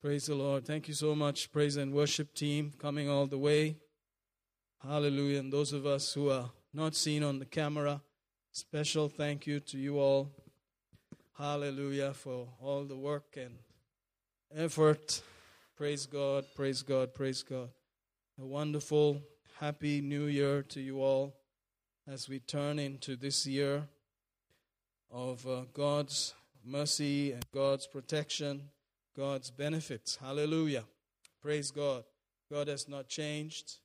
Praise 0.00 0.26
the 0.26 0.34
Lord. 0.36 0.64
Thank 0.64 0.86
you 0.86 0.94
so 0.94 1.12
much, 1.12 1.50
praise 1.50 1.76
and 1.76 1.92
worship 1.92 2.32
team, 2.32 2.72
coming 2.78 3.08
all 3.08 3.26
the 3.26 3.36
way. 3.36 3.78
Hallelujah. 4.80 5.40
And 5.40 5.52
those 5.52 5.72
of 5.72 5.86
us 5.86 6.12
who 6.12 6.30
are 6.30 6.50
not 6.72 6.94
seen 6.94 7.24
on 7.24 7.40
the 7.40 7.44
camera, 7.44 8.00
special 8.52 9.08
thank 9.08 9.44
you 9.44 9.58
to 9.58 9.76
you 9.76 9.98
all. 9.98 10.30
Hallelujah 11.36 12.14
for 12.14 12.46
all 12.60 12.84
the 12.84 12.96
work 12.96 13.36
and 13.36 13.58
effort. 14.54 15.20
Praise 15.76 16.06
God, 16.06 16.44
praise 16.54 16.82
God, 16.82 17.12
praise 17.12 17.42
God. 17.42 17.70
A 18.40 18.46
wonderful, 18.46 19.20
happy 19.58 20.00
new 20.00 20.26
year 20.26 20.62
to 20.62 20.80
you 20.80 21.02
all 21.02 21.34
as 22.06 22.28
we 22.28 22.38
turn 22.38 22.78
into 22.78 23.16
this 23.16 23.48
year 23.48 23.88
of 25.10 25.44
uh, 25.44 25.62
God's 25.72 26.34
mercy 26.64 27.32
and 27.32 27.44
God's 27.52 27.88
protection, 27.88 28.68
God's 29.18 29.50
benefits. 29.50 30.14
Hallelujah. 30.14 30.84
Praise 31.42 31.72
God. 31.72 32.04
God 32.52 32.68
has 32.68 32.88
not 32.88 33.08
changed. 33.08 33.78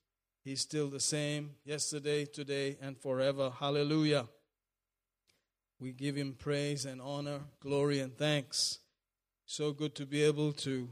He's 0.46 0.62
still 0.62 0.90
the 0.90 1.00
same 1.00 1.56
yesterday, 1.66 2.26
today, 2.26 2.78
and 2.80 2.96
forever. 2.96 3.52
Hallelujah. 3.60 4.28
We 5.80 5.92
give 5.92 6.16
him 6.16 6.36
praise 6.38 6.86
and 6.86 7.02
honor, 7.02 7.40
glory 7.60 8.00
and 8.00 8.16
thanks. 8.16 8.78
So 9.48 9.72
good 9.72 9.96
to 9.96 10.06
be 10.06 10.22
able 10.22 10.54
to 10.54 10.88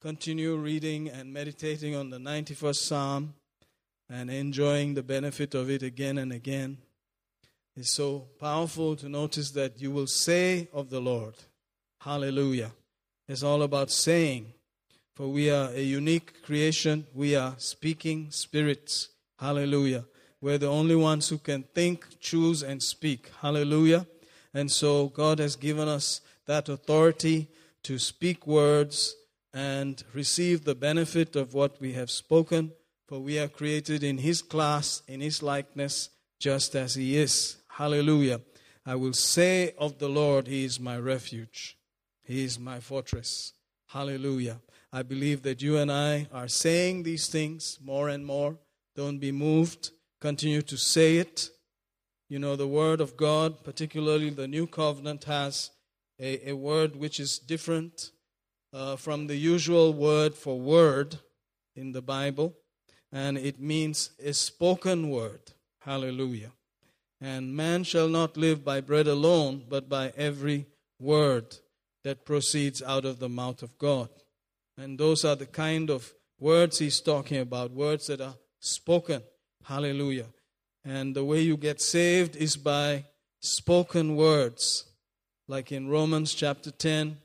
continue 0.00 0.56
reading 0.56 1.10
and 1.10 1.30
meditating 1.30 1.94
on 1.94 2.08
the 2.08 2.18
91st 2.18 2.76
Psalm 2.76 3.34
and 4.08 4.30
enjoying 4.30 4.94
the 4.94 5.02
benefit 5.02 5.54
of 5.54 5.68
it 5.68 5.82
again 5.82 6.16
and 6.16 6.32
again. 6.32 6.78
It's 7.76 7.92
so 7.92 8.28
powerful 8.40 8.96
to 8.96 9.10
notice 9.10 9.50
that 9.50 9.78
you 9.78 9.90
will 9.90 10.06
say 10.06 10.70
of 10.72 10.88
the 10.88 11.00
Lord, 11.00 11.34
Hallelujah. 12.00 12.72
It's 13.26 13.42
all 13.42 13.62
about 13.62 13.90
saying, 13.90 14.52
for 15.14 15.28
we 15.28 15.50
are 15.50 15.70
a 15.70 15.82
unique 15.82 16.42
creation. 16.42 17.06
We 17.14 17.34
are 17.36 17.54
speaking 17.58 18.30
spirits. 18.30 19.08
Hallelujah. 19.38 20.04
We're 20.40 20.58
the 20.58 20.70
only 20.70 20.96
ones 20.96 21.30
who 21.30 21.38
can 21.38 21.62
think, 21.74 22.20
choose, 22.20 22.62
and 22.62 22.82
speak. 22.82 23.30
Hallelujah. 23.40 24.06
And 24.52 24.70
so 24.70 25.08
God 25.08 25.38
has 25.38 25.56
given 25.56 25.88
us 25.88 26.20
that 26.46 26.68
authority 26.68 27.48
to 27.84 27.98
speak 27.98 28.46
words 28.46 29.16
and 29.54 30.02
receive 30.12 30.64
the 30.64 30.74
benefit 30.74 31.34
of 31.34 31.54
what 31.54 31.80
we 31.80 31.94
have 31.94 32.10
spoken. 32.10 32.72
For 33.06 33.20
we 33.20 33.38
are 33.38 33.48
created 33.48 34.04
in 34.04 34.18
His 34.18 34.42
class, 34.42 35.02
in 35.08 35.20
His 35.20 35.42
likeness, 35.42 36.10
just 36.38 36.74
as 36.74 36.94
He 36.94 37.16
is. 37.16 37.56
Hallelujah. 37.68 38.42
I 38.84 38.96
will 38.96 39.14
say 39.14 39.74
of 39.78 39.98
the 39.98 40.08
Lord, 40.08 40.46
He 40.46 40.64
is 40.64 40.78
my 40.78 40.98
refuge, 40.98 41.78
He 42.24 42.44
is 42.44 42.58
my 42.58 42.80
fortress. 42.80 43.52
Hallelujah. 43.88 44.60
I 44.92 45.02
believe 45.02 45.42
that 45.42 45.60
you 45.60 45.76
and 45.76 45.92
I 45.92 46.26
are 46.32 46.48
saying 46.48 47.02
these 47.02 47.28
things 47.28 47.78
more 47.82 48.08
and 48.08 48.24
more. 48.24 48.56
Don't 48.96 49.18
be 49.18 49.30
moved. 49.30 49.90
Continue 50.20 50.62
to 50.62 50.76
say 50.76 51.18
it. 51.18 51.50
You 52.28 52.38
know, 52.38 52.56
the 52.56 52.66
Word 52.66 53.00
of 53.00 53.16
God, 53.16 53.62
particularly 53.62 54.30
the 54.30 54.48
New 54.48 54.66
Covenant, 54.66 55.24
has 55.24 55.70
a, 56.18 56.50
a 56.50 56.56
word 56.56 56.96
which 56.96 57.20
is 57.20 57.38
different 57.38 58.10
uh, 58.72 58.96
from 58.96 59.26
the 59.26 59.36
usual 59.36 59.92
word 59.92 60.34
for 60.34 60.58
word 60.58 61.18
in 61.76 61.92
the 61.92 62.02
Bible, 62.02 62.54
and 63.12 63.36
it 63.36 63.60
means 63.60 64.10
a 64.24 64.32
spoken 64.32 65.10
word. 65.10 65.52
Hallelujah. 65.80 66.52
And 67.20 67.54
man 67.54 67.84
shall 67.84 68.08
not 68.08 68.36
live 68.36 68.64
by 68.64 68.80
bread 68.80 69.06
alone, 69.06 69.64
but 69.68 69.88
by 69.88 70.12
every 70.16 70.66
word 70.98 71.56
that 72.04 72.24
proceeds 72.24 72.82
out 72.82 73.04
of 73.04 73.18
the 73.18 73.28
mouth 73.28 73.62
of 73.62 73.76
God. 73.78 74.08
And 74.76 74.98
those 74.98 75.24
are 75.24 75.36
the 75.36 75.46
kind 75.46 75.90
of 75.90 76.12
words 76.38 76.78
he's 76.78 77.00
talking 77.00 77.38
about, 77.38 77.72
words 77.72 78.06
that 78.06 78.20
are 78.20 78.34
spoken. 78.60 79.22
Hallelujah. 79.64 80.26
And 80.84 81.16
the 81.16 81.24
way 81.24 81.40
you 81.40 81.56
get 81.56 81.80
saved 81.80 82.36
is 82.36 82.56
by 82.56 83.06
spoken 83.40 84.16
words. 84.16 84.84
Like 85.48 85.72
in 85.72 85.88
Romans 85.88 86.34
chapter 86.34 86.70
10, 86.70 87.18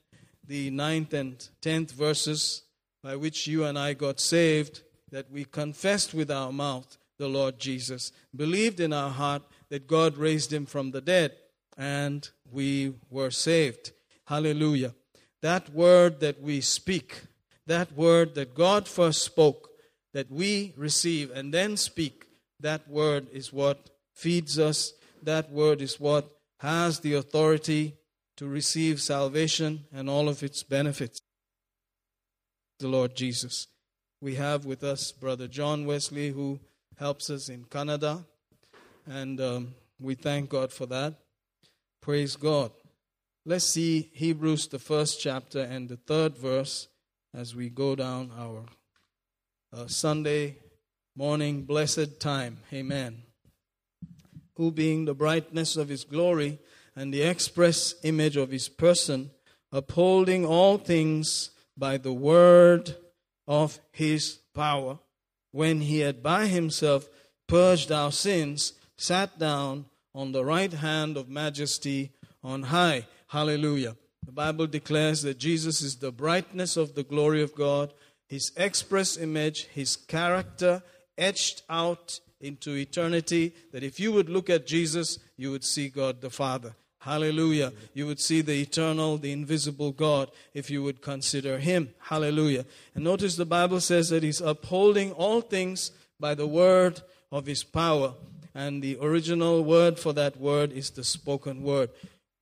the 0.45 0.69
ninth 0.69 1.13
and 1.13 1.47
tenth 1.61 1.91
verses, 1.91 2.63
by 3.03 3.16
which 3.16 3.47
you 3.47 3.66
and 3.66 3.78
I 3.78 3.94
got 3.94 4.19
saved, 4.19 4.81
that 5.11 5.31
we 5.31 5.46
confessed 5.46 6.13
with 6.13 6.31
our 6.31 6.51
mouth 6.51 6.97
the 7.17 7.28
Lord 7.28 7.59
Jesus, 7.59 8.11
believed 8.35 8.79
in 8.79 8.94
our 8.94 9.09
heart 9.09 9.41
that 9.69 9.88
God 9.88 10.17
raised 10.17 10.53
him 10.53 10.66
from 10.66 10.91
the 10.91 11.01
dead, 11.01 11.34
and 11.78 12.29
we 12.51 12.94
were 13.09 13.31
saved. 13.31 13.91
Hallelujah. 14.29 14.94
That 15.41 15.73
word 15.73 16.19
that 16.19 16.40
we 16.40 16.62
speak, 16.62 17.23
that 17.66 17.91
word 17.94 18.35
that 18.35 18.53
God 18.53 18.88
first 18.88 19.23
spoke, 19.23 19.72
that 20.13 20.29
we 20.29 20.72
receive 20.78 21.31
and 21.31 21.51
then 21.51 21.75
speak, 21.78 22.28
that 22.59 22.88
word 22.88 23.28
is 23.34 23.51
what 23.51 23.90
feeds 24.13 24.59
us. 24.59 24.94
That 25.23 25.51
word 25.51 25.81
is 25.81 26.00
what 26.00 26.29
has 26.59 27.00
the 27.00 27.16
authority 27.16 27.95
to 28.38 28.47
receive 28.47 29.01
salvation 29.01 29.85
and 29.91 30.07
all 30.07 30.29
of 30.29 30.44
its 30.44 30.61
benefits. 30.61 31.19
The 32.78 32.88
Lord 32.88 33.16
Jesus. 33.16 33.66
We 34.22 34.35
have 34.35 34.63
with 34.63 34.84
us 34.84 35.11
Brother 35.11 35.47
John 35.47 35.88
Wesley, 35.88 36.29
who 36.29 36.59
helps 37.00 37.31
us 37.31 37.50
in 37.50 37.63
Kannada. 37.63 38.25
And 39.07 39.41
um, 39.41 39.73
we 40.00 40.13
thank 40.13 40.51
God 40.51 40.72
for 40.72 40.85
that. 40.85 41.16
Praise 42.00 42.35
God. 42.35 42.72
Let's 43.45 43.66
see 43.66 44.11
Hebrews, 44.13 44.67
the 44.67 44.79
first 44.79 45.22
chapter, 45.22 45.61
and 45.61 45.88
the 45.88 45.95
third 45.95 46.38
verse 46.38 46.89
as 47.33 47.55
we 47.55 47.69
go 47.69 47.95
down 47.95 48.31
our 48.38 48.66
uh, 49.72 49.88
Sunday 49.88 50.57
morning 51.16 51.63
blessed 51.63 52.19
time. 52.19 52.57
Amen. 52.73 53.23
Who, 54.55 54.72
being 54.72 55.05
the 55.05 55.13
brightness 55.13 55.78
of 55.78 55.88
his 55.88 56.03
glory 56.03 56.59
and 56.97 57.13
the 57.13 57.22
express 57.22 57.95
image 58.03 58.35
of 58.35 58.51
his 58.51 58.67
person, 58.67 59.31
upholding 59.72 60.45
all 60.45 60.78
things 60.78 61.51
by 61.78 61.95
the 61.95 62.13
word 62.13 62.97
of 63.47 63.79
his 63.94 64.39
power, 64.53 64.99
when 65.51 65.79
he 65.79 65.99
had 65.99 66.22
by 66.22 66.47
himself 66.47 67.07
purged 67.47 67.89
our 67.89 68.11
sins, 68.11 68.73
sat 68.97 69.39
down 69.39 69.85
on 70.13 70.33
the 70.33 70.44
right 70.44 70.73
hand 70.73 71.16
of 71.16 71.29
majesty 71.29 72.11
on 72.44 72.63
high. 72.63 73.05
Hallelujah. 73.29 73.95
The 74.25 74.31
Bible 74.31 74.66
declares 74.66 75.22
that 75.22 75.38
Jesus 75.38 75.81
is 75.81 75.97
the 75.97 76.12
brightness 76.12 76.78
of 76.78 76.95
the 76.95 77.03
glory 77.03 77.44
of 77.44 77.53
God, 77.53 77.94
his 78.28 78.51
express 78.57 79.17
image, 79.17 79.66
his 79.66 79.95
character 79.95 80.81
etched 81.16 81.62
out 81.69 82.19
into 82.41 82.75
eternity. 82.75 83.53
That 83.72 83.84
if 83.84 84.00
you 84.00 84.12
would 84.13 84.29
look 84.29 84.50
at 84.50 84.66
Jesus, 84.66 85.19
you 85.38 85.51
would 85.51 85.63
see 85.63 85.90
God 85.90 86.22
the 86.22 86.31
Father. 86.31 86.75
Hallelujah. 87.01 87.72
You 87.94 88.07
would 88.07 88.19
see 88.19 88.41
the 88.41 88.62
eternal, 88.62 89.17
the 89.17 89.31
invisible 89.31 89.91
God 89.91 90.31
if 90.56 90.72
you 90.72 90.81
would 90.81 91.01
consider 91.01 91.59
Him. 91.59 91.94
Hallelujah. 92.00 92.66
And 92.96 93.03
notice 93.03 93.35
the 93.35 93.46
Bible 93.46 93.79
says 93.79 94.09
that 94.09 94.23
He's 94.23 94.41
upholding 94.41 95.11
all 95.11 95.41
things 95.41 95.91
by 96.19 96.34
the 96.34 96.47
word 96.47 97.01
of 97.31 97.46
His 97.46 97.63
power. 97.63 98.16
And 98.56 98.81
the 98.81 98.97
original 99.00 99.63
word 99.63 100.00
for 100.00 100.13
that 100.13 100.38
word 100.38 100.72
is 100.72 100.90
the 100.90 101.03
spoken 101.03 101.61
word. 101.61 101.91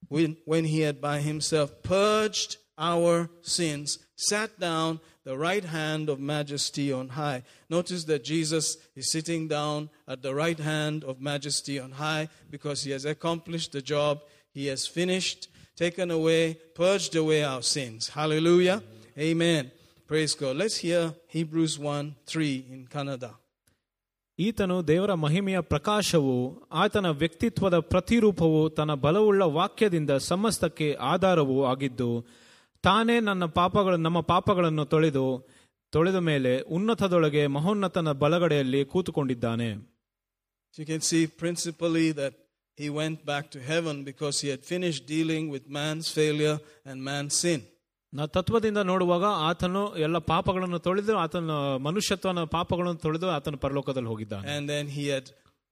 When, 0.10 0.66
He 0.66 0.82
had 0.82 1.02
by 1.02 1.20
Himself 1.20 1.84
purged 1.84 2.58
our 2.78 3.30
sins, 3.42 4.00
sat 4.16 4.60
down 4.60 5.00
the 5.24 5.38
right 5.38 5.66
hand 5.66 6.10
of 6.10 6.20
majesty 6.20 6.92
on 6.92 7.10
high. 7.10 7.44
Notice 7.70 8.06
that 8.06 8.24
Jesus 8.24 8.78
is 8.96 9.12
sitting 9.12 9.48
down 9.48 9.90
at 10.08 10.22
the 10.22 10.34
right 10.34 10.58
hand 10.58 11.04
of 11.04 11.20
majesty 11.20 11.80
on 11.80 11.92
high 11.92 12.30
because 12.50 12.84
he 12.84 12.92
has 12.92 13.04
accomplished 13.04 13.74
the 13.74 13.82
job 13.82 14.22
he 14.52 14.68
has 14.68 14.88
finished, 14.88 15.50
taken 15.76 16.12
away, 16.12 16.56
purged 16.74 17.16
away 17.16 17.44
our 17.44 17.62
sins. 17.62 18.10
Hallelujah. 18.10 18.82
Amen. 19.20 19.72
Praise 20.08 20.34
God. 20.34 20.56
Let's 20.56 20.78
hear 20.78 21.14
Hebrews 21.28 21.78
1 21.78 22.16
3 22.26 22.66
in 22.72 22.88
Kannada. 22.88 23.34
ಈತನು 24.40 24.88
ದೇವರ 24.88 25.14
ಮಹಿಮೆಯ 25.14 25.60
ಪ್ರಕಾಶವು 25.62 26.64
ಆತನ 26.72 27.10
ವ್ಯಕ್ತಿತ್ವದ 27.10 27.80
ಪ್ರತಿರೂಪವು 27.80 28.70
ತನ್ನ 28.70 28.94
ಬಲವುಳ್ಳ 28.94 29.44
ವಾಕ್ಯದಿಂದ 29.44 30.12
ಸಮಸ್ತಕ್ಕೆ 30.12 30.94
ಆಧಾರವೂ 30.94 31.66
ಆಗಿದ್ದು, 31.66 32.26
ತಾನೇ 32.84 33.20
ನನ್ನ 33.20 33.46
ಪಾಪಗಳ, 33.46 33.96
ನಮ್ಮ 33.96 34.20
ಪಾಪಗಳನ್ನು 34.20 34.86
ತೊಳೆದು, 34.86 35.48
ತೊಳೆದ 35.90 36.16
ಮೇಲೆ 36.16 36.62
ಉನ್ನತದೊಳಗೆ 36.62 37.48
ಮಹೋನ್ನತನ 37.48 38.12
ಬಲಗಡೆಯಲ್ಲಿ 38.12 38.86
ಕೂತುಕೊಂಡಿದ್ದಾನೆ 38.86 39.98
you 40.80 40.86
can 40.86 41.02
see 41.02 41.26
principally 41.28 42.12
that 42.12 42.34
he 42.78 42.90
went 42.90 43.26
back 43.26 43.46
to 43.50 43.60
heaven 43.60 44.04
because 44.04 44.36
he 44.42 44.50
had 44.50 44.64
finished 44.74 45.08
dealing 45.08 45.46
with 45.50 45.64
man's 45.70 46.08
failure 46.12 46.60
and 46.86 47.04
man's 47.04 47.36
sin. 47.46 47.62
ನಾ 48.13 48.25
ತತ್ವದಿಂದ 48.37 48.81
ನೋಡುವಾಗ 48.89 49.27
ಆತನು 49.49 49.83
ಎಲ್ಲ 50.07 50.19
ಪಾಪಗಳನ್ನು 50.31 50.79
ತೊಳೆದು 50.79 51.13
ಆತನ 51.19 51.53
ಮನುಷ್ಯತ್ವನ 51.87 52.41
ಪಾಪಗಳನ್ನು 52.57 53.01
ತೊಳೆದು 53.07 53.29
ಆತನ 53.37 53.57
ಪರಲೋಕದಲ್ಲಿ 53.65 54.11
ಹೋಗಿದ್ದಾನೆ 54.13 54.45
And 54.57 54.65
then 54.75 54.87
he 54.97 55.05
had 55.15 55.27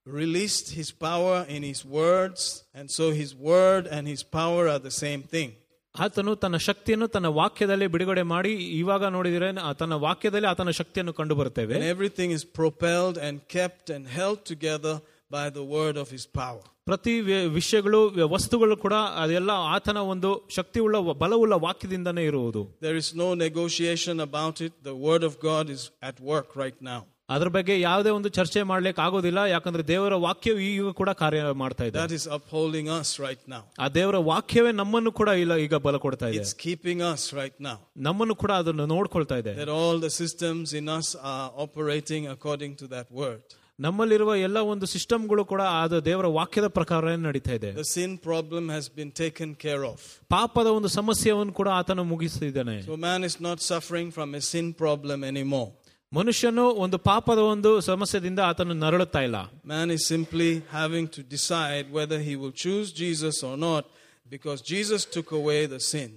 released 0.07 0.69
his 0.73 0.91
power 1.09 1.45
in 1.57 1.63
his 1.63 1.81
words, 2.01 2.41
and 2.79 2.87
so 2.91 3.05
his 3.13 3.33
word 3.51 3.85
and 3.97 4.05
his 4.13 4.23
power 4.39 4.63
are 4.73 4.83
the 4.89 4.95
same 5.05 5.23
thing. 5.35 5.51
ಆತನು 5.95 6.33
ತನ್ನ 6.37 6.57
ಶಕ್ತಿಯನ್ನು 6.69 7.07
ತನ್ನ 7.09 7.29
ವಾಕ್ಯದಲ್ಲಿ 7.39 7.87
ಬಿಡುಗಡೆ 7.95 8.23
ಮಾಡಿ 8.33 8.51
ಇವಾಗ 8.81 9.05
ನೋಡಿದರೆ 9.17 9.49
ಆ 9.69 9.73
ತನ್ನ 9.73 9.95
ವಾಕ್ಯದಲ್ಲಿ 10.07 10.49
ಆತನ 10.53 10.73
ಶಕ್ತಿಯನ್ನು 10.81 11.13
ಕಂಡು 11.13 11.35
ಬರುತ್ತೇವೆ 11.41 11.75
And 11.79 11.87
everything 11.95 12.31
is 12.39 12.45
propelled 12.61 13.17
and 13.27 13.37
kept 13.57 13.87
and 13.97 14.05
held 14.19 14.39
together 14.53 14.95
by 15.35 15.47
the 15.51 15.65
word 15.77 15.97
of 15.97 16.09
his 16.11 16.27
power. 16.35 16.63
ಪ್ರತಿ 16.85 17.21
ವಿ- 17.21 17.49
ವಿಷಯಗಳು 17.51 17.99
ವ- 18.17 18.29
ವಸ್ತುಗಳು 18.33 18.77
ಕೂಡ 18.77 18.95
ಅದೆಲ್ಲ 19.17 19.51
ಆತನ 19.75 19.97
ಒಂದು 20.07 20.31
ಶಕ್ತಿಯುಳ್ಳ 20.51 20.97
ವ- 21.07 21.15
ಬಲವುಳ್ಳ 21.15 21.55
ವಾಕ್ಯದಿಂದನೇ 21.59 22.25
ಇರುವುದು 22.25 22.63
There 22.81 22.99
is 23.03 23.09
no 23.15 23.29
negotiation 23.47 24.17
about 24.21 24.61
it. 24.61 24.73
The 24.85 24.97
word 25.09 25.23
of 25.23 25.35
God 25.41 25.67
is 25.71 25.83
at 26.03 26.19
work 26.33 26.51
right 26.57 26.81
now. 26.83 27.01
ಅದ್ರ 27.29 27.49
ಬಗ್ಗೆ 27.49 27.81
ಯಾವುದೇ 27.81 28.11
ಒಂದು 28.11 28.29
ಚರ್ಚೆ 28.29 28.63
ಮಾಡ್ಲಿಕ್ಕೆ 28.63 29.03
ಆಗೋದಿಲ್ಲ 29.03 29.39
ಯಾಕಂದ್ರೆ 29.47 29.83
ದೇವರ 29.87 30.15
ವಾಕ್ಯವು 30.25 30.59
ಈಗ 30.61 30.91
ಕೂಡ 31.01 31.11
ಕಾರ್ಯ 31.21 31.43
ಮಾಡ್ತಾ 31.55 31.85
ಇದೆ 31.85 31.99
That 31.99 32.15
is 32.19 32.25
upholding 32.37 32.89
us 32.97 33.11
right 33.27 33.43
now. 33.49 33.63
ಆ 33.81 33.89
ದೇವರ 33.89 34.17
ವಾಕ್ಯವೇ 34.31 34.73
ನಮ್ಮನ್ನು 34.73 35.13
ಕೂಡ 35.13 35.29
ಇಲ್ಲ 35.43 35.57
ಈಗ 35.57 35.75
ಬಲ 35.87 35.97
ಕೊಡ್ತಾ 35.97 36.29
ಇದೆ 36.29 36.43
It's 36.43 36.57
keeping 36.67 37.01
us 37.13 37.23
right 37.33 37.57
now. 37.69 37.77
ನಮ್ಮನ್ನು 38.09 38.35
ಕೂಡ 38.35 38.53
ಅದನ್ನು 38.63 38.87
ನೋಡ್ಕೊಳ್ತಾ 38.87 39.39
ಇದೆ 39.43 39.55
That 39.55 39.73
all 39.79 39.99
the 40.01 40.13
systems 40.23 40.73
in 40.73 40.89
us 40.99 41.11
are 41.35 41.49
operating 41.67 42.25
according 42.37 42.75
to 42.83 42.89
that 42.97 43.09
word. 43.23 43.43
ನಮ್ಮಲ್ಲಿರುವ 43.79 44.31
ಎಲ್ಲ 44.47 44.59
ಒಂದು 44.73 44.87
ಸಿಸ್ಟಮ್ಗಳು 44.87 45.45
ಕೂಡ 45.45 45.63
ಅದು 45.83 46.05
ದೇವರ 46.05 46.27
ವಾಕ್ಯದ 46.39 46.69
ಪ್ರಕಾರ 46.79 47.13
ನಡೀತಾ 47.27 47.53
ಇದೆ 47.53 47.71
The 47.75 47.89
sin 47.97 48.11
problem 48.29 48.65
has 48.69 48.87
been 48.99 49.11
taken 49.23 49.51
care 49.65 49.85
of. 49.93 49.99
ಪಾಪದ 50.29 50.67
ಒಂದು 50.67 50.89
ಸಮಸ್ಯೆಯನ್ನು 50.89 51.53
ಕೂಡ 51.53 51.69
ಆತನು 51.81 52.05
ಮುಗಿಸಿದ್ದಾನೆ 52.05 52.77
So 52.83 52.97
man 53.09 53.23
is 53.31 53.37
not 53.49 53.59
suffering 53.73 54.11
from 54.11 54.35
a 54.35 54.43
sin 54.53 54.67
problem 54.75 55.25
anymore. 55.33 55.69
ಮನುಷ್ಯನು 56.13 56.65
ಒಂದು 56.85 56.99
ಪಾಪದ 56.99 57.39
ಒಂದು 57.39 57.81
ಸಮಸ್ಯೆದಿಂದ 57.81 58.41
ಆತನು 58.51 58.75
ನರಳುತ್ತಾ 58.75 59.23
ಇಲ್ಲ 59.23 59.39
Man 59.75 59.91
is 59.91 60.03
simply 60.15 60.51
having 60.81 61.07
to 61.17 61.23
decide 61.37 61.85
whether 61.99 62.19
he 62.29 62.35
will 62.37 62.55
choose 62.65 62.89
Jesus 63.03 63.37
or 63.51 63.57
not 63.69 63.85
because 64.31 64.59
Jesus 64.75 65.03
took 65.17 65.31
away 65.41 65.61
the 65.67 65.81
sin. 65.93 66.11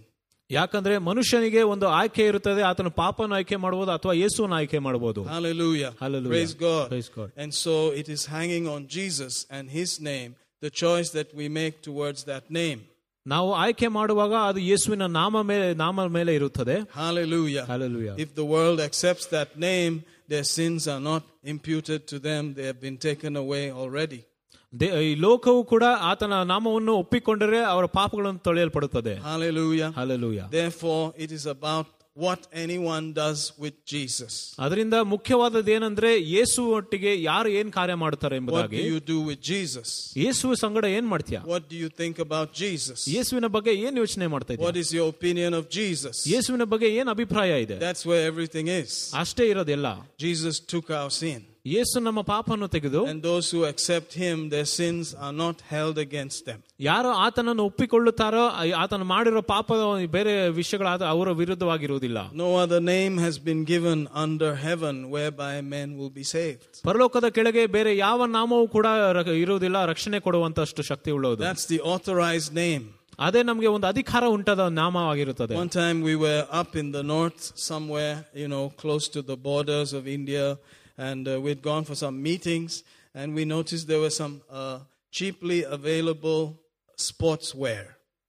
ಯಾಕಂದ್ರೆ 0.49 0.95
ಮನುಷ್ಯನಿಗೆ 1.09 1.61
ಒಂದು 1.73 1.87
ಆಯ್ಕೆ 1.99 2.23
ಇರುತ್ತದೆ 2.27 2.61
ಆತನು 2.69 2.91
ಪಾಪನ 3.01 3.33
ಆಯ್ಕೆ 3.37 3.57
ಮಾಡಬಹುದು 3.65 3.91
ಅಥವಾ 3.91 4.13
ಯೇಸುವನ್ನು 4.13 4.55
ಆಯ್ಕೆ 4.55 4.79
ಮಾಡಬಹುದು 4.79 5.21
Hallelujah. 5.35 5.91
Hallelujah. 6.03 6.33
Praise 6.35 6.53
God. 6.67 6.85
Praise 6.93 7.09
God. 7.19 7.29
And 7.43 7.51
so 7.65 7.73
it 8.01 8.07
is 8.15 8.23
hanging 8.35 8.65
on 8.75 8.81
Jesus 8.97 9.35
and 9.55 9.65
his 9.79 9.91
name, 10.11 10.31
the 10.65 10.71
choice 10.83 11.09
that 11.17 11.29
we 11.39 11.47
make 11.61 11.75
towards 11.89 12.21
that 12.31 12.45
name. 12.61 12.81
ನಾವು 13.25 13.49
ಆಯ್ಕೆ 13.63 13.87
ಮಾಡುವಾಗ 13.97 14.33
ಅದು 14.49 14.59
ಯೇಸುವಿನ 14.71 15.05
ನಾಮ 15.19 15.41
ಮೇಲೆ 15.49 15.67
ನಾಮ 15.83 16.05
ಮೇಲೆ 16.17 16.31
ಇರುತ್ತದೆ 16.39 16.75
Hallelujah. 17.03 17.63
Hallelujah. 17.73 18.15
If 18.25 18.31
the 18.41 18.47
world 18.55 18.79
accepts 18.87 19.27
that 19.35 19.49
name, 19.69 19.93
their 20.33 20.45
sins 20.57 20.83
are 20.93 21.03
not 21.11 21.23
imputed 21.53 22.01
to 22.11 22.17
them, 22.27 22.43
they 22.57 22.65
have 22.71 22.81
been 22.87 22.97
taken 23.09 23.33
away 23.43 23.63
already. 23.81 24.21
They- 24.73 24.93
ಈ 25.03 25.15
ಲೋಕವು 25.19 25.63
ಕೂಡ 25.65 25.83
ಆತನ 26.09 26.43
ನಾಮವನ್ನು 26.45 26.93
ಒಪ್ಪಿಕೊಂಡರೆ 26.97 27.59
ಅವರ 27.73 27.85
ಪಾಪಗಳನ್ನು 27.97 28.41
ತೊಳೆಯಲ್ಪಡುತ್ತದೆ 28.41 29.15
Hallelujah. 29.25 29.91
Hallelujah 29.95 30.39
Therefore, 30.51 31.03
it 31.17 31.31
is 31.31 31.45
about 31.49 31.85
what 32.17 32.41
anyone 32.63 33.05
does 33.13 33.39
with 33.59 33.75
Jesus. 33.85 34.33
ಅದರಿಂದ 34.59 34.95
ಮುಖ್ಯವಾದದ್ದು 35.13 35.71
ಏನಂದ್ರೆ 35.75 36.09
ಯೇಸು 36.33 36.61
ಒಟ್ಟಿಗೆ 36.77 37.11
ಯಾರು 37.23 37.49
ಏನ್ 37.59 37.71
ಕಾರ್ಯ 37.77 37.95
ಮಾಡ್ತಾರೆ 38.03 38.35
What 38.35 38.41
do 38.41 38.41
ಎಂಬುದಾಗಿ 38.41 38.81
you 38.87 38.99
do 39.07 39.17
with 39.29 39.39
Jesus? 39.51 39.87
ಯೇಸು 40.23 40.53
ಸಂಗಡ 40.63 40.85
ಏನ್ 40.97 41.07
ಮಾಡ್ತೀಯ 41.13 41.39
What 41.53 41.63
do 41.71 41.77
you 41.83 41.89
think 42.01 42.17
about 42.27 42.49
Jesus? 42.63 42.99
ಯೇಸುವಿನ 43.15 43.49
ಬಗ್ಗೆ 43.55 43.73
ಏನ್ 43.85 43.97
ಯೋಚನೆ 44.03 44.27
ಮಾಡ್ತಾ 44.27 44.51
ಇದ್ದೀಯ 44.53 44.67
What 44.67 44.79
is 44.83 44.91
your 44.99 45.07
opinion 45.15 45.53
of 45.53 45.65
Jesus? 45.79 46.17
ಯೇಸುವಿನ 46.33 46.67
ಬಗ್ಗೆ 46.73 46.89
ಏನ್ 46.99 47.11
ಅಭಿಪ್ರಾಯ 47.15 47.61
ಇದೆ 47.65 47.77
That's 47.79 48.05
where 48.11 48.23
everything 48.31 48.69
is. 48.79 48.91
ಅಷ್ಟೇ 49.23 49.47
ಇರೋದೆಲ್ಲ 49.53 49.87
Jesus 50.19 50.57
took 50.73 50.89
our 50.91 51.11
sin. 51.21 51.41
ಯೇಸು 51.67 51.99
ನಮ್ಮ 51.99 52.21
ಪಾಪವನ್ನು 52.21 52.67
ತೆಗೆದು 52.67 53.01
And 53.07 53.23
those 53.23 53.47
who 53.51 53.61
accept 53.65 54.13
him, 54.13 54.49
their 54.49 54.65
sins 54.65 55.13
are 55.25 55.35
not 55.43 55.57
held 55.71 55.97
against 55.97 56.39
them. 56.45 56.59
ಯಾರು 56.79 57.09
ಆತನನ್ನು 57.09 57.65
ಒಪ್ಪಿಕೊಳ್ಳುತ್ತಾರೋ 57.65 58.47
ಆ- 58.59 58.71
ಆತನು 58.77 59.05
ಮಾಡಿರೋ 59.05 59.41
ಪಾಪದ 59.41 59.81
ಬೇರೆ 60.09 60.49
ವಿಷಯಗಳಾದ 60.49 61.01
ಅವರ 61.05 61.31
ವಿರುದ್ಧವಾಗಿರುವುದಿಲ್ಲ 61.31 62.17
No 62.33 62.55
other 62.63 62.81
name 62.95 63.17
has 63.17 63.37
been 63.49 63.63
given 63.65 64.07
under 64.25 64.55
heaven 64.67 65.09
whereby 65.09 65.61
men 65.75 65.97
will 65.99 66.13
be 66.21 66.23
saved. 66.35 66.65
ಪರಲೋಕದ 66.83 67.25
ಕೆಳಗೆ 67.29 67.65
ಬೇರೆ 67.67 67.97
ಯಾವ 67.97 68.25
ನಾಮವೂ 68.25 68.67
ಕೂಡ 68.67 68.87
ರ- 69.11 69.27
ಇರುವುದಿಲ್ಲ 69.27 69.85
ರಕ್ಷಣೆ 69.85 70.19
ಕೊಡುವಂತಷ್ಟು 70.19 70.83
ಶಕ್ತಿ 70.83 71.11
ಉಳ್ಳದು 71.11 71.43
That's 71.43 71.67
the 71.75 71.81
authorized 71.95 72.53
name. 72.65 72.83
ಅದೇ 73.19 73.43
ನಮಗೆ 73.43 73.67
ಒಂದು 73.67 73.87
ಅಧಿಕಾರ 73.87 74.23
ಉಂಟಾದ 74.27 74.59
ನಾಮವಾಗಿರುತ್ತದೆ 74.59 75.55
One 75.55 75.69
time 75.81 75.97
we 76.09 76.15
were 76.15 76.41
up 76.61 76.75
in 76.75 76.91
the 76.91 77.03
north 77.15 77.41
somewhere, 77.71 78.15
you 78.41 78.47
know, 78.47 78.63
close 78.83 79.07
to 79.15 79.21
the 79.31 79.37
borders 79.49 79.93
of 79.93 80.07
India, 80.07 80.45
and 80.99 81.23
uh, 81.25 81.39
we'd 81.45 81.61
gone 81.63 81.83
for 81.83 81.95
some 81.95 82.21
meetings, 82.21 82.71
and 83.15 83.27
we 83.33 83.45
noticed 83.47 83.87
there 83.87 83.99
were 83.99 84.15
some 84.21 84.35
uh, 84.51 84.77
cheaply 85.13 85.59
available 85.77 86.41
sportswear. 86.97 87.83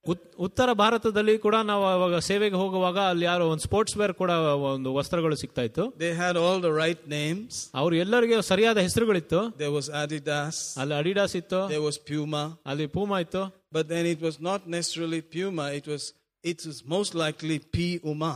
ಉತ್- 0.05 0.33
ಉತ್ತರ 0.45 0.69
ಭಾರತದಲ್ಲಿ 0.81 1.33
ಕೂಡ 1.45 1.55
ನಾವು 1.69 1.83
ಅವಾಗ 1.91 2.15
ಸೇವೆಗೆ 2.27 2.57
ಹೋಗುವಾಗ 2.61 2.97
ಅಲ್ಲಿ 3.11 3.25
ಯಾರೋ 3.25 3.45
ಒಂದು 3.53 3.63
ಸ್ಪೋರ್ಟ್ಸ್ 3.67 3.95
ವೇರ್ 3.99 4.13
ಕೂಡ 4.19 4.31
ಒಂದು 4.71 4.89
ವಸ್ತ್ರಗಳು 4.97 5.35
ಸಿಗ್ತಾ 5.43 5.63
ಇತ್ತು 5.69 5.83
They 6.03 6.11
had 6.21 6.35
all 6.43 6.59
the 6.67 6.73
right 6.81 7.01
names. 7.15 7.53
ಅವ್ರು 7.81 7.95
ಎಲ್ಲರಿಗೆ 8.03 8.37
ಸರಿಯಾದ 8.51 8.77
ಹೆಸರುಗಳಿತ್ತು 8.87 9.39
There 9.63 9.73
was 9.77 9.87
Adidas, 10.01 10.57
ಅಲ್ಲಿ 10.81 10.95
ಅಡಿಡಾಸ್ 11.01 11.35
ಇತ್ತು 11.41 11.61
there 11.73 11.85
was 11.87 11.97
Puma, 12.09 12.43
ಅಲ್ಲಿ 12.71 12.87
ಪೂಮಾ 12.97 13.19
ಇತ್ತು 13.25 13.43
but 13.77 13.87
then 13.93 14.05
it 14.13 14.21
was 14.27 14.37
not 14.49 14.61
necessarily 14.75 15.21
Puma. 15.33 15.65
It 15.79 15.87
was 15.93 16.03
it 16.43 16.59
was 16.67 16.77
most 16.95 17.13
likely 17.23 17.57
P 17.75 17.77
Uma, 18.13 18.33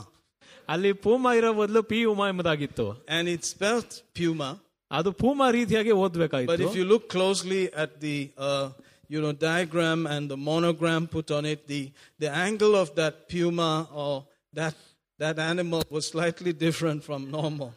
ಅಲ್ಲಿ 0.69 0.91
ಪೂಮಾ 1.05 1.29
ಇರೋ 1.33 1.51
ಬದಲು 1.53 1.81
P 1.91 1.99
Uma 2.05 2.25
ಎಂಬುದಾಗಿತ್ತು 2.27 2.85
and 3.17 3.25
it's 3.33 3.49
spelled 3.55 3.91
Puma. 4.19 4.49
ಅದು 4.91 5.09
ಪೂಮಾ 5.21 5.47
ರೀತಿಯಾಗಿ 5.51 5.91
But 5.91 6.01
ಓದ್ಬೇಕಾಯ್ತು 6.03 6.67
if 6.67 6.75
you 6.75 6.85
look 6.93 7.05
closely 7.15 7.63
at 7.83 7.91
the 8.05 8.17
uh, 8.47 8.65
you 9.09 9.19
know 9.23 9.33
diagram 9.47 9.99
and 10.13 10.23
the 10.33 10.39
monogram 10.49 11.03
put 11.15 11.27
on 11.37 11.45
it, 11.53 11.61
the 11.73 11.81
the 12.23 12.31
angle 12.47 12.75
of 12.83 12.89
that 12.99 13.15
puma 13.31 13.71
or 14.03 14.13
that 14.53 14.75
that 15.19 15.37
animal 15.51 15.81
was 15.89 16.05
slightly 16.13 16.53
different 16.65 17.01
from 17.09 17.21
normal. 17.39 17.69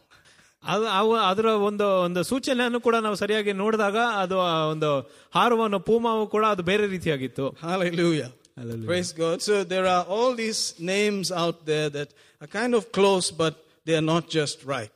ಅದು 0.63 0.85
ಅವು 0.99 1.13
ಅದರ 1.29 1.47
ಒಂದು 1.67 1.85
ಒಂದು 2.05 2.21
ಸೂಚನೆಯನ್ನು 2.23 2.79
ಕೂಡ 2.79 2.95
ನಾವು 3.05 3.15
ಸರಿಯಾಗಿ 3.15 3.51
ನೋಡಿದಾಗ 3.53 3.97
ಅದು 4.21 4.37
ಆ 4.41 4.53
ಒಂದು 4.65 4.91
ಹಾರವನ್ನು 5.33 5.79
ಪೂಮಾವು 5.89 6.23
ಕೂಡ 6.27 6.43
ಅದು 6.53 6.63
ಬೇರೆ 6.63 6.85
ರೀತಿಯಾಗಿತ್ತು 6.87 7.45
Hallelujah. 7.63 8.29
Hallelujah. 8.57 8.87
Praise 8.87 9.11
God. 9.13 9.37
So 9.41 9.63
there 9.65 9.85
are 9.87 10.03
all 10.15 10.31
these 10.35 10.61
names 10.93 11.31
out 11.43 11.65
there 11.65 11.89
that 11.89 12.09
are 12.41 12.51
kind 12.59 12.73
of 12.75 12.91
close, 12.91 13.29
but 13.43 13.53
they 13.87 13.95
are 13.95 14.07
not 14.13 14.25
just 14.39 14.57
right. 14.75 14.91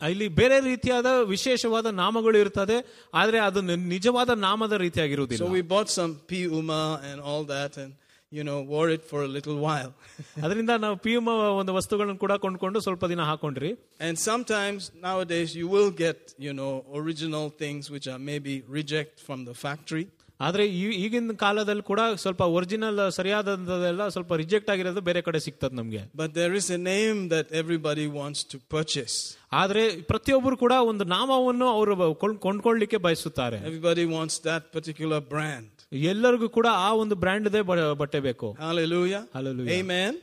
ಇಲ್ಲಿ 0.00 0.26
ಬೇರೆ 0.38 0.56
ರೀತಿಯಾದ 0.60 1.10
ವಿಶೇಷವಾದ 1.34 1.90
ನಾಮಗಳು 2.00 2.38
ಇರ್ತದೆ 2.38 2.74
ಆದ್ರೆ 3.20 3.38
ಅದು 3.48 3.60
ನಿ- 3.68 3.76
ನಿಜವಾದ 3.94 4.30
ನಾಮದ 4.46 4.72
ರೀತಿಯಾಗಿರುವುದಿಲ್ಲ 4.86 5.44
So 5.44 5.52
we 5.54 5.62
bought 5.74 5.90
some 5.98 6.12
P 6.30 6.42
Uma 6.58 6.80
and 7.10 7.18
all 7.28 7.44
that, 7.54 7.72
and 7.82 7.92
you 8.32 8.44
know 8.48 8.58
wore 8.72 8.88
it 8.96 9.02
for 9.10 9.20
a 9.28 9.30
little 9.36 9.56
while. 9.66 9.90
ಅದರಿಂದ 10.44 10.72
ನಾವು 10.84 10.96
ಪಿಯುಮ 11.06 11.28
ಒಂದು 11.60 11.74
ವಸ್ತುಗಳನ್ನು 11.78 12.18
ಕೂಡ 12.24 12.32
ಕೊಂಡ್ಕೊಂಡು 12.44 12.80
ಸ್ವಲ್ಪ 12.86 13.04
ದಿನ 13.12 13.24
ಹಾಕೊಂಡ್ರಿ 13.30 13.70
And 14.06 14.14
sometimes 14.28 14.80
nowadays 15.06 15.50
you 15.60 15.68
will 15.76 15.90
get, 16.04 16.18
you 16.46 16.54
know, 16.60 16.72
original 17.00 17.46
things 17.62 17.84
which 17.94 18.08
are 18.14 18.20
maybe 18.30 18.54
reject 18.78 19.14
from 19.28 19.40
the 19.50 19.56
factory. 19.64 20.06
ಆದ್ರೆ 20.40 20.66
ಈ- 20.66 20.94
ಈಗಿನ 20.94 21.32
ಕಾಲದಲ್ಲಿ 21.32 21.82
ಕೂಡ 21.82 22.00
ಸ್ವಲ್ಪ 22.14 22.40
ಒರಿಜಿನಲ್ 22.40 23.10
ಸರಿಯಾದದೆಲ್ಲ 23.10 24.08
ಸ್ವಲ್ಪ 24.08 24.34
ರಿಜೆಕ್ಟ್ 24.34 24.70
ಆಗಿರೋದು 24.70 25.00
ಬೇರೆ 25.00 25.22
ಕಡೆ 25.22 25.40
ಸಿಗ್ತದೆ 25.40 25.74
ನಮ್ಗೆ 25.74 26.02
But 26.16 26.34
there 26.34 26.54
is 26.54 26.70
a 26.70 26.78
name 26.94 27.28
that 27.28 27.46
everybody 27.52 28.06
wants 28.20 28.44
to 28.44 28.58
purchase. 28.76 29.36
ಆದ್ರೆ 29.52 30.00
ಪ್ರತಿಯೊಬ್ಬರು 30.02 30.56
ಕೂಡ 30.56 30.72
ಒಂದು 30.72 31.04
ನಾಮವನ್ನು 31.04 31.68
ಅವರು 31.68 32.14
ಕೊಂಡ್- 32.14 32.40
ಕೊಂಡ್ಕೊಳ್ಳಿಕ್ಕೆ 32.40 32.96
ಬಯಸುತ್ತಾರೆ 32.96 33.58
Everybody 33.58 34.06
wants 34.06 34.38
that 34.40 34.72
particular 34.72 35.20
brand. 35.34 35.68
ಎಲ್ಲರಿಗೂ 35.92 36.48
ಕೂಡ 36.48 36.66
ಆ 36.70 36.92
ಒಂದು 36.94 37.14
ಬ್ರ್ಯಾಂಡ್ದೇ 37.14 37.60
ಬಟ್ಟೆ 37.94 38.20
ಬೇಕು 38.20 38.56
Hallelujah. 38.60 39.22
Hallelujah. 39.34 39.72
Amen. 39.80 40.14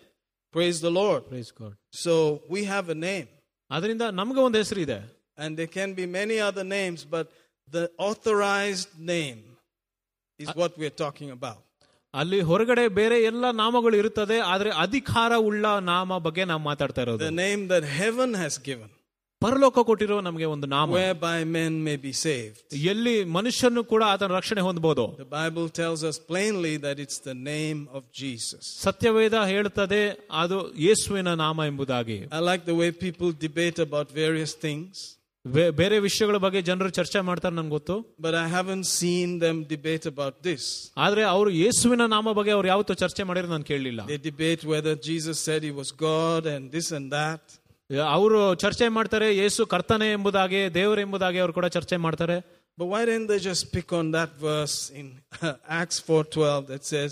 Praise 0.54 0.80
the 0.82 0.92
Lord. 0.92 1.22
Praise 1.30 1.52
God. 1.52 1.74
So 1.92 2.14
we 2.50 2.64
have 2.66 2.90
a 2.90 3.00
name. 3.10 3.28
ಅದರಿಂದ 3.72 4.02
ನಮ್ಗೆ 4.12 4.40
ಒಂದು 4.40 4.58
ಹೆಸರು 4.58 4.80
ಇದೆ 4.80 5.00
And 5.38 5.58
there 5.58 5.72
can 5.80 5.94
be 5.94 6.06
many 6.06 6.40
other 6.50 6.64
names, 6.64 7.00
but 7.16 7.28
the 7.68 7.86
authorized 8.10 8.90
name 9.14 9.40
is 10.40 10.50
what 10.62 10.72
we're 10.78 10.98
talking 11.04 11.32
about. 11.32 11.60
ಅಲ್ಲಿ 12.14 12.40
ಹೊರಗಡೆ 12.42 12.88
ಬೇರೆ 12.98 13.18
ಎಲ್ಲ 13.24 13.46
ನಾಮಗಳು 13.62 13.96
ಇರುತ್ತದೆ 13.98 14.40
ಆದ್ರೆ 14.54 14.72
ಅಧಿಕಾರ 14.78 15.34
ಉಳ್ಳ 15.48 15.66
ನಾಮ 15.92 16.18
ಬಗ್ಗೆ 16.26 16.46
ನಾವು 16.46 16.62
ಮಾತಾಡ್ತಾ 16.64 17.02
ಇರೋದು 17.06 17.24
The 17.26 17.38
name 17.46 17.62
that 17.68 17.86
heaven 18.02 18.32
has 18.44 18.56
given, 18.68 18.90
ಪರಲೋಕ 19.42 19.80
ಕೊಟ್ಟಿರೋ 19.88 20.18
ನಮಗೆ 20.22 20.46
ಒಂದು 20.46 20.68
ನಾಮ 20.68 20.88
whereby 20.98 21.38
men 21.56 21.74
may 21.88 21.96
be 22.06 22.14
saved. 22.26 22.60
ಎಲ್ಲಿ 22.92 23.16
ಮನುಷ್ಯನು 23.38 23.84
ಕೂಡ 23.84 24.04
ಆತನ 24.12 24.30
ರಕ್ಷಣೆ 24.40 24.62
ಹೊಂದಬಹುದು 24.62 25.06
The 25.24 25.30
Bible 25.40 25.68
tells 25.82 26.04
us 26.10 26.18
plainly 26.32 26.76
that 26.86 27.00
it's 27.06 27.20
the 27.30 27.38
name 27.52 27.82
of 27.98 28.04
Jesus. 28.22 28.62
ಸತ್ಯವೇದ 28.86 29.34
ಹೇಳುತ್ತದೆ 29.54 30.04
ಅದು 30.44 30.60
ಯೇಸುವಿನ 30.88 31.34
ನಾಮ 31.44 31.58
ಎಂಬುದಾಗಿ 31.72 32.20
I 32.32 32.44
like 32.52 32.66
the 32.72 32.78
way 32.82 32.92
people 33.06 33.32
debate 33.48 33.80
about 33.88 34.08
various 34.24 34.54
things, 34.66 34.94
ಬೇ- 35.02 35.17
ಬೇರೆ 35.80 35.96
ವಿಷಯಗಳ 36.00 36.38
ಬಗ್ಗೆ 36.38 36.60
ಜನರು 36.62 36.90
ಚರ್ಚೆ 36.90 37.20
ಮಾಡ್ತಾರೆ 37.30 37.56
ನನ್ಗೆ 37.56 37.74
ಗೊತ್ತು 37.78 37.96
but 38.26 38.34
I 38.44 38.48
haven't 38.58 38.86
seen 39.00 39.30
them 39.46 39.58
debate 39.74 40.06
about 40.14 40.36
this. 40.48 40.62
ಆದ್ರೆ 40.98 41.24
ಅವರು 41.34 41.50
ಯೇಸುವಿನ 41.64 42.06
ನಾಮ 42.16 42.32
ಬಗ್ಗೆ 42.40 42.52
ಅವ್ರು 42.58 42.68
ಯಾವತ್ತೂ 42.68 42.96
ಚರ್ಚೆ 43.04 43.24
ಮಾಡಿರೋ 43.30 43.50
ನಾನು 43.56 43.68
ಕೇಳಲಿಲ್ಲ 43.72 44.02
They 44.12 44.22
debate 44.32 44.64
whether 44.74 44.94
Jesus 45.10 45.40
said 45.48 45.62
he 45.70 45.74
was 45.82 45.92
God 46.08 46.46
and 46.56 46.64
this 46.78 46.90
and 47.00 47.08
that. 47.18 47.44
ಅವರು 48.18 48.40
ಚರ್ಚೆ 48.56 48.86
ಮಾಡ್ತಾರೆ 48.98 49.28
ಯೇಸು 49.42 49.62
ಕರ್ತನೆ 49.74 50.08
ಎಂಬುದಾಗಿ 50.18 50.62
ದೇವರು 50.80 51.02
ಎಂಬುದಾಗಿ 51.02 51.40
ಅವರು 51.44 51.54
ಕೂಡ 51.60 51.68
ಚರ್ಚೆ 51.78 51.98
ಮಾಡ್ತಾರೆ 52.08 52.38
But 52.78 52.88
why 52.92 53.02
didn't 53.06 53.28
they 53.32 53.40
just 53.40 53.64
pick 53.74 53.90
on 53.94 54.06
that 54.12 54.32
verse 54.40 54.78
in 55.00 55.08
Acts 55.80 56.00
4:12 56.08 56.62
that 56.72 56.84
says, 56.84 57.12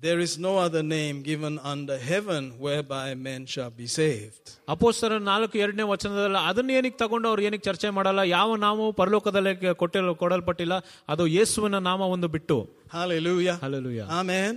There 0.00 0.18
is 0.18 0.32
no 0.38 0.52
other 0.58 0.82
name 0.94 1.16
given 1.22 1.60
under 1.72 1.96
heaven 2.10 2.44
whereby 2.64 3.04
men 3.26 3.42
shall 3.52 3.70
be 3.80 3.86
saved. 3.98 4.44
ಅಪೋಸ್ತರ 4.74 5.18
ನಾಲ್ಕು 5.28 5.56
ಎರಡನೇ 5.64 5.84
ವಚನದಲ್ಲಿ 5.90 6.40
ಅದನ್ನ 6.50 6.70
ಏನಕ್ಕೆ 6.78 6.98
ತಗೊಂಡು 7.02 7.26
ಅವ್ರು 7.30 7.42
ಏನಕ್ಕೆ 7.48 7.66
ಚರ್ಚೆ 7.70 7.90
ಮಾಡಲ್ಲ 7.98 8.22
ಯಾವ 8.32 8.56
ನಾಮವು 8.64 8.90
ಪರಲೋಕದಲ್ಲಿ 9.02 9.52
ಕೊಟ್ಟಿಲ್ಲ 9.82 10.14
ಕೊಡಲ್ಪಟ್ಟಿಲ್ಲ 10.22 10.76
ಅದು 11.14 11.26
ಯೇಸುವಿನ 11.36 11.80
ನಾಮ 11.88 12.08
ಒಂದು 12.16 12.30
ಬಿಟ್ಟು 12.36 12.56
Hallelujah. 12.96 13.56
Hallelujah 13.64 14.00
Amen. 14.20 14.52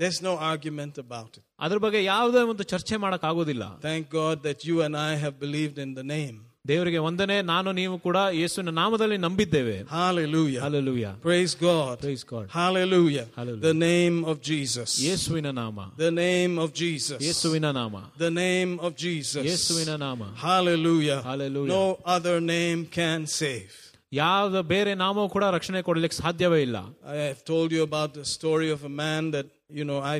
There's 0.00 0.20
no 0.28 0.34
argument 0.52 0.94
about 1.06 1.32
it. 1.38 1.42
ಅದ್ರ 1.66 1.78
ಬಗ್ಗೆ 1.86 2.02
ಯಾವುದೇ 2.12 2.42
ಒಂದು 2.52 2.66
ಚರ್ಚೆ 2.74 2.96
ಮಾಡಕ್ 3.04 3.26
ಆಗೋದಿಲ್ಲ 3.30 3.64
Thank 3.88 4.04
God 4.20 4.36
that 4.48 4.60
you 4.68 4.76
and 4.86 4.94
I 5.08 5.14
have 5.24 5.36
believed 5.46 5.78
in 5.86 5.92
the 6.00 6.06
name. 6.16 6.36
ದೇವರಿಗೆ 6.64 6.98
ಒಂದನೇ 7.08 7.36
ನಾನು 7.50 7.68
ನೀವು 7.78 7.94
ಕೂಡ 8.06 8.18
ಯೇಸುವಿನ 8.38 8.72
ನಾಮದಲ್ಲಿ 8.80 9.16
ನಂಬಿದ್ದೇವೆ 9.26 9.76
Hallelujah. 9.92 10.60
Hallelujah 10.64 11.04
Praise 11.22 11.54
God. 11.62 11.92
Praise 12.02 12.24
God 12.32 12.48
Hallelujah. 12.58 13.24
Hallelujah. 13.38 13.64
The 13.68 13.76
name 13.90 14.16
of 14.32 14.36
Jesus. 14.50 14.90
ಯೇಸುವಿನ 15.06 15.50
ನಾಮ 15.60 15.78
The 16.04 16.12
name 16.24 16.54
of 16.64 16.70
Jesus. 16.82 17.18
ಯೇಸುವಿನ 17.28 17.70
ನಾಮ 17.78 17.94
The 18.24 18.32
name 18.44 18.74
of 18.86 18.92
Jesus. 19.06 19.42
ಯೇಸುವಿನ 19.50 19.94
ನಾಮ 20.04 20.20
Hallelujah. 20.46 21.18
Hallelujah. 21.30 21.72
No 21.76 21.84
other 22.16 22.36
name 22.54 22.82
can 22.98 23.22
save. 23.40 23.72
ಯಾವ 24.12 24.62
ಬೇರೆ 24.74 24.92
ನಾಮವು 24.94 25.28
ಕೂಡ 25.28 25.44
ರಕ್ಷಣೆ 25.56 25.80
ಕೊಡ್ಲಿಕ್ಕೆ 25.88 26.18
ಸಾಧ್ಯವೇ 26.22 26.60
ಇಲ್ಲ 26.66 26.78
I 27.14 27.20
have 27.28 27.40
told 27.44 27.70
you 27.76 27.82
about 27.90 28.12
the 28.20 28.26
story 28.36 28.70
of 28.76 28.82
a 28.84 28.94
man 29.04 29.30
that, 29.36 29.48
you 29.78 29.86
know, 29.90 30.00
I 30.14 30.16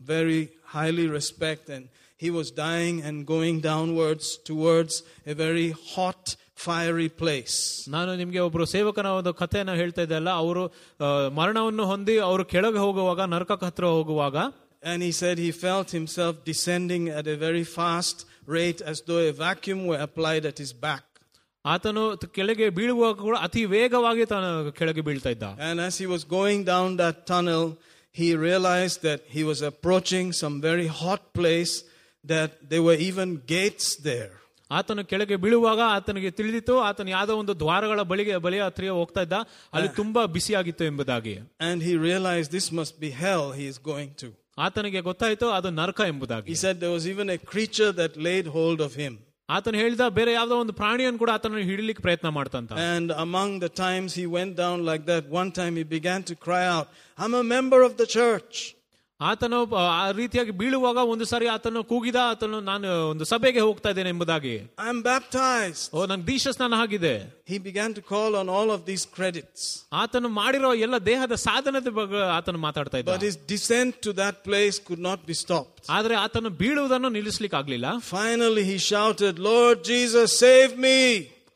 very 0.00 0.40
highly 0.76 1.06
respect, 1.18 1.64
and 1.68 1.84
he 2.22 2.30
was 2.38 2.48
dying 2.64 2.96
and 3.02 3.16
going 3.26 3.56
downwards 3.62 4.26
towards 4.48 4.94
a 5.26 5.34
very 5.44 5.68
hot, 5.92 6.22
fiery 6.66 7.08
place. 7.22 7.56
ನಾನು 7.88 8.16
ನಿಮ್ಗೆ 8.16 8.40
ಒಬ್ರು 8.40 8.64
ಸೇವಕನ 8.66 9.08
ಒಂದು 9.18 9.32
ಕಥೆಯನ್ನು 9.34 9.74
ಹೇಳ್ತಾ 9.74 10.02
ಇದ್ದೆ 10.02 10.16
ಅಲ್ಲ 10.20 10.30
ಅವರು 10.42 10.62
ಆ, 11.00 11.08
ಮರಣವನ್ನು 11.38 11.84
ಹೊಂದಿ 11.86 12.16
ಅವರು 12.28 12.44
ಕೆಳಗೆ 12.44 12.80
ಹೋಗುವಾಗ 12.86 13.20
ನರಕಕ್ಕೆ 13.34 13.66
ಹತ್ರ 13.66 13.84
ಹೋಗುವಾಗ 13.96 14.36
And 14.82 14.98
he 15.02 15.12
said 15.12 15.36
he 15.38 15.52
felt 15.62 15.88
himself 15.90 16.34
descending 16.44 17.04
at 17.18 17.26
a 17.26 17.36
very 17.46 17.64
fast 17.76 18.18
rate 18.56 18.80
as 18.90 18.98
though 19.06 19.22
a 19.24 19.32
vacuum 19.40 19.80
were 19.88 20.00
applied 20.06 20.44
at 20.50 20.58
his 20.58 20.72
back. 20.86 21.04
ಆತನು 21.64 22.02
ತ- 22.16 22.28
ಕೆಳಗೆ 22.36 22.66
ಬೀಳುವಾಗ 22.70 23.16
ಕೂಡ 23.26 23.36
ಅತಿ 23.46 23.62
ವೇಗವಾಗಿ 23.74 24.24
ತಾನು 24.26 24.48
ಕೆಳಗೆ 24.72 25.02
ಬೀಳ್ತಾ 25.08 25.30
ಇದ್ದ 25.30 25.46
And 25.68 25.78
as 25.86 25.94
he 26.02 26.06
was 26.06 26.22
going 26.36 26.60
down 26.64 26.88
that 27.02 27.16
tunnel, 27.32 27.64
he 28.14 28.28
realized 28.48 29.00
that 29.08 29.20
he 29.36 29.42
was 29.50 29.60
approaching 29.70 30.26
some 30.42 30.54
very 30.68 30.88
hot 31.02 31.22
place, 31.38 31.74
that 32.24 32.50
there 32.70 32.82
were 32.88 32.98
even 33.10 33.28
gates 33.46 33.88
there. 34.10 34.32
ಆತನು 34.70 35.02
ಕೆಳಗೆ 35.10 35.36
ಬೀಳುವಾಗ 35.36 35.80
ಆತನಿಗೆ 35.96 36.30
ತಿಳಿದಿತ್ತು 36.30 36.74
ಆತನು 36.88 37.10
ಯಾವುದೋ 37.10 37.34
ಒಂದು 37.42 37.54
ದ್ವಾರಗಳ 37.62 38.00
ಬಳಿಗೆ 38.10 38.34
ಬಳಿಯ 38.46 38.62
ಹತ್ರ 38.62 38.88
ಹೋಗ್ತಾ 38.98 39.22
ಇದ್ದ 39.26 39.36
ಅಲ್ಲಿ 39.76 39.88
ತುಂಬಾ 40.00 40.22
ಬಿಸಿಯಾಗಿತ್ತು 40.26 40.84
ಎಂಬುದಾಗಿ 40.84 41.34
And 41.68 41.78
he 41.88 41.94
realized 42.08 42.48
this 42.58 42.68
must 42.80 42.94
be 43.04 43.10
hell 43.22 43.44
he 43.60 43.66
is 43.72 43.78
going 43.92 44.10
to. 44.22 44.28
ಆತನಿಗೆ 44.58 45.00
ಗೊತ್ತಾಯ್ತು 45.00 45.46
ಅದು 45.58 45.70
ನರಕ 45.80 46.00
ಎಂಬುದಾಗಿ 46.12 46.50
He 46.54 46.58
said 46.64 46.76
there 46.84 46.94
was 46.98 47.06
even 47.14 47.26
a 47.36 47.40
creature 47.52 47.90
that 48.00 48.12
laid 48.28 48.46
hold 48.58 48.80
of 48.88 48.92
him. 49.02 49.14
ಆತನು 49.56 49.76
ಹೇಳಿದ 49.82 50.04
ಬೇರೆ 50.18 50.32
ಯಾವ್ದೋ 50.32 50.56
ಒಂದು 50.64 50.72
ಪ್ರಾಣಿಯನ್ನು 50.72 51.18
ಕೂಡ 51.18 51.30
ಆತನ 51.36 51.60
ಹಿಡಿಲಿಕ್ಕೆ 51.70 52.02
ಪ್ರಯತ್ನ 52.06 52.28
ಮಾಡ್ತಂತ 52.38 52.72
And 52.96 53.08
among 53.26 53.50
the 53.66 53.70
times 53.86 54.10
he 54.20 54.26
went 54.38 54.54
down 54.64 54.78
like 54.90 55.04
that, 55.12 55.24
one 55.40 55.50
time 55.60 55.76
he 55.80 55.84
began 55.96 56.22
to 56.30 56.34
cry 56.46 56.64
out, 56.76 56.88
I'm 57.18 57.34
a 57.34 57.46
member 57.56 57.80
of 57.88 57.94
the 58.02 58.08
church. 58.18 58.56
ಆತನು 59.23 59.57
ಆ 59.95 60.05
ರೀತಿಯಾಗಿ 60.11 60.53
ಬೀಳುವಾಗ 60.59 60.99
ಒಂದು 61.11 61.25
ಸಾರಿ 61.25 61.47
ಆತನು 61.47 61.79
ಕೂಗಿದ 61.83 62.19
ಆತನು 62.23 62.57
ನಾನು 62.61 62.87
ಒಂದು 63.09 63.25
ಸಭೆಗೆ 63.25 63.59
ಹೋಗ್ತಾ 63.59 63.89
ಇದ್ದೇನೆ 63.89 64.09
ಎಂಬುದಾಗಿ. 64.09 64.53
ಐ 64.83 64.89
ಎಂ 64.89 64.99
ಬ್ಯಾಪ್ಟೈಸ್ 65.01 65.81
ಓ 65.93 66.05
ನನ್ 66.05 66.23
ದೀಶ 66.27 66.47
ಸ್ನಾನ 66.49 66.79
ಆಗಿದೆ 66.79 67.13
he 67.51 67.57
began 67.59 67.93
to 67.95 68.03
call 68.09 68.35
on 68.35 68.49
all 68.49 68.71
of 68.71 68.83
these 68.87 69.05
credits 69.15 69.67
ಆತನು 69.93 70.31
ಮಾಡಿರೋ 70.39 70.71
ಎಲ್ಲ 70.85 70.97
ದೇಹದ 71.05 71.35
ಸಾಧನದ 71.45 71.89
ಬಗ್ಗೆ 71.99 72.21
ಆತನು 72.37 72.59
ಮಾತಾಡ್ತಾ 72.59 72.97
ಇದ್ದ. 72.97 73.09
But 73.11 73.25
is 73.29 73.37
descent 73.47 73.95
to 74.05 74.13
that 74.17 74.39
place 74.43 74.79
could 74.81 75.05
not 75.09 75.23
be 75.27 75.37
stop 75.43 75.69
ಆದ್ರೆ 75.89 76.15
ಆತನು 76.15 76.51
ಬೀಳುವುದನ್ನು 76.61 77.09
ನಿಲ್ಲಿಸಲಿಕ್ಕೆ 77.09 77.57
ಆಗಲಿಲ್ಲ 77.57 77.87
finally 78.11 78.65
he 78.71 78.77
shouted 78.89 79.39
Lord 79.49 79.83
Jesus 79.85 80.35
save 80.39 80.73
me 80.79 80.97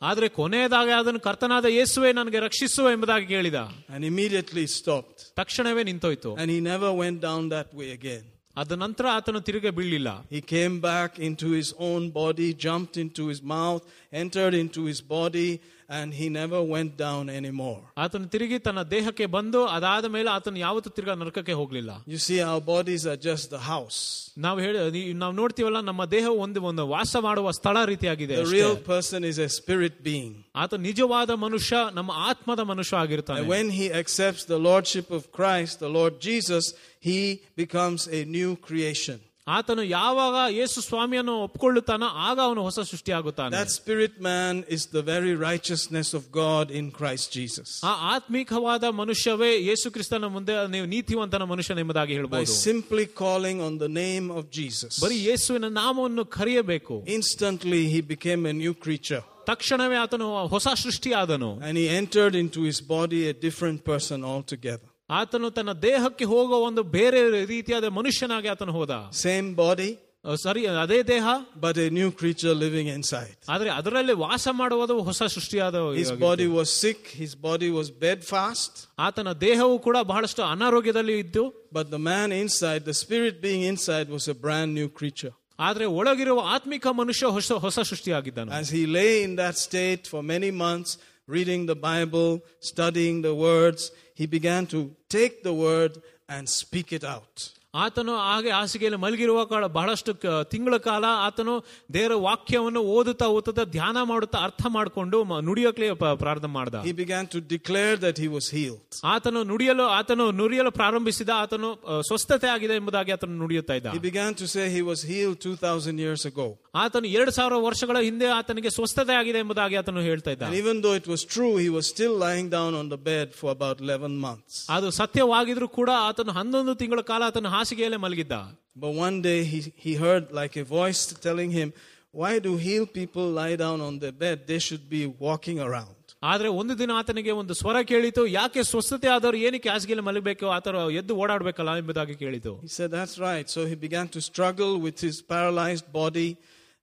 ಆದ್ರೆ 0.03 0.29
ಕೊನೆಯದಾಗಿ 0.37 0.91
ಅದನ್ನು 0.91 1.21
ಕರ್ತನಾದ 1.21 1.67
ಯೇಸುವೆ 1.75 2.13
ನನಗೆ 2.13 2.39
ರಕ್ಷಿಸುವ 2.41 2.91
ಎಂಬುದಾಗಿ 2.91 3.27
ಕೇಳಿದ 3.27 3.59
And 3.95 4.03
immediately 4.11 4.65
stopped. 4.79 5.19
ತಕ್ಷಣವೇ 5.37 5.83
ನಿಂತೋಯ್ತು 5.83 6.31
And 6.43 6.51
he 6.51 6.61
never 6.73 6.91
went 7.03 7.19
down 7.29 7.43
that 7.57 7.69
way 7.81 7.91
again. 7.99 8.23
ಅದ 8.57 8.73
ನಂತರ 8.85 9.07
ಆತನು 9.17 9.41
ತಿರುಗಿ 9.41 9.71
ಬೀಳಲಿಲ್ಲ 9.71 10.11
He 10.31 10.41
came 10.55 10.75
back 10.91 11.13
into 11.29 11.49
his 11.59 11.69
own 11.89 12.03
body, 12.21 12.49
jumped 12.67 12.97
into 13.05 13.23
his 13.33 13.41
mouth, 13.55 13.85
entered 14.23 14.55
into 14.63 14.83
his 14.91 15.01
body, 15.17 15.51
and 15.89 16.15
he 16.15 16.27
never 16.31 16.61
went 16.75 16.93
down 16.97 17.29
anymore. 17.39 17.81
ಆತನು 17.99 18.27
ತಿರುಗಿ 18.29 18.59
ತನ್ನ 18.59 18.83
ದೇಹಕ್ಕೆ 18.91 19.27
ಬಂದು 19.27 19.61
ಅದಾದ 19.77 20.05
ಮೇಲೆ 20.15 20.31
ಆತನು 20.31 20.59
ಯಾವತ್ತೂ 20.59 20.91
ತಿರ್ಗಾ 20.91 21.15
ನರಕಕ್ಕೆ 21.15 21.53
ಹೋಗ್ಲಿಲ್ಲ 21.53 21.91
You 22.13 22.21
see, 22.27 22.39
our 22.51 22.61
bodies 22.71 23.03
are 23.13 23.19
just 23.31 23.47
the 23.57 23.63
house. 23.73 23.99
ನಾವು 24.39 24.59
ಹೇಳಿ 24.61 24.79
ನೀ- 24.91 25.17
ನಾವು 25.23 25.33
ನೋಡ್ತೀವಲ್ಲ 25.33 25.81
ನಮ್ಮ 25.81 26.05
ದೇಹ 26.15 26.27
ಒಂದು 26.45 26.61
ಒಂದು 26.63 26.89
ವಾಸ 26.89 27.17
ಮಾಡುವ 27.29 27.51
ಸ್ಥಳ 27.51 27.85
ರೀತಿಯಾಗಿದೆ 27.85 28.35
The 28.35 28.43
ಅಷ್ಟೇ. 28.43 28.61
real 28.61 28.77
person 28.93 29.21
is 29.33 29.39
a 29.39 29.51
spirit 29.59 29.97
being. 30.11 30.33
ಆತ 30.57 30.75
ನಿಜವಾದ 30.89 31.31
ಮನುಷ್ಯ 31.45 31.77
ನಮ್ಮ 31.99 32.11
ಆತ್ಮದ 32.31 32.65
ಮನುಷ್ಯ 32.73 32.97
ಆಗಿರ್ತಾನೆ 32.97 33.41
And 33.41 33.51
when 33.57 33.69
he 33.81 33.89
accepts 34.03 34.45
the 34.55 34.61
lordship 34.71 35.11
of 35.11 35.23
Christ, 35.41 35.75
the 35.87 35.93
Lord 35.99 36.15
Jesus, 36.29 36.65
he 37.11 37.21
becomes 37.57 38.01
a 38.21 38.25
new 38.39 38.51
creation. 38.69 39.19
ಆತನು 39.47 39.83
ಯಾವಾಗ 39.93 40.37
ಯೇಸು 40.57 40.81
ಸ್ವಾಮಿಯನ್ನು 40.87 41.33
ಒಪ್ಕೊಳ್ಳುತ್ತಾನೋ 41.47 42.09
ಆಗ 42.27 42.39
ಅವನು 42.47 42.61
ಹೊಸ 42.67 42.81
ಸೃಷ್ಟಿಯಾಗುತ್ತಾನೆ 42.91 43.53
That 43.55 43.71
spirit 43.73 44.15
man 44.29 44.53
is 44.77 44.83
the 44.97 45.03
very 45.09 45.33
righteousness 45.41 46.09
of 46.19 46.23
God 46.41 46.67
in 46.81 46.85
Christ 46.99 47.27
Jesus. 47.39 47.69
ಆ 47.83 47.93
ಆತ್ಮಿಕವಾದ 48.13 48.85
ಮನುಷ್ಯವೇ 49.01 49.51
ಯೇಸು 49.69 49.91
ಕ್ರಿಸ್ತನ 49.97 50.29
ಮುಂದೆ 50.37 50.55
ನೀವು 50.75 50.87
ನೀತಿವಂತನ 50.95 51.47
ಮನುಷ್ಯನ 51.53 51.83
ಎಂಬುದಾಗಿ 51.85 52.13
By 52.13 52.19
ಹೇಳ್ಬೋದು 52.19 52.55
simply 52.69 53.07
calling 53.23 53.59
on 53.69 53.75
the 53.79 53.91
name 53.97 54.29
of 54.39 54.45
Jesus, 54.59 54.93
ಬರೀ 55.05 55.19
ಯೇಸುವಿನ 55.29 55.71
ನಾಮವನ್ನು 55.81 56.25
ಕರೆಯಬೇಕು 56.39 56.97
instantly 57.19 57.83
he 57.95 58.01
became 58.15 58.45
a 58.47 58.57
new 58.63 58.75
creature. 58.87 59.23
ತಕ್ಷಣವೇ 59.51 59.99
ಆತನು 60.05 60.27
ಹೊಸ 60.55 60.69
ಸೃಷ್ಟಿಯಾದನು 60.85 61.51
And 61.69 61.75
he 61.77 61.87
entered 62.01 62.37
into 62.37 62.63
his 62.71 62.81
body 62.97 63.23
a 63.29 63.37
different 63.47 63.81
person 63.85 64.19
altogether. 64.33 64.89
ಆತನು 65.11 65.51
ತನ್ನ 65.51 65.73
ದೇಹಕ್ಕೆ 65.83 66.25
ಹೋಗುವ 66.25 66.59
ಒಂದು 66.69 66.83
ಬೇರೆ 66.97 67.21
ರೀತಿಯಾದ 67.47 67.85
ಮನುಷ್ಯನಾಗಿ 67.85 68.49
ಆತನು 68.49 68.73
ಹೋದ 68.73 68.95
Same 69.25 69.49
body, 69.57 69.91
ಅಹ್, 70.25 70.37
ಸರಿ 70.37 70.63
ಅದೇ 70.85 71.03
ದೇಹ 71.03 71.27
but 71.61 71.77
a 71.77 71.91
new 71.91 72.11
creature 72.21 72.55
living 72.55 72.89
inside. 72.97 73.37
ಆದ್ರೆ 73.49 73.71
ಅದರಲ್ಲಿ 73.71 74.13
ವಾಸ 74.25 74.49
ಮಾಡುವುದು 74.53 75.03
ಹೊಸ 75.03 75.23
ಸೃಷ್ಟಿಯಾದ 75.37 75.75
His 75.97 76.13
body 76.27 76.49
was 76.59 76.69
sick, 76.83 77.03
his 77.23 77.35
body 77.49 77.71
was 77.79 77.89
bedfast, 78.07 78.73
ಆತನ 78.99 79.33
ದೇಹವು 79.41 79.79
ಕೂಡ 79.79 79.97
ಬಹಳಷ್ಟು 80.13 80.43
ಅನಾರೋಗ್ಯದಲ್ಲಿ 80.45 81.19
ಇದ್ದು 81.19 81.45
but 81.73 81.89
the 81.91 82.03
man 82.11 82.31
inside, 82.43 82.85
the 82.85 82.97
spirit 83.05 83.37
being 83.43 83.63
inside, 83.73 84.09
was 84.17 84.27
a 84.29 84.37
brand 84.47 84.71
new 84.81 84.89
creature. 85.01 85.35
ಆದ್ರೆ 85.59 85.85
ಒಳಗಿರುವ 85.99 86.41
ಆತ್ಮಿಕ 86.55 86.87
ಮನುಷ್ಯ 87.01 87.27
ಹೊಸ 87.27 87.53
ಹೊಸ 87.65 87.81
ಸೃಷ್ಟಿಯಾಗಿದ್ದಾನೆ 87.91 88.51
As 88.61 88.69
he 88.77 88.83
lay 88.99 89.13
in 89.27 89.35
that 89.43 89.57
state 89.69 90.05
for 90.13 90.23
many 90.35 90.51
months, 90.65 90.93
reading 91.29 91.63
the 91.73 91.79
Bible, 91.91 92.31
studying 92.71 93.17
the 93.23 93.35
words, 93.47 93.83
he 94.18 94.26
began 94.26 94.66
to 94.66 94.96
take 95.10 95.44
the 95.44 95.54
word 95.54 96.02
and 96.28 96.50
speak 96.50 96.92
it 96.92 97.04
out. 97.04 97.52
ಆತನು 97.74 98.14
ಹಾಗೆ 98.28 98.52
ಹಾಸಿಗೆಯಲ್ಲಿ 98.58 99.00
ಮಲಗಿರುವ 99.04 99.40
ಕಾಲ 99.46 99.66
ಬಹಳಷ್ಟು 99.78 100.12
ತಿಂಗಳ 100.52 100.76
ಕಾಲ 100.86 101.06
ಆತನು 101.26 101.54
ದೇವರ 101.96 102.14
ವಾಕ್ಯವನ್ನು 102.28 102.82
ಓದುತ್ತಾ 102.96 103.28
ಓದುತ್ತಾ 103.38 103.64
ಧ್ಯಾನ 103.76 103.98
ಮಾಡುತ್ತಾ 104.12 104.38
ಅರ್ಥ 104.48 104.64
ಮಾಡಿಕೊಂಡು 104.76 105.18
ನುಡಿಯೋಕ್ಲೆ 105.48 105.88
ಪ್ರಾರಂಭ 106.24 106.50
ಮಾಡಿದ. 106.58 106.82
He 106.88 106.94
began 107.02 107.28
to 107.34 107.40
declare 107.54 107.98
that 108.06 108.20
he 108.24 108.30
was 108.36 108.50
heal 108.56 108.78
ಆತನು 109.14 109.42
ನುಡಿಯಲು 109.52 109.88
ಆತನು 109.98 110.28
ನುಡಿಯಲು 110.40 110.72
ಪ್ರಾರಂಭಿಸಿದ 110.80 111.32
ಆತನು 111.44 111.72
ಸ್ವಸ್ಥತೆ 112.10 112.50
ಆಗಿದೆ 112.56 112.78
ಎಂಬುದಾಗಿ 112.82 113.12
ಆತನು 113.18 113.36
ನುಡಿಯುತ್ತಾ 113.44 113.76
ಇದ್ದ. 113.80 113.92
He 113.98 114.02
began 114.08 114.38
to 114.42 114.48
say 114.54 114.66
he 114.76 114.82
was 114.90 115.04
heal 115.12 115.36
2000 115.46 116.00
years 116.06 116.26
ago 116.32 116.48
ಆತನು 116.86 117.08
2000 117.18 117.62
ವರ್ಷಗಳ 117.68 117.98
ಹಿಂದೆ 118.08 118.28
ಆತನಿಗೆ 118.40 118.72
ಸ್ವಸ್ಥತೆ 118.78 119.14
ಆಗಿದೆ 119.20 119.40
ಎಂಬುದಾಗಿ 119.44 119.76
ಆತನು 119.82 120.02
ಹೇಳ್ತಾ 120.10 120.32
ಇದ್ದ. 120.36 120.52
Even 120.62 120.82
though 120.88 120.94
it 121.02 121.08
was 121.14 121.26
true 121.36 121.48
he 121.62 121.70
was 121.78 121.90
still 121.94 122.18
lying 122.26 122.52
down 122.58 122.76
on 122.82 122.90
the 122.96 123.00
bed 123.12 123.32
for 123.42 123.54
about 123.58 123.82
11 123.92 124.18
months 124.26 124.60
ಅದು 124.78 124.90
ಸತ್ಯವಾಗಿದ್ರೂ 125.02 125.70
ಕೂಡ 125.80 125.90
ಆತನು 126.10 126.34
11 126.42 126.76
ತಿಂಗಳ 126.84 127.02
ಕಾಲ 127.12 127.24
ಆತನು 127.30 127.54
ಹಾಸಿಗೆಯಲ್ಲೇ 127.57 127.97
ಮಲಗಿದ್ದ 127.97 128.37
But 128.77 128.93
one 129.07 129.17
day 129.23 129.45
he, 129.45 129.59
he 129.77 129.93
heard 130.05 130.33
like 130.33 130.55
a 130.57 130.65
voice 130.65 131.01
telling 131.27 131.51
him, 131.51 131.69
Why 132.13 132.39
do 132.39 132.57
healed 132.57 132.91
people 132.93 133.27
lie 133.41 133.57
down 133.57 133.81
on 133.81 133.99
their 133.99 134.13
bed? 134.13 134.47
They 134.47 134.59
should 134.59 134.89
be 134.89 135.03
walking 135.07 135.59
around. 135.61 135.97
ಆದ್ರೆ 136.23 136.49
ಒಂದು 136.61 136.75
ದಿನ 136.81 136.91
ಆತನಿಗೆ 137.01 137.33
ಒಂದು 137.41 137.55
ಸ್ವರ 137.61 137.79
ಕೇಳಿತು 137.91 138.23
ಯಾಕೆ 138.39 138.63
ಸ್ವಸ್ಥತೆ 138.71 139.09
ಆದವರು 139.15 139.39
ಏನಕ್ಕೆ 139.47 139.71
ಹಾಸಿಗೆಯಲ್ಲಿ 139.75 140.05
ಮಲಗಬೇಕು 140.09 140.47
ಆತರ 140.57 140.75
ಎದ್ದು 141.01 141.15
ಓಡಾಡ್ಬೇಕಲ್ಲ 141.23 141.73
ಎಂಬುದಾಗಿ 141.83 142.15
ಕೇಳಿತು 142.23 142.53
He 142.67 142.73
said, 142.79 142.91
That's 142.99 143.17
right. 143.29 143.47
So 143.55 143.61
he 143.71 143.77
began 143.87 144.09
to 144.17 144.21
struggle 144.31 144.73
with 144.87 144.99
his 145.09 145.17
paralyzed 145.33 145.89
body 146.01 146.31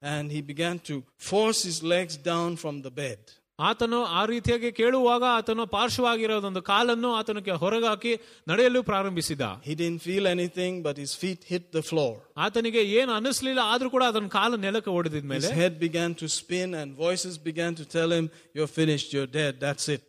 and 0.01 0.25
he 0.35 0.41
began 0.53 0.79
to 0.89 0.95
force 1.17 1.61
his 1.69 1.83
legs 1.93 2.15
down 2.31 2.55
from 2.63 2.75
the 2.87 2.91
bed. 3.03 3.21
ಆತನು 3.59 3.97
ಆ 4.19 4.21
ರೀತಿಯಾಗಿ 4.25 4.69
ಕೇಳುವಾಗ 4.71 5.23
ಆತನು 5.37 5.63
ಪಾರ್ಶ್ವವಾಗಿರೋದೊಂದು 5.73 6.61
ಕಾಲನ್ನು 6.69 7.09
ಆತನಿಗೆ 7.19 7.55
ಹೊರಗಾಕಿ 7.63 8.13
ನಡೆಯಲು 8.51 8.81
ಪ್ರಾರಂಭಿಸಿದ 8.83 9.41
He 9.69 9.73
didn't 9.81 10.01
feel 10.07 10.25
anything, 10.35 10.73
but 10.87 10.95
his 11.03 11.13
feet 11.23 11.41
hit 11.51 11.65
the 11.77 11.83
floor. 11.89 12.11
ಆತನಿಗೆ 12.45 12.83
ಏನು 12.99 13.11
ಅನಿಸ್ಲಿಲ್ಲ 13.19 13.63
ಆದ್ರೂ 13.73 13.89
ಕೂಡ 13.95 14.03
ಅದನ್ನ 14.11 14.29
ಕಾಲು 14.37 14.57
ನೆಲಕ್ಕೆ 14.65 14.89
His 14.89 14.97
ಹೊಡೆದಿದ್ಮೇಲೆ 14.97 15.49
head 15.61 15.75
began 15.85 16.13
to 16.21 16.29
spin 16.39 16.69
and 16.81 16.89
voices 17.07 17.35
began 17.49 17.73
to 17.81 17.85
tell 17.97 18.11
him, 18.17 18.27
You're 18.55 18.73
finished, 18.81 19.09
you're 19.15 19.31
dead, 19.41 19.53
that's 19.65 19.87
it. 19.95 20.03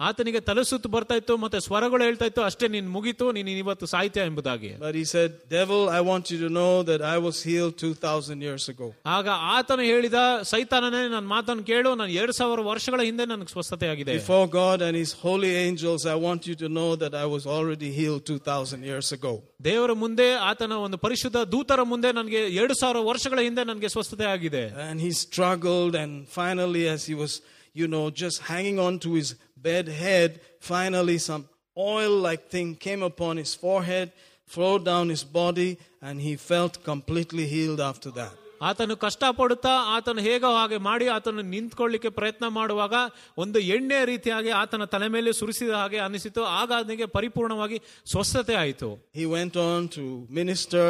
ಆತನಿಗೆ 0.00 0.40
ತಲೆಸುತ್ತು 0.40 0.88
ಬರ್ತಾ 0.92 1.14
ಇತ್ತು 1.18 1.34
ಮತ್ತೆ 1.42 1.58
ಸ್ವರಗಳು 1.64 2.02
ಹೇಳ್ತಾ 2.06 2.26
ಇತ್ತು 2.28 2.42
ಅಷ್ಟೇ 2.46 2.66
ನೀನ್ 2.74 2.86
ಮುಗೀತು 2.94 3.24
ನೀನ್ 3.36 3.48
ಇವತ್ತು 3.62 3.86
ಸಾಹಿತ್ಯ 3.90 4.22
ಎಂಬುದಾಗಿ 4.28 4.70
But 4.84 4.94
he 4.94 5.04
said, 5.10 5.30
Devil, 5.56 5.80
I 5.96 6.00
want 6.08 6.24
you 6.32 6.38
to 6.44 6.50
know 6.58 6.70
that 6.90 7.02
I 7.10 7.18
was 7.26 7.36
healed 7.48 7.74
2,000 7.82 8.46
years 8.46 8.64
ago. 8.72 8.86
ಆಗ 9.16 9.26
ಆತನು 9.56 9.84
ಹೇಳಿದ 9.90 10.20
ಸೈತಾನನೇ 10.52 11.02
ನನ್ನ 11.16 11.28
ಮಾತನ್ನು 11.34 11.64
ಕೇಳು 11.70 11.92
ನಾನು 12.00 12.14
ಎರಡ್ 12.20 12.34
ಸಾವಿರ 12.40 12.64
ವರ್ಷಗಳ 12.70 13.00
ಹಿಂದೆ 13.08 13.26
ನನಗೆ 13.32 13.52
ಸ್ವಸ್ಥತೆ 13.56 13.88
ಆಗಿದೆ 13.92 14.14
Before 14.22 14.46
God 14.56 14.78
and 14.88 14.96
his 15.02 15.12
holy 15.26 15.52
angels, 15.66 16.00
I 16.14 16.18
want 16.26 16.48
you 16.50 16.56
to 16.64 16.70
know 16.78 16.90
that 17.04 17.16
I 17.24 17.28
was 17.36 17.44
already 17.58 17.90
healed 18.00 18.24
2,000 18.32 18.90
years 18.92 19.10
ago. 19.18 19.34
ದೇವರ 19.68 19.92
ಮುಂದೆ 20.04 20.28
ಆತನ 20.50 20.80
ಒಂದು 20.88 21.00
ಪರಿಶುದ್ಧ 21.06 21.38
ದೂತರ 21.54 21.80
ಮುಂದೆ 21.92 22.12
ನನಗೆ 22.20 22.42
ಎರಡು 22.60 22.76
ಸಾವಿರ 22.82 23.04
ವರ್ಷಗಳ 23.12 23.40
ಹಿಂದೆ 23.48 23.64
ನನಗೆ 23.72 23.90
ಸ್ವಸ್ಥತೆ 23.96 24.28
ಆಗಿದೆ 24.34 24.64
And 24.88 24.98
he 25.06 25.12
struggled, 25.26 25.94
and 26.04 26.12
finally, 26.40 26.86
as 26.96 27.02
he 27.10 27.16
was, 27.22 27.34
you 27.80 27.86
know, 27.92 28.04
just 28.22 28.38
hanging 28.50 28.78
on 28.84 28.94
to 29.02 29.10
his 29.18 29.28
bed 29.64 29.88
head, 30.02 30.30
finally, 30.72 31.18
some 31.20 31.44
oil 31.76 32.14
like 32.28 32.42
thing 32.48 32.68
came 32.76 33.02
upon 33.02 33.36
his 33.36 33.54
forehead, 33.54 34.08
flowed 34.48 34.84
down 34.84 35.08
his 35.08 35.24
body, 35.40 35.70
and 36.02 36.20
he 36.20 36.34
felt 36.50 36.74
completely 36.84 37.46
healed 37.46 37.80
after 37.92 38.12
that. 38.20 38.34
ಆತನು 38.68 38.94
ಕಷ್ಟಪಡುತ್ತಾ 39.04 39.70
ಆತನು 39.96 40.20
ಹೇಗೋ 40.26 40.48
ಹಾಗೆ 40.56 40.78
ಮಾಡಿ 40.88 41.06
ಆತನು 41.14 41.42
ನಿಂತ್ಕೊಳ್ಳಿಕ್ಕೆ 41.52 42.10
ಪ್ರಯತ್ನ 42.18 42.46
ಮಾಡುವಾಗ 42.56 42.94
ಒಂದು 43.42 43.58
ಎಣ್ಣೆ 43.76 43.98
ರೀತಿಯಾಗಿ 44.10 44.50
ಆತನ 44.62 44.84
ತಲೆ 44.94 45.08
ಮೇಲೆ 45.14 45.30
ಸುರಿಸಿದ 45.38 45.72
ಹಾಗೆ 45.80 45.98
ಅನಿಸಿತು 46.06 46.42
ಆಗ 46.58 46.70
ಅವನಿಗೆ 46.78 47.06
ಪರಿಪೂರ್ಣವಾಗಿ 47.16 47.78
ಸ್ವಸ್ಥತೆ 48.12 48.56
ಆಯಿತು 48.64 48.90
He 49.20 49.26
went 49.36 49.56
on 49.68 49.80
to 49.96 50.04
minister 50.40 50.86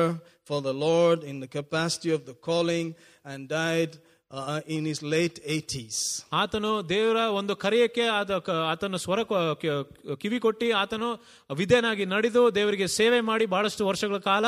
for 0.49 0.59
the 0.69 0.75
Lord 0.87 1.19
in 1.33 1.37
the 1.45 1.51
capacity 1.59 2.11
of 2.19 2.23
the 2.31 2.37
calling 2.49 2.89
and 3.31 3.41
died 3.61 3.93
uh, 4.31 4.43
in 4.69 4.83
his 4.85 4.99
late 5.13 5.39
80s. 5.53 5.97
ಆತನು 6.41 6.69
ದೇವರ 6.91 7.21
ಒಂದು 7.39 7.55
ಕರೆಯಕ್ಕೆ 7.57 8.05
ಆದ 8.19 8.33
ಕ- 8.47 8.59
ಆತನ 8.69 8.97
ಸ್ವರ 9.05 9.21
ಕ- 9.25 9.41
ಕ- 9.63 9.81
ಕಿವಿ 10.17 10.39
ಕೊಟ್ಟಿ 10.45 10.69
ಆತನು 10.81 11.09
ವಿಧೇನಾಗಿ 11.51 12.05
ನಡೆದು 12.07 12.43
ದೇವರಿಗೆ 12.55 12.87
ಸೇವೆ 12.97 13.21
ಮಾಡಿ 13.21 13.47
ಬಹಳಷ್ಟು 13.47 13.83
ವರ್ಷಗಳ 13.89 14.19
ಕಾಲ 14.29 14.45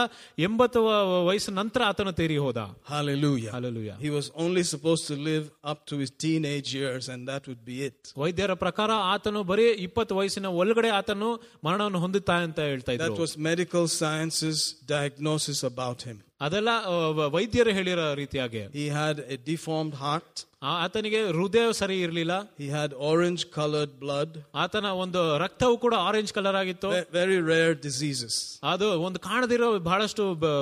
ಎಂಬತ್ತು 0.46 0.80
ವ- 0.86 1.00
ವಯಸ್ಸಿನ 1.28 1.54
ನಂತರ 1.60 1.82
ಆತನು 1.90 2.12
ತೀರಿ 2.20 2.38
ಹೋದ 2.44 2.58
Hallelujah. 2.92 3.52
Hallelujah. 3.56 3.96
He 3.98 4.10
was 4.10 4.28
only 4.36 4.64
supposed 4.72 5.06
to 5.06 5.16
live 5.22 5.44
up 5.64 5.80
to 5.86 5.96
his 5.96 6.12
teenage 6.18 6.70
years, 6.74 7.06
and 7.08 7.22
that 7.28 7.42
would 7.48 7.64
be 7.64 7.78
it. 7.82 7.98
ವೈದ್ಯರ 8.16 8.54
ಪ್ರಕಾರ 8.64 8.90
ಆತನು 9.12 9.42
ಬರೀ 9.50 9.66
ಇಪ್ಪತ್ತು 9.86 10.16
ವಯಸ್ಸಿನ 10.16 10.50
ಒಳಗಡೆ 10.60 10.92
ಆತನು 10.92 11.30
ಮರಣವನ್ನು 11.64 11.98
ಹೊಂದುತ್ತಾ 11.98 12.36
ಅಂತ 12.46 12.60
ಹೇಳ್ತಾ 12.70 12.92
That 12.94 13.06
ಇದ್ರು 13.06 13.24
was 13.24 13.34
medical 13.50 13.86
science's 13.98 14.62
diagnosis 14.92 15.60
about 15.64 16.00
him. 16.02 16.18
ಅದೆಲ್ಲ 16.40 16.70
ಆ, 16.84 16.94
ವ- 17.18 17.28
ವೈದ್ಯರು 17.34 17.70
ಹೇಳಿರೋ 17.70 18.14
ರೀತಿಯಾಗಿ 18.14 18.62
He 18.74 18.86
had 19.00 19.18
a 19.34 19.38
deformed 19.50 19.94
heart. 20.02 20.32
ಆ- 20.62 20.74
ಆತನಿಗೆ 20.84 21.20
ಹೃದಯ 21.36 21.72
ಸರಿ 21.72 21.96
ಇರಲಿಲ್ಲ 22.00 22.34
He 22.58 22.68
had 22.76 22.90
orange 23.10 23.42
colored 23.56 23.92
blood. 24.02 24.30
ಆತನ 24.54 24.86
ಒಂದು 25.04 25.20
ರಕ್ತವು 25.38 25.76
ಕೂಡ 25.84 25.94
ಆರೆಂಜ್ 26.08 26.32
ಕಲರ್ 26.32 26.56
ಆಗಿತ್ತು 26.56 26.88
Ve- 26.88 27.06
Very 27.12 27.38
rare 27.52 27.74
diseases. 27.86 28.34
ಅದು 28.64 28.88
ಒಂದು 29.06 29.18
ಕಾಣದಿರೋ 29.18 29.68
ಬಹಳಷ್ಟು 29.88 30.24
ಬ- 30.34 30.52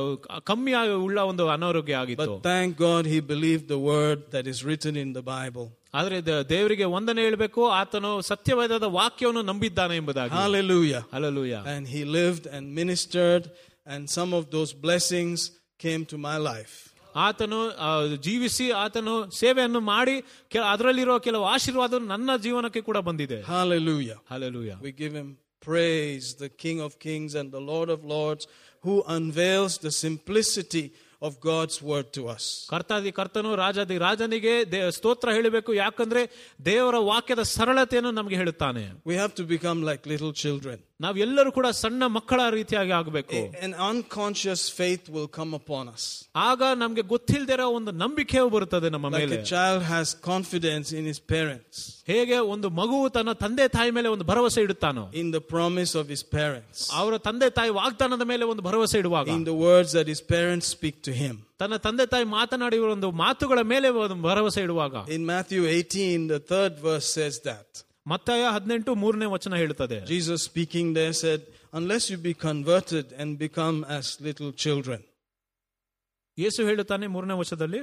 ಕಮ್ಮಿ 0.44 0.72
ಆಗಿ 0.72 0.94
ಉಳ್ಳ 1.06 1.18
ಒಂದು 1.32 1.46
ಅನಾರೋಗ್ಯ 1.48 1.96
ಆಗಿತ್ತು 1.96 2.30
But 2.34 2.46
thank 2.52 2.70
God 2.78 3.04
he 3.06 3.20
believed 3.34 3.66
the 3.74 3.80
word 3.92 4.20
that 4.36 4.46
is 4.54 4.60
written 4.68 4.96
in 5.04 5.12
the 5.18 5.24
Bible. 5.34 5.68
ಆದ್ರೆ 5.94 6.16
ದ- 6.26 6.42
ದೇವರಿಗೆ 6.48 6.84
ಒಂದನೇ 6.96 7.22
ಹೇಳ್ಬೇಕು 7.22 7.62
ಆತನು 7.80 8.10
ಸತ್ಯವೇದದ 8.22 8.86
ವಾಕ್ಯವನ್ನು 8.98 9.42
ನಂಬಿದ್ದಾನೆ 9.42 9.96
ಎಂಬುದಾಗಿ 9.96 10.34
Hallelujah. 10.42 11.02
Hallelujah 11.12 11.54
And 11.74 11.86
he 11.88 12.02
lived 12.18 12.46
and 12.56 12.64
ministered, 12.74 13.44
and 13.86 14.02
some 14.10 14.32
of 14.38 14.44
those 14.50 14.72
blessings 14.84 15.38
came 15.80 16.02
to 16.06 16.18
my 16.18 16.36
life. 16.52 16.74
ಆತನು 17.16 17.58
ಆ, 17.78 17.90
ಜೀವಿಸಿ 18.20 18.70
ಆತನು 18.80 19.30
ಸೇವೆಯನ್ನು 19.32 19.80
ಮಾಡಿ 19.86 20.14
ಕೆ- 20.52 20.66
ಅದರಲ್ಲಿರೋ 20.72 21.18
ಕೆಲವು 21.18 21.44
ಆಶೀರ್ವಾದ 21.44 21.94
ನನ್ನ 22.06 22.36
ಜೀವನಕ್ಕೆ 22.36 22.80
ಕೂಡ 22.80 22.98
ಬಂದಿದೆ 23.08 23.38
Hallelujah. 23.50 24.18
Hallelujah 24.30 24.72
We 24.82 24.92
give 25.02 25.14
him 25.20 25.30
praise, 25.62 26.26
the 26.34 26.50
King 26.64 26.78
of 26.80 26.92
Kings 26.98 27.34
and 27.34 27.48
the 27.52 27.62
Lord 27.72 27.90
of 27.90 28.00
Lords, 28.06 28.44
who 28.84 28.94
unveils 29.08 29.74
the 29.78 29.90
simplicity 30.00 30.84
of 31.22 31.32
God's 31.40 31.76
word 31.82 32.06
to 32.12 32.22
us. 32.34 32.44
ಕರ್ತಾದಿ 32.70 33.10
ಕರ್ತನು 33.12 33.54
ರಾಜಾದಿ 33.54 33.98
ರಾಜನಿಗೆ 33.98 34.72
ದೇ- 34.72 34.90
ಸ್ತೋತ್ರ 34.90 35.32
ಹೇಳಬೇಕು 35.32 35.74
ಯಾಕಂದ್ರೆ 35.74 36.22
ದೇವರ 36.64 36.96
ವಾಕ್ಯದ 37.02 37.42
ಸರಳತೆಯನ್ನು 37.48 38.10
ನಮಗೆ 38.10 38.36
ಹೇಳುತ್ತಾನೆ 38.36 38.84
We 39.06 39.16
have 39.22 39.34
to 39.40 39.44
become 39.54 39.80
like 39.90 40.02
little 40.06 40.32
children. 40.44 40.78
ನಾವೆಲ್ಲರೂ 41.00 41.50
ಕೂಡ 41.58 41.66
ಸಣ್ಣ 41.80 42.06
ಮಕ್ಕಳ 42.16 42.40
ರೀತಿಯಾಗಿ 42.56 42.92
ಆಗಬೇಕು 42.92 43.38
An 43.66 43.72
unconscious 43.90 44.62
faith 44.78 45.04
will 45.14 45.28
come 45.38 45.52
upon 45.60 45.84
us. 45.94 46.04
ಆಗ 46.48 46.62
ನಮ್ಗೆ 46.82 47.02
ಗೊತ್ತಿಲ್ದಿರೋ 47.12 47.66
ಒಂದು 47.78 47.92
ನಂಬಿಕೆ 48.02 48.42
ಬರುತ್ತದೆ 48.54 48.88
ನಮ್ಮ 48.94 49.06
Like 49.08 49.20
ಮೇಲೆ 49.20 49.36
a 49.36 49.46
child 49.52 49.82
has 49.92 50.08
confidence 50.30 50.88
in 51.00 51.04
his 51.10 51.20
parents, 51.34 51.76
ಹೇಗೆ 52.12 52.38
ಒಂದು 52.54 52.70
ಮಗುವು 52.80 53.08
ತನ್ನ 53.16 53.32
ತಂದೆ 53.44 53.68
ತಾಯಿ 53.68 53.92
ಮೇಲೆ 53.98 54.08
ಒಂದು 54.08 54.24
ಭರವಸೆ 54.24 54.62
ಇಡುತ್ತಾನೋ 54.62 55.04
in 55.22 55.30
the 55.30 55.42
promise 55.54 55.94
of 56.02 56.06
his 56.14 56.24
parents, 56.38 56.80
ಅವರ 57.00 57.14
ತಂದೆ 57.28 57.50
ತಾಯಿ 57.50 57.72
ವಾಗ್ದಾನದ 57.80 58.26
ಮೇಲೆ 58.32 58.46
ಒಂದು 58.52 58.64
ಭರವಸೆ 58.68 58.98
ಇಡುವಾಗ 58.98 59.28
in 59.38 59.44
the 59.44 59.58
words 59.68 59.92
that 59.98 60.08
his 60.14 60.22
parents 60.36 60.68
speak 60.76 60.98
to 61.10 61.14
him. 61.22 61.36
ತನ್ನ 61.58 61.76
ತಂದೆ 61.86 62.06
ತಾಯಿ 62.06 62.24
ಮಾತನಾಡಿರುವ 62.38 62.92
ಒಂದು 62.92 63.10
ಮಾತುಗಳ 63.24 63.60
ಮೇಲೆ 63.72 63.88
ಒಂದು 64.06 64.18
ಭರವಸೆ 64.28 64.62
ಇಡುವಾಗ 64.68 64.94
In 65.16 65.24
Matthew 65.34 65.62
18, 65.68 66.26
the 66.34 66.40
third 66.52 66.74
verse 66.88 67.08
says 67.18 67.36
that. 67.50 67.68
ಮತ್ತಾಯ 68.06 68.42
ಹದಿನೆಂಟು 68.56 68.90
ಮೂರನೇ 69.02 69.26
ವಚನ 69.34 69.54
ಹೇಳುತ್ತದೆ 69.62 69.98
Jesus 70.16 70.40
speaking 70.50 70.86
there 70.98 71.14
said, 71.22 71.40
Unless 71.80 72.04
you 72.12 72.18
be 72.28 72.34
converted 72.48 73.06
and 73.20 73.30
become 73.38 73.76
as 73.96 74.06
little 74.20 74.50
children. 74.64 75.00
ಯೇಸು 76.38 76.60
ಹೇಳುತ್ತಾನೆ 76.68 77.08
ಮೂರನೇ 77.16 77.36
ವಚನದಲ್ಲಿ 77.42 77.82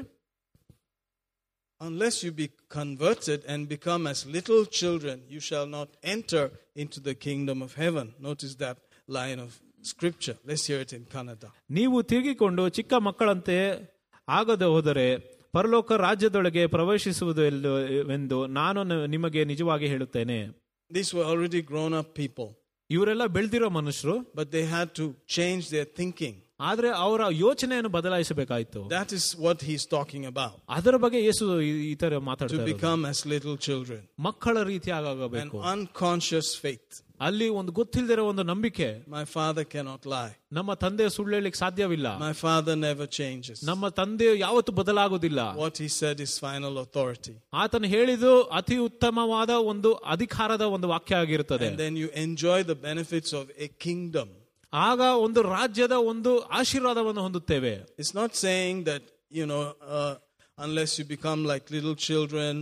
Unless 1.82 2.24
you 2.24 2.32
be 2.34 2.48
converted 2.70 3.40
and 3.46 3.70
become 3.70 4.08
as 4.08 4.26
little 4.26 4.66
children, 4.80 5.22
you 5.30 5.40
shall 5.40 5.68
not 5.68 5.90
enter 6.04 6.44
into 6.76 7.00
the 7.00 7.14
kingdom 7.16 7.62
of 7.62 7.76
heaven. 7.76 8.06
Notice 8.20 8.56
that 8.56 8.78
line 9.08 9.40
of 9.40 9.50
scripture. 9.84 10.38
Let's 10.44 10.66
hear 10.66 10.80
it 10.80 10.94
in 10.94 11.04
Kannada. 11.14 11.50
ನೀವು 11.78 11.98
ತಿರುಗಿಕೊಂಡು 12.12 12.64
ಚಿಕ್ಕ 12.70 12.94
ಮಕ್ಕಳಂತೆ 13.08 13.58
ಆಗದೆ 14.30 14.68
ಹೋದರೆ 14.76 15.06
ಪರಲೋಕ 15.52 15.92
ರಾಜ್ಯದೊಳಗೆ 15.92 16.68
ಪ್ರವೇಶಿಸುವುದು 16.68 17.46
ಎಂದು 18.12 18.48
ನಾನು 18.48 18.84
ನ- 18.84 19.06
ನಿಮಗೆ 19.06 19.44
ನಿಜವಾಗಿ 19.44 19.88
ಹೇಳುತ್ತೇನೆ 19.88 20.40
These 20.92 21.14
were 21.14 21.26
already 21.26 21.62
grown 21.72 21.94
up 22.00 22.10
people, 22.16 22.50
ಇವರೆಲ್ಲ 22.90 23.26
ಬೆಳೆದಿರೋ 23.26 23.70
ಮನುಷ್ಯರು 23.70 24.16
but 24.36 24.48
they 24.52 24.66
had 24.76 24.90
to 24.96 25.06
change 25.38 25.64
their 25.70 25.88
thinking. 26.00 26.36
ಆದ್ರೆ 26.62 26.90
ಅವರ 26.98 27.22
ಯೋಚನೆಯನ್ನು 27.40 27.90
ಬದಲಾಯಿಸಬೇಕಾಯ್ತು 27.90 28.82
That 28.90 29.12
is 29.12 29.26
what 29.46 29.60
he's 29.62 29.86
talking 29.88 30.26
about. 30.26 30.56
ಅದರ 30.70 30.96
ಬಗ್ಗೆ 30.98 31.20
ಯೇಸು 31.24 31.62
ಈ- 31.62 31.84
ಈ 31.92 31.96
ತರ 31.96 32.14
To 32.14 32.22
ಮಾತಾಡ್ತಾರೆ 32.22 32.66
become 32.74 33.04
as 33.06 33.20
little 33.26 33.58
children. 33.68 34.00
ಮಕ್ಕಳ 34.20 34.56
An 34.58 34.68
ರೀತಿಯಾಗಬೇಕು 34.68 35.58
unconscious 35.74 36.50
faith. 36.64 36.90
ಅಲ್ಲಿ 37.22 37.50
ಒಂದು 37.50 37.72
ಗೊತ್ತಿಲ್ಲದಿರೋ 37.72 38.24
ಒಂದು 38.28 38.44
ನಂಬಿಕೆ 38.44 38.88
My 39.10 39.24
father 39.36 39.64
cannot 39.74 40.02
lie. 40.06 40.34
ನಮ್ಮ 40.52 40.74
ತಂದೆ 40.74 41.10
ಸುಳ್ಳು 41.10 41.34
ಹೇಳಲಿಕ್ಕೆ 41.34 41.60
ಸಾಧ್ಯವಿಲ್ಲ 41.60 42.08
My 42.20 42.34
father 42.44 42.76
never 42.88 43.08
changes. 43.20 43.58
ನಮ್ಮ 43.64 43.90
ತಂದೆ 44.00 44.40
ಯಾವತ್ತು 44.40 44.72
ಬದಲಾಗುವುದಿಲ್ಲ 44.72 45.40
What 45.58 45.78
he 45.78 45.90
said 46.00 46.20
is 46.20 46.34
final 46.40 46.76
authority. 46.78 47.36
ಆತನು 47.54 47.88
ಹೇಳಿದು 47.88 48.42
ಅತಿ 48.60 48.78
ಉತ್ತಮವಾದ 48.90 49.50
ಒಂದು 49.74 49.92
ಅಧಿಕಾರದ 50.08 50.62
ಒಂದು 50.76 50.88
ವಾಕ್ಯ 50.88 51.16
ಆಗಿರುತ್ತದೆ 51.16 51.70
And 51.70 51.80
then 51.80 51.96
you 51.96 52.10
enjoy 52.28 52.60
the 52.64 52.78
benefits 52.90 53.34
of 53.34 53.46
a 53.60 53.70
kingdom. 53.88 54.30
ಆಗ 54.74 55.02
ಒಂದು 55.26 55.42
ರಾಜ್ಯದ 55.56 55.96
ಒಂದು 56.12 56.32
ಆಶೀರ್ವಾದವನ್ನು 56.60 57.22
ಹೊಂದುತ್ತೇವೆ 57.28 57.74
It's 58.02 58.14
not 58.14 58.32
saying 58.46 58.78
that, 58.90 59.04
you 59.32 59.46
know, 59.52 59.62
uh, 59.98 60.14
unless 60.58 60.92
you 61.00 61.06
become 61.16 61.42
like 61.54 61.66
little 61.70 61.96
children 62.08 62.54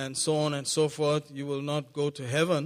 and 0.00 0.12
so 0.24 0.32
on 0.44 0.52
and 0.54 0.66
so 0.76 0.84
forth, 0.98 1.24
you 1.38 1.46
will 1.46 1.64
not 1.72 1.84
go 2.00 2.06
to 2.18 2.24
heaven. 2.36 2.62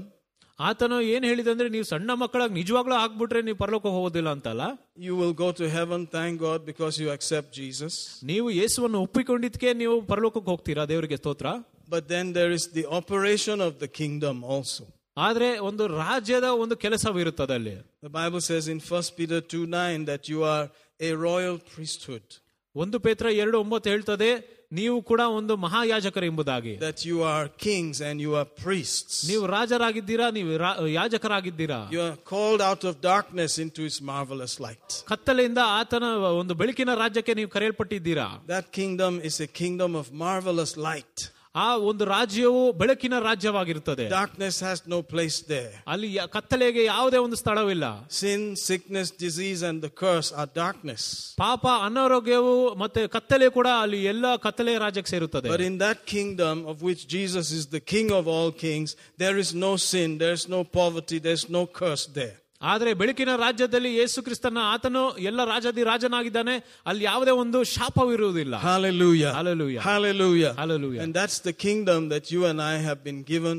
ಆತನು 0.58 0.98
ಏನ್ 1.14 1.24
ಹೇಳಿದೆ 1.30 1.50
ಅಂದ್ರೆ 1.52 1.68
ನೀವು 1.74 1.86
ಸಣ್ಣ 1.90 2.10
ಮಕ್ಕಳಾಗಿ 2.20 2.54
ನಿಜವಾಗ್ಲೂ 2.58 2.94
ಆಗ್ಬಿಟ್ರೆ 3.00 3.40
ನೀವು 3.46 3.58
ಪರಲೋಕ 3.64 3.86
ಹೋಗೋದಿಲ್ಲ 3.96 4.28
ಅಂತಲ್ಲ 4.36 4.62
You 5.06 5.14
will 5.20 5.34
go 5.42 5.48
to 5.60 5.66
heaven, 5.68 6.00
thank 6.16 6.34
God, 6.46 6.60
because 6.70 6.94
you 7.02 7.08
accept 7.16 7.48
Jesus. 7.60 7.94
ನೀವು 8.30 8.46
ಯೇಸುವನ್ನು 8.60 9.00
ಒಪ್ಪಿಕೊಂಡಿದ್ಕೆ 9.06 9.70
ನೀವು 9.82 9.96
ಪರಲೋಕಕ್ಕೆ 10.12 10.50
ಹೋಗ್ತೀರಾ 10.54 10.84
ದೇವರಿಗೆ 10.92 11.18
ಸ್ತೋತ್ರ 11.22 11.48
But 11.88 12.04
then 12.14 12.26
there 12.38 12.52
is 12.58 12.64
the 12.78 12.84
operation 13.00 13.58
of 13.68 13.74
the 13.82 13.90
kingdom 14.00 14.36
also. 14.54 14.84
ಆದ್ರೆ 15.20 15.58
ಒಂದು 15.60 15.86
ರಾಜ್ಯದ 16.00 16.48
ಒಂದು 16.64 16.76
ಕೆಲಸವಿರುತ್ತದೆ 16.76 17.54
ಅಲ್ಲಿ 17.54 17.76
The 18.02 18.12
Bible 18.20 18.42
says 18.50 18.64
in 18.68 18.80
1 18.80 19.16
Peter 19.18 19.40
2 19.54 19.62
9 19.76 20.04
that 20.06 20.24
you 20.32 20.40
are 20.54 20.64
a 21.00 21.12
royal 21.28 21.56
priesthood, 21.72 22.26
ಒಂದು 22.74 22.98
ಪೇತ್ರ 22.98 23.26
ಎರಡು 23.42 23.56
ಒಂಬತ್ತು 23.64 23.90
ಹೇಳ್ತದೆ 23.90 24.30
ನೀವು 24.72 24.96
ಕೂಡ 25.02 25.22
ಒಂದು 25.38 25.54
ಮಹಾಯಾಜಕರು 25.64 26.26
ಎಂಬುದಾಗಿ 26.26 26.72
that 26.78 27.00
you 27.08 27.18
are 27.32 27.44
kings 27.66 27.96
and 28.08 28.16
you 28.24 28.32
are 28.40 28.46
priests. 28.64 29.14
ನೀವು 29.28 29.44
ರಾಜರಾಗಿದ್ದೀರಾ 29.46 30.26
ನೀವು 30.30 30.50
ರಾ- 30.64 30.76
ಯಾಜಕರಾಗಿದ್ದೀರಾ 30.96 31.78
You 31.94 32.02
are 32.08 32.16
called 32.32 32.62
out 32.70 32.84
of 32.84 32.94
darkness 33.02 33.54
into 33.64 33.82
his 33.88 33.98
marvelous 34.10 34.54
light. 34.60 34.88
ಕತ್ತಲೆಯಿಂದ 35.12 35.62
ಆತನ 35.78 36.04
ಒಂದು 36.40 36.54
ಬೆಳಕಿನ 36.62 36.94
ರಾಜ್ಯಕ್ಕೆ 37.02 37.34
ನೀವು 37.34 37.50
ಕರೆಯಲ್ಪಟ್ಟಿದ್ದೀರಾ 37.56 38.26
That 38.54 38.68
kingdom 38.72 39.14
is 39.30 39.38
a 39.40 39.50
kingdom 39.62 39.94
of 39.94 40.08
marvelous 40.24 40.74
light. 40.88 41.16
ಆ 41.54 41.76
ಒಂದು 41.90 42.04
ರಾಜ್ಯವು 42.04 42.72
ಬೆಳಕಿನ 42.72 43.18
ರಾಜ್ಯವಾಗಿರುತ್ತದೆ 43.18 44.04
Darkness 44.10 44.56
has 44.60 44.78
no 44.86 44.98
place 45.12 45.36
there. 45.52 45.72
ಅಲ್ಲಿ 45.88 46.08
ಯ- 46.14 46.26
ಕತ್ತಲೆಗೆ 46.26 46.84
ಯಾವುದೇ 46.84 47.16
ಒಂದು 47.16 47.36
ಸ್ಥಳವಿಲ್ಲ 47.36 47.84
Sin, 48.20 48.42
sickness, 48.64 49.10
disease, 49.24 49.62
and 49.62 49.78
the 49.86 49.92
curse 50.02 50.30
are 50.32 50.48
darkness. 50.56 51.02
ಪಾಪ 51.38 51.64
ಅನಾರೋಗ್ಯವು 51.88 52.54
ಮತ್ತೆ 52.76 53.06
ಕತ್ತಲೆ 53.06 53.48
ಕೂಡ 53.48 53.68
ಅಲ್ಲಿ 53.84 54.04
ಎಲ್ಲ 54.04 54.36
ಕತ್ತಲೆ 54.36 54.78
ರಾಜ್ಯಕ್ಕೆ 54.78 55.10
ಸೇರುತ್ತದೆ 55.10 55.48
But 55.48 55.64
in 55.70 55.78
that 55.78 56.00
kingdom 56.06 56.66
of 56.66 56.82
which 56.82 57.04
Jesus 57.16 57.48
is 57.50 57.66
the 57.76 57.82
King 57.94 58.10
of 58.20 58.26
all 58.28 58.52
kings, 58.66 58.90
there 59.24 59.38
is 59.44 59.52
no 59.66 59.72
sin, 59.90 60.18
there's 60.18 60.46
no 60.48 60.62
poverty, 60.80 61.18
there's 61.18 61.46
no 61.58 61.64
curse 61.82 62.06
there. 62.20 62.36
ಆದ್ರೆ 62.61 62.93
ಬೆಳಕಿನ 62.93 63.31
ರಾಜ್ಯದಲ್ಲಿ 63.43 63.91
ಯೇಸು 63.95 64.19
ಕ್ರಿಸ್ತನ 64.25 64.57
ಆತನು 64.73 65.01
ಎಲ್ಲ 65.29 65.45
ರಾಜಾದಿ 65.51 65.83
ರಾಜನಾಗಿದ್ದಾನೆ 65.83 66.55
ಅಲ್ಲಿ 66.91 67.05
ಯಾವುದೇ 67.11 67.33
ಒಂದು 67.43 67.59
ಶಾಪವಿರುವುದಿಲ್ಲ 67.75 68.55
Hallelujah. 68.63 69.31
Hallelujah. 69.33 69.81
Hallelujah. 69.81 70.51
Hallelujah. 70.53 71.01
And 71.03 71.13
that's 71.13 71.39
the 71.41 71.53
kingdom 71.65 72.09
that 72.09 72.25
you 72.33 72.41
and 72.45 72.59
I 72.63 72.75
have 72.87 72.99
been 73.03 73.21
given 73.33 73.57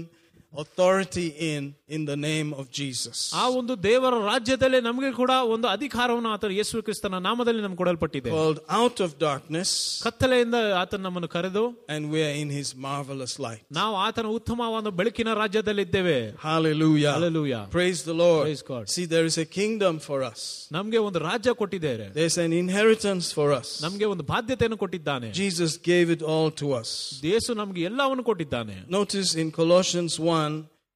authority 0.53 1.27
in, 1.53 1.63
in 1.87 2.05
the 2.05 2.15
name 2.17 2.49
of 2.59 2.65
Jesus. 2.71 3.17
ಆ 3.41 3.45
ಒಂದು 3.59 3.73
ದೇವರ 3.87 4.13
ರಾಜ್ಯದಲ್ಲಿ 4.29 4.79
ನಮಗೆ 4.87 5.11
ಕೂಡ 5.19 5.31
ಒಂದು 5.55 5.67
ಅಧಿಕಾರವನ್ನು 5.73 6.29
ಆತನ 6.35 6.51
ಯೇಸು 6.59 6.81
ಕ್ರಿಸ್ತನ 6.87 7.19
ನಾಮದಲ್ಲಿ 7.27 7.61
ನಮ್ಗೆ 7.65 7.79
ಕೊಡಲ್ಪಟ್ಟಿದೆ 7.81 8.29
Called 8.35 8.59
out 8.79 8.97
of 9.05 9.09
darkness, 9.25 9.69
ಕತ್ತಲೆಯಿಂದ 10.05 10.59
ಆತನ 10.81 11.01
ನಮ್ಮನ್ನು 11.07 11.29
ಕರೆದು 11.35 11.63
and 11.95 12.01
we 12.13 12.21
are 12.27 12.35
in 12.43 12.49
his 12.59 12.69
marvelous 12.87 13.33
light. 13.47 13.61
ನಾವು 13.79 13.95
ಆತನ 14.05 14.31
ಉತ್ತಮವಾದ 14.39 14.93
ಬೆಳಕಿನ 15.01 15.35
ರಾಜ್ಯದಲ್ಲಿ 15.41 15.85
ಇದ್ದೇವೆ 15.89 16.17
Hallelujah. 16.47 17.13
Hallelujah. 17.17 17.61
Praise 17.77 18.01
the 18.09 18.17
Lord. 18.23 18.43
Praise 18.47 18.63
God. 18.71 18.85
See, 18.95 19.05
there 19.15 19.27
is 19.31 19.37
a 19.45 19.47
kingdom 19.59 19.95
for 20.07 20.19
us. 20.31 20.41
ನಮ್ಗೆ 20.77 21.01
ಒಂದು 21.07 21.21
ರಾಜ್ಯ 21.29 21.53
ಕೊಟ್ಟಿದ್ದಾರೆ 21.61 22.07
There's 22.19 22.39
an 22.47 22.55
inheritance 22.63 23.27
for 23.39 23.47
us. 23.59 23.69
ನಮ್ಗೆ 23.85 24.07
ಒಂದು 24.15 24.25
ಬಾಧ್ಯತೆಯನ್ನು 24.33 24.79
ಕೊಟ್ಟಿದ್ದಾನೆ 24.85 25.29
Jesus 25.43 25.73
gave 25.91 26.09
it 26.17 26.23
all 26.33 26.49
to 26.63 26.69
us. 26.81 26.89
ಯೇಸು 27.31 27.51
ನಮ್ಗೆ 27.61 27.83
ಎಲ್ಲವನ್ನು 27.91 28.25
ಕೊಟ್ಟಿದ್ದಾನೆ 28.31 28.77
Notice 28.99 29.31
in 29.43 29.47
Colossians 29.61 30.13
1, 30.33 30.40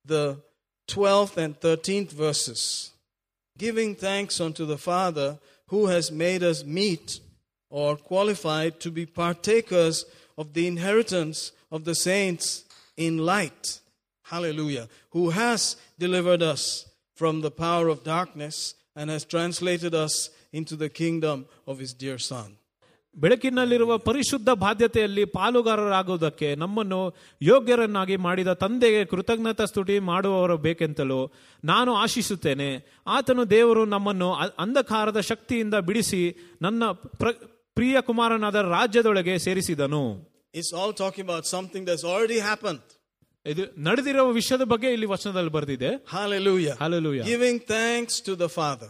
the 0.05 0.39
12th 0.89 1.37
and 1.37 1.59
13th 1.61 2.11
verses. 2.11 2.93
Giving 3.59 3.95
thanks 3.95 4.41
unto 4.41 4.65
the 4.65 4.79
Father 4.79 5.39
who 5.69 5.87
has 5.87 6.13
made 6.13 6.43
us 6.43 6.65
meet 6.65 7.21
or 7.71 7.97
qualified 7.97 8.79
to 8.81 8.91
be 8.91 9.07
partakers 9.07 10.05
of 10.39 10.53
the 10.53 10.67
inheritance 10.67 11.53
of 11.71 11.85
the 11.85 11.95
saints 11.95 12.65
in 12.97 13.19
light. 13.19 13.81
Hallelujah. 14.25 14.89
Who 15.11 15.31
has 15.31 15.77
delivered 15.99 16.43
us 16.43 16.87
from 17.15 17.41
the 17.41 17.51
power 17.51 17.89
of 17.89 18.05
darkness 18.05 18.75
and 18.95 19.11
has 19.11 19.25
translated 19.25 19.95
us 19.95 20.31
into 20.53 20.77
the 20.77 20.89
kingdom 20.89 21.47
of 21.67 21.79
his 21.79 21.93
dear 21.93 22.19
Son. 22.19 22.57
ಬೆಳಕಿನಲ್ಲಿರುವ 23.17 23.99
ಪರಿಶುದ್ಧ 23.99 24.51
ಬಾಧ್ಯತೆಯಲ್ಲಿ 24.59 25.25
ಪಾಲುಗಾರರಾಗುವುದಕ್ಕೆ 25.37 26.55
ನಮ್ಮನ್ನು 26.55 27.01
ಯೋಗ್ಯರನ್ನಾಗಿ 27.41 28.17
ಮಾಡಿದ 28.19 28.53
ತಂದೆಗೆ 28.55 29.05
ಕೃತಜ್ಞತಾ 29.05 29.65
ಸ್ತುತಿ 29.65 29.99
ಮಾಡುವವರು 30.09 30.57
ಬೇಕೆಂತಲೂ 30.59 31.21
ನಾನು 31.65 31.95
ಆಶಿಸುತ್ತೇನೆ 31.97 32.69
ಆತನು 33.09 33.51
ದೇವರು 33.51 33.85
ನಮ್ಮನ್ನು 33.87 34.29
ಅಂಧಕಾರದ 34.59 35.21
ಶಕ್ತಿಯಿಂದ 35.31 35.75
ಬಿಡಿಸಿ 35.87 36.23
ನನ್ನ 36.63 36.83
ಪ್ರ- 37.17 37.39
ಪ್ರಿಯ 37.77 38.01
ಕುಮಾರನಾದ 38.01 38.61
ರಾಜ್ಯದೊಳಗೆ 38.71 39.39
ಸೇರಿಸಿದನು 39.39 40.05
it's 40.55 40.75
all 40.75 40.93
talking 40.95 41.25
about 41.29 41.47
something 41.47 41.83
that's 41.85 42.07
already 42.07 42.39
happened. 42.43 42.85
ಇದು 43.47 43.65
ನಡೆದಿರುವ 43.79 44.29
ವಿಷಯದ 44.33 44.65
ಬಗ್ಗೆ 44.71 44.89
ಇಲ್ಲಿ 44.93 45.07
ವಚನದಲ್ಲಿ 45.07 45.51
ಬರೆದಿದೆ 45.51 45.91
Hallelujah. 46.15 46.75
Hallelujah. 46.81 47.25
Giving 47.25 47.59
thanks 47.69 48.15
to 48.21 48.33
the 48.37 48.49
Father. 48.51 48.89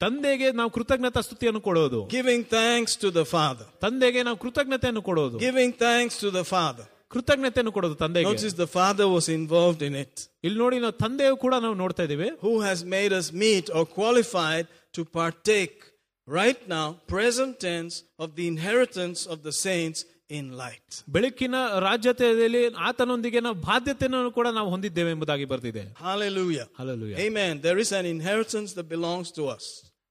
ತಂದೆಗೆ 0.00 0.48
ನಾವು 0.52 0.70
ಕೃತಜ್ಞತಾ 0.76 1.20
ಸ್ತುತಿಯನ್ನು 1.26 1.60
ಕೊಡೋದು 1.68 2.00
Giving 2.16 2.42
thanks 2.56 2.92
to 3.04 3.10
the 3.18 3.24
Father. 3.34 3.66
ತಂದೆಗೆ 3.84 4.22
ನಾವು 4.28 4.38
ಕೃತಜ್ಞತೆಯನ್ನು 4.44 5.02
ಕೊಡೋದು 5.08 5.38
Giving 5.46 5.72
thanks 5.84 6.16
to 6.24 6.30
the 6.38 6.44
Father. 6.54 6.84
ಕೃತಜ್ಞತೆಯನ್ನು 7.14 7.72
ಕೊಡೋದು 7.76 7.96
ತಂದೆಗೆ 8.04 8.28
Notice 8.30 8.56
the 8.64 8.70
Father 8.78 9.06
was 9.16 9.26
involved 9.40 9.82
in 9.88 9.94
it. 10.04 10.14
ಇಲ್ಲಿ 10.46 10.58
ನೋಡಿ 10.64 10.78
ನಾವು 10.84 10.96
ತಂದೆಯು 11.04 11.36
ಕೂಡ 11.44 11.54
ನಾವು 11.66 11.76
ನೋಡ್ತಾ 11.82 12.04
ಇದೀವಿ 12.08 12.28
Who 12.46 12.54
has 12.68 12.80
made 12.96 13.14
us 13.20 13.28
meet 13.44 13.66
or 13.78 13.84
qualified 14.00 14.66
to 14.96 15.02
partake 15.20 15.78
right 16.40 16.60
now, 16.76 16.86
present 17.14 17.54
tense, 17.60 17.94
of 18.24 18.28
the 18.38 18.46
inheritance 18.52 19.20
of 19.32 19.38
the 19.46 19.54
saints 19.66 20.00
in 20.38 20.44
light. 20.62 20.88
ಬೆಳಕಿನ 21.16 21.56
ರಾಜ್ಯತೆಯಲ್ಲಿ 21.88 22.62
ಆತನೊಂದಿಗೆ 22.90 23.40
ನಾವು 23.46 23.56
ಬಾಧ್ಯತೆಯನ್ನು 23.68 24.30
ಕೂಡ 24.38 24.48
ನಾವು 24.58 24.68
ಹೊಂದಿದ್ದೇವೆ 24.74 25.10
ಎಂಬುದಾಗಿ 25.16 25.46
ಬರ್ತಿದೆ 25.52 25.82
Hallelujah. 26.08 26.66
Hallelujah. 26.80 27.18
Amen. 27.26 27.52
There 27.66 27.78
is 27.84 27.92
an 28.00 28.06
inheritance 28.16 28.72
that 28.78 28.88
belongs 28.96 29.30
to 29.38 29.44
us. 29.56 29.66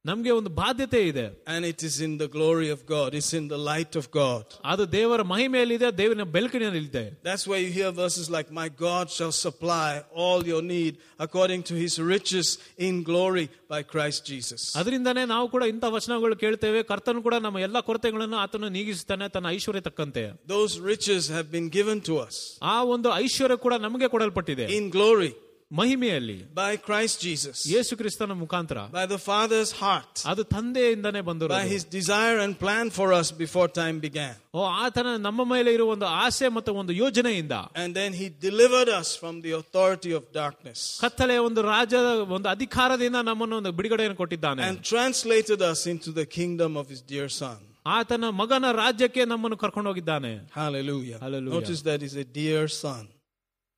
ನಮ್ಗೆ 0.05 0.31
ಒಂದು 0.31 0.49
ಬಾಧ್ಯತೆ 0.59 0.99
ಇದೆ 1.07 1.23
And 1.53 1.65
it 1.65 1.79
is 1.87 1.95
in 2.07 2.11
the 2.17 2.27
glory 2.27 2.67
of 2.69 2.79
God. 2.85 3.07
It's 3.19 3.31
in 3.33 3.45
the 3.47 3.57
light 3.69 3.93
of 3.95 4.05
God. 4.17 4.43
ಅದು 4.71 4.83
ದೇವರ 4.91 5.21
ಮಹಿಮೆಯಲ್ಲಿದೆ 5.31 5.89
ದೇವರ 5.97 6.25
ಬೆಳಕಿನಲ್ಲಿದೆ 6.35 7.03
That's 7.27 7.45
why 7.51 7.57
you 7.63 7.71
hear 7.77 7.89
verses 8.01 8.25
like, 8.35 8.49
My 8.59 8.67
God 8.83 9.05
shall 9.15 9.33
supply 9.45 9.89
all 10.23 10.41
your 10.51 10.61
need 10.73 10.93
according 11.25 11.63
to 11.69 11.75
his 11.75 11.95
riches 12.13 12.49
in 12.79 13.01
glory 13.09 13.45
by 13.73 13.81
Christ 13.93 14.21
Jesus. 14.31 14.61
ಅದರಿಂದನೇ 14.81 15.23
ನಾವು 15.33 15.47
ಕೂಡ 15.55 15.63
ಇಂಥ 15.73 15.85
ವಚನಗಳು 15.95 16.37
ಕೇಳ್ತೇವೆ 16.43 16.83
ಕರ್ತನು 16.91 17.23
ಕೂಡ 17.27 17.37
ನಮ್ಮ 17.45 17.63
ಎಲ್ಲ 17.67 17.81
ಕೊರತೆಗಳನ್ನು 17.89 18.37
ಆತನು 18.43 18.69
ನೀಗಿಸ್ತಾನೆ 18.77 19.27
ತನ್ನ 19.37 19.55
ಐಶ್ವರ್ಯ 19.57 19.83
ತಕ್ಕಂತೆ 19.89 20.25
Those 20.55 20.75
riches 20.91 21.23
have 21.37 21.49
been 21.57 21.69
given 21.79 21.99
to 22.09 22.17
us 22.27 22.37
ಆ 22.73 22.77
ಒಂದು 22.95 23.09
ಐಶ್ವರ್ಯ 23.25 23.57
ಕೂಡ 23.65 23.73
ನಮಗೆ 23.87 24.09
ಕೊಡಲ್ಪಟ್ಟಿದೆ 24.15 24.67
in 24.77 24.87
glory 24.97 25.31
ಮಹಿಮೆಯಲ್ಲಿ 25.71 26.35
by 26.57 26.71
Christ 26.87 27.15
Jesus, 27.27 27.57
ಯೇಸು 27.71 27.93
ಕ್ರಿಸ್ತನ 27.99 28.33
ಮುಖಾಂತರ 28.41 28.79
by 28.91 29.05
the 29.13 29.17
Father's 29.27 29.71
heart, 29.81 30.13
ಅದು 30.31 30.41
ತಂದೆಯಿಂದನೇ 30.53 31.21
by 31.21 31.27
ಬಂದಿರೋದು 31.29 31.69
his 31.73 31.83
desire 31.95 32.37
and 32.43 32.53
plan 32.63 32.85
for 32.97 33.07
us 33.19 33.27
before 33.43 33.67
time 33.79 33.97
began. 34.05 34.33
ಓ 34.57 34.61
ಆತನ 34.83 35.15
ನಮ್ಮ 35.27 35.41
ಮೇಲೆ 35.53 35.69
ಇರುವ 35.77 35.95
ಒಂದು 35.95 36.07
ಆಸೆ 36.23 36.49
ಮತ್ತು 36.57 36.73
ಒಂದು 36.81 36.93
ಯೋಜನೆಯಿಂದ 37.01 37.55
And 37.83 37.91
then 37.99 38.11
he 38.21 38.27
delivered 38.47 38.91
us 38.99 39.09
from 39.21 39.35
the 39.45 39.53
authority 39.61 40.13
of 40.19 40.23
darkness 40.41 40.81
ಕತ್ತಲೆಯ 41.05 41.41
ಒಂದು 41.49 41.63
ರಾಜ್ಯದ 41.73 42.11
ಒಂದು 42.37 42.49
ಅಧಿಕಾರದಿಂದ 42.55 43.21
ನಮ್ಮನ್ನು 43.31 43.57
ಒಂದು 43.61 43.73
ಬಿಡುಗಡೆಯನ್ನು 43.79 44.19
ಕೊಟ್ಟಿದ್ದಾನೆ 44.23 44.63
and 44.69 44.79
translated 44.93 45.61
us 45.71 45.81
into 45.95 46.11
the 46.21 46.27
kingdom 46.39 46.73
of 46.83 46.87
his 46.93 47.01
dear 47.13 47.27
Son. 47.41 47.57
ಆತನ 47.97 48.29
ಮಗನ 48.41 48.65
ರಾಜ್ಯಕ್ಕೆ 48.83 49.25
ನಮ್ಮನ್ನು 49.33 49.57
ಕರ್ಕೊಂಡು 49.63 49.89
ಹೋಗಿದ್ದಾನೆ 49.91 50.31
Hallelujah. 50.61 51.17
Hallelujah. 51.25 51.55
Notice 51.57 51.81
that 51.89 51.99
he's 52.05 52.17
a 52.17 52.29
dear 52.39 52.63
Son. 52.83 53.03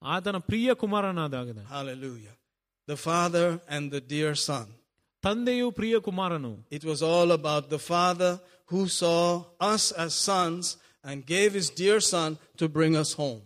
ಆತನ 0.02 0.38
ಪ್ರಿಯ 0.50 0.74
ಕುಮಾರನಾದಾಗಿದೆ 0.76 1.64
Hallelujah. 1.70 2.34
The 2.88 2.98
Father 3.08 3.48
and 3.70 3.86
the 3.92 4.02
dear 4.14 4.34
Son. 4.48 4.68
ತಂದೆಯು 5.24 5.68
ಪ್ರಿಯ 5.72 5.96
ಕುಮಾರನು 6.00 6.52
It 6.78 6.84
was 6.92 7.00
all 7.12 7.30
about 7.40 7.64
the 7.70 7.82
Father 7.94 8.32
who 8.72 8.82
saw 9.02 9.22
us 9.74 9.84
as 10.04 10.12
sons 10.30 10.64
and 11.04 11.18
gave 11.36 11.52
his 11.60 11.70
dear 11.82 12.00
Son 12.14 12.30
to 12.60 12.66
bring 12.70 12.96
us 13.04 13.12
home. 13.16 13.42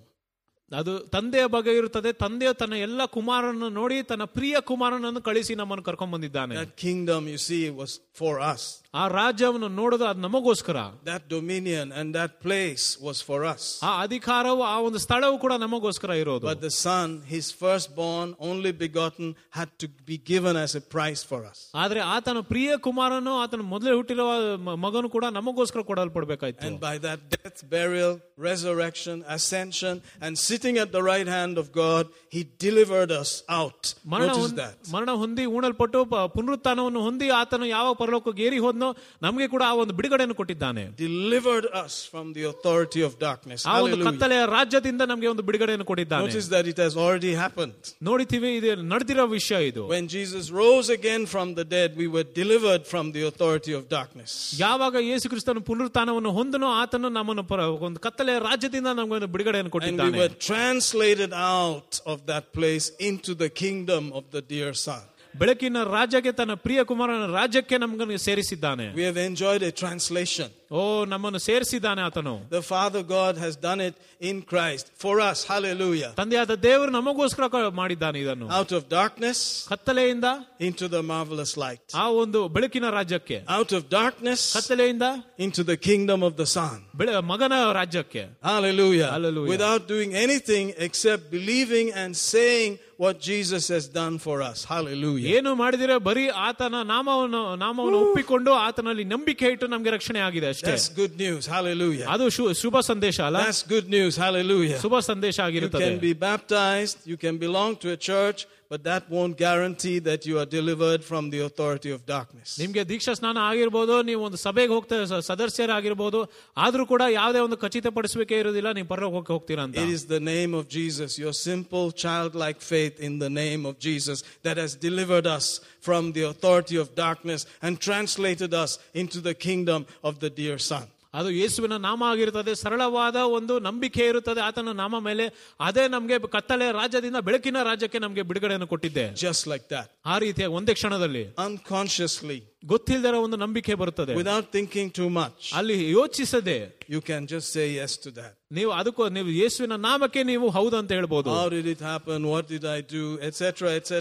ಅದು 0.72 0.92
ತಂದೆಯ 1.14 1.46
ಬಗ್ಗೆ 1.48 1.72
ಇರುತ್ತದೆ 1.80 2.12
ತಂದೆಯು 2.22 2.54
ತನ್ನ 2.54 2.76
ಎಲ್ಲ 2.86 3.02
ಕುಮಾರನನ್ನು 3.16 3.70
ನೋಡಿ 3.80 3.98
ತನ್ನ 4.12 4.26
ಪ್ರಿಯ 4.38 4.56
ಕುಮಾರನನ್ನು 4.70 5.22
ಕಳಿಸಿ 5.22 5.54
ನಮ್ಮನ್ನು 5.62 5.84
ಕರ್ಕೊಂಡ್ 5.88 6.14
ಬಂದಿದ್ದಾನೆ 6.16 6.54
That 6.60 6.76
kingdom, 6.86 7.22
you 7.34 7.40
see, 7.48 7.64
was 7.82 7.92
for 8.20 8.34
us. 8.54 8.62
ಆ 8.96 9.04
ರಾಜ್ಯವನ್ನು 9.12 9.68
ನೋಡೋದು 9.76 10.06
ಅದು 10.08 10.20
ನಮಗೋಸ್ಕರ 10.22 10.78
That 11.06 11.24
dominion 11.30 11.86
and 11.94 12.16
that 12.16 12.32
place 12.46 12.86
was 13.02 13.18
for 13.22 13.40
us. 13.46 13.64
ಆ 13.84 13.92
ಅಧಿಕಾರವು 14.04 14.64
ಆ 14.68 14.78
ಒಂದು 14.80 15.00
ಸ್ಥಳವು 15.00 15.38
ಕೂಡ 15.40 15.54
ನಮಗೋಸ್ಕರ 15.64 16.12
ಇರೋದು 16.24 16.46
But 16.48 16.62
the 16.62 16.74
Son, 16.80 17.08
his 17.28 17.46
firstborn, 17.62 18.28
only 18.50 18.72
begotten, 18.82 19.28
had 19.52 19.72
to 19.80 19.88
be 20.10 20.18
given 20.32 20.56
as 20.58 20.74
a 20.76 20.84
price 20.96 21.24
for 21.24 21.42
us. 21.52 21.60
ಆದ್ರೆ 21.76 22.02
ಆತನ 22.16 22.40
ಪ್ರಿಯ 22.52 22.78
ಕುಮಾರನು 22.88 23.34
ಆತನ 23.44 23.62
ಮೊದಲೇ 23.74 23.94
ಹುಟ್ಟಿರುವ 23.94 24.30
ಮ- 24.68 24.78
ಮಗನು 24.86 25.10
ಕೂಡ 25.10 25.26
ನಮಗೋಸ್ಕರ 25.32 25.84
ಕೊಡಲ್ಪಡ್ಬೇಕಾಯ್ತು 25.84 26.68
And 26.70 26.80
by 26.82 26.96
that 27.00 27.20
death, 27.36 27.60
burial, 27.70 28.14
resurrection, 28.50 29.18
ascension, 29.30 29.96
and 30.22 30.38
sitting 30.40 30.78
at 30.78 30.92
the 30.92 31.04
right 31.04 31.30
hand 31.30 31.58
of 31.58 31.72
God, 31.74 32.04
he 32.30 32.42
delivered 32.60 33.12
us 33.14 33.32
out. 33.52 33.82
ಮರಣ 34.06 34.28
Notice 34.28 34.44
ಹೊಂದ್- 34.44 34.60
that. 34.60 34.78
ಮರಣ 34.94 35.12
ಹೊಂದಿ 35.22 35.46
ಉಣಲ್ಪಟ್ಟು 35.58 36.00
ಪ- 36.06 36.28
ಪುನರುತ್ಥಾನವನ್ನು 36.36 37.02
ಹೊಂದಿ 37.02 37.30
ಆತನು 37.40 37.66
ಯಾವ 37.70 37.94
ಪರಲೋಕಕ್ಕೆ 37.94 38.44
ಏರಿ 38.44 38.60
ಹೋದ್ನೋ 38.60 38.85
ನಮಗೆ 39.22 39.48
ಕೂಡ 39.48 39.64
ಆ 39.68 39.74
ಒಂದು 39.76 39.94
ಬಿಡುಗಡೆಯನ್ನು 39.94 40.36
ಕೊಟ್ಟಿದ್ದಾನೆ 40.36 40.84
Delivered 41.02 41.66
us 41.84 41.94
from 42.12 42.34
the 42.34 42.44
authority 42.52 43.02
of 43.08 43.12
darkness. 43.20 43.60
ಆ 43.66 43.76
ಒಂದು 43.76 43.80
Hallelujah. 43.88 44.08
ಕತ್ತಲೆಯ 44.10 44.42
ರಾಜ್ಯದಿಂದ 44.56 45.02
ನಮಗೆ 45.12 45.28
ಒಂದು 45.28 45.46
ಬಿಡುಗಡೆಯನ್ನು 45.50 45.86
ಕೊಟ್ಟಿದ್ದಾನೆ 45.86 46.24
Notice 46.26 46.48
that 46.48 46.66
it 46.66 46.78
has 46.78 46.96
already 46.98 47.34
happened. 47.36 47.76
ನೋಡಿತೀವಿ 48.10 48.52
ಇದು 48.60 48.72
ನಡೆದಿರೋ 48.94 49.26
ವಿಷಯ 49.38 49.62
ಇದು 49.72 49.84
When 49.94 50.08
Jesus 50.10 50.46
rose 50.62 50.90
again 50.92 51.26
from 51.26 51.48
the 51.60 51.66
dead, 51.68 51.90
we 51.96 52.08
were 52.16 52.26
delivered 52.42 52.84
from 52.86 53.06
the 53.18 53.24
authority 53.30 53.74
of 53.74 53.84
darkness. 53.90 54.32
ಯಾವಾಗ 54.60 54.96
ಯೇಸು 55.10 55.30
ಕ್ರಿಸ್ತನ 55.34 55.64
ಪುನರುತ್ಥಾನವನ್ನು 55.70 56.32
ಹೊಂದನೋ 56.32 56.70
ಆತನು 56.82 57.10
ನಮ್ಮನ್ನು 57.20 57.44
ಪರ- 57.44 57.70
ಒಂದು 57.88 58.00
ಕತ್ತಲೆಯ 58.00 58.40
ರಾಜ್ಯದಿಂದ 58.50 58.90
ನಮಗೆ 58.94 59.16
ಒಂದು 59.20 59.32
ಬಿಡುಗಡೆಯನ್ನು 59.36 59.60
And 59.64 59.74
we 59.74 59.78
ಕೊಟ್ಟಿದ್ದಾನೆ 59.78 60.18
were 60.22 60.34
translated 60.50 61.32
out 61.54 61.92
of 62.06 62.18
that 62.26 62.46
place 62.54 62.88
into 63.10 63.32
the 63.36 63.50
kingdom 63.62 64.04
of 64.14 64.26
the 64.32 64.42
dear 64.52 64.72
Son. 64.82 65.02
ಬೆಳಕಿನ 65.36 65.84
ರಾಜ್ಯಕ್ಕೆ 65.84 66.32
ತನ್ನ 66.32 66.54
ಪ್ರಿಯ 66.54 66.84
ಕುಮಾರನ 66.84 67.26
ರಾಜ್ಯಕ್ಕೆ 67.36 67.78
ನಮಗನ್ನು 67.78 68.18
ಸೇರಿಸಿದ್ದಾನೆ 68.28 68.86
We 68.96 69.04
have 69.10 69.20
enjoyed 69.30 69.64
a 69.64 69.74
translation. 69.84 70.48
ಓ 70.72 70.82
ನಮ್ಮನ್ನು 71.06 71.40
ಸೇರಿಸಿದ್ದಾನೆ 71.46 72.02
ಆತನು 72.02 72.34
The 72.52 72.64
Father 72.68 73.02
God 73.10 73.34
has 73.38 73.54
done 73.62 73.82
it 73.82 73.96
in 74.22 74.36
Christ 74.52 74.86
for 75.04 75.16
us. 75.22 75.38
Hallelujah. 75.52 76.12
ತಂದೆಯಾದ 76.20 76.54
ದೇವರು 76.66 76.92
ನಮಗೋಸ್ಕರ 76.92 77.48
ಕ- 77.54 77.72
ಮಾಡಿದ್ದಾನೆ 77.80 78.18
ಇದನ್ನು 78.24 78.48
Out 78.60 78.72
of 78.72 78.84
darkness 78.92 79.40
ಕತ್ತಲೆಯಿಂದ 79.72 80.28
into 80.60 80.88
the 80.96 81.02
marvelous 81.14 81.54
light. 81.58 81.84
ಆ 81.96 82.06
ಒಂದು 82.24 82.42
ಬೆಳಕಿನ 82.50 82.90
ರಾಜ್ಯಕ್ಕೆ 82.98 83.40
Out 83.58 83.74
of 83.78 83.84
darkness 84.00 84.44
ಕತ್ತಲೆಯಿಂದ 84.58 85.08
into 85.40 85.64
the 85.64 85.78
kingdom 85.90 86.22
of 86.30 86.36
the 86.38 86.48
Son. 86.58 86.78
ಬೆಳ 87.02 87.10
ಮಗನ 87.32 87.58
ರಾಜ್ಯಕ್ಕೆ 87.80 88.24
Hallelujah. 88.52 89.10
Hallelujah. 89.16 89.52
Without 89.56 89.84
doing 89.88 90.14
anything 90.26 90.68
except 90.88 91.26
believing 91.32 91.90
and 92.02 92.12
saying 92.28 92.72
what 93.00 93.16
Jesus 93.22 93.64
has 93.70 93.86
done 93.94 94.16
for 94.20 94.38
us. 94.50 94.58
Hallelujah. 94.74 95.28
ಏನು 95.36 95.52
ಮಾಡಿದಿರ 95.62 95.92
ಬರೀ 96.08 96.26
ಆತನ 96.48 96.76
ನಾಮವನ್ನು 96.92 97.44
ನಾಮವನ್ನು 97.64 98.00
ಒಪ್ಪಿಕೊಂಡು 98.06 98.52
ಆತನಲ್ಲಿ 98.66 99.06
ನಂಬಿಕೆ 99.14 99.48
ಇಟ್ಟು 99.54 99.68
ನಮ್ಗೆ 99.68 99.92
ರಕ್ಷಣೆ 99.98 100.20
ಆಗಿದೆ 100.28 100.48
ಅಷ್ಟೇ 100.56 100.72
That's 100.72 100.90
good 100.90 101.18
news. 101.20 101.48
Hallelujah. 101.48 102.06
ಅದು 102.10 102.30
ಶು- 102.30 102.54
ಶುಭ 102.54 102.80
ಸಂದೇಶ 102.80 103.22
ಅಲ್ಲ 103.22 103.36
That's 103.36 103.64
good 103.70 103.90
news. 103.90 104.16
Hallelujah. 104.18 104.82
ಶುಭ 104.82 105.00
ಸಂದೇಶ 105.00 105.40
You 105.40 105.46
ಆಗಿರುತ್ತದೆ 105.46 105.86
can 105.86 106.00
be 106.00 106.14
baptized, 106.14 106.98
you 107.06 107.18
can 107.18 107.38
belong 107.38 107.76
to 107.76 107.90
a 107.90 107.98
church, 108.12 108.48
but 108.72 108.82
that 108.84 109.04
won't 109.10 109.36
guarantee 109.38 109.98
that 110.00 110.22
you 110.26 110.36
are 110.38 110.46
delivered 110.50 111.02
from 111.04 111.24
the 111.30 111.40
authority 111.42 111.92
of 111.92 112.00
darkness. 112.08 112.50
ನಿಮ್ಗೆ 112.60 112.84
ದೀಕ್ಷಾ 112.92 113.14
ಸ್ನಾನ 113.20 113.38
ಆಗಿರ್ಬೋದು 113.50 113.96
ನೀವು 114.10 114.22
ಒಂದು 114.28 114.38
ಸಭೆಗೆ 114.38 114.74
ಹೋಗ್ತಾ 114.76 114.98
ಸ- 115.06 115.22
ಸದಸ್ಯರಾಗಿರ್ಬೋದು 115.30 116.20
ಆದ್ರೂ 116.58 116.86
ಕೂಡ 116.86 117.02
ಯಾವುದೇ 117.14 117.40
ಒಂದು 117.40 117.58
ಖಚಿತಪಡಿಸುವಿಕೆ 117.58 118.38
ಇರೋದಿಲ್ಲ 118.40 118.72
ನೀವು 118.72 118.88
ಪರಲೋಕಕ್ಕೆ 118.88 119.34
ಹೋಗ್ತೀರಾ 119.34 119.64
ಅಂತ 119.64 119.78
It 119.78 119.92
is 119.92 120.06
the 120.08 120.22
name 120.28 120.54
of 120.54 120.66
Jesus, 120.70 121.12
your 121.18 121.36
simple 121.42 121.88
childlike 122.04 122.62
faith 122.72 122.96
in 123.02 123.16
the 123.20 123.32
name 123.36 123.66
of 123.66 123.76
Jesus, 123.80 124.18
that 124.44 124.58
has 124.58 124.74
delivered 124.80 125.28
us 125.30 125.48
from 125.82 126.14
the 126.14 126.24
authority 126.32 126.78
of 126.78 126.96
darkness 126.98 127.42
and 127.62 127.74
translated 127.82 128.54
us 128.56 128.72
into 128.96 129.20
the 129.22 129.36
kingdom 129.48 129.82
of 130.04 130.16
the 130.20 130.32
dear 130.32 130.58
Son. 130.72 130.88
ಅದು 131.15 131.31
ಯೇಸುವಿನ 131.31 131.77
ನಾಮ 131.77 132.03
ಆಗಿರುತ್ತದೆ. 132.03 132.55
ಸರಳವಾದ 132.55 133.17
ಒಂದು 133.17 133.59
ನಂಬಿಕೆ 133.59 134.07
ಇರುತ್ತದೆ. 134.07 134.41
ಆತನ 134.41 134.73
ನಾಮ 134.73 134.99
ಮೇಲೆ 134.99 135.55
ಅದೇ 135.61 135.89
ನಮಗೆ 135.89 136.19
ಕತ್ತಲೆ 136.19 136.73
ರಾಜ್ಯದಿಂದ 136.73 137.17
ಬೆಳಕಿನ 137.17 137.63
ರಾಜ್ಯಕ್ಕೆ 137.63 137.99
ನಮಗೆ 137.99 138.23
ಬಿಡುಗಡೆಯನ್ನು 138.23 138.67
ಕೊಟ್ಟಿದ್ದೆ. 138.67 139.09
Just 139.09 139.49
like 139.49 139.65
that. 139.71 139.85
ಆ 140.07 140.19
ರೀತಿಯ 140.19 140.47
ಒಂದೇ 140.47 140.75
ಕ್ಷಣದಲ್ಲಿ. 140.75 141.27
Unconsciously, 141.29 142.41
ಗೊತ್ತಿಲ್ಲದರ 142.66 143.16
ಒಂದು 143.26 143.38
ನಂಬಿಕೆ 143.38 143.74
ಬರುತ್ತದೆ 143.76 144.14
without 144.16 144.46
thinking 144.52 144.90
too 144.92 145.10
much, 145.14 145.40
ಅಲ್ಲಿ 145.60 145.78
ಯೋಚಿಸದೆ 145.92 146.58
you 146.94 147.02
can 147.02 147.22
just 147.28 147.48
say 147.52 147.66
yes 147.76 147.92
to 148.04 148.10
that. 148.12 148.32
ನೀವು 148.52 148.72
ಅದಕ್ಕೂ 148.72 149.04
ನೀವು 149.10 149.30
ಯೇಸುವಿನ 149.38 149.76
ನಾಮಕ್ಕೆ 149.86 150.22
ನೀವು 150.24 150.46
ಹೌದು 150.50 150.76
ಅಂತ 150.80 150.92
ಹೇಳ್ಬೋದು 150.92 151.30
How 151.34 151.48
did 151.50 151.68
it 151.68 151.82
happen? 151.84 152.20
What 152.28 152.46
did 152.48 152.66
I 152.68 152.82
do? 152.90 153.04
Etc. 153.22 153.42
Etc. 153.72 153.94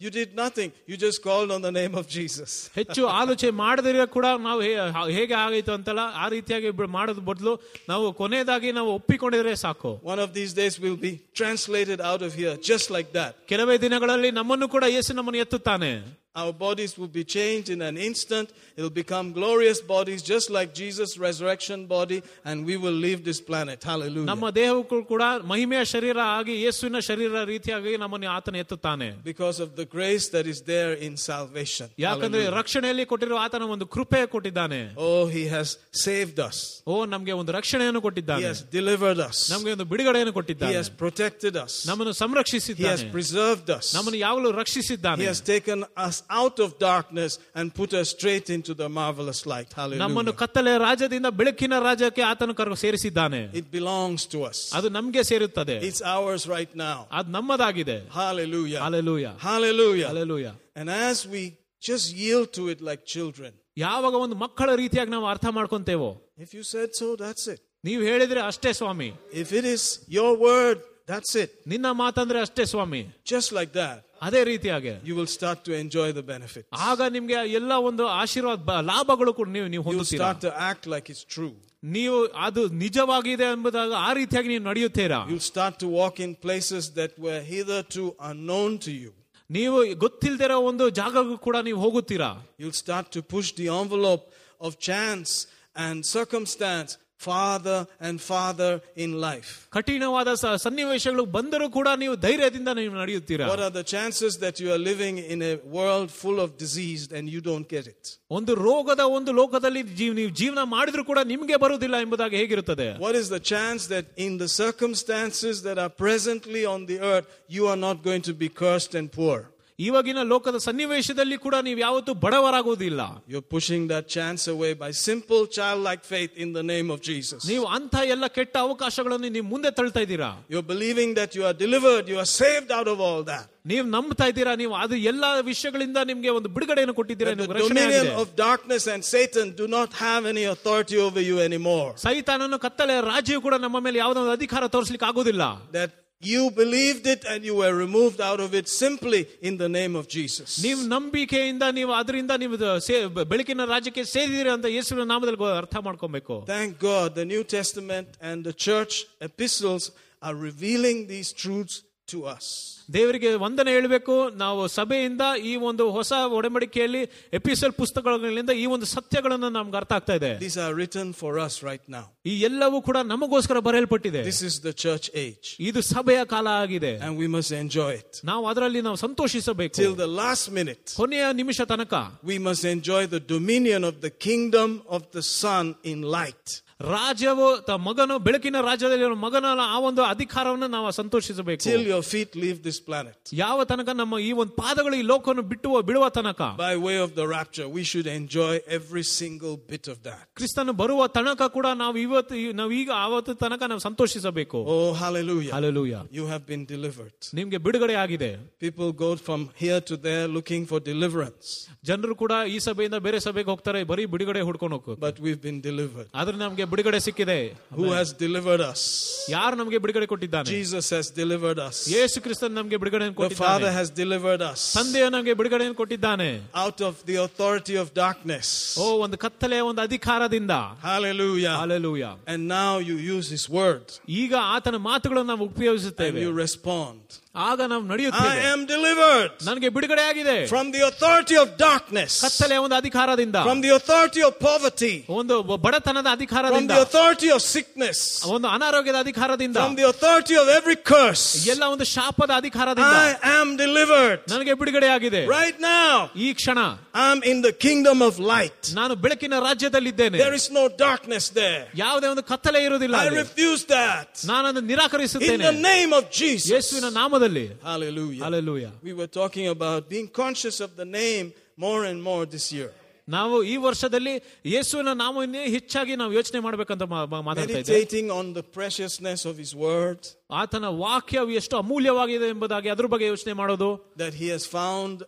You 0.00 0.10
did 0.10 0.28
nothing. 0.34 0.70
You 0.90 0.96
just 0.98 1.18
called 1.22 1.50
on 1.50 1.62
the 1.62 1.72
name 1.72 1.94
of 1.94 2.06
Jesus. 2.08 2.50
ಹೆಚ್ಚು 2.74 3.02
ಆಲೋಚನೆ 3.18 3.52
ಮಾಡದಿರೋ 3.62 4.06
ಕೂಡ 4.16 4.26
ನಾವು 4.46 4.60
ಹೇ- 4.60 4.76
ಹೇಗೆ 5.18 5.36
ಆಗಾಯ್ತು 5.42 5.72
ಅಂತಲ್ಲ 5.78 6.04
ಆ 6.16 6.28
ರೀತಿಯಾಗಿ 6.28 6.70
ಬ- 6.80 6.90
ಮಾಡೋದ್ 6.90 7.22
ಬದಲು 7.24 7.54
ನಾವು 7.88 8.06
ಕೊನೆಯದಾಗಿ 8.12 8.70
ನಾವು 8.72 8.90
ಒಪ್ಪಿಕೊಂಡಿದ್ರೆ 8.94 9.54
ಸಾಕು 9.64 9.92
One 10.06 10.18
of 10.18 10.32
these 10.34 10.54
days 10.54 10.76
we'll 10.82 11.02
be 11.02 11.12
translated 11.40 12.00
out 12.10 12.22
of 12.22 12.32
here 12.34 12.54
just 12.70 12.88
like 12.90 13.12
that. 13.12 13.32
ಕೆಲವೇ 13.46 13.76
ದಿನಗಳಲ್ಲಿ 13.78 14.32
ನಮ್ಮನ್ನು 14.40 14.68
ಕೂಡ 14.68 14.84
ಯೇಸು 14.96 15.12
ನಮ್ಮನ್ನು 15.12 15.40
ಎತ್ತುತ್ತಾನೆ 15.40 15.92
Our 16.34 16.52
bodies 16.56 16.96
will 16.96 17.08
be 17.10 17.24
changed 17.26 17.68
in 17.70 17.80
an 17.82 17.96
instant. 17.98 18.48
It'll 18.76 18.96
become 18.98 19.32
glorious 19.32 19.80
bodies 19.86 20.20
just 20.24 20.48
like 20.48 20.68
Jesus' 20.72 21.18
resurrection 21.18 21.78
body, 21.88 22.18
and 22.44 22.64
we 22.64 22.76
will 22.76 22.98
leave 23.06 23.24
this 23.24 23.40
planet. 23.40 23.78
Hallelujah. 23.82 24.28
ನಮ್ಮ 24.30 24.50
ದೇಹಕ್ಕೂ 24.58 24.98
ಕೂಡ 25.10 25.22
ಮಹಿಮೆಯ 25.52 25.80
ಶರೀರ 25.94 26.18
ಆಗಿ 26.36 26.54
ಯೇಸುವಿನ 26.64 26.98
ಶರೀರ 27.08 27.42
ರೀತಿಯಾಗಿ 27.50 27.94
ನಮ್ಮನ್ನು 28.02 28.28
ಆತನ 28.36 28.60
ಎತ್ತುತ್ತಾನೆ 28.62 29.08
Because 29.32 29.58
of 29.66 29.70
the 29.80 29.86
grace 29.96 30.26
that 30.36 30.46
is 30.52 30.60
there 30.72 30.92
in 31.08 31.16
salvation. 31.30 31.88
ಯಾಕಂದ್ರೆ 32.06 32.42
Hallelujah. 32.42 32.60
ರಕ್ಷಣೆಯಲ್ಲಿ 32.60 33.06
ಕೊಟ್ಟಿರುವ 33.12 33.40
ಆತನ 33.46 33.68
ಒಂದು 33.76 33.88
ಕೃಪೆ 33.96 34.22
ಕೊಟ್ಟಿದ್ದಾನೆ 34.36 34.80
Oh, 35.08 35.24
He 35.36 35.44
has 35.56 35.68
saved 36.06 36.38
us. 36.48 36.60
ಓ 36.92 37.04
ನಮ್ಗೆ 37.14 37.34
ಒಂದು 37.40 37.54
ರಕ್ಷಣೆಯನ್ನು 37.58 38.02
He 38.02 38.06
ಕೊಟ್ಟಿದ್ದಾನೆ 38.08 38.46
has 38.52 38.62
delivered 38.78 39.22
us. 39.28 39.40
ನಮ್ಗೆ 39.54 39.72
ಒಂದು 39.76 39.88
ಬಿಡುಗಡೆಯನ್ನು 39.94 40.34
He 40.34 40.38
ಕೊಟ್ಟಿದ್ದಾನೆ 40.40 40.78
has 40.82 40.90
protected 41.04 41.56
us. 41.66 41.74
ನಮ್ಮನ್ನು 41.90 42.14
He 42.14 42.18
has 42.18 42.24
ಸಂರಕ್ಷಿಸಿದ್ದಾನೆ 42.24 43.10
preserved 43.18 43.70
us. 43.78 43.88
ನಮ್ಮನ್ನು 43.98 44.20
ಯಾವಾಗಲೂ 44.26 44.52
ರಕ್ಷಿಸಿದ್ದಾನೆ 44.62 45.22
He 45.24 45.30
has 45.34 45.42
taken 45.54 45.78
us 46.08 46.16
out 46.40 46.56
of 46.58 46.68
darkness 46.80 47.32
and 47.54 47.66
put 47.74 47.90
us 47.92 48.06
straight 48.16 48.48
into 48.50 48.72
the 48.74 48.88
marvelous 48.98 49.40
light. 49.46 49.70
ನಮ್ಮನ್ನು 49.74 50.00
Hallelujah. 50.02 50.36
ಕತ್ತಲೆ 50.42 50.72
ರಾಜ್ಯದಿಂದ 50.86 51.28
ಬೆಳಕಿನ 51.40 51.74
ರಾಜ್ಯಕ್ಕೆ 51.88 52.22
ಆತನು 52.30 52.54
ಕರ್ 52.60 52.72
ಸೇರಿಸಿದ್ದಾನೆ 52.84 53.40
It 53.60 53.68
belongs 53.78 54.22
to 54.34 54.40
us. 54.50 54.58
ಅದು 54.78 54.90
ನಮ್ಗೆ 54.90 55.24
ಸೇರುತ್ತದೆ 55.30 55.76
It's 55.90 56.02
ours 56.16 56.44
right 56.56 56.74
now. 56.86 56.98
ಅದು 57.18 57.30
ನಮ್ಮದಾಗಿದೆ 57.38 57.98
Hallelujah. 58.20 58.80
Alleluia 58.88 59.26
Hallelujah. 59.48 60.08
Alleluia 60.12 60.48
And 60.80 60.88
as 61.08 61.18
we 61.34 61.42
just 61.82 62.06
yield 62.22 62.48
to 62.58 62.62
it 62.74 62.80
like 62.90 63.02
children, 63.16 63.52
ಯಾವಾಗ 63.76 64.14
ಒಂದು 64.24 64.36
ಮಕ್ಕಳ 64.44 64.70
ರೀತಿಯಾಗಿ 64.82 65.10
ನಾವು 65.16 65.26
ಅರ್ಥ 65.32 65.46
ಮಾಡ್ಕೊಂತೇವೋ 65.58 66.10
if 66.44 66.50
you 66.56 66.64
said 66.74 66.90
so, 67.00 67.08
that's 67.24 67.44
it. 67.54 67.60
ನೀವು 67.84 68.02
ಹೇಳಿದ್ರೆ 68.10 68.40
ಅಷ್ಟೇ 68.50 68.72
ಸ್ವಾಮಿ 68.80 69.10
If 69.42 69.50
it 69.60 69.66
is 69.74 69.82
your 70.16 70.32
word, 70.48 70.78
that's 71.08 71.32
it. 71.42 71.50
ನಿನ್ನ 71.72 71.88
ಮಾತಂದ್ರೆ 72.02 72.38
ಅಷ್ಟೇ 72.46 72.64
ಸ್ವಾಮಿ 72.72 73.00
Just 73.32 73.50
like 73.58 73.72
that, 73.82 73.96
ಅದೇ 74.22 74.40
ರೀತಿಯಾಗಿ 74.44 74.92
you 75.08 75.14
will 75.18 75.30
start 75.36 75.58
to 75.68 75.72
enjoy 75.82 76.08
the 76.12 76.24
benefit. 76.32 76.64
ಆಗ 76.88 77.00
ನಿಮ್ಗೆ 77.16 77.36
ಎಲ್ಲ 77.60 77.72
ಒಂದು 77.90 78.04
ಆಶೀರ್ವಾದ 78.22 78.60
ಬ- 78.68 78.80
ಲಾಭಗಳು 78.90 79.32
ಕೂಡ 79.38 79.48
ನೀವು 79.56 79.68
ನೀವು 79.68 79.82
You 79.82 79.90
will 79.90 79.98
ಹೊಂದುತ್ತೀರಾ 79.98 80.26
start 80.26 80.40
to 80.46 80.52
act 80.70 80.84
like 80.94 81.08
it's 81.14 81.24
true. 81.36 81.54
ನೀವು 81.90 82.16
ಅದು 82.46 82.62
ನಿಜವಾಗಿದೆ 82.82 83.46
ಎಂಬುದಾಗ 83.56 83.92
ಆ 84.06 84.12
ರೀತಿಯಾಗಿ 84.12 84.48
ನೀವು 84.48 84.64
ನಡೆಯುತ್ತೀರಾ 84.70 85.20
You'll 85.30 85.48
start 85.52 85.74
to 85.84 85.88
walk 86.00 86.16
in 86.20 86.32
places 86.46 86.84
that 86.98 87.12
were 87.26 87.40
hitherto 87.52 88.04
unknown 88.30 88.72
to 88.86 88.92
you. 89.02 89.12
ನೀವು 89.50 89.76
ಗೊತ್ತಿಲ್ದಿರೋ 90.04 90.56
ಒಂದು 90.70 90.84
ಜಾಗಕ್ಕೂ 91.00 91.36
ಕೂಡ 91.46 91.56
ನೀವು 91.68 91.80
ಹೋಗುತ್ತೀರಾ 91.86 92.30
You'll 92.62 92.78
start 92.84 93.06
to 93.16 93.22
push 93.34 93.48
the 93.60 93.68
envelope 93.80 94.26
of 94.60 94.70
chance 94.90 95.30
and 95.76 95.96
circumstance 96.16 96.90
farther 97.24 97.78
and 98.00 98.14
farther 98.22 98.70
in 98.96 99.10
life. 99.20 99.48
ಕಠಿಣವಾದ 99.70 100.30
ಸ- 100.42 100.52
ಸನ್ನಿವೇಶಗಳು 100.62 101.24
ಬಂದರೂ 101.34 101.66
ಕೂಡ 101.70 101.88
ನೀವು 102.02 102.14
ಧೈರ್ಯದಿಂದ 102.22 102.68
ನೀವು 102.78 102.94
ನಡೆಯುತ್ತೀರಾ 102.94 103.46
What 103.50 103.60
are 103.60 103.72
the 103.72 103.84
chances 103.92 104.32
that 104.44 104.54
you 104.62 104.68
are 104.74 104.80
living 104.90 105.16
in 105.34 105.40
a 105.42 105.54
world 105.76 106.08
full 106.22 106.38
of 106.40 106.56
disease 106.56 107.02
and 107.12 107.24
you 107.34 107.42
don't 107.50 107.68
get 107.68 107.86
it? 107.92 108.02
ಒಂದು 108.30 108.54
ರೋಗದ 108.66 109.04
ಒಂದು 109.18 109.32
ಲೋಕದಲ್ಲಿ 109.32 109.82
ಜೀವ 110.00 110.12
ನೀವು 110.20 110.32
ಜೀವನ 110.40 110.64
ಮಾಡಿದ್ರು 110.68 111.04
ಕೂಡ 111.04 111.18
ನಿಮ್ಗೆ 111.26 111.56
ಬರುವುದಿಲ್ಲ 111.56 111.96
ಎಂಬುದಾಗಿ 111.98 112.36
ಹೇಗಿರುತ್ತದೆ 112.36 112.88
What 113.06 113.16
is 113.22 113.28
the 113.28 113.42
chance 113.52 113.82
that 113.94 114.06
in 114.18 114.34
the 114.38 114.50
circumstances 114.62 115.62
that 115.62 115.78
are 115.78 115.92
presently 116.04 116.64
on 116.66 116.86
the 116.86 116.98
earth, 117.12 117.26
you 117.48 117.66
are 117.66 117.80
not 117.88 118.02
going 118.02 118.22
to 118.22 118.34
be 118.34 118.48
cursed 118.62 118.94
and 118.94 119.08
poor? 119.12 119.38
ಇವಾಗಿನ 119.78 120.22
ಲೋಕದ 120.32 120.56
ಸನ್ನಿವೇಶದಲ್ಲಿ 120.64 121.36
ಕೂಡ 121.44 121.56
ನೀವು 121.66 121.80
ಯಾವತ್ತೂ 121.80 122.12
ಬಡವರಾಗುವುದಿಲ್ಲ 122.24 123.00
You're 123.32 123.48
pushing 123.56 123.82
that 123.92 124.04
chance 124.08 124.42
away 124.54 124.72
by 124.74 124.90
simple 125.08 125.42
childlike 125.56 126.02
faith 126.04 126.32
in 126.36 126.48
the 126.52 126.64
name 126.72 126.88
of 126.94 126.98
Jesus. 127.02 127.40
ನೀವು 127.50 127.64
ಅಂತ 127.76 127.94
ಎಲ್ಲ 128.14 128.26
ಕೆಟ್ಟ 128.36 128.54
ಅವಕಾಶಗಳನ್ನು 128.66 129.28
ನೀವು 129.36 129.46
ಮುಂದೆ 129.52 129.70
ತಳ್ತಾ 129.78 130.02
ಇದ್ದೀರಾ 130.06 130.30
You're 130.54 130.68
believing 130.74 131.12
that 131.20 131.30
you 131.38 131.44
are 131.50 131.56
delivered, 131.64 132.04
you 132.12 132.18
are 132.24 132.30
saved 132.40 132.70
out 132.78 132.90
of 132.94 133.00
all 133.08 133.22
that. 133.32 133.46
ನೀವು 133.66 133.86
ನಂಬ್ತಾ 133.94 134.26
ಇದ್ದೀರಾ 134.32 134.52
ನೀವು 134.62 134.74
ಅದು 134.84 134.94
ಎಲ್ಲಾ 135.10 135.30
ವಿಷಯಗಳಿಂದ 135.48 135.98
ನಿಮ್ಗೆ 136.10 136.30
ಒಂದು 136.38 136.50
ಬಿಡುಗಡೆಯನ್ನು 136.56 136.94
ಕೊಟ್ಟಿದ್ದೀರಾ 137.00 137.32
That 137.32 137.40
the 137.40 137.46
ನಿಮ್ಗೆ 137.46 137.58
ರಕ್ಷಣೆ 137.60 137.80
dominion 137.80 138.04
ಆಗಿದೆ. 138.04 138.20
of 138.22 138.28
darkness 138.46 138.84
and 138.94 139.02
Satan 139.14 139.48
do 139.54 139.68
not 139.68 139.90
have 140.04 140.22
any 140.26 140.44
authority 140.54 140.98
over 141.06 141.22
you 141.30 141.38
anymore. 141.48 141.88
ಸೈತಾನನು 142.06 142.58
ಕತ್ತಲೆ 142.66 142.96
ರಾಜ್ಯವು 143.12 143.42
ಕೂಡ 143.48 143.56
ನಮ್ಮ 143.66 143.80
ಮೇಲೆ 143.80 143.98
ಯಾವುದೋ 143.98 144.20
ಒಂದು 144.24 144.36
ಅಧಿಕಾರ 144.38 144.62
ತೋರಿಸ್ಲಿಕ್ಕೆ 144.76 145.08
ಆಗುದಿಲ್ಲ 145.10 145.42
That 145.78 145.90
you 146.22 146.50
believed 146.52 147.06
it 147.06 147.22
and 147.24 147.44
you 147.44 147.54
were 147.54 147.74
removed 147.76 148.20
out 148.20 148.40
of 148.40 148.50
it 148.54 148.66
simply 148.80 149.20
in 149.42 149.54
the 149.56 149.68
name 149.70 149.94
of 149.96 150.04
Jesus. 150.08 150.48
ನೀವು 150.62 150.80
ನಂಬಿಕೆಯಿಂದ 150.88 151.64
ನೀವು 151.72 151.92
ಅದರಿಂದ 151.92 152.32
ನೀವು 152.36 152.56
ಸೇ- 152.88 152.98
ಬೆಳಕಿನ 153.24 153.64
ರಾಜ್ಯಕ್ಕೆ 153.66 154.04
ಸೇರಿದಿರಿ 154.14 154.50
ಅಂತ 154.50 154.66
ಯೇಸುವಿನ 154.74 155.06
ನಾಮದಲ್ಲಿ 155.06 155.40
ಗೊ- 155.42 155.56
ಅರ್ಥ 155.60 155.76
ಮಾಡ್ಕೊಬೇಕು 155.80 156.36
Thank 156.54 156.72
God 156.90 157.08
the 157.14 157.26
New 157.26 157.44
Testament 157.56 158.08
and 158.22 158.38
the 158.44 158.56
church 158.66 158.94
epistles 159.22 159.84
are 160.22 160.36
revealing 160.48 160.98
these 161.06 161.30
truths 161.42 161.76
to 162.08 162.18
us. 162.36 162.46
ದೇವರಿಗೆ 162.94 163.30
ವಂದನೆ 163.42 163.70
ಹೇಳಬೇಕು 163.74 164.14
ನಾವು 164.42 164.62
ಸಭೆಯಿಂದ 164.76 165.24
ಈ 165.50 165.52
ಒಂದು 165.68 165.84
ಹೊಸ 165.96 166.12
ಒಡಂಬಡಿಕೆಯಲ್ಲಿ 166.38 167.02
ಎಪಿಸಲ್ 167.38 167.74
ಪುಸ್ತಕಗಳಿಂದ 167.80 168.52
ಈ 168.62 168.64
ಒಂದು 168.74 168.86
ಸತ್ಯಗಳನ್ನು 168.94 169.48
ನಮ್ಗೆ 169.56 169.76
ಅರ್ಥ 169.80 169.92
ಆಗ್ತಾ 169.98 170.14
ಇದೆ 170.20 170.30
These 170.40 170.58
are 170.64 170.72
written 170.78 171.08
for 171.20 171.32
us 171.46 171.54
right 171.68 171.84
now. 171.96 172.04
ಈ 172.30 172.34
ಎಲ್ಲವೂ 172.48 172.78
ಕೂಡ 172.88 172.98
ನಮಗೋಸ್ಕರ 173.12 173.60
ಬರೆಯಲ್ಪಟ್ಟಿದೆ 173.68 174.22
This 174.30 174.40
is 174.48 174.56
the 174.68 174.74
church 174.84 175.06
age 175.24 175.48
ಇದು 175.68 175.82
ಸಭೆಯ 175.92 176.22
ಕಾಲ 176.34 176.46
ಆಗಿದೆ 176.62 176.92
and 177.06 177.14
we 177.22 177.28
must 177.36 177.52
enjoy 177.64 177.92
it. 178.02 178.10
ನಾವು 178.30 178.46
ಅದರಲ್ಲಿ 178.52 178.82
ನಾವು 178.88 178.98
ಸಂತೋಷಿಸಬೇಕು 179.06 179.76
Till 179.82 179.96
the 180.04 180.10
last 180.22 180.48
minute, 180.58 180.84
ಕೊನೆಯ 181.02 181.26
ನಿಮಿಷ 181.42 181.60
ತನಕ 181.74 181.94
we 182.32 182.38
must 182.48 182.64
enjoy 182.76 183.02
the 183.16 183.22
dominion 183.36 183.84
of 183.90 183.96
the 184.06 184.12
kingdom 184.26 184.72
of 184.88 185.04
the 185.18 185.24
Son 185.42 185.64
in 185.92 186.00
light. 186.18 186.48
ರಾಜ್ಯವು 186.90 187.46
ತ- 187.60 187.76
ಮಗನು 187.80 188.14
ಬೆಳಕಿನ 188.18 188.56
ರಾಜ್ಯದಲ್ಲಿ 188.62 189.04
ಇರೋ 189.04 189.16
ಮಗನ 189.22 189.46
ಆ 189.66 189.78
ಒಂದು 189.88 190.02
ಅಧಿಕಾರವನ್ನು 190.04 190.68
ನಾವು 190.68 190.90
ಸಂತೋಷಿಸಬೇಕು 190.92 191.62
till 191.64 191.82
your 191.86 192.02
feet 192.04 192.30
leave 192.36 192.58
this 192.62 192.78
planet. 192.80 193.16
ಯಾವ 193.40 193.64
ತನಕ 193.64 193.88
ನಮ್ಮ 193.94 194.18
ಈ 194.20 194.32
ಒಂದು 194.34 194.54
ಪಾದಗಳು 194.56 194.94
ಈ 194.94 195.04
ಲೋಕವನ್ನು 195.10 195.44
ಬಿಟ್ಟು 195.50 195.58
ಬಿಡುವ 195.88 196.08
ತನಕ 196.10 196.40
By 196.60 196.74
way 196.86 196.96
of 196.98 197.10
the 197.14 197.26
rapture, 197.28 197.66
we 197.70 197.82
should 197.84 198.08
enjoy 198.12 198.52
every 198.70 199.04
single 199.12 199.54
bit 199.72 199.86
of 199.88 199.98
that. 200.02 200.22
ಕ್ರಿಸ್ತನು 200.36 200.74
ಬರುವ 200.74 201.06
ತನಕ 201.16 201.42
ಕೂಡ 201.50 201.66
ನಾವು 201.82 201.96
ಇವತ್ತು 201.98 202.28
ನಾವು 202.60 202.72
ಈಗ 202.72 202.90
ಆವತ್ತು 203.00 203.34
ತನಕ 203.36 203.62
ನಾವು 203.68 203.82
ಸಂತೋಷಿಸಬೇಕು 203.86 204.58
Oh, 204.68 204.88
hallelujah. 204.94 205.52
Hallelujah 205.52 205.94
You 206.12 206.26
have 206.26 206.44
been 206.46 206.64
delivered. 206.66 207.14
ನಿಮ್ಗೆ 207.34 207.58
ಬಿಡುಗಡೆ 207.58 207.96
ಆಗಿದೆ 207.96 208.30
People 208.60 208.90
go 208.96 209.10
from 209.20 209.40
here 209.56 209.80
to 209.82 209.96
there 209.98 210.26
looking 210.30 210.64
for 210.66 210.80
deliverance, 210.90 211.46
ಜನರು 211.84 212.14
ಕೂಡ 212.16 212.32
ಈ 212.48 212.58
ಸಭೆಯಿಂದ 212.60 212.96
ಬೇರೆ 213.00 213.20
ಸಭೆಗೆ 213.20 213.50
ಹೋಗ್ತಾರೆ 213.50 213.82
ಬರೀ 213.84 214.04
ಬಿಡುಗಡೆ 214.06 214.40
ಹುಡ್ಕೊಂಡು 214.48 214.76
ಹೋಗ್ಬೇಕು 214.78 215.00
but 215.00 215.16
we've 215.20 215.42
been 215.42 215.60
delivered. 215.62 216.10
ಆದ್ರೆ 216.14 216.36
ನಮ್ಗೆ 216.36 216.63
ಬಿಡುಗಡೆ 216.72 217.00
ಸಿಕ್ಕಿದೆ 217.00 217.38
Who 217.70 217.86
has 217.90 218.08
delivered 218.24 218.60
us? 218.62 218.80
ಯಾರು 219.28 219.56
ನಮ್ಗೆ 219.56 219.78
ಬಿಡುಗಡೆ 219.78 220.06
ಕೊಟ್ಟಿದ್ದಾನೆ 220.06 220.48
Jesus 220.50 220.86
has 220.90 221.06
delivered 221.10 221.58
us. 221.58 221.76
ಯೇಸು 221.96 222.20
ಕ್ರಿಸ್ತನ್ 222.20 222.54
ನಮ್ಗೆ 222.54 222.76
ಬಿಡುಗಡೆ 222.76 223.04
The 223.04 223.12
Father 223.12 223.28
ಕೊಟ್ಟಿದ್ದಾನೆ 223.30 223.72
has 223.78 223.90
delivered 224.02 224.42
us 224.42 224.60
ತಂದೆಯ 224.78 225.08
ನಮ್ಗೆ 225.08 225.34
ಬಿಡುಗಡೆ 225.34 225.74
ಕೊಟ್ಟಿದ್ದಾನೆ 225.74 226.30
out 226.54 226.80
of 226.80 226.94
the 227.06 227.16
authority 227.16 227.76
of 227.76 227.94
darkness. 227.94 228.48
ಓ 228.78 228.86
ಒಂದು 229.04 229.18
ಕತ್ತಲೆಯ 229.18 229.60
ಒಂದು 229.60 229.82
ಅಧಿಕಾರದಿಂದ 229.82 230.56
Hallelujah. 230.82 231.56
Alleluia 231.64 232.04
And 232.26 232.48
now 232.48 232.72
you 232.80 232.96
use 233.16 233.28
His 233.36 233.48
word 233.60 233.86
ಈಗ 234.08 234.34
ಆತನ 234.56 234.76
ಮಾತುಗಳನ್ನು 234.90 235.32
ನಾವು 235.34 235.46
and 235.46 235.54
ಉಪಯೋಗಿಸುತ್ತೇವೆ 235.54 236.22
you 236.26 236.32
respond. 236.44 237.02
ಆಗ 237.46 237.60
ನಾವು 237.72 237.82
I 237.84 237.90
ನಡೆಯುತ್ತೇವೆ 237.90 238.38
am 238.52 238.60
delivered 238.66 239.32
ನನಗೆ 239.48 239.68
ಬಿಡುಗಡೆ 239.74 240.02
ಆಗಿದೆ 240.10 240.36
from 240.52 240.66
the 240.76 240.82
authority 240.88 241.36
of 241.42 241.48
darkness, 241.66 242.12
ಕತ್ತಲೆಯ 242.24 242.58
ಒಂದು 242.64 242.76
ಅಧಿಕಾರದಿಂದ 242.80 243.38
from 243.48 243.60
the 243.66 243.72
authority 243.78 244.22
of 244.28 244.32
poverty, 244.48 244.94
ಒಂದು 245.20 245.34
ಬಡತನದ 245.66 246.06
from 246.06 246.16
ಅಧಿಕಾರದಿಂದ 246.16 246.72
the 246.72 246.80
authority 246.86 247.30
of 247.36 247.40
sickness, 247.54 247.98
ಒಂದು 248.34 248.48
ಅನಾರೋಗ್ಯದ 248.56 248.98
ಅಧಿಕಾರದಿಂದ 249.04 249.58
from 249.62 249.76
the 249.80 249.86
authority 249.92 250.36
of 250.42 250.48
every 250.58 250.76
curse. 250.92 251.24
ಎಲ್ಲ 251.54 251.62
ಒಂದು 251.74 251.86
ಶಾಪದ 251.94 252.30
ಅಧಿಕಾರದಿಂದ 252.40 252.96
I 253.04 253.12
am 253.36 253.48
delivered. 253.64 254.18
ನನಗೆ 254.34 254.54
ಬಿಡುಗಡೆ 254.62 254.90
ಆಗಿದೆ 254.96 255.22
Right 255.38 255.60
now, 255.72 255.92
ಈ 256.26 256.30
ಕ್ಷಣ 256.40 256.58
I'm 257.06 257.20
in 257.32 257.40
the 257.42 257.54
kingdom 257.66 257.98
of 258.08 258.14
light. 258.34 258.62
ನಾನು 258.80 258.94
ಬೆಳಕಿನ 259.04 259.38
ರಾಜ್ಯದಲ್ಲಿದ್ದೇನೆ 259.48 260.18
There 260.24 260.36
is 260.40 260.48
no 260.58 260.64
darkness 260.86 261.26
there. 261.40 261.62
ಯಾವುದೇ 261.84 262.08
ಒಂದು 262.14 262.24
ಕತ್ತಲೆ 262.32 262.62
ಇರುವುದಿಲ್ಲ 262.68 262.96
I 262.96 263.06
ಅಲ್ಲಿ. 263.06 263.22
refuse 263.24 263.64
that. 263.76 264.10
ನಾನು 264.32 264.44
ಅದನ್ನು 264.50 264.66
In 264.66 264.72
ನಿರಾಕರಿಸುತ್ತೇನೆ 264.74 265.44
the 265.50 265.56
name 265.70 265.92
of 265.92 266.04
Jesus. 266.20 266.50
ಯೇಸುವಿನ 266.54 266.88
ನಾಮದಲ್ಲಿ 267.00 267.18
Hallelujah. 267.62 268.24
Alleluia 268.24 268.66
We 268.88 268.94
were 268.94 269.10
talking 269.20 269.48
about 269.48 269.80
being 269.88 270.08
conscious 270.22 270.58
of 270.60 270.72
the 270.76 270.88
name 271.00 271.26
more 271.58 271.80
and 271.84 271.98
more 272.02 272.22
this 272.36 272.46
year. 272.52 272.70
ನಾವು 273.08 273.36
ಈ 273.42 273.54
ವರ್ಷದಲ್ಲಿ 273.58 274.12
ಯೇಸುವಿನ 274.46 274.90
ನಾಮವನ್ನೇ 274.94 275.42
ಹೆಚ್ಚಾಗಿ 275.54 275.92
ನಾವು 275.96 276.12
ಯೋಚನೆ 276.12 276.40
ಮಾಡ್ಬೇಕಂತ 276.40 276.84
ಮಾ- 276.92 277.06
ಮಾ- 277.12 277.22
ಮಾತಾಡ್ತಾ 277.28 277.58
ಇದ್ದೇವೆ 277.58 277.76
Meditating 277.76 278.08
on 278.18 278.26
the 278.38 278.44
preciousness 278.58 279.20
of 279.30 279.34
His 279.42 279.52
Word, 279.64 280.00
ಆತನ 280.40 280.66
ವಾಕ್ಯವು 280.82 281.32
ಎಷ್ಟು 281.40 281.56
ಅಮೂಲ್ಯವಾಗಿದೆ 281.56 282.28
ಎಂಬುದಾಗಿ 282.34 282.68
ಅದ್ರ 282.70 282.86
ಬಗ್ಗೆ 282.86 283.06
ಯೋಚನೆ 283.06 283.32
ಮಾಡೋದು 283.32 283.70
that 284.02 284.14
He 284.14 284.28
has 284.34 284.44
found 284.58 284.96
uh, 285.00 285.06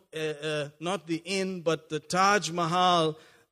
uh, 0.50 0.56
not 0.88 1.02
the 1.12 1.20
inn, 1.38 1.50
but 1.62 1.82
the 1.94 2.00
Taj 2.16 2.50
Mahal 2.52 3.04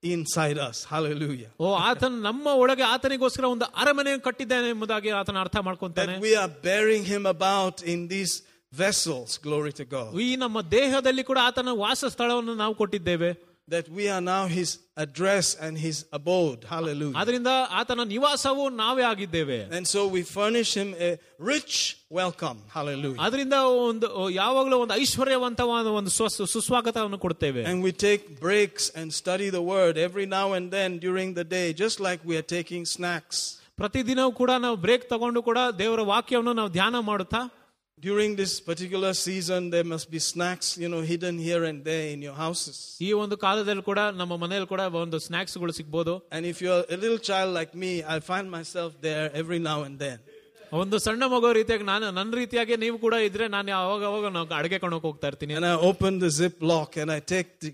inside 0.03 0.59
us. 0.61 0.77
Hallelujah. 0.93 1.51
ಓ 1.61 1.71
ಆತನ 1.89 2.13
ನಮ್ಮ 2.29 2.47
ಒಳಗೆ 2.63 2.85
ಆತನಿಗೋಸ್ಕರ 2.93 3.45
ಒಂದು 3.55 3.67
ಅರಮನೆ 3.83 4.13
ಕಟ್ಟಿದ್ದಾನೆ 4.29 4.69
ಎಂಬುದಾಗಿ 4.69 5.11
ಆತನ 5.21 5.39
ಅರ್ಥ 5.41 5.59
ಮಾಡ್ಕೊಂತಾನೆ 5.69 6.15
That 6.15 6.27
we 6.29 6.35
are 6.43 6.51
bearing 6.65 7.05
Him 7.07 7.25
about 7.29 7.77
in 7.95 8.01
these 8.09 8.35
vessels. 8.73 9.31
Glory 9.39 9.73
to 9.81 9.85
God. 9.95 10.11
ಈ 10.27 10.37
ನಮ್ಮ 10.37 10.59
ದೇಹದಲ್ಲಿ 10.79 11.23
ಕೂಡ 11.31 11.39
ಆತನ 11.51 11.73
ವಾಸ 11.85 12.05
ಸ್ಥಳವನ್ನು 12.17 12.57
ನಾವು 12.65 12.75
ಕೊಟ್ಟಿದ್ದೇವೆ 12.83 13.31
That 13.69 13.89
we 13.89 14.05
are 14.09 14.23
now 14.29 14.45
His 14.49 14.71
address 15.05 15.49
and 15.65 15.75
His 15.79 15.97
abode. 16.19 16.61
Hallelujah. 16.71 17.17
ಅದರಿಂದ 17.21 17.51
ಆತನ 17.81 18.05
ನಿವಾಸವು 18.13 18.65
ನಾವೇ 18.81 19.05
ಆಗಿದ್ದೇವೆ 19.11 19.59
And 19.77 19.87
so 19.93 20.01
we 20.15 20.21
furnish 20.37 20.71
Him 20.81 20.89
a 21.09 21.11
rich 21.51 21.75
welcome. 22.19 22.59
Hallelujah. 22.77 23.21
ಅದರಿಂದ 23.27 23.59
ಒಂದು 23.89 24.09
ಯಾವಾಗಲೂ 24.39 24.79
ಒಂದು 24.85 24.95
ಐಶ್ವರ್ಯವಂತವಾದ 25.03 25.87
ಒಂದು 25.99 26.13
ಸ್ವ- 26.17 26.49
ಸುಸ್ವಾಗತವನ್ನು 26.55 27.19
ಕೊಡ್ತೇವೆ 27.27 27.63
And 27.73 27.81
we 27.89 27.93
take 28.07 28.25
breaks 28.41 28.87
and 28.99 29.09
study 29.21 29.51
the 29.59 29.65
word 29.75 29.95
every 30.09 30.27
now 30.39 30.47
and 30.59 30.67
then 30.79 30.99
during 31.07 31.31
the 31.35 31.47
day, 31.57 31.67
just 31.85 31.99
like 32.09 32.21
we 32.31 32.37
are 32.43 32.49
taking 32.59 32.85
snacks. 32.97 33.39
ಪ್ರತಿದಿನವೂ 33.81 34.33
ಕೂಡ 34.41 34.51
ನಾವು 34.65 34.77
ಬ್ರೇಕ್ 34.87 35.09
ತಗೊಂಡು 35.09 35.43
ಕೂಡ 35.43 35.59
ದೇವರ 35.79 36.01
ವಾಕ್ಯವನ್ನು 36.15 36.53
ನಾವು 36.53 36.71
ಧ್ಯಾನ 36.71 36.97
ಮಾಡುತ್ತಾ 37.11 37.43
During 37.99 38.31
this 38.35 38.53
particular 38.61 39.13
season, 39.13 39.69
there 39.73 39.85
must 39.85 40.11
be 40.11 40.19
snacks, 40.19 40.69
you 40.83 40.89
know, 40.89 41.01
hidden 41.03 41.39
here 41.39 41.65
and 41.71 41.79
there 41.89 42.07
in 42.15 42.21
your 42.27 42.37
houses. 42.45 42.77
ಈ 43.07 43.11
ಒಂದು 43.23 43.37
ಕಾಲದಲ್ಲಿ 43.43 43.85
ಕೂಡ 43.89 44.01
ನಮ್ಮ 44.21 44.37
ಮನೆಯಲ್ಲಿ 44.43 44.69
ಕೂಡ 44.73 44.83
ಒಂದು 45.05 45.19
ಸ್ನಾಕ್ಸ್ಗಳು 45.27 45.73
ಸಿಗ್ಬೋದು 45.79 46.15
And 46.37 46.45
if 46.53 46.59
you're 46.65 46.85
a 46.97 47.01
little 47.03 47.21
child 47.31 47.51
like 47.59 47.73
me, 47.85 47.91
I 48.15 48.21
find 48.31 48.47
myself 48.59 48.93
there 49.09 49.27
every 49.43 49.61
now 49.71 49.79
and 49.89 49.97
then. 50.05 50.19
ಒಂದು 50.83 50.97
ಸಣ್ಣ 51.07 51.23
ಮಗು 51.35 51.49
ರೀತಿಯಾಗಿ 51.59 51.87
ನಾನು 51.93 52.09
ನನ್ನ 52.19 52.33
ರೀತಿಯಾಗಿ 52.41 52.75
ನೀವು 52.85 52.97
ಕೂಡ 53.05 53.15
ಇದ್ರೆ 53.29 53.47
ನಾನು 53.57 53.71
ಅವಾಗ 53.83 54.03
ಅವಾಗ 54.11 54.27
ನಾವು 54.37 54.47
ಅಡಿಗೆ 54.61 54.79
ಕೊಂಡೋಗಿ 54.85 55.07
ಹೋಗ್ತಾ 55.11 55.29
ಇರ್ತೀನಿ 55.33 55.55
And 55.61 55.69
I 55.73 55.77
open 55.91 56.13
the 56.25 56.31
zip 56.41 56.57
lock 56.73 56.91
and 57.03 57.11
I 57.19 57.21
take 57.35 57.51
the 57.65 57.73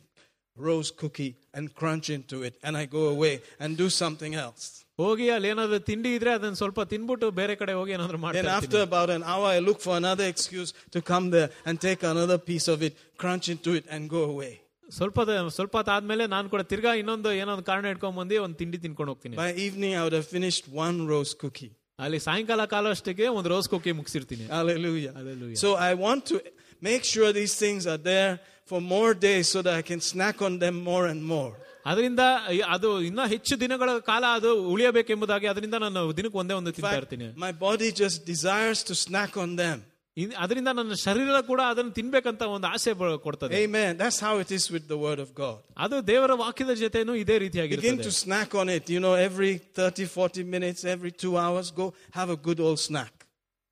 rose 0.56 0.90
cookie 1.02 1.32
and 1.56 1.66
crunch 1.78 2.08
into 2.18 2.36
it 2.48 2.54
and 2.66 2.74
I 2.82 2.86
go 2.98 3.04
away 3.14 3.34
and 3.62 3.70
do 3.84 3.88
something 4.02 4.34
else. 4.46 4.64
ಹೋಗಿ 5.00 5.26
ಅಲ್ಲಿ 5.30 5.48
ಏನಾದ್ರು 5.48 5.78
ತಿಂಡಿ 5.88 6.10
ಇದ್ರೆ 6.16 6.30
ಅದನ್ನ 6.36 6.54
ಸ್ವಲ್ಪ 6.54 6.80
ತಿನ್ಬಿಟ್ಟು 6.92 7.26
ಬೇರೆ 7.40 7.56
ಕಡೆ 7.56 7.72
ಹೋಗಿ 7.72 7.92
ಏನಾದ್ರು 7.92 8.18
Then 8.18 8.24
ಮಾಡ್ತೀನಿ 8.26 8.52
after 8.58 8.80
about 8.82 9.10
an 9.10 9.24
hour, 9.24 9.46
I 9.56 9.60
look 9.60 9.80
for 9.86 9.94
another 9.96 10.26
excuse 10.26 10.70
to 10.94 11.00
come 11.10 11.26
there 11.30 11.50
and 11.66 11.76
take 11.80 12.02
another 12.12 12.38
piece 12.50 12.68
of 12.68 12.80
it, 12.82 12.94
crunch 13.22 13.48
into 13.54 13.72
it 13.78 13.86
and 13.90 14.02
go 14.16 14.22
away. 14.34 14.52
ಸ್ವಲ್ಪ 14.88 15.20
ದ- 15.28 15.36
ಸ್ವಲ್ಪ 15.54 15.74
ಹೊತ್ತಾದ್ಮೇಲೆ 15.80 16.24
ನಾನು 16.34 16.46
ಕೂಡ 16.50 16.62
ತಿರ್ಗಾ 16.72 16.90
ಇನ್ನೊಂದು 16.94 17.30
ಏನೋ 17.40 17.50
ಒಂದು 17.52 17.66
ಕಾರಣ 17.70 17.86
ಇಟ್ಕೊಂಡ್ 17.94 18.16
ಬಂದು 18.20 18.36
ಒಂದು 18.44 18.56
ತಿಂಡಿ 18.56 18.78
ತಿನ್ಕೊಂಡು 18.84 19.12
ಹೋಗ್ತೀನಿ 19.12 19.36
By 19.38 19.50
evening, 19.66 19.94
I 19.98 20.04
would 20.04 20.16
have 20.20 20.28
finished 20.36 20.64
one 20.84 20.98
rose 21.12 21.32
cookie. 21.42 21.70
ಅಲ್ಲಿ 21.98 22.18
ಸಾಯಂಕಾಲ 22.26 22.62
ಕಾಲ 22.72 22.86
ಅಷ್ಟಿಗೆ 22.94 23.26
ಒಂದು 23.38 23.48
rose 23.54 23.68
Kukki 23.72 23.92
ಮುಗಿಸಿರ್ತೀನಿ 24.00 24.44
Hallelujah. 24.56 25.12
Hallelujah. 25.18 25.58
So 25.62 25.68
I 25.88 25.94
want 26.04 26.22
to 26.32 26.36
make 26.82 27.04
sure 27.04 27.28
these 27.32 27.54
things 27.64 27.82
are 27.86 28.00
there 28.12 28.32
for 28.70 28.80
more 28.94 29.10
days 29.28 29.46
so 29.54 29.58
that 29.66 29.74
I 29.80 29.84
can 29.90 30.00
snack 30.10 30.36
on 30.48 30.54
them 30.64 30.76
more 30.90 31.04
and 31.12 31.20
more. 31.34 31.52
ಅದರಿಂದ 31.86 32.22
ಈ- 32.52 32.64
ಅದು 32.68 33.00
ಇನ್ನ 33.00 33.26
ಹೆಚ್ಚು 33.26 33.60
ದಿನಗಳ 33.60 33.98
ಕಾಲ 34.04 34.24
ಅದು 34.34 34.52
ಉಳಿಯಬೇಕೆಂಬುದಾಗಿ 34.70 35.46
ಅದರಿಂದ 35.46 35.74
ನಾನು 35.74 36.16
ದಿನಕ್ಕೆ 36.16 36.38
ಒಂದೇ 36.38 36.54
ಒಂದು 36.54 36.70
In 36.70 36.76
ತಿಂತಾ 36.76 36.88
fact, 36.88 37.02
ಇರ್ತೀನಿ 37.02 37.28
my 37.36 37.52
body 37.60 37.90
just 38.02 38.26
desires 38.26 38.82
to 38.82 38.94
snack 39.06 39.36
on 39.36 39.56
them. 39.56 39.78
ಇನ್- 40.16 40.34
ಅದರಿಂದ 40.38 40.68
ನನ್ನ 40.68 40.94
ಶರೀರ 40.94 41.40
ಕೂಡ 41.46 41.60
ಅದನ್ನು 41.70 41.92
ತಿನ್ಬೇಕಂತ 41.92 42.42
ಒಂದು 42.48 42.66
ಆಸೆ 42.66 42.92
ಬ- 42.92 43.18
ಕೊಡ್ತದೆ 43.18 43.54
Amen. 43.64 43.96
That's 43.98 44.18
how 44.20 44.34
it 44.38 44.50
is 44.50 44.64
with 44.70 44.88
the 44.88 44.98
Word 44.98 45.18
of 45.18 45.34
God. 45.34 45.58
ಅದು 45.78 46.06
ದೇವರ 46.06 46.32
ವಾಕ್ಯದ 46.34 46.74
ಜೊತೆನೂ 46.74 47.14
ಇದೇ 47.14 47.32
Begin 47.32 47.44
ರೀತಿಯಾಗಿರ್ತದೆ 47.44 48.02
to 48.02 48.14
snack 48.24 48.54
on 48.54 48.68
it. 48.68 48.88
You 48.88 49.00
know, 49.00 49.14
every 49.28 49.52
30, 49.80 50.06
40 50.16 50.44
minutes, 50.46 50.84
every 50.86 51.12
two 51.24 51.34
hours, 51.36 51.70
go 51.72 51.86
have 52.12 52.30
a 52.30 52.38
good 52.48 52.60
old 52.60 52.80
snack. 52.80 53.12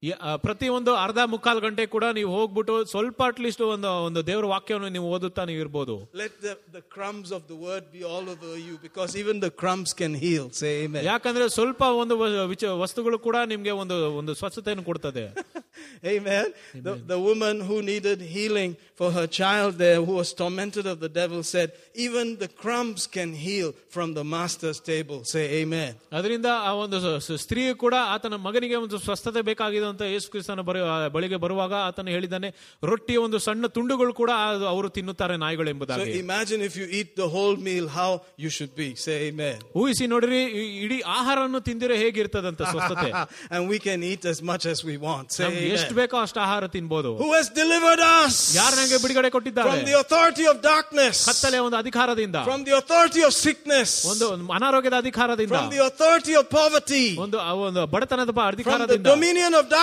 ಈ, 0.02 0.10
ಆ, 0.20 0.36
ಪ್ರತಿ 0.36 0.66
ಒಂದು 0.68 0.94
ಅರ್ಧ 1.02 1.20
ಮುಕ್ಕಾಲು 1.24 1.60
ಗಂಟೆ 1.60 1.84
ಕೂಡ 1.86 2.04
ನೀವು 2.16 2.30
ಹೋಗ್ಬಿಟ್ಟು 2.34 2.84
ಸ್ವಲ್ಪ 2.84 3.20
ಅಟ್ಲೀಸ್ಟ್ 3.22 3.62
ಒಂದು 3.66 3.90
ಒಂದು 4.06 4.20
ದೇವರ 4.26 4.46
ವಾಕ್ಯವನ್ನು 4.46 4.88
ನೀವು 4.88 5.06
ಓದುತ್ತಾ 5.10 5.44
ನೀವು 5.44 5.60
ಇರ್ಬೋದು 5.60 5.94
Let 6.22 6.34
the, 6.42 6.52
the 6.76 6.82
crumbs 6.94 7.28
of 7.32 7.42
the 7.52 7.58
Word 7.66 7.84
be 7.94 8.02
all 8.04 8.26
over 8.28 8.50
you 8.66 8.74
because 8.82 9.12
even 9.22 9.36
the 9.46 9.52
crumbs 9.62 9.92
can 9.94 10.14
heal. 10.24 10.44
Say 10.60 10.72
amen. 10.84 11.02
ಯಾಕಂದ್ರೆ 11.04 11.46
ಸ್ವಲ್ಪ 11.48 11.82
ಒಂದು 12.02 12.16
ವ- 12.22 12.46
ವಿಚ- 12.52 12.74
ವಸ್ತುಗಳು 12.82 13.18
ಕೂಡ 13.18 13.36
ನಿಮ್ಗೆ 13.52 13.74
ಒಂದು 13.82 13.98
ಒಂದು 14.20 14.34
ಸ್ವಚ್ಛತೆಯನ್ನು 14.34 14.84
ಕೊಡ್ತದೆ 14.84 15.24
Amen. 16.06 16.46
The, 16.76 16.94
the 17.06 17.18
woman 17.20 17.60
who 17.60 17.82
needed 17.82 18.20
healing 18.34 18.70
for 18.94 19.10
her 19.10 19.26
child 19.28 19.74
there, 19.76 20.00
who 20.00 20.14
was 20.14 20.32
tormented 20.32 20.86
of 20.86 21.00
the 21.00 21.08
devil, 21.10 21.42
said, 21.44 21.68
Even 21.96 22.36
the 22.36 22.48
crumbs 22.54 23.06
can 23.08 23.32
heal 23.36 23.68
from 23.88 24.14
the 24.14 24.24
master's 24.26 24.80
table. 24.82 25.18
Say 25.24 25.44
amen. 25.60 25.90
ಅದರಿಂದ 26.12 26.48
ಆ 26.62 26.72
ಒಂದು 26.74 26.98
ಸ- 27.00 27.18
ಸ- 27.26 27.40
ಸ್ತ್ರೀಯು 27.40 27.74
ಕೂಡ 27.76 27.94
ಆತನ 28.08 28.36
ಮಗನಿಗೆ 28.40 28.76
ಒಂದು 28.76 28.98
ಸ್ವಸ್ಥತೆ 28.98 29.42
ಬೇಕಾಗಿದೆ 29.42 29.86
ಅಂತ 29.90 30.02
ಯೇಸು 30.12 30.28
ಕ್ರಿಸ್ತನ 30.30 30.62
ಬರ 30.62 30.78
ಆ 30.88 31.08
ಬಳಿಗೆ 31.08 31.38
ಬರುವಾಗ 31.38 31.74
ಆತನು 31.86 32.10
ಹೇಳಿದ್ದಾನೆ 32.10 32.48
ರೊಟ್ಟಿಯ 32.82 33.18
ಒಂದು 33.18 33.38
ಸಣ್ಣ 33.40 33.66
ತುಂಡುಗಳು 33.76 34.12
ಕೂಡ 34.14 34.30
ಅದು 34.48 34.66
ಅವರು 34.66 34.88
ತಿನ್ನುತ್ತಾರೆ 34.90 35.36
ನಾಯಿಗಳು 35.36 35.62
So 35.64 35.72
ಎಂಬುದಾಗಿ 35.72 36.12
imagine 36.20 36.60
if 36.62 36.74
you 36.76 36.86
eat 36.92 37.10
the 37.16 37.28
whole 37.28 37.56
meal, 37.58 37.86
how 37.90 38.10
you 38.38 38.50
should 38.50 38.74
be. 38.76 38.88
Say 38.98 39.16
amen. 39.28 39.56
ಊಹಿಸಿ 39.80 40.04
ನೋಡ್ರಿ 40.12 40.40
ಈ 40.54 40.64
ಇಡೀ 40.84 40.98
ಆಹಾರವನ್ನು 41.16 41.60
ತಿಂದಿರೆ 41.68 41.96
ಹೇಗಿರ್ತದಂತ 42.02 42.62
ಸ್ವಸ್ಥತೆ 42.72 43.10
and 43.50 43.62
we 43.68 43.78
can 43.80 44.02
eat 44.04 44.24
as 44.26 44.40
much 44.42 44.66
as 44.66 44.78
we 44.84 44.96
want. 44.98 45.26
Say 45.30 45.44
ನಮ್ಗೆ 45.46 45.64
ಎಷ್ಟು 45.76 45.88
amen. 45.88 46.00
ಬೇಕೋ 46.00 46.16
ಅಷ್ಟು 46.24 46.40
ಆಹಾರ 46.46 46.66
ತಿನ್ಬೋದು 46.76 47.12
Who 47.22 47.30
has 47.32 47.48
delivered 47.60 48.02
us 48.12 48.36
ಯಾರು 48.56 48.74
ನನಗೆ 48.80 48.98
ಬಿಡುಗಡೆ 49.04 49.30
ಕೊಟ್ಟಿದ್ದಾರೆ 49.36 49.70
from 49.70 49.84
the 49.84 49.96
authority 50.02 50.46
of 50.52 50.58
darkness, 50.64 51.16
ಕತ್ತಲೆ 51.30 51.60
ಒಂದು 51.66 51.78
ಅಧಿಕಾರದಿಂದ 51.82 52.36
from 52.50 52.62
the 52.68 52.74
authority 52.80 53.22
of 53.28 53.32
sickness, 53.38 53.90
ಒಂದು 54.12 54.26
ಅನಾರೋಗ್ಯದ 54.58 54.98
ಅಧಿಕಾರದಿಂದ 55.04 55.54
from 55.54 55.68
the 55.70 55.82
authority 55.88 56.34
of 56.34 56.46
poverty, 56.56 57.04
ಒಂದು 57.24 57.38
ಆ 57.40 57.52
ಒಂದು 57.66 57.84
ಬಡತನದ 57.94 58.30
ಬ- 58.30 58.34
from 58.34 58.46
the 58.46 58.54
ಅಧಿಕಾರದಿಂದ 58.54 59.06
dominion 59.08 59.52
of 59.54 59.64
darkness, 59.70 59.77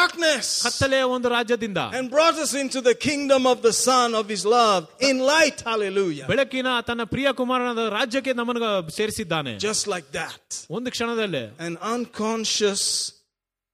ಕತ್ತಲೆಯ 0.66 1.04
ಒಂದು 1.16 1.30
ರಾಜ್ಯದಿಂದ 1.30 1.82
and 1.98 2.10
brought 2.10 2.38
us 2.46 2.54
into 2.54 2.82
the 2.82 2.96
kingdom 3.08 3.46
of 3.46 3.62
the 3.62 3.74
Son 3.88 4.16
of 4.16 4.26
His 4.30 4.44
love 4.48 4.84
in 5.10 5.20
light. 5.34 5.62
Hallelujah. 5.62 6.28
ಬೆಳಕಿನ 6.28 6.68
ತನ್ನ 6.82 7.06
ಪ್ರಿಯ 7.06 7.28
ಕುಮಾರನ 7.34 7.88
ರಾಜ್ಯಕ್ಕೆ 8.00 8.34
ನಮ್ಮನ್ನು 8.34 8.70
ಸೇರಿಸಿದ್ದಾನೆ 9.00 9.54
Just 9.60 9.86
like 9.88 10.10
that. 10.12 10.44
ಒಂದು 10.70 10.92
ಕ್ಷಣದಲ್ಲೇ 10.92 11.44
An 11.60 11.76
unconscious 11.96 12.84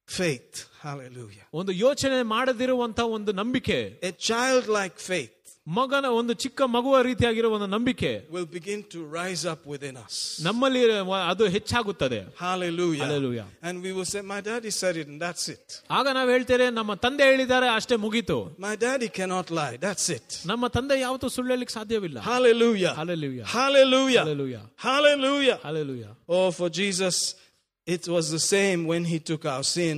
faith. 0.08 0.56
Hallelujah. 0.82 1.46
ಒಂದು 1.54 1.72
ಯೋಚನೆ 1.86 2.22
ಮಾಡದಿರುವಂತ 2.36 3.00
ಒಂದು 3.18 3.34
ನಂಬಿಕೆ 3.34 3.80
A 4.04 4.14
childlike 4.30 5.00
faith. 5.12 5.34
ಮಗನ 5.78 6.08
ಒಂದು 6.18 6.34
ಚಿಕ್ಕ 6.44 6.60
ಮಗುವ 6.76 6.96
ರೀತಿಯಾಗಿರೋ 7.08 7.48
ಒಂದು 7.56 7.68
ನಂಬಿಕೆ 7.74 8.10
will 8.36 8.46
begin 8.58 8.80
to 8.94 9.00
rise 9.18 9.44
up 9.54 9.62
within 9.74 9.96
us. 10.04 10.16
ನಮ್ಮಲ್ಲಿ 10.48 10.82
ಅದು 11.32 11.46
ಹೆಚ್ಚಾಗುತ್ತದೆ 11.56 12.20
Hallelujah. 12.44 13.04
Hallelujah. 13.06 13.46
And 13.68 13.76
we 13.86 13.92
will 13.98 14.08
say, 14.14 14.22
My 14.34 14.40
daddy 14.50 14.72
said 14.82 14.96
it, 15.02 15.08
and 15.12 15.20
that's 15.26 15.46
it. 15.56 15.66
ಆಗ 15.98 16.14
ನಾವು 16.18 16.30
ಹೇಳ್ತೇವೆ 16.36 16.68
ನಮ್ಮ 16.80 16.94
ತಂದೆ 17.06 17.26
ಹೇಳಿದ್ದಾರೆ 17.32 17.70
ಅಷ್ಟೇ 17.80 17.98
ಮುಗೀತು 18.06 18.38
My 18.68 18.76
daddy 18.86 19.10
cannot 19.20 19.50
lie, 19.60 19.76
that's 19.86 20.08
it. 20.18 20.28
ನಮ್ಮ 20.52 20.68
ತಂದೆ 20.78 20.98
ಯಾವತ್ತೂ 21.06 21.30
ಸುಳ್ಳು 21.38 21.52
ಹೇಳಲಿಕ್ಕೆ 21.54 21.76
ಸಾಧ್ಯವಿಲ್ಲ 21.80 22.20
Hallelujah. 22.32 22.94
Hallelujah. 23.02 23.46
Hallelujah. 23.58 24.24
Hallelujah. 24.28 24.64
Hallelujah. 24.88 25.58
Hallelujah. 25.68 26.14
Oh, 26.38 26.48
for 26.60 26.70
Jesus, 26.82 27.18
it 27.88 28.06
was 28.16 28.26
the 28.38 28.44
same 28.56 28.80
when 28.94 29.04
he 29.12 29.20
took 29.32 29.44
our 29.56 29.66
sin 29.76 29.98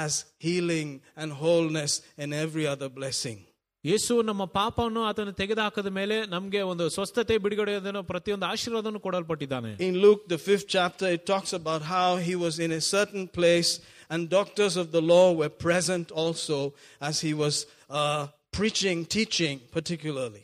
as 0.00 0.12
healing 0.46 0.88
and 1.20 1.30
wholeness 1.42 1.92
and 2.22 2.30
every 2.44 2.66
other 2.74 2.88
blessing. 3.00 3.38
ಯೇಸು 3.84 4.14
ನಮ್ಮ 4.22 4.42
ಪಾಪವನ್ನು 4.56 5.00
ಆತನು 5.08 5.32
ತೆಗೆದುಹಾಕದ 5.32 5.90
ಮೇಲೆ 5.98 6.26
ನಮಗೆ 6.26 6.60
ಒಂದು 6.70 6.84
ಸ್ವಸ್ಥತೆ 6.88 7.34
ಬಿಡುಗಡೆಯನ್ನು 7.38 8.02
ಪ್ರತಿಯೊಂದು 8.04 8.46
ಆಶೀರ್ವಾದವನ್ನು 8.46 9.00
ಕೊಡಲ್ಪಟ್ಟಿದ್ದಾನೆ 9.00 9.70
In 9.88 9.94
Luke, 10.04 10.22
the 10.28 10.40
fifth 10.48 10.66
chapter, 10.68 11.06
it 11.16 11.22
talks 11.32 11.52
about 11.52 11.82
how 11.94 12.08
he 12.28 12.34
was 12.46 12.56
in 12.58 12.72
a 12.72 12.82
certain 12.94 13.26
place 13.38 13.70
and 14.10 14.20
doctors 14.30 14.76
of 14.76 14.88
the 14.96 15.02
law 15.12 15.26
were 15.40 15.52
present 15.66 16.08
also 16.22 16.58
as 17.00 17.16
he 17.26 17.32
was 17.44 17.54
uh, 17.90 18.22
preaching, 18.52 18.98
teaching 19.16 19.56
particularly. 19.76 20.42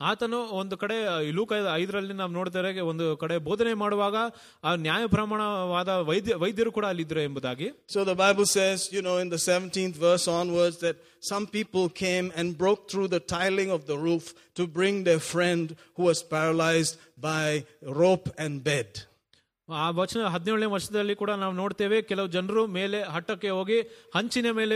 ಆತನು 0.00 0.38
ಒಂದು 0.60 0.76
ಕಡೆ 0.82 0.94
ಈ 1.26 1.30
ಲೂಕ 1.30 1.50
ಐದರಲ್ಲಿ 1.80 2.14
ನಾವು 2.20 2.32
ನೋಡ್ತಾರೆ 2.38 2.70
ಒಂದು 2.92 3.04
ಕಡೆ 3.16 3.34
ಬೋಧನೆ 3.48 3.72
ಮಾಡುವಾಗ 3.82 4.16
ಆ 4.64 4.70
ನ್ಯಾಯ 4.86 5.04
ಪ್ರಮಾಣವಾದ 5.06 5.90
ವೈದ್ಯ 6.10 6.34
ವೈದ್ಯರು 6.34 6.72
ಕೂಡ 6.78 6.86
ಅಲ್ಲಿದ್ರು 6.92 7.22
ಎಂಬುದಾಗಿ 7.28 7.68
So 7.94 8.00
the 8.04 8.16
Bible 8.24 8.46
says, 8.56 8.78
you 8.96 9.02
know, 9.06 9.16
in 9.24 9.28
the 9.36 9.40
17th 9.48 9.98
verse 10.06 10.26
onwards, 10.40 10.78
that 10.84 10.96
some 11.19 11.47
people 11.47 11.89
came 11.89 12.31
and 12.35 12.57
broke 12.57 12.89
through 12.89 13.07
the 13.07 13.19
tiling 13.19 13.71
of 13.71 13.87
the 13.87 13.97
roof 13.97 14.33
to 14.55 14.67
bring 14.67 15.03
their 15.03 15.19
friend 15.19 15.75
who 15.95 16.03
was 16.03 16.23
paralyzed 16.23 16.97
by 17.17 17.65
rope 17.81 18.29
and 18.37 18.63
bed. 18.63 19.03
ಆ 19.69 19.89
ವಚನ 19.89 20.25
ಹದಿನೇಳನೇ 20.25 20.65
ವರ್ಷದಲ್ಲಿ 20.65 21.15
ಕೂಡ 21.15 21.29
ನಾವು 21.29 21.53
ನೋಡ್ತೇವೆ 21.53 22.01
ಕೆಲವು 22.01 22.27
ಜನರು 22.27 22.67
ಮೇಲೆ 22.67 23.01
ಹಟ್ಟಕ್ಕೆ 23.03 23.49
ಹೋಗಿ 23.49 23.81
ಹಂಚಿನ 24.15 24.51
ಮೇಲೆ 24.51 24.75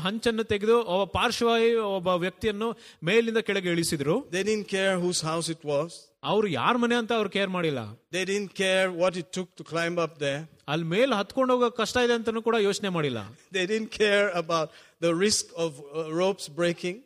ಹಂಚನ್ನು 0.00 0.44
ತೆಗೆದು 0.44 0.82
ಒಬ್ಬ 0.82 1.04
ಪಾರ್ಶ್ವಾಯಿ 1.18 1.74
ಒಬ್ಬ 1.74 2.08
ವ್ಯಕ್ತಿಯನ್ನು 2.08 2.78
ಮೇಲಿಂದ 3.04 3.38
ಕೆಳಗೆ 3.38 3.70
ಇಳಿಸಿದ್ರು. 3.70 4.32
They 4.32 4.62
care 4.62 4.96
whose 4.98 5.24
house 5.24 5.50
it 5.50 5.66
was 5.66 5.96
ಅವರು 6.24 6.46
ಯಾರ 6.46 6.76
ಮನೆ 6.76 6.94
ಅಂತ 6.94 7.12
ಅವ್ರು 7.12 7.30
ಕೇರ್ 7.30 7.48
ಮಾಡಿಲ್ಲ. 7.48 7.80
They 8.12 8.24
didn't 8.24 8.48
care 8.48 8.88
what 8.88 9.16
it 9.16 9.32
took 9.32 9.56
to 9.56 9.64
climb 9.64 10.00
up 10.00 10.20
they 10.20 10.32
ಅಲ್ಲಿ 10.68 10.86
ಮೇಲೆ 10.86 11.16
ಹತ್ಕೊಂಡು 11.16 11.54
ಹೋಗೋ 11.54 11.70
ಕಷ್ಟ 11.70 11.96
ಇದೆ 11.96 12.12
ಅಂತಾನೂ 12.12 12.42
ಕೂಡ 12.42 12.56
ಯೋಚನೆ 12.60 12.88
ಮಾಡಿಲ್ಲ. 12.88 13.18
They 13.54 13.66
didn't 13.66 13.88
care 13.88 14.30
about 14.30 14.70
the 15.02 15.20
risk 15.20 15.54
of 15.54 15.76
ropes 16.18 16.50
breaking 16.50 17.00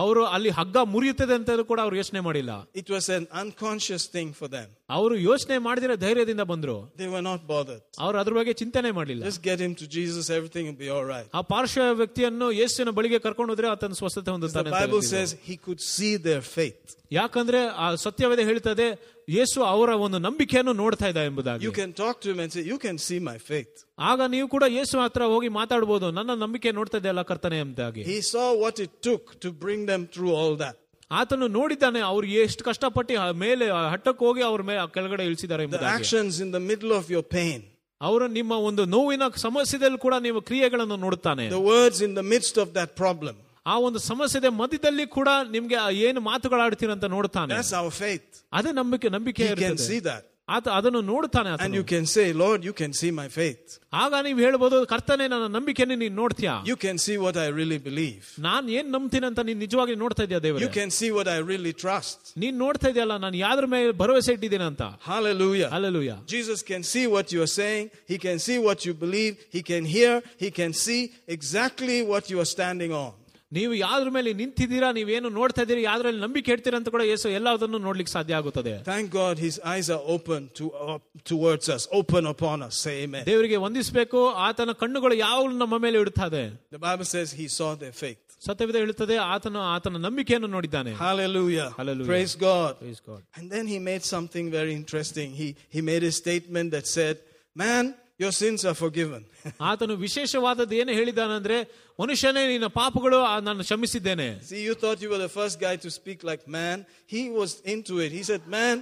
ಅವರು 0.00 0.22
ಅಲ್ಲಿ 0.36 0.50
ಹಗ್ಗ 0.58 0.76
ಮುರಿಯುತ್ತದೆ 0.94 1.34
ಅಂತ 1.38 1.50
ಕೂಡ 1.70 1.78
ಅವರು 1.84 1.96
ಯೋಚನೆ 2.00 2.20
ಮಾಡಿಲ್ಲ. 2.20 2.52
It 2.80 2.90
was 2.94 3.08
an 3.16 3.26
unconscious 3.42 4.06
thing 4.16 4.32
for 4.38 4.50
them 4.52 4.70
ಅವರು 4.96 5.14
ಯೋಚನೆ 5.28 5.56
ಮಾಡಿದ್ರೆ 5.66 5.94
ಧೈರ್ಯದಿಂದ 5.96 6.42
ಬಂದ್ರು. 6.52 6.76
ದೇ 6.98 7.06
ವರ್ 7.14 7.24
ನಾಟ್ 7.30 7.44
ಬಾದರ್ಡ್ 7.52 7.82
ಅವರು 7.98 8.18
ಅದ್ರ 8.18 8.34
ಬಗ್ಗೆ 8.38 8.54
ಚಿಂತನೆ 8.62 8.90
ಮಾಡಿಲ್ಲ 8.90 9.22
just 9.28 9.42
get 9.48 9.62
him 9.66 9.76
to 9.82 9.88
Jesus 9.96 10.30
everything 10.38 10.68
will 10.70 10.78
be 10.84 10.90
alright 10.98 11.28
ಆ 11.38 11.42
ಪಾರ್ಶ್ವ 11.52 11.86
ವ್ಯಕ್ತಿಯನ್ನು 12.02 12.48
ಯೇಸುವಿನ 12.60 12.92
ಬಳಿಗೆ 12.98 13.20
ಕರ್ಕೊಂಡು 13.26 13.52
ಹೋದ್ರೆ 13.54 13.70
ಆತನ 13.74 13.98
ಸ್ವಸ್ಥತೆ 14.02 14.30
ಹೊಂದುತ್ತಾನೆ 14.30 14.72
Bible 14.78 15.04
says 15.14 15.34
he 15.48 15.56
could 15.66 15.84
see 15.92 16.10
their 16.28 16.46
faith 16.56 16.96
ಯಾಕಂದ್ರೆ 17.12 17.60
ಆ 17.84 17.88
ಸತ್ಯವೇದ 18.04 18.42
ಹೇಳ್ತದೆ 18.50 18.86
ಯೇಸು 19.27 19.59
ಅವರ 19.73 19.89
ಒಂದು 20.05 20.19
ನಂಬಿಕೆಯನ್ನು 20.25 20.73
ನೋಡ್ತಾ 20.81 21.07
ಇದ್ದ 21.11 21.21
ಎಂಬುದಾಗಿ 21.29 21.65
You 21.67 21.73
can 21.79 21.91
talk 22.01 22.15
to 22.23 22.29
him 22.31 22.39
and 22.43 22.51
say, 22.55 22.63
You 22.71 22.77
can 22.85 22.97
see 23.07 23.19
my 23.29 23.37
faith. 23.49 23.73
ಆಗ 24.09 24.21
ನೀವು 24.35 24.47
ಕೂಡ 24.55 24.65
ಯೇಸು 24.77 24.95
ಹತ್ರ 25.03 25.23
ಹೋಗಿ 25.33 25.49
ಮಾತಾಡ್ಬೋದು 25.59 26.07
ನನ್ನ 26.17 26.35
ನಂಬಿಕೆ 26.43 26.71
ನೋಡ್ತಾ 26.79 26.99
ಇದೆಯಲ್ಲ 27.01 27.23
ಕರ್ತನೆ 27.31 27.59
ಎಂಬುದಾಗಿ 27.63 28.03
He 28.11 28.19
saw 28.33 28.47
what 28.63 28.77
it 28.85 28.93
took 29.07 29.25
to 29.45 29.51
bring 29.65 29.83
them 29.91 30.03
through 30.15 30.33
all 30.41 30.55
that. 30.63 30.75
ಆತನು 31.11 31.47
ನೋಡಿದ್ದಾನೆ 31.57 31.99
ಅವ್ರು 32.11 32.27
ಎಷ್ಟು 32.43 32.63
ಕಷ್ಟಪಟ್ಟು 32.67 33.13
ಆ 33.21 33.27
ಮೇಲೆ 33.43 33.65
ಆ 33.77 33.81
ಹಟ್ಟಕ್ಕೆ 33.93 34.23
ಹೋಗಿ 34.27 34.41
ಅವ್ರ 34.49 34.61
ಮೇಲೆ 34.69 34.79
ಆ 34.83 34.87
ಕೆಳಗಡೆ 34.95 35.23
ಇಳಿಸಿದ್ದಾರೆ 35.29 35.61
The 35.61 35.67
ಎಂಬುದಾಗಿ 35.67 35.97
actions 35.97 36.35
in 36.45 36.51
the 36.51 36.63
middle 36.69 36.93
of 36.99 37.05
your 37.15 37.23
pain, 37.37 37.59
ಅವರು 38.01 38.27
ನಿಮ್ಮ 38.37 38.53
ಒಂದು 38.69 38.83
ನೋವಿನ 38.93 39.23
ಸಮಸ್ಯೆದಲ್ಲಿ 39.45 39.99
ಕೂಡ 40.05 40.15
ನೀವು 40.27 40.39
ಕ್ರಿಯೆಗಳನ್ನು 40.49 40.97
ನೋಡುತ್ತಾನೆ 41.05 41.45
the 41.57 41.63
words 41.73 41.99
in 42.07 42.13
the 42.19 42.25
midst 42.33 42.55
of 42.63 42.69
that 42.77 42.91
problem. 43.03 43.35
ಆ 43.65 43.75
ಒಂದು 43.87 43.99
ಸಮಸ್ಯೆದ 44.09 44.47
ಮಧ್ಯದಲ್ಲಿ 44.61 45.05
ಕೂಡ 45.17 45.29
ನಿಮ್ಗೆ 45.55 45.77
ಆ 45.85 45.89
ಏನು 46.07 46.21
ಮಾತುಗಳಾಡ್ತೀರಂತ 46.31 47.05
ನೋಡ್ತಾನೆ 47.15 47.53
That's 47.55 47.73
our 47.81 47.93
faith. 48.03 48.27
ಅದೇ 48.59 48.73
ನಂಬಿಕೆ 48.81 49.09
ನಂಬಿಕೆ 49.17 49.43
He 49.43 49.55
can 49.55 49.71
ಇರ್ತದೆ. 49.71 49.87
see 49.89 50.01
that. 50.09 50.23
ಆತ 50.47 50.67
ಅದನ್ನು 50.77 51.01
ನೋಡ್ತಾನೆ 51.09 51.49
And 51.49 51.55
ಆತನು. 51.57 51.75
you 51.79 51.83
can 51.91 52.05
say, 52.13 52.25
Lord, 52.41 52.59
you 52.67 52.73
can 52.79 52.91
see 52.99 53.11
my 53.19 53.27
faith. 53.35 53.65
ಆಗ 54.01 54.13
ನೀವು 54.27 54.39
ಹೇಳ್ಬೋದು 54.45 54.77
ಕರ್ತನೆ 54.93 55.25
ನನ್ನ 55.33 55.45
ನಂಬಿಕೆಯನ್ನು 55.57 55.95
ನೀನ್ 56.03 56.15
ನೋಡ್ತೀಯಾ 56.21 56.53
You 56.71 56.77
can 56.85 56.97
see 57.05 57.17
what 57.25 57.35
I 57.45 57.49
really 57.59 57.79
believe. 57.87 58.23
ನಾನ್ 58.47 58.65
ಏನ್ 58.77 58.89
ನಂಬ್ತೀನಿ 58.95 59.27
ಅಂತ 59.29 59.43
ನೀನ್ 59.49 59.59
ನಿಜವಾಗಿ 59.65 59.95
ನೋಡ್ತಾ 60.03 60.23
ಇದೆಯಾ 60.27 60.39
You 60.39 60.45
ದೇವರೇ 60.47 60.69
can 60.79 60.91
see 60.99 61.11
what 61.17 61.29
I 61.35 61.39
really 61.51 61.73
trust. 61.83 62.19
ನೀನ್ 62.43 62.57
ನೋಡ್ತಾ 62.63 62.89
ಇದೆಯಲ್ಲ 62.93 63.17
ನಾನು 63.25 63.37
ಯಾವ್ದ್ರ 63.45 63.67
ಮೇಲೆ 63.75 63.93
ಭರವಸೆ 64.03 64.33
ಇಟ್ಟಿದ್ದೀನಿ 64.37 64.67
ಅಂತ 64.71 64.83
Hallelujah. 65.11 65.69
Hallelujah 65.77 66.11
Jesus 66.35 66.61
can 66.71 66.83
see 66.93 67.05
what 67.15 67.27
you 67.35 67.41
are 67.47 67.53
saying. 67.61 67.85
He 68.13 68.17
can 68.27 68.39
see 68.47 68.59
what 68.67 68.79
you 68.87 68.95
believe. 69.05 69.33
He 69.57 69.63
can 69.71 69.85
hear. 69.95 70.13
He 70.45 70.51
can 70.61 70.73
see 70.85 71.01
exactly 71.37 71.99
what 72.13 72.23
you 72.33 72.39
are 72.39 72.51
standing 72.57 72.93
on. 73.03 73.11
ನೀವು 73.51 73.73
ಯಾವ್ದ್ರ 73.85 74.09
ಮೇಲೆ 74.15 74.29
ನಿಂತಿದ್ದೀರಾ 74.41 74.89
ನೀವೇನು 74.97 75.29
ನೋಡ್ತಾ 75.37 75.61
ಇದ್ದೀರಿ 75.65 75.81
ಯಾವ್ದ್ರಲ್ಲಿ 75.87 76.21
ನಂಬಿಕೆ 76.25 76.51
ಇಡ್ತೀರಾ 76.55 76.77
ಅಂತ 76.79 76.89
ಕೂಡ 76.95 77.03
ಯೇಸು 77.09 77.29
ಎಲ್ಲದನ್ನು 77.39 77.79
ನೋಡ್ಲಿಕ್ಕೆ 77.87 78.13
ಸಾಧ್ಯ 78.17 78.39
ಆಗುತ್ತದೆ 78.39 78.73
Thank 78.91 79.07
God 79.21 79.33
his 79.47 79.55
eyes 79.73 79.87
are 79.95 80.03
open 80.15 80.41
to, 80.59 80.65
uh, 80.85 80.97
towards 81.31 81.67
us, 81.75 81.83
open 81.99 82.25
upon 82.33 82.57
us. 82.67 82.73
Say 82.85 82.95
amen. 83.05 83.23
ದೇವರಿಗೆ 83.31 83.59
ವಂದಿಸಬೇಕು 83.65 84.19
ಆತನ 84.47 84.73
ಕಣ್ಣುಗಳು 84.83 85.17
ಯಾವಾಗಲೂ 85.25 85.55
ನಮ್ಮ 85.63 85.77
ಮೇಲೆ 85.85 85.99
ಇಡುತ್ತದೆ 86.03 86.43
The 86.77 86.83
Bible 86.89 87.07
says 87.15 87.29
he 87.41 87.47
saw 87.59 87.71
their 87.83 87.95
faith. 88.03 88.19
ಸತ್ಯವಿದ 88.47 88.77
ಹೇಳುತ್ತದೆ 88.83 89.15
ಆತನ 89.33 89.57
ಆತನ 89.73 89.97
ನಂಬಿಕೆಯನ್ನು 90.05 90.49
ನೋಡಿದ್ದಾನೆ 90.55 90.91
Hallelujah. 91.07 91.67
Hallelujah. 91.79 92.09
Praise 92.13 92.33
God. 92.47 92.71
Praise 92.79 93.01
God. 93.09 93.21
And 93.37 93.45
then 93.55 93.65
he 93.73 93.77
made 93.91 94.03
something 94.15 94.45
very 94.59 94.73
interesting. 94.81 95.27
He, 95.41 95.47
he 95.75 95.81
made 95.91 96.03
a 96.03 96.13
statement 96.21 96.69
that 96.75 96.87
said, 96.97 97.15
Man, 97.55 97.83
your 98.23 98.31
sins 98.41 98.59
are 98.69 98.77
forgiven. 98.83 99.21
ಆತನು 99.69 99.93
ವಿಶೇಷವಾದದ್ದು 100.05 100.75
ಏನು 100.81 100.91
ಹೇಳಿದಾನಂದ್ರೆ 100.99 101.57
ಮನುಷ್ಯನೇ 102.01 102.43
ನಿನ್ನ 102.53 102.67
ಪಾಪಗಳು 102.79 103.19
ಆ 103.31 103.35
ನಾನು 103.49 103.63
ಕ್ಷಮಿಸಿದ್ದೇನೆ 103.67 104.27
See, 104.51 104.61
you 104.67 104.75
thought 104.81 104.99
you 105.03 105.09
were 105.13 105.23
the 105.27 105.33
first 105.39 105.55
guy 105.65 105.75
to 105.85 105.89
speak 105.99 106.19
like 106.31 106.43
man. 106.59 106.77
He 107.13 107.21
was 107.39 107.51
into 107.73 107.95
it. 108.05 108.11
He 108.17 108.23
said, 108.29 108.41
Man, 108.57 108.75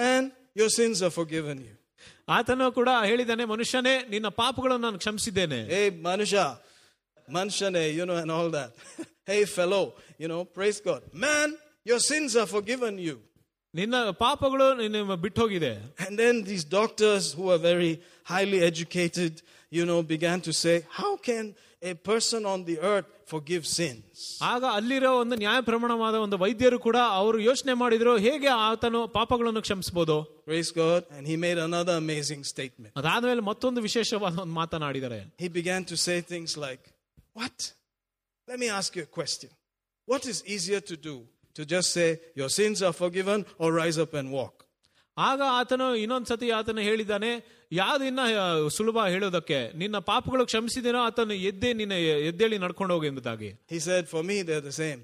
man, 0.00 0.22
your 0.60 0.70
sins 0.78 0.98
are 1.06 1.14
forgiven 1.20 1.56
you. 1.68 1.74
ಆತನು 2.36 2.64
ಕೂಡ 2.78 2.90
ಹೇಳಿದ್ದಾನೆ 3.10 3.44
ಮನುಷ್ಯನೇ 3.54 3.94
ನಿನ್ನ 4.14 4.28
ಪಾಪಗಳನ್ನು 4.42 4.84
ನಾನು 4.88 4.98
ಕ್ಷಮಿಸಿದ್ದೇನೆ 5.04 5.60
Hey, 5.74 5.86
Manusha, 6.06 6.46
Manshane, 7.36 7.82
you 7.98 8.04
know, 8.08 8.16
and 8.16 8.30
all 8.36 8.50
that. 8.58 8.70
hey, 9.30 9.42
fellow, 9.58 9.84
you 10.22 10.28
know, 10.32 10.42
praise 10.58 10.80
God. 10.88 11.02
Man, 11.26 11.48
your 11.90 12.00
sins 12.10 12.32
are 12.40 12.46
forgiven 12.56 12.94
you. 13.08 13.16
ನಿನ್ನ 13.74 13.96
ಪಾಪಗಳು 14.24 14.66
ನಿನ್ನ 14.82 15.16
ಬಿಟ್ಟು 15.26 15.40
ಹೋಗಿದೆ 15.44 15.72
And 16.04 16.12
then 16.22 16.34
these 16.50 16.64
doctors 16.78 17.24
who 17.36 17.46
are 17.54 17.62
very 17.70 17.92
highly 18.32 18.60
educated, 18.70 19.32
you 19.76 19.84
know, 19.90 20.00
began 20.14 20.38
to 20.48 20.52
say, 20.62 20.76
How 21.00 21.12
can 21.28 21.44
a 21.82 21.94
person 22.10 22.40
on 22.52 22.64
the 22.68 22.76
earth 22.92 23.08
forgive 23.32 23.64
sins? 23.78 24.06
ಆಗ 24.50 24.62
ಅಲ್ಲಿರೋ 24.78 25.10
ಒಂದು 25.22 25.36
ನ್ಯಾಯ 25.42 25.58
ಪ್ರಮಾಣವಾದ 25.68 26.16
ಒಂದು 26.26 26.36
ವೈದ್ಯರು 26.44 26.78
ಕೂಡ 26.86 26.98
ಅವರು 27.20 27.38
ಯೋಚನೆ 27.48 27.74
ಮಾಡಿದ್ರು 27.82 28.14
ಹೇಗೆ 28.26 28.50
ಆತನು 28.68 29.00
ಪಾಪಗಳನ್ನು 29.18 29.62
ಕ್ಷಮಿಸಬಹುದು 29.66 30.16
Praise 30.50 30.70
God. 30.82 31.00
And 31.16 31.24
he 31.30 31.36
made 31.46 31.58
another 31.68 31.96
amazing 32.04 32.42
statement. 32.52 32.92
ಅದಾದ್ಮೇಲೆ 33.00 33.44
ಮತ್ತೊಂದು 33.50 33.82
ವಿಶೇಷವಾದ 33.88 34.34
ಒಂದು 34.46 34.56
ಮಾತನಾಡಿದ್ದಾರೆ 34.62 35.20
He 35.44 35.50
began 35.60 35.84
to 35.92 35.98
say 36.06 36.18
things 36.34 36.52
like, 36.66 36.82
What? 37.40 37.58
Let 38.48 38.58
me 38.64 38.70
ask 38.80 38.90
you 38.98 39.04
a 39.10 39.12
question. 39.20 39.50
What 40.08 40.22
is 40.32 40.38
easier 40.54 40.80
to 40.90 40.96
do? 41.10 41.16
To 41.56 41.64
just 41.66 41.88
say, 41.90 42.08
Your 42.36 42.50
sins 42.50 42.78
are 42.82 42.94
forgiven, 42.94 43.38
or 43.58 43.68
rise 43.74 43.98
up 43.98 44.14
and 44.14 44.28
walk? 44.32 44.54
ಆಗ 45.16 45.40
ಆತನು 45.58 45.94
ಇನ್ನೊಂದ್ಸತಿ 45.96 46.50
ಆತನು 46.50 46.80
ಹೇಳಿದ್ದಾನೆ 46.80 47.30
ಯಾವ್ದು 47.72 48.04
ಇನ್ನ 48.04 48.20
ಆ, 48.42 48.44
ಸುಲಭ 48.68 49.06
ಹೇಳೋದಕ್ಕೆ 49.06 49.58
ನಿನ್ನ 49.74 49.98
ಪಾಪಗಳು 50.10 50.46
ಕ್ಷಮಿಸಿದೇನೋ 50.46 51.00
ಆತನು 51.00 51.34
ಎದ್ದೇ 51.50 51.72
ನಿನ್ನ 51.72 51.94
ಎದ್ದೇಳಿ 52.30 52.58
ನಡ್ಕೊಂಡು 52.58 52.94
ಹೋಗು 52.94 53.06
ಎಂಬುದಾಗಿ 53.06 53.50
He 53.74 53.80
said, 53.80 54.04
For 54.08 54.22
me, 54.22 54.36
they're 54.48 54.66
the 54.70 54.76
same. 54.82 55.00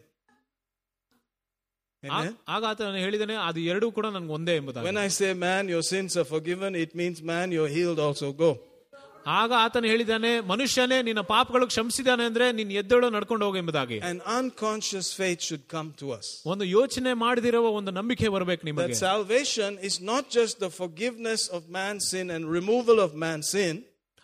ಆ- 2.03 2.17
Amen. 2.17 2.33
ಆಗ 2.49 2.63
ಆತನು 2.71 3.01
ಹೇಳಿದಾನೆ 3.05 3.35
ಅದು 3.49 3.61
ಎರಡೂ 3.73 3.87
ಕೂಡ 3.91 4.07
ನನ್ಗೆ 4.17 4.33
ಒಂದೇ 4.33 4.55
ಎಂಬುದಾಗಿ 4.57 4.87
When 4.89 5.01
I 5.07 5.11
say, 5.19 5.31
Man, 5.47 5.65
your 5.75 5.83
sins 5.93 6.15
are 6.17 6.27
forgiven, 6.27 6.73
it 6.85 6.95
means, 6.95 7.19
Man, 7.33 7.47
you're 7.57 7.73
healed 7.79 8.01
also. 8.07 8.29
Go. 8.45 8.51
ಆಗ 9.30 9.52
ಆತನು 9.58 9.88
ಹೇಳಿದಾನೆ 9.88 10.40
ಮನುಷ್ಯನೇ 10.40 11.02
ನಿನ್ನ 11.02 11.20
ಪಾಪಗಳು 11.20 11.68
ಕ್ಷಮಿಸಿದಾನೆ 11.68 12.24
ಅಂದ್ರೆ 12.24 12.52
ನಿನ್ನ 12.52 12.72
ಎದ್ದೇಳು 12.72 13.10
ನಡ್ಕೊಂಡು 13.10 13.46
ಹೋಗಿ 13.46 13.58
ಎಂಬುದಾಗಿ. 13.58 14.00
ಶುಡ್ 15.40 15.70
ಕಮ್ 15.70 15.94
ಟು 15.94 16.22
ಒಂದು 16.46 16.66
ಯೋಚನೆ 16.66 17.14
ಮಾಡದಿರುವ 17.14 17.68
ಒಂದು 17.68 17.92
ನಂಬಿಕೆ 17.92 18.28
ಬರಬೇಕು 18.28 18.66
ನಿಮಗೆ. 18.66 18.94
Salvation 18.94 19.80
is 19.80 20.02
not 20.02 20.32
just 20.32 20.62
the 20.62 20.68
foe 20.68 20.86
of 21.56 21.72
man 21.72 22.00
sin 22.00 22.32
and 22.32 22.54
removal 22.54 23.00
of 23.00 23.16
man 23.16 23.44
sin 23.44 23.84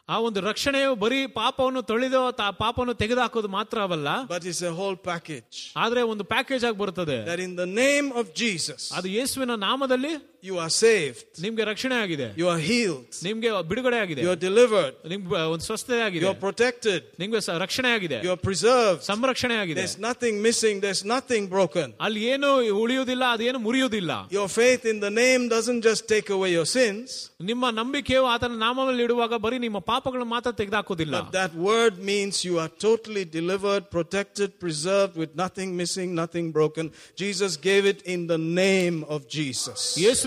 ಆ 0.10 0.20
ಒಂದು 0.20 0.42
ರಕ್ಷಣೆಯು 0.42 0.96
ಬರೀ 0.96 1.28
ಪಾಪವನ್ನು 1.28 1.82
ತೊಳೆದು 1.82 2.34
ಪಾಪವನ್ನು 2.58 2.94
ತೆಗೆದು 2.94 3.22
ಹಾಕೋದು 3.22 3.48
ಮಾತ್ರವಲ್ಲ 3.48 4.24
but 4.26 4.46
is 4.46 4.64
a 4.64 4.68
whole 4.68 4.98
package 4.98 5.78
ಆದ್ರೆ 5.78 6.02
ಒಂದು 6.02 6.24
ಪ್ಯಾಕೇಜ್ 6.24 6.66
ಆಗಿ 6.66 6.78
ಬರುತ್ತದೆ. 6.78 7.26
There 7.26 7.42
in 7.42 7.58
the 7.58 7.60
name 7.60 8.14
of 8.14 8.36
Jesus 8.36 8.94
ಅದು 8.94 9.08
ಯೇಸುವಿನ 9.08 9.56
ನಾಮದಲ್ಲಿ 9.56 10.35
you 10.45 10.57
are 10.59 10.71
saved, 10.75 11.25
ನಿಮ್ಗೆ 11.45 11.65
ರಕ್ಷಣೆ 11.71 11.97
ಆಗಿದೆ 12.03 12.27
you 12.41 12.47
are 12.53 12.61
healed, 12.69 13.09
ನಿಮ್ಗೆ 13.27 13.49
ಬಿಡುಗಡೆ 13.71 13.99
ಆಗಿದೆ 14.03 14.21
you 14.25 14.31
are 14.35 14.41
delivered, 14.47 14.95
ನಿಮ್ಗೆ 15.13 15.41
ಒಂದು 15.55 15.65
ಸ್ವಸ್ಥತೆ 15.69 15.99
ಆಗಿದೆ 16.07 16.23
you 16.25 16.31
are 16.33 16.41
protected, 16.47 17.01
ನಿಮ್ಗೆ 17.23 17.41
ಸ- 17.47 17.57
ರಕ್ಷಣೆ 17.65 17.89
ಆಗಿದೆ 17.97 18.19
you 18.27 18.33
are 18.37 18.41
preserved. 18.49 19.03
ಸಂರಕ್ಷಣೆ 19.11 19.57
ಆಗಿದೆ 19.63 19.79
There's 19.81 19.99
nothing 20.09 20.37
missing, 20.49 20.77
there's 20.87 21.03
nothing 21.15 21.45
broken. 21.57 21.89
ಅಲ್ಲಿ 22.07 22.23
ಏನು 22.35 22.49
ಉಳಿಯುವುದಿಲ್ಲ 22.85 23.25
ಅದೇನು 23.37 23.61
ಮುರಿಯುವುದಿಲ್ಲ 23.67 24.13
Your 24.39 24.49
faith 24.61 24.85
in 24.93 25.01
the 25.07 25.13
name 25.23 25.43
doesn't 25.57 25.83
just 25.91 26.05
take 26.15 26.31
away 26.39 26.51
your 26.59 26.69
sins, 26.77 27.09
ನಿಮ್ಮ 27.51 27.71
ನಂಬಿಕೆಯು 27.81 28.25
ಆತನ 28.33 28.59
ನಾಮದಲ್ಲಿ 28.65 29.05
ಇಡುವಾಗ 29.09 29.35
ಬರೀ 29.47 29.59
ನಿಮ್ಮ 29.67 29.79
ಪಾಪಗಳನ್ನು 29.93 30.31
ಮಾತ್ರ 30.37 30.53
ತೆಗೆದುಹಾಕೋದಿಲ್ಲ 30.63 31.17
but 31.21 31.31
that 31.41 31.53
word 31.71 31.95
means 32.13 32.35
you 32.49 32.57
are 32.65 32.71
totally 32.89 33.27
delivered, 33.39 33.85
protected, 33.99 34.51
preserved 34.65 35.15
with 35.23 35.31
nothing 35.45 35.71
missing, 35.83 36.09
nothing 36.23 36.49
broken. 36.59 36.87
Jesus 37.23 37.53
gave 37.71 37.85
it 37.93 38.01
in 38.15 38.21
the 38.33 38.41
name 38.65 38.99
of 39.15 39.21
Jesus. 39.39 39.79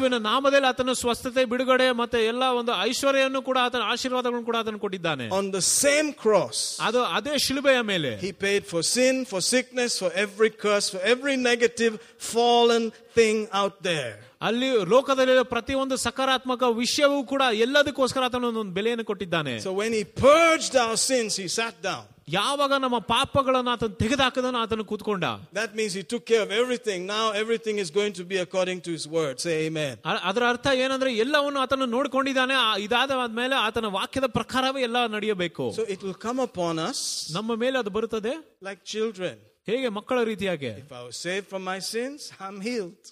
ಯೇಸುವಿನ 0.07 0.17
ನಾಮದಲ್ಲಿ 0.27 0.67
ಆತನ 0.69 0.93
ಸ್ವಸ್ಥತೆ 1.01 1.43
ಬಿಡುಗಡೆ 1.51 1.87
ಮತ್ತೆ 2.01 2.19
ಎಲ್ಲ 2.31 2.43
ಒಂದು 2.59 2.73
ಐಶ್ವರ್ಯವನ್ನು 2.87 3.41
ಕೂಡ 3.49 3.57
ಆತನ 3.65 3.83
ಆಶೀರ್ವಾದಗಳನ್ನು 3.93 4.47
ಕೂಡ 4.49 4.57
ಆತನು 4.61 4.79
ಕೊಟ್ಟಿದ್ದಾನೆ 4.85 5.25
On 5.39 5.47
the 5.51 5.63
same 5.77 6.09
cross, 6.23 6.57
ಅದು 6.87 6.99
ಅದೇ 7.17 7.35
ಶಿಲುಬೆಯ 7.45 7.79
ಮೇಲೆ 7.91 8.11
He 8.25 8.31
paid 8.45 8.63
for 8.73 8.81
sin, 8.95 9.15
for 9.31 9.41
sickness, 9.53 9.91
for 10.03 10.11
every 10.25 10.51
curse, 10.65 10.87
for 10.93 11.01
every 11.13 11.35
negative, 11.49 11.93
fallen 12.33 12.85
thing 13.17 13.39
out 13.61 13.77
there. 13.89 14.11
ಅಲ್ಲಿ 14.47 14.69
ಲೋಕದಲ್ಲಿರೋ 14.93 15.43
ಪ್ರತಿಯೊಂದು 15.51 15.95
ಸಕಾರಾತ್ಮಕ 16.05 16.63
ವಿಷಯವೂ 16.79 17.19
ಕೂಡ 17.29 17.43
ಎಲ್ಲದಕ್ಕೋಸ್ಕರ 17.65 18.23
ಆತನ 18.29 18.49
ಒಂದು 18.53 18.73
ಬೆಲೆಯನ್ನು 18.77 19.05
ಕೊಟ್ಟಿದ್ದಾನೆ 19.11 19.53
So 19.67 19.73
when 19.81 19.93
He 19.93 20.03
purged 20.25 20.75
our 20.85 20.97
sins, 21.09 21.33
He 21.43 21.47
sat 21.59 21.77
down. 21.89 22.03
ಯಾವಾಗ 22.29 22.73
ನಮ್ಮ 22.79 22.97
ಪಾಪಗಳನ್ನು 22.99 23.71
ಆತನು 23.71 23.95
ತೆಗೆದುಹಾಕದನು 23.95 24.57
ಆತನು 24.57 24.83
ಕೂತ್ಕೊಂಡ 24.85 25.25
That 25.53 25.75
means 25.75 25.93
He 25.93 26.03
took 26.03 26.25
care 26.25 26.41
of 26.41 26.51
everything. 26.51 26.99
Now 27.05 27.25
everything 27.41 27.77
is 27.77 27.89
going 27.91 28.13
to 28.13 28.23
be 28.23 28.37
according 28.37 28.79
to 28.81 28.91
His 28.91 29.05
word. 29.17 29.35
Say 29.39 29.67
Amen. 29.67 29.93
ಅ- 30.05 30.21
ಅದರ 30.23 30.43
ಅರ್ಥ 30.47 30.67
ಏನಂದ್ರೆ 30.83 31.15
ಎಲ್ಲವನ್ನು 31.15 31.59
ಆತನು 31.59 31.85
ನೋಡ್ಕೊಂಡಿದ್ದಾನೆ 31.85 32.53
ಆ- 32.65 32.77
ಇದಾದ 32.77 33.11
ಆದ್ಮೇಲೆ 33.23 33.55
ಆತನ 33.55 33.85
ವಾಕ್ಯದ 33.97 34.25
ಪ್ರಕಾರವೇ 34.37 34.81
ಎಲ್ಲ 34.81 35.07
ನಡೆಯಬೇಕು 35.07 35.65
So 35.75 35.85
it 35.95 36.01
will 36.03 36.19
come 36.27 36.39
upon 36.49 36.79
us 36.89 37.01
ನಮ್ಮ 37.33 37.55
ಮೇಲೆ 37.55 37.79
ಅದು 37.79 37.89
ಬರುತ್ತದೆ 37.89 38.35
like 38.63 38.83
children. 38.95 39.35
ಹೇಗೆ 39.67 39.89
ಮಕ್ಕಳ 39.89 40.23
ರೀತಿಯಾಗಿ 40.23 40.71
If 40.85 40.91
I 40.91 41.03
was 41.09 41.17
saved 41.27 41.47
from 41.53 41.63
my 41.63 41.79
sins, 41.93 42.19
I'm 42.39 42.59
healed. 42.61 43.03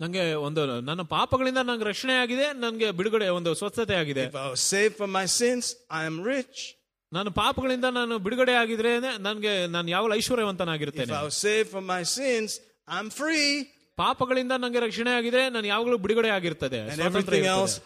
ನಂಗೆ 0.00 0.34
ಒಂದು 0.46 0.80
ನನ್ನ 0.80 1.02
ಪಾಪಗಳಿಂದ 1.02 1.58
ನಂಗೆ 1.58 1.84
ರಕ್ಷಣೆ 1.84 2.14
ಆಗಿದೆ 2.22 2.52
ನನಗೆ 2.62 2.90
ಬಿಡುಗಡೆ 2.90 3.28
ಒಂದು 3.28 3.54
ಸ್ವಸ್ಥತೆ 3.54 3.94
ಆಗಿದೆ 3.94 4.24
If 4.26 4.38
I 4.44 4.48
was 4.50 4.62
saved 4.74 4.94
from 4.96 5.12
my 5.12 5.26
sins, 5.40 5.64
ನಾನು 7.11 7.31
ಪಾಪಗಳಿಂದ 7.31 7.85
ನಾನು 7.91 8.19
ಬಿಡುಗಡೆ 8.19 8.53
ಆಗಿದ್ರೆ 8.53 8.91
ನನಗೆ 8.99 9.67
ನಾನು 9.67 9.87
ಯಾವ 9.89 10.13
ಐಶ್ವರ್ಯವಂತನಾಗಿರುತ್ತೇನೆ? 10.13 11.13
I 11.13 11.55
my 11.85 12.03
sins 12.03 12.53
I 12.89 12.97
am 12.97 13.11
free 13.11 13.39
ಪಾಪಗಳಿಂದ 13.97 14.51
ನನಗೆ 14.57 14.79
ರಕ್ಷಣೆ 14.79 15.11
ಆಗಿದೆ 15.17 15.49
ನಾನು 15.49 15.67
ಯಾವಾಗಲೂ 15.67 15.97
ಬಿಡುಗಡೆ 15.97 16.29
ಆಗಿರ್ತದೆ 16.29 16.79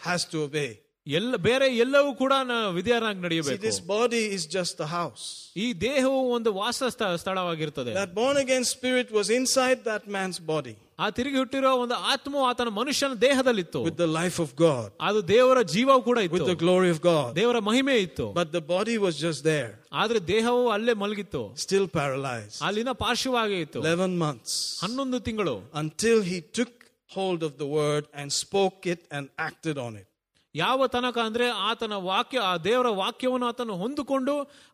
ಹ್ಯಾಸ್ 0.02 0.26
ಟು 0.30 0.38
ಓಬೇ 0.44 0.66
ಎಲ್ಲ 1.06 1.36
ಬೇರೆ 1.42 1.76
ಎಲ್ಲವೂ 1.76 2.14
ಕೂಡ 2.14 2.32
ವಿದ್ಯಾರಾಗಿ 2.74 3.20
ನಡೆಯಬೇಕು. 3.20 3.62
This 3.62 3.80
body 3.86 4.20
is 4.36 4.48
just 4.48 4.78
the 4.78 4.86
house 4.92 5.24
ಈ 5.56 5.72
ದೇಹವು 5.80 6.18
ಒಂದು 6.32 6.52
ವಾಸ 6.52 6.82
ಸ್ಥಳವಾಗಿರುತ್ತದೆ 7.16 7.92
that 7.94 8.12
born 8.14 8.38
again 8.38 8.64
spirit 8.64 9.12
was 9.12 9.30
inside 9.30 9.80
that 9.84 10.06
man's 10.08 10.40
body 10.42 10.74
ಆ 10.99 11.07
ತಿರುಗಿ 11.17 11.37
ಹುಟ್ಟಿರೋ 11.37 11.71
ಒಂದು 11.81 11.95
ಆತ್ಮವು 12.13 12.43
ಆತನ 12.49 12.69
ಮನುಷ್ಯನ 12.77 13.15
ದೇಹದಲ್ಲಿತ್ತು 13.25 13.79
with 13.87 13.97
the 14.03 14.09
life 14.19 14.37
of 14.45 14.49
God, 14.63 14.87
ಅದು 15.07 15.19
ದೇವರ 15.27 15.59
ಜೀವವು 15.73 16.01
ಕೂಡ 16.07 16.17
with 16.19 16.25
ಇತ್ತು 16.29 16.47
the 16.53 16.59
glory 16.65 16.89
of 16.95 16.99
God. 17.01 17.27
ದೇವರ 17.35 17.59
ಮಹಿಮೆ 17.69 17.95
ಇತ್ತು 18.05 18.25
But 18.39 18.51
the 18.57 18.63
body 18.73 18.97
was 19.05 19.15
just 19.25 19.41
there, 19.51 19.71
ಆದ್ರೆ 19.93 20.21
ದೇಹವು 20.33 20.65
ಅಲ್ಲೇ 20.75 20.95
ಮಲಗಿತ್ತು 21.03 21.43
still 21.65 21.87
paralyzed. 21.99 22.57
ಅಲ್ಲಿನ 22.69 22.93
ಪಾರ್ಶ್ವವಾಗಿ 23.03 23.59
ಇತ್ತು 23.65 23.81
11 23.85 24.17
months 24.25 24.53
ಹನ್ನೊಂದು 24.83 25.19
ತಿಂಗಳು 25.29 25.55
until 25.83 26.19
he 26.31 26.39
took 26.59 26.73
hold 27.09 27.41
of 27.49 27.53
the 27.63 27.69
word 27.79 28.05
and 28.19 28.27
spoke 28.43 28.81
it 28.93 29.01
and 29.17 29.25
acted 29.49 29.77
on 29.87 29.93
it. 30.01 30.07
ಯಾವ 30.55 30.87
ತನಕ 30.87 31.17
ಅಂದ್ರೆ 31.29 31.47
ಆತನ 31.69 31.93
ವಾಕ್ಯ 32.09 32.37
ಆ 32.49 32.53
ದೇವರ 32.67 32.89
ವಾಕ್ಯವನ್ನು 32.99 33.47
ಆತನು 33.47 33.73
ಹೊಂದಿಕೊಂಡು 33.81 34.33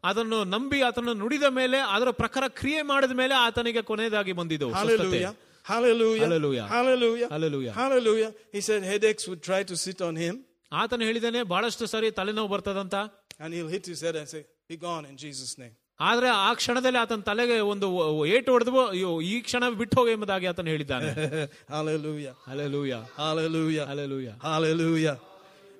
ಅದನ್ನು 0.09 0.37
ನಂಬಿ 0.53 0.79
ಆತನ 0.89 1.13
ನುಡಿದ 1.21 1.47
ಮೇಲೆ 1.59 1.77
ಅದರ 1.95 2.09
ಪ್ರಕಾರ 2.21 2.43
ಕ್ರಿಯೆ 2.59 2.81
ಮಾಡಿದ 2.91 3.13
ಮೇಲೆ 3.21 3.35
ಆತನಿಗೆ 3.45 3.81
ಕೊನೆಯದಾಗಿ 3.89 4.33
ಬಂದಿದ್ದು 4.39 4.69
ಸ್ವಸ್ಥತೆ. 4.73 5.19
Hallelujah. 5.67 6.23
Hallelujah. 6.23 6.65
Hallelujah. 6.67 7.27
Hallelujah. 7.27 7.27
Hallelujah. 7.33 7.73
Hallelujah. 7.73 8.29
He 8.55 8.61
said 8.67 8.81
headaches 8.83 9.25
would 9.29 9.41
try 9.49 9.61
to 9.71 9.75
sit 9.85 10.01
on 10.07 10.15
him 10.23 10.35
ಆತನು 10.71 11.03
ಹೇಳಿದಾನೆ 11.09 11.39
ಬಹಳಷ್ಟು 11.53 11.85
ಸರಿ 11.93 12.09
ತಲೆನೋವು 12.19 12.49
ಬರ್ತದಂತ 12.53 12.95
and 13.43 13.51
he'll 13.55 13.71
hit 13.75 13.85
his 13.91 14.01
head 14.05 14.15
and 14.21 14.27
say, 14.33 14.41
Be 14.69 14.75
gone 14.87 15.05
in 15.11 15.15
Jesus' 15.23 15.53
name. 15.61 15.73
ಆದ್ರೆ 15.99 16.27
ಆ 16.45 16.49
ಕ್ಷಣದಲ್ಲಿ 16.59 16.99
ಆತನ 17.01 17.21
ತಲೆಗೆ 17.29 17.57
ಒಂದು 17.73 17.87
ಏಟು 18.35 18.49
ಹೊಡೆದು 18.55 18.71
ಅಯ್ಯೋ 18.93 19.09
ಈ 19.31 19.35
ಕ್ಷಣ 19.47 19.63
ಬಿಟ್ಟು 19.81 19.95
ಹೋಗಿ 19.99 20.11
ಎಂಬುದಾಗಿ 20.15 20.47
ಆತನು 20.51 20.71
ಹೇಳಿದ್ದಾನೆ 20.73 21.09
Hallelujah. 21.75 22.33
Alleluia 22.53 22.93
Hallelujah. 23.21 23.85
Alleluia 23.93 24.29
Hallelujah. 24.47 25.15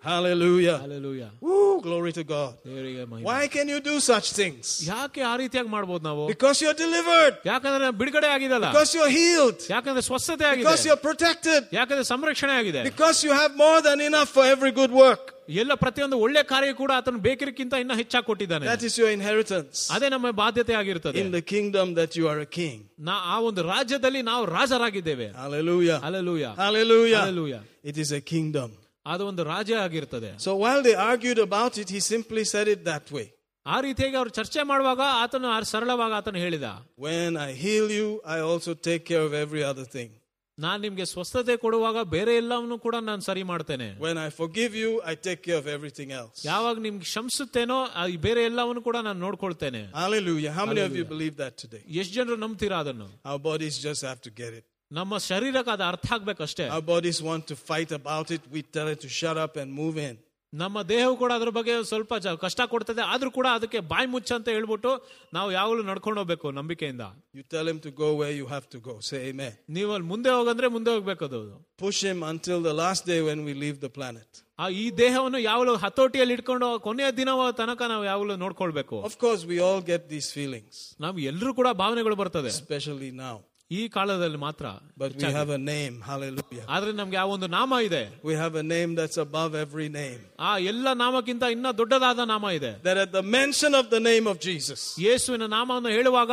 Hallelujah. 0.03 0.77
Alleluia 0.85 1.25
Woo, 1.41 1.59
glory 1.81 2.11
to 2.13 2.23
God. 2.31 2.49
ದೇವರಿಗೆ 2.65 3.03
ಮಹಿಮೆ. 3.11 3.25
Why 3.27 3.41
can 3.47 3.67
you 3.73 3.79
do 3.81 3.93
such 4.07 4.27
things? 4.39 4.63
ಯಾಕೆ 4.89 5.21
ಆ 5.29 5.33
ರೀತಿಯಾಗಿ 5.41 5.69
ಮಾಡ್ಬೋದು 5.75 6.03
ನಾವು 6.09 6.23
Because 6.31 6.57
you're 6.63 6.77
delivered. 6.81 7.35
ಯಾಕಂದ್ರೆ 7.51 7.89
ಬಿಡುಗಡೆ 8.01 8.29
ಆಗಿದಲ್ಲ 8.35 8.67
Because 8.71 8.91
you're 8.97 9.13
healed. 9.19 9.61
ಯಾಕಂದ್ರೆ 9.75 10.03
ಸ್ವಸ್ಥತೆ 10.09 10.45
ಆಗಿದೆ 10.49 10.65
Because 10.65 10.83
you're 10.89 11.03
protected. 11.09 11.61
ಯಾಕಂದ್ರೆ 11.79 12.05
ಸಂರಕ್ಷಣೆ 12.13 12.55
ಆಗಿದೆ 12.61 12.81
Because 12.91 13.19
you 13.27 13.31
have 13.41 13.53
more 13.65 13.79
than 13.87 14.01
enough 14.09 14.29
for 14.37 14.43
every 14.55 14.73
good 14.81 14.91
work. 15.05 15.23
ಎಲ್ಲ 15.61 15.73
ಪ್ರತಿಯೊಂದು 15.83 16.17
ಒಳ್ಳೆ 16.25 16.41
ಕಾರ್ಯ 16.51 16.73
ಕೂಡ 16.81 16.91
ಆತನು 16.99 17.19
ಬೇಕಿರಕ್ಕಿಂತ 17.29 17.73
ಇನ್ನ 17.83 17.95
ಹೆಚ್ಚಾಗಿ 18.01 18.25
ಕೊಟ್ಟಿದ್ದಾನೆ 18.31 18.67
That 18.73 18.83
is 18.89 18.93
your 19.01 19.09
inheritance 19.17 19.79
ಅದೇ 19.95 20.09
ನಮ್ಮ 20.15 20.27
ಬಾಧ್ಯತೆ 20.43 20.75
ಆಗಿರ್ತದೆ 20.81 21.17
in 21.23 21.31
the 21.39 21.43
kingdom 21.53 21.87
that 22.01 22.13
you 22.19 22.27
are 22.33 22.39
a 22.47 22.51
king. 22.59 22.77
ನಾ 23.09 23.15
ಆ 23.33 23.39
ಒಂದು 23.49 23.63
ರಾಜ್ಯದಲ್ಲಿ 23.73 24.23
ನಾವು 24.31 24.43
ರಾಜರಾಗಿದ್ದೇವೆ 24.57 25.29
Hallelujah. 25.43 25.99
Hallelujah 26.09 26.45
Hallelujah. 26.63 27.23
Hallelujah. 27.25 27.63
It 27.91 27.97
is 28.05 28.11
a 28.21 28.23
kingdom. 28.33 28.69
ಅದು 29.07 29.23
ಒಂದು 29.31 29.43
ರಾಜ್ಯ 29.43 29.77
ಆಗಿರ್ತದೆ 29.85 30.31
So 30.47 30.51
while 30.63 30.81
they 30.87 30.95
argued 31.11 31.39
about 31.49 31.73
it, 31.83 31.89
he 31.95 32.01
simply 32.13 32.43
said 32.53 32.67
it 32.67 32.81
that 32.91 33.07
way. 33.17 33.27
ಆ 33.65 33.77
ರೀತಿಯಾಗಿ 33.81 34.15
ಅವ್ರು 34.21 34.31
ಚರ್ಚೆ 34.39 34.63
ಮಾಡುವಾಗ 34.71 35.01
ಆತನು 35.21 35.47
ಆ 35.55 35.59
ಸರಳವಾಗಿ 35.73 36.15
ಆತನು 36.19 36.39
ಹೇಳಿದ 36.45 36.67
When 37.07 37.31
I 37.47 37.51
heal 37.63 37.87
you, 37.99 38.07
I 38.35 38.39
also 38.49 38.73
take 38.89 39.03
care 39.11 39.23
of 39.29 39.33
every 39.45 39.63
other 39.71 39.87
thing. 39.95 40.09
ನಾನ್ 40.57 40.81
ನಿಮ್ಗೆ 40.85 41.05
ಸ್ವಸ್ಥತೆ 41.11 41.53
ಕೊಡುವಾಗ 41.61 41.99
ಬೇರೆ 42.15 42.33
ಎಲ್ಲವನ್ನು 42.41 42.75
ಕೂಡ 42.83 42.95
ನಾನು 43.07 43.21
ಸರಿ 43.27 43.43
ಮಾಡ್ತೇನೆ 43.51 43.87
When 44.07 44.17
I 44.25 44.29
forgive 44.41 44.73
you, 44.81 44.89
I 45.11 45.15
take 45.27 45.41
care 45.47 45.57
of 45.63 45.67
everything 45.75 46.09
else. 46.19 46.35
ಯಾವಾಗ 46.51 46.75
ನಿಮ್ಗೆ 46.85 47.05
ಕ್ಷಮಿಸುತ್ತೇನೋ 47.09 47.77
ಆ 48.01 48.03
ಬೇರೆ 48.27 48.43
ಎಲ್ಲವನ್ನು 48.49 48.81
ಕೂಡ 48.89 48.97
ನಾನು 49.07 49.19
ನೋಡ್ಕೊಳ್ತೇನೆ 49.19 49.81
Hallelujah. 50.03 50.51
How 50.59 50.65
many 50.71 50.83
of 50.89 50.95
you 50.99 51.05
believe 51.13 51.37
that 51.43 51.55
today? 51.63 51.81
ಎಷ್ಟು 52.01 52.13
ಜನರು 52.19 52.37
ನಂಬ್ತೀರಾ 52.45 52.79
ಅದನ್ನು 52.85 53.07
Our 53.31 53.41
bodies 53.49 53.77
just 53.87 54.03
have 54.09 54.21
to 54.27 54.33
get 54.41 54.53
it. 54.59 54.65
ನಮ್ಮ 54.90 55.18
ಶರೀರಕ್ಕೆ 55.30 55.70
ಅದು 55.70 55.84
ಅರ್ಥ 55.92 56.06
ಆಗ್ಬೇಕಷ್ಟೇ. 56.16 56.64
Bodies 56.92 57.20
want 57.28 57.46
to 57.50 57.56
fight 57.68 57.92
about 58.00 58.30
it 58.36 58.46
we 58.54 58.60
tell 58.76 58.90
to 59.02 59.08
shut 59.20 59.40
up 59.44 59.58
and 59.62 59.72
move 59.80 59.98
in 60.08 60.18
ನಮ್ಮ 60.52 60.82
ದೇಹವು 60.90 61.14
ಕೂಡ 61.22 61.32
ಅದರ 61.38 61.50
ಬಗ್ಗೆ 61.56 61.72
ಸ್ವಲ್ಪ 61.88 62.14
ಕಷ್ಟ 62.44 62.60
ಕೊಡ್ತದೆ. 62.72 63.02
ಆದ್ರೂ 63.12 63.30
ಕೂಡ 63.38 63.46
ಅದಕ್ಕೆ 63.56 63.80
ಬಾಯಿ 63.90 64.06
ಮುಚ್ಚ 64.12 64.30
ಅಂತ 64.36 64.48
ಹೇಳ್ಬಿಟ್ಟು 64.56 64.92
ನಾವು 65.36 65.48
ಯಾವಾಗಲೂ 65.56 65.82
ನಡ್ಕೊಂಡು 65.88 66.18
ಹೋಗ್ಬೇಕು 66.20 66.50
ನಂಬಿಕೆಯಿಂದ. 66.58 67.06
You 67.38 67.42
tell 67.54 67.68
M 67.72 67.78
to 67.86 67.90
go 68.00 68.08
way 68.20 68.28
you 68.36 68.46
have 68.52 68.66
to 68.74 68.78
go 68.86 68.94
ಸೇ 69.08 69.18
ಮೇ 69.40 69.48
ನೀವು 69.76 69.90
ಅಲ್ಲಿ 69.96 70.08
ಮುಂದೆ 70.12 70.30
ಹೋಗಂದ್ರೆ 70.36 70.68
ಮುಂದೆ 70.76 70.90
ಹೋಗ್ಬೇಕು 70.96 71.24
ಅದು. 71.28 71.40
Push 71.82 72.02
M 72.12 72.22
until 72.30 72.62
the 72.68 72.72
last 72.82 73.06
day 73.10 73.18
when 73.28 73.42
we 73.48 73.56
leave 73.64 73.76
the 73.84 73.90
planet 73.98 74.40
ಆ 74.58 74.68
ಈ 74.84 74.86
ದೇಹವನ್ನು 75.02 75.42
ಯಾವಾಗಲೂ 75.48 75.74
ಹತೋಟಿಯಲ್ಲಿ 75.84 76.36
ಇಟ್ಕೊಂಡು 76.38 76.70
ಕೊನೆಯ 76.86 77.10
ದಿನವ 77.20 77.50
ತನಕ 77.60 77.82
ನಾವು 77.92 78.06
ಯಾವಾಗಲೂ 78.10 78.36
ನೋಡ್ಕೊಳ್ಬೇಕು. 78.44 78.96
Of 79.10 79.18
course 79.26 79.44
we 79.52 79.58
all 79.68 79.84
get 79.90 80.08
these 80.14 80.30
feelings 80.38 80.80
ನಾವು 81.06 81.18
ಎಲ್ಲರೂ 81.32 81.52
ಕೂಡ 81.60 81.68
ಭಾವನೆಗಳು 81.82 82.18
ಬರ್ತದೆ. 82.22 82.52
ಸ್ಪೆಷಲಿ 82.62 83.12
ನಾವು 83.22 83.40
ಈ 83.71 83.83
ಕಾಲದಲ್ಲಿ 83.95 84.39
ಮಾತ್ರ 84.47 84.65
But 85.01 85.11
we 85.19 85.29
have 85.37 85.49
a 85.49 85.61
name. 85.73 85.93
Hallelujah. 86.09 86.65
ಆದ್ರೆ 86.73 86.91
ನಮ್ಗೆ 86.99 87.15
ಯಾವ 87.19 87.29
ಒಂದು 87.35 87.47
ನಾಮ 87.55 87.79
ಇದೆ 87.87 88.01
We 88.29 88.33
have 88.41 88.55
a 88.61 88.65
name 88.73 88.91
that's 88.99 89.17
above 89.25 89.51
every 89.63 89.87
name. 90.01 90.19
ಆ 90.47 90.51
ಎಲ್ಲ 90.71 90.87
ನಾಮಕ್ಕಿಂತ 91.03 91.43
ಇನ್ನ 91.55 91.67
ದೊಡ್ಡದಾದ 91.79 92.25
ನಾಮ 92.33 92.45
ಇದೆ 92.57 92.71
That 92.87 92.97
at 93.05 93.11
the 93.17 93.23
mention 93.37 93.71
of 93.79 93.85
the 93.95 94.01
name 94.09 94.27
of 94.33 94.37
Jesus, 94.47 94.81
ಯೇಸುವಿನ 95.07 95.47
ನಾಮವನ್ನು 95.55 95.91
ಹೇಳುವಾಗ 95.97 96.31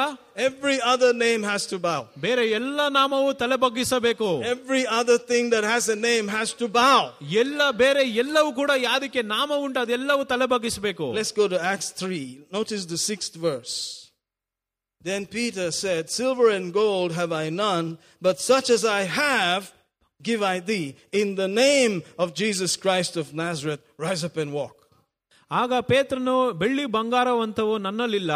every 0.48 0.78
other 0.92 1.12
name 1.24 1.44
has 1.52 1.64
to 1.72 1.78
bow. 1.88 2.00
ಬೇರೆ 2.26 2.44
ಎಲ್ಲ 2.58 2.88
ನಾಮವು 2.98 3.30
ತಲೆ 3.42 3.58
ಬಗ್ಗಿಸಬೇಕು 3.64 4.28
Every 4.56 4.84
other 5.00 5.18
thing 5.32 5.46
that 5.54 5.64
has 5.74 5.86
a 5.96 6.00
name 6.08 6.28
has 6.38 6.50
to 6.62 6.68
bow. 6.80 7.00
ಎಲ್ಲ 7.44 7.70
ಬೇರೆ 7.84 8.04
ಎಲ್ಲವೂ 8.24 8.52
ಕೂಡ 8.60 8.70
ಯಾದಕ್ಕೆ 8.90 9.22
ನಾಮ 9.36 9.50
ಉಂಟು 9.66 9.80
ಅದೆಲ್ಲವೂ 9.86 10.24
ತಲೆ 10.34 10.48
ಬಗ್ಗಿಸಬೇಕು 10.56 11.08
Let's 11.20 11.34
go 11.42 11.48
to 11.48 11.60
Acts 11.72 11.90
3. 12.04 12.22
Notice 12.58 12.84
the 12.94 13.00
sixth 13.10 13.36
verse. 13.48 13.74
Then 15.04 15.24
Peter 15.26 15.70
said, 15.72 16.10
Silver 16.10 16.50
and 16.50 16.72
gold 16.74 17.12
have 17.12 17.32
I 17.32 17.48
none, 17.48 17.86
but 18.20 18.38
such 18.40 18.68
as 18.68 18.84
I 18.84 19.02
have 19.02 19.62
give 20.22 20.42
I 20.44 20.60
thee. 20.60 20.88
In 21.12 21.28
the 21.36 21.48
name 21.48 21.94
of 22.18 22.34
Jesus 22.34 22.76
Christ 22.76 23.16
of 23.16 23.32
Nazareth, 23.34 23.80
rise 23.98 24.24
up 24.24 24.36
and 24.36 24.52
walk. 24.52 24.76
ಆಗ 25.50 25.72
ಪೇತ್ರನು 25.90 26.34
ಬೆಳ್ಳಿ 26.60 26.84
ಬಂಗಾರವಂತವು 26.96 27.72
ನನ್ನಲ್ಲಿಲ್ಲ 27.86 28.32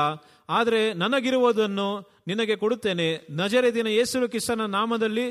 ಆದರೆ 0.49 0.81
ನನಗಿರುವುದನ್ನು 1.03 1.87
ನಿನಗೆ 2.27 2.55
ಕೊಡುತ್ತೇನೆ 2.63 3.07
ನಜರೇದಿನ 3.41 3.89
ಯೇಸು 3.99 4.29
ಕಿಸನ 4.33 4.67
ನಾಮದಲ್ಲಿ 4.77 5.27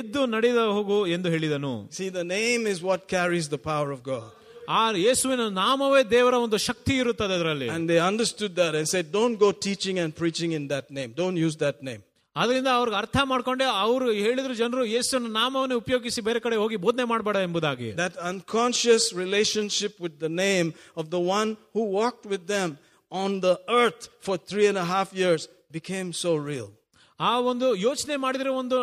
ಎದ್ದು 0.00 0.22
ನಡೆದ 0.34 0.60
ಹೋಗು 0.76 0.98
ಎಂದು 1.16 1.28
ಹೇಳಿದನು 1.34 1.72
See, 1.98 2.08
the 2.20 2.26
name 2.38 2.62
is 2.72 2.78
what 2.88 3.02
carries 3.14 3.48
the 3.54 3.60
power 3.70 3.90
of 3.96 4.00
God. 4.12 4.30
ಆ 4.78 4.82
ಯೇಸುವಿನ 5.06 5.42
ನಾಮವೇ 5.60 6.02
ದೇವರ 6.14 6.34
ಒಂದು 6.46 6.58
ಶಕ್ತಿ 6.68 6.94
ಇರುತ್ತದೆ 7.02 7.34
ಅದರಲ್ಲಿ 7.36 7.68
And 7.76 7.84
they 7.90 8.00
understood 8.10 8.52
that 8.62 8.74
and 8.78 8.86
said, 8.94 9.06
Don't 9.18 9.36
go 9.44 9.50
teaching 9.66 9.98
and 10.02 10.10
preaching 10.22 10.52
in 10.58 10.64
that 10.74 10.86
name. 10.98 11.10
Don't 11.22 11.38
use 11.48 11.56
that 11.64 11.78
name. 11.90 12.02
ಅದರಿಂದ 12.36 12.70
ಅವ್ರಿಗೆ 12.78 12.96
ಅರ್ಥ 12.96 13.18
ಮಾಡ್ಕೊಂಡೆ 13.28 13.66
ಅವರು 13.84 14.06
ಹೇಳಿದ್ರು 14.24 14.54
ಜನರು 14.54 14.82
ಯೇಸುವಿನ 14.94 15.28
ನಾಮವನ್ನು 15.38 15.76
ಉಪಯೋಗಿಸಿ 15.82 16.20
ಬೇರೆ 16.26 16.40
ಕಡೆ 16.46 16.56
ಹೋಗಿ 16.62 16.76
ಬೋಧನೆ 16.86 17.04
ಮಾಡಬೇಡ 17.12 17.36
ಎಂಬುದಾಗಿ 17.46 17.88
That 18.02 18.16
unconscious 18.32 19.04
relationship 19.24 19.94
with 20.06 20.16
the 20.24 20.32
name 20.44 20.68
of 21.00 21.06
the 21.14 21.22
one 21.38 21.50
who 21.74 21.84
walked 22.00 22.26
with 22.34 22.44
them 22.54 22.68
on 23.12 23.30
the 23.46 23.54
earth 23.80 24.04
for 24.26 24.36
three 24.50 24.66
and 24.72 24.78
a 24.84 24.88
half 24.94 25.08
years 25.22 25.42
became 25.78 26.10
so 26.24 26.32
real. 26.50 26.68
ಆ 27.29 27.39
ಒಂದು 27.39 27.75
ಯೋಚನೆ 27.75 28.15
ಮಾಡಿದರೆ 28.15 28.49
ಒಂದು 28.49 28.77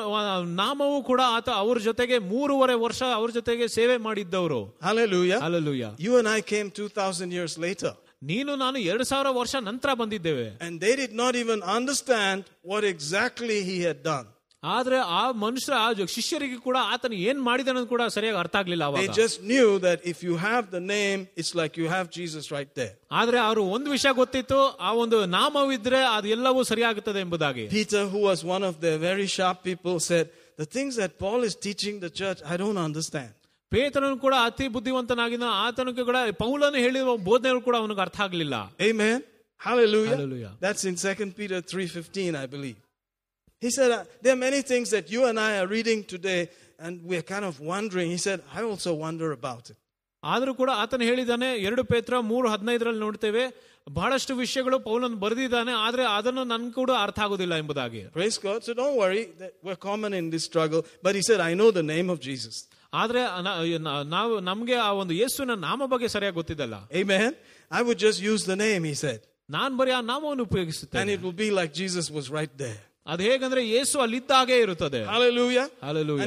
ನಾಮವು 0.44 1.02
ಕೂಡ 1.02 1.20
ಆತ 1.26 1.48
ಅವ್ರ 1.50 1.78
ಜೊತೆಗೆ 1.78 2.18
ಮೂರುವರೆ 2.18 2.74
ವರ್ಷ 2.74 3.02
ಅವ್ರ 3.02 3.30
ಜೊತೆಗೆ 3.30 3.68
ಸೇವೆ 3.68 3.96
ಮಾಡಿದ್ದವರು. 3.96 4.78
You 6.00 6.16
and 6.16 6.28
I 6.34 6.40
came 6.40 6.70
two 6.70 6.88
thousand 6.88 7.34
years 7.34 7.58
later 7.58 7.96
ನೀನು 8.22 8.56
ನಾನು 8.56 8.78
ಎರಡು 8.78 9.04
ಸಾವಿರ 9.04 9.26
ವರ್ಷ 9.30 9.54
ನಂತರ 9.60 9.94
ಬಂದಿದ್ದೇವೆ. 9.94 10.46
And 10.66 10.80
they 10.80 10.96
did 10.96 11.14
not 11.14 11.36
even 11.36 11.62
understand 11.62 12.44
what 12.68 12.84
exactly 12.84 13.60
he 13.60 13.76
had 13.80 14.02
done 14.02 14.37
ಆದ್ರೆ 14.63 14.97
ಆ 15.15 15.23
ಮನುಷ್ಯ 15.43 15.71
ಆ 15.77 15.93
ಜ- 15.93 16.07
ಶಿಷ್ಯರಿಗೆ 16.07 16.57
ಕೂಡ 16.65 16.77
ಆತನ 16.91 17.13
ಏನ್ 17.29 17.39
ಮಾಡಿದ 17.47 17.67
ಅನ್ನೋದು 17.67 17.89
ಕೂಡ 17.93 18.03
ಸರಿಯಾಗಿ 18.15 18.37
ಅರ್ಥ 18.43 18.55
ಆಗ್ಲಿಲ್ಲ 18.55 18.83
They 18.89 19.01
ಅವಾಗ 19.01 19.15
just 19.17 19.37
knew 19.49 19.67
that 19.85 19.99
if 20.11 20.17
you 20.27 20.35
have 20.43 20.63
the 20.77 20.83
name, 20.93 21.19
it's 21.39 21.51
like 21.61 21.73
you 21.81 21.87
have 21.95 22.05
Jesus 22.19 22.45
right 22.55 22.71
there. 22.79 22.93
ಆದ್ರೆ 23.19 23.39
ಅವರು 23.39 23.63
ಒಂದು 23.75 23.89
ವಿಷಯ 23.95 24.11
ಗೊತ್ತಿತ್ತು 24.21 24.59
ಆ 24.87 24.91
ಒಂದು 25.03 25.19
ನಾಮವಿದ್ರೆ 25.35 25.99
ಅದೆಲ್ಲವೂ 26.15 26.63
ಸರಿಯಾಗುತ್ತದೆ 26.71 27.21
ಎಂಬುದಾಗಿ 27.25 27.65
Peter, 27.73 28.03
who 28.13 28.21
was 28.29 28.41
one 28.55 28.63
of 28.63 28.75
the 28.85 28.93
very 28.99 29.27
sharp 29.37 29.59
people, 29.69 29.97
said, 30.09 30.25
The 30.57 30.69
things 30.75 30.93
that 30.95 31.11
Paul 31.23 31.41
is 31.43 31.55
teaching 31.67 31.95
the 31.99 32.11
church, 32.21 32.39
I 32.53 32.57
don't 32.63 32.81
understand. 32.87 33.31
ಪೇತನನು 33.71 34.17
ಕೂಡ 34.19 34.35
ಅತಿ 34.45 34.65
ಬುದ್ಧಿವಂತನಾಗಿದ್ದ 34.67 35.45
ಆತನಿಗೆ 35.65 36.03
ಕೂಡ 36.03 36.17
ಪೌಲನು 36.41 36.77
ಹೇಳಿರುವ 36.77 37.13
ಬೋಧನೆಗಳು 37.29 37.61
ಕೂಡ 37.61 37.75
ಅವನಿಗೆ 37.75 38.01
ಅರ್ಥ 38.01 38.19
ಆಗ್ಲಿಲ್ಲ 38.21 38.55
Amen. 38.89 39.17
Hallelujah. 39.59 40.13
Hallelujah. 40.13 40.51
That's 40.59 40.83
in 40.85 40.95
2 41.03 41.31
Peter 41.33 41.59
3:15, 41.73 42.33
I 42.35 42.47
believe. 42.47 42.79
He 43.61 43.69
said, 43.71 43.91
uh, 43.91 44.03
There 44.21 44.33
are 44.33 44.41
many 44.47 44.61
things 44.61 44.89
that 44.89 45.09
you 45.09 45.21
and 45.25 45.39
I 45.39 45.59
are 45.59 45.67
reading 45.67 46.03
today, 46.05 46.41
and 46.79 46.93
we're 47.03 47.21
kind 47.23 47.45
of 47.45 47.59
wondering. 47.71 48.07
He 48.11 48.19
said, 48.19 48.39
I 48.53 48.63
also 48.63 48.93
wonder 49.05 49.29
about 49.31 49.65
it. 49.71 49.77
ಆದ್ರೂ 50.23 50.51
ಕೂಡ 50.59 50.71
ಆತನು 50.81 51.03
ಹೇಳಿದ್ದಾನೆ 51.09 51.47
ಎರಡು 51.67 51.83
ಪೇತ್ರ 51.89 52.19
ಮೂರು 52.29 52.47
ಹದಿನೈದರಲ್ಲಿ 52.51 53.01
ನೋಡ್ತೇವೆ 53.05 53.41
ಬಹಳಷ್ಟು 53.87 54.33
ವಿಷಯಗಳು 54.41 54.77
ಪೌಲನ್ 54.85 55.15
ಬರೆದಿದ್ದಾನೆ 55.23 55.73
ಆದ್ರೆ 55.85 56.03
ಅದನ್ನು 56.17 56.43
ನನ್ 56.51 56.67
ಕೂಡ 56.77 56.91
ಅರ್ಥ 57.05 57.19
ಆಗುದಿಲ್ಲ 57.25 57.55
ಎಂಬುದಾಗಿ 57.61 58.01
Praise 58.17 58.37
God. 58.45 58.59
So 58.67 58.73
don't 58.81 58.95
worry, 59.03 59.23
that 59.41 59.53
we're 59.65 59.81
common 59.89 60.13
in 60.19 60.27
this 60.35 60.45
struggle. 60.51 60.81
But 61.05 61.15
he 61.19 61.23
said, 61.29 61.41
I 61.49 61.53
know 61.61 61.69
the 61.79 61.85
name 61.95 62.09
of 62.13 62.19
Jesus. 62.29 62.55
ಆದ್ರೆ 63.01 63.21
ನ- 63.47 63.57
ನ- 63.87 64.03
ನಾವು 64.15 64.33
ನಮ್ಗೆ 64.49 64.75
ಆ 64.87 64.89
ಒಂದು 65.01 65.13
ಯೇಸುವಿನ 65.21 65.53
ನಾಮ 65.67 65.85
ಬಗ್ಗೆ 65.93 66.09
ಸರಿಯಾಗಿ 66.15 66.37
ಗೊತ್ತಿದ್ದಲ್ಲ 66.41 66.77
Amen. 67.01 67.29
I 67.71 67.83
would 67.87 67.99
just 68.07 68.21
use 68.31 68.43
the 68.53 68.59
name, 68.65 68.83
he 68.91 68.95
said. 69.05 69.19
ನಾನ್ 69.49 69.75
ಬರೀ 69.81 69.93
ಆ 69.99 70.01
ನಾಮವನ್ನು 70.13 70.43
And 70.43 70.49
ಉಪಯೋಗಿಸುತ್ತೇನೆ 70.49 71.13
it 71.17 71.23
will 71.27 71.37
be 71.45 71.49
like 71.59 71.73
Jesus 71.83 72.07
was 72.17 72.27
right 72.39 72.55
there. 72.65 72.81
ಅದು 73.08 73.22
ಹೇಗಂದ್ರೆ 73.22 73.68
ಯೇಸು 73.68 74.00
ಅಲ್ಲಿ 74.00 74.16
ಇದ್ದಾಗೆ 74.16 74.58
ಇರುತ್ತದೆ 74.58 75.00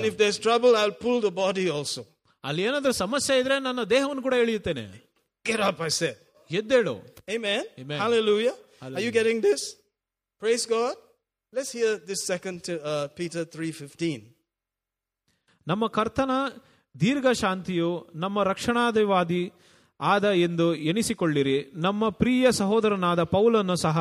if 0.06 0.20
there's 0.20 0.40
trouble 0.40 0.76
I'll 0.76 0.94
pull 1.02 1.24
the 1.24 1.26
body 1.34 1.70
also 1.70 2.02
ಅಲ್ಲಿ 2.44 2.62
ಏನಾದ್ರೂ 2.64 2.92
ಸಮಸ್ಯೆ 2.92 3.40
ಇದ್ರೆ 3.40 3.60
ನನ್ನ 3.60 3.84
ದೇಹವನ್ನು 3.84 4.24
ಕೂಡ 4.24 4.34
ಎಳಿಯುತ್ತೇನೆ. 4.34 4.84
ಎದ್ದೇಳು. 6.50 6.94
You 9.02 9.12
get 9.12 9.44
this 9.44 9.66
praise 10.42 10.68
go 10.70 10.82
let's 11.54 11.72
hear 11.76 12.08
the 12.08 12.16
second 12.26 12.62
Peter 13.16 13.46
three 13.46 13.72
fifteen 13.72 14.24
ನಮ್ಮ 15.68 15.88
ಕರ್ತನ 15.88 16.34
ದೀರ್ಘ 17.00 17.32
ಶಾಂತಿಯು 17.32 17.90
ನಮ್ಮ 18.16 18.44
ರಕ್ಷಣಾದಿವಾದಿ 18.44 19.44
ಆದ 20.02 20.28
ಎಂದು 20.44 20.66
ಎನಿಸಿಕೊಳ್ಳಿರಿ 20.90 21.56
ನಮ್ಮ 21.78 22.10
ಪ್ರಿಯ 22.22 22.52
ಸಹೋದರನಾದ 22.52 23.24
ಪೌಲನ್ನು 23.34 23.76
ಸಹ 23.76 23.98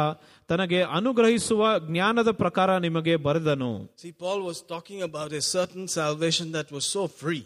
ತನಗೆ 0.48 0.82
ಅನುಗ್ರಹಿಸುವ 0.98 1.62
ಜ್ಞಾನದ 1.88 2.30
ಪ್ರಕಾರ 2.42 2.78
ನಿಮಗೆ 2.78 3.16
ಬರೆದನು 3.26 3.70
See, 3.96 4.12
Paul 4.14 4.38
was 4.42 4.60
talking 4.72 5.00
about 5.02 5.32
a 5.32 5.44
certain 5.56 5.86
salvation 5.98 6.46
that 6.52 6.70
was 6.72 6.86
so 6.96 7.04
free. 7.20 7.42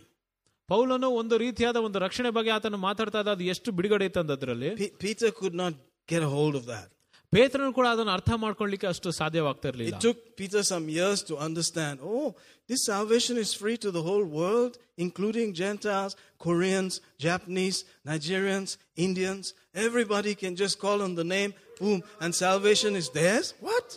ಪೌಲನು 0.68 1.09
ಒಂದು 1.12 1.38
ರೀತಿಯಾದ 1.38 1.78
ಒಂದು 1.86 1.98
ರಕ್ಷಣೆ 1.98 2.30
ಬಗ್ಗೆ 2.30 2.50
ಆತನು 2.50 2.78
ಮಾತಾಡ್ತಾ 2.84 3.20
ಇದ್ದ 3.20 3.28
ಅದು 3.28 3.44
ಎಷ್ಟು 3.44 3.72
ಬಿಡುಗಡೆ 3.72 4.05
ಇತ್ತು 4.05 4.32
ಅದರಲ್ಲಿ 4.32 4.70
Peter 4.98 5.30
could 5.32 5.57
not 5.62 5.74
get 6.09 6.22
a 6.22 6.32
hold 6.36 6.55
of 6.55 6.66
that. 6.66 6.86
ಪೇತ್ರನು 7.36 7.72
ಕೂಡ 7.78 7.88
ಅದನ್ನು 7.93 8.13
ಅರ್ಥ 8.17 8.32
ಮಾಡ್ಕೊಳ್ಳಿಕ್ಕೆ 8.43 8.88
ಅಷ್ಟು 8.93 9.09
ಸಾಧ್ಯವಾಗ್ತಾ 9.22 9.67
ಇರಲಿಲ್ಲ 9.72 9.95
It 9.95 10.05
took 10.07 10.20
Peter 10.41 10.61
some 10.74 10.86
years 10.97 11.20
to 11.30 11.34
understand. 11.47 11.95
Oh, 12.13 12.28
this 12.72 12.82
salvation 12.93 13.36
is 13.45 13.51
free 13.61 13.78
to 13.86 13.89
the 13.97 14.03
whole 14.07 14.26
world, 14.41 14.74
including 15.05 15.47
Gentiles, 15.61 16.13
Koreans, 16.45 16.95
Japanese, 17.26 17.78
Nigerians, 18.11 18.72
Indians. 19.07 19.45
Everybody 19.88 20.34
can 20.43 20.55
just 20.63 20.76
call 20.86 20.99
on 21.07 21.13
the 21.22 21.28
name, 21.36 21.51
boom, 21.80 21.99
and 22.22 22.32
salvation 22.45 22.93
is 23.01 23.09
theirs. 23.20 23.47
What? 23.70 23.88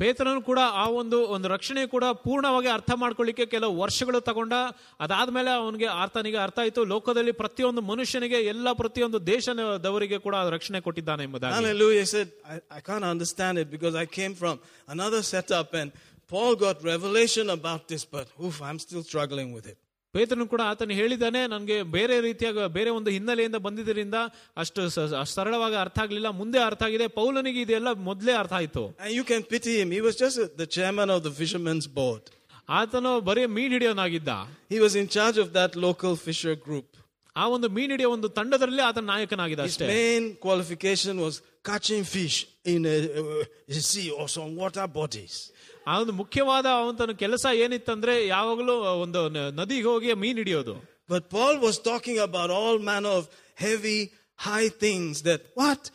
ಪೇತ್ರನು 0.00 0.42
ಕೂಡ 0.42 0.58
ಆ 0.72 0.84
ಒಂದು 0.88 1.18
ಒಂದು 1.26 1.48
ರಕ್ಷಣೆ 1.48 1.86
ಕೂಡ 1.86 2.04
ಪೂರ್ಣವಾಗಿ 2.04 2.68
ಅರ್ಥ 2.68 2.90
ಮಾಡ್ಕೊಳ್ಳಿಕ್ಕೆ 2.94 3.46
ಕೆಲವು 3.46 3.80
ವರ್ಷಗಳು 3.80 4.20
ತಗೊಂಡ 4.20 4.52
ಅದಾದ್ಮೇಲೆ 5.00 5.50
ಅವನಿಗೆ 5.50 5.86
ಆತನಿಗೆ 5.86 6.36
ಅರ್ಥ 6.36 6.58
ಆಯ್ತು 6.58 6.84
ಲೋಕದಲ್ಲಿ 6.84 7.32
ಪ್ರತಿಯೊಂದು 7.32 7.82
ಮನುಷ್ಯನಿಗೆ 7.82 8.40
ಎಲ್ಲ 8.44 8.72
ಪ್ರತಿಯೊಂದು 8.72 9.26
ದೇಶದವರಿಗೆ 9.26 10.18
ಕೂಡ 10.18 10.36
ರಕ್ಷಣೆ 10.50 10.80
ಕೊಟ್ಟಿದ್ದಾನೆ 10.80 11.22
ಎಂಬುದಾಗಿ 11.22 11.52
Paul 16.30 16.52
got 16.56 16.76
revelation 16.84 17.46
about 17.50 17.88
this, 17.88 18.02
but 18.06 18.26
oof, 18.44 18.56
I'm 18.62 18.78
still 18.78 19.02
struggling 19.02 19.48
with 19.52 19.66
it. 19.66 19.78
ಪೇತ್ರನು 20.13 20.45
ಕೂಡ 20.47 20.61
ಆತನು 20.71 20.93
ಹೇಳಿದ್ದಾನೆ 20.93 21.47
ನನಗೆ 21.47 21.77
ಬೇರೆ 21.95 22.21
ರೀತಿಯಾಗ 22.21 22.65
ಬೇರೆ 22.75 22.89
ಒಂದು 22.89 23.09
ಹಿನ್ನೆಲೆಯಿಂದ 23.09 23.57
ಬಂದಿದ್ದರಿಂದ 23.57 24.17
ಅಷ್ಟು 24.57 24.89
ಸ- 24.89 25.15
ಅಷ್ಟು 25.21 25.33
ಸರಳವಾಗಿ 25.33 25.75
ಅರ್ಥ 25.75 25.99
ಆಗ್ಲಿಲ್ಲ 25.99 26.29
ಮುಂದೆ 26.39 26.59
ಅರ್ಥ 26.59 26.83
ಆಗಿದೆ 26.83 27.07
ಪೌಲನಿಗೆ 27.17 27.61
ಇದೆಲ್ಲ 27.61 27.91
ಮೊದಲೇ 28.07 28.33
ಅರ್ಥ 28.33 28.53
ಆಯ್ತು 28.53 28.83
And 28.99 29.11
you 29.17 29.25
can 29.31 29.43
pity 29.53 29.73
him. 29.81 29.91
He 29.91 30.01
was 30.01 30.15
just 30.23 30.37
a- 30.37 30.51
the 30.63 30.67
chairman 30.77 31.09
of 31.09 31.21
the 31.27 31.33
fishermen's 31.41 31.87
board. 31.99 32.23
ಆತನು 32.69 33.19
ಬರೀ 33.21 33.45
ಮೀನ್ 33.57 33.71
ಹಿಡಿಯೋನಾಗಿದ್ದ 33.71 34.29
He 34.69 34.79
was 34.85 34.95
in 34.95 35.07
charge 35.17 35.39
of 35.43 35.49
that 35.59 35.73
local 35.87 36.15
fisher 36.27 36.55
group. 36.67 36.87
ಆ 37.35 37.45
ಒಂದು 37.55 37.69
ಮೀನ್ 37.69 37.91
ಹಿಡಿಯೋ 37.91 38.09
ಒಂದು 38.11 38.29
ತಂಡದಲ್ಲಿ 38.29 38.81
ಆತನ 38.81 39.05
ನಾಯಕನಾಗಿದ್ದ 39.13 39.63
His 39.63 39.73
ಅಷ್ಟೇ 39.73 39.87
main 39.95 40.25
qualification 40.45 41.15
was 41.25 41.35
catching 41.65 42.03
fish 42.15 42.35
in 42.73 42.81
a, 42.87 42.97
a 43.75 43.81
sea 43.89 44.07
or 44.11 44.27
some 44.29 44.51
water 44.55 44.87
bodies. 44.99 45.35
ಆ 45.90 46.02
ಮುಖ್ಯವಾದ 46.02 46.66
ಅವನ 46.66 47.12
ಕೆಲಸ 47.12 47.46
ಏನಿತ್ತಂದ್ರೆ 47.54 48.26
ಯಾವಾಗಲೂ 48.26 48.74
ಒಂದು 48.74 49.28
ನದಿಗೆ 49.28 49.82
ಹೋಗಿ 49.82 50.14
ಮೀನ್ 50.14 50.38
ಹಿಡಿಯೋದು. 50.38 50.74
But 51.10 51.30
Paul 51.30 51.58
was 51.58 51.80
talking 51.80 52.20
about 52.20 52.52
all 52.52 52.78
man 52.78 53.06
of 53.06 53.30
heavy 53.56 54.12
high 54.38 54.68
things 54.68 55.24
that 55.24 55.58
what 55.58 55.90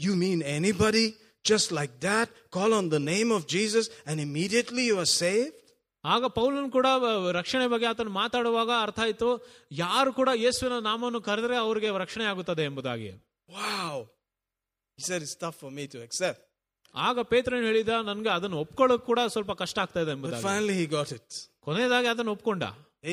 you 0.00 0.14
mean 0.14 0.42
anybody 0.42 1.06
just 1.44 1.72
like 1.72 2.02
that 2.02 2.50
call 2.50 2.72
on 2.72 2.92
the 2.92 2.94
name 2.94 3.32
of 3.32 3.48
Jesus 3.48 3.90
and 4.06 4.20
immediately 4.20 4.86
you 4.86 4.98
are 4.98 5.06
safe 5.06 5.56
ಆಗ 6.04 6.24
ಪೌಲನ್ 6.26 6.72
ಕೂಡ 6.72 6.86
ರಕ್ಷಣೆ 7.32 7.66
ಬಗ್ಗೆ 7.66 7.86
ಆತನು 7.86 8.10
ಮಾತಾಡುವಾಗ 8.10 8.70
ಅರ್ಥ 8.80 9.00
ಆಯ್ತು 9.00 9.48
ಯಾರು 9.72 10.12
ಕೂಡ 10.12 10.28
ಯೇಸುವಿನ 10.34 10.78
ನಾಮವನ್ನು 10.78 11.20
ಕರೆದ್ರೆ 11.20 11.56
ಅವರಿಗೆ 11.56 11.98
ರಕ್ಷಣೆ 11.98 12.24
ಆಗುತ್ತದೆ 12.24 12.62
ಎಂಬುದಾಗಿ. 12.62 13.10
Wow 13.50 14.02
it's 14.98 15.36
tough 15.36 15.58
for 15.60 15.72
me 15.72 15.86
to 15.86 16.02
accept 16.02 16.49
ಆಗ 16.95 17.19
ಪೇತ್ರನ್ 17.31 17.65
ಹೇಳಿದ 17.69 17.93
ನನ್ಗೆ 18.09 18.31
ಅದನ್ನು 18.37 18.57
ಒಪ್ಕೊಳ್ಳೋಕ್ 18.65 19.03
ಕೂಡ 19.09 19.19
ಸ್ವಲ್ಪ 19.33 19.51
ಕಷ್ಟ 19.61 19.77
ಆಗ್ತಾ 19.83 19.99
ಇದೆ 20.01 20.11
But 20.11 20.17
ಎಂಬುದಾಗಿ 20.17 20.43
finally 20.49 20.75
he 20.81 20.87
got 20.97 21.09
it. 21.17 21.27
ಕೊನೆಯದಾಗಿ 21.67 22.09
ಅದನ್ನು 22.13 22.33
ಒಪ್ಕೊಂಡ 22.37 22.63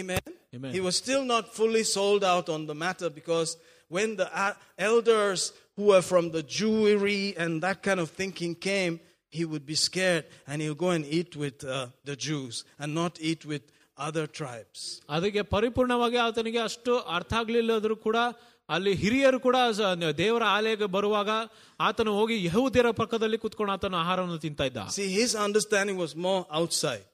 Amen. 0.00 0.26
Amen. 0.56 0.70
He 0.72 0.80
was 0.80 0.94
still 0.96 1.24
not 1.24 1.44
fully 1.56 1.82
sold 1.96 2.22
out 2.24 2.46
on 2.48 2.62
the 2.66 2.76
matter 2.76 3.08
because 3.10 3.50
when 3.90 4.16
the 4.20 4.28
uh, 4.34 4.52
elders 4.88 5.40
who 5.76 5.84
were 5.92 6.02
from 6.02 6.24
the 6.36 6.42
Jewry 6.54 7.22
and 7.36 7.52
that 7.66 7.78
kind 7.86 8.00
of 8.00 8.08
thinking 8.20 8.52
came, 8.68 8.94
he 9.32 9.44
would 9.44 9.66
be 9.66 9.76
scared 9.82 10.24
and 10.48 10.56
he'll 10.62 10.80
go 10.86 10.90
and 10.90 11.04
eat 11.18 11.32
with 11.36 11.58
uh, 11.66 11.74
the 12.04 12.16
Jews 12.26 12.54
and 12.80 12.88
not 12.94 13.14
eat 13.22 13.44
with 13.44 13.64
other 13.98 14.26
tribes. 14.38 14.80
ಅದಕ್ಕೆ 15.16 15.42
ಪರಿಪೂರ್ಣವಾಗಿ 15.54 16.18
ಆತನಿಗೆ 16.26 16.60
ಅಷ್ಟು 16.68 16.94
ಅರ್ಥ 17.16 17.32
ಆಗ್ಲಿಲ್ಲದ್ರು 17.40 17.96
ಕೂಡ 18.06 18.16
ಅಲ್ಲಿ 18.69 18.93
ಹಿರಿಯರು 19.01 19.39
ಕೂಡ 19.45 19.57
ದೇವರ 20.21 20.43
ಆಲಯಕ್ಕೆ 20.55 20.87
ಬರುವಾಗ 20.95 21.29
ಆತನು 21.79 22.13
ಹೋಗಿ 22.19 22.35
ಯಹೂದ್ಯರ 22.45 22.89
ಪಕ್ಕದಲ್ಲಿ 23.01 23.37
ಕುತ್ಕೊಂಡು 23.43 23.73
ಆತನ 23.75 23.95
ಆಹಾರವನ್ನು 24.03 24.39
ತಿಂತ 24.45 24.61
ಇದ್ದ. 24.69 24.79
His 25.17 25.33
understanding 25.47 25.97
was 26.03 26.13
more 26.25 26.41
outside, 26.59 27.05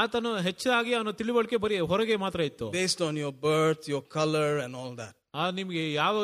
ಆತನು 0.00 0.30
ಹೆಚ್ಚಾಗಿ 0.48 0.92
ಅವನ 0.98 1.12
ತಿಳುವಳಿಕೆ 1.20 1.56
ಬರೀ 1.64 1.78
ಹೊರಗೆ 1.92 2.16
ಮಾತ್ರ 2.24 2.40
ಇತ್ತು. 2.50 2.68
Based 2.76 3.02
on 3.08 3.18
your 3.24 3.32
birth 3.46 3.86
your 3.92 4.02
colour 4.16 4.58
and 4.66 4.76
all 4.82 4.94
that 5.02 5.16
ಆ 5.40 5.44
ನಿಮ್ಗೆ 5.58 5.82
ಯಾವ 5.92 6.14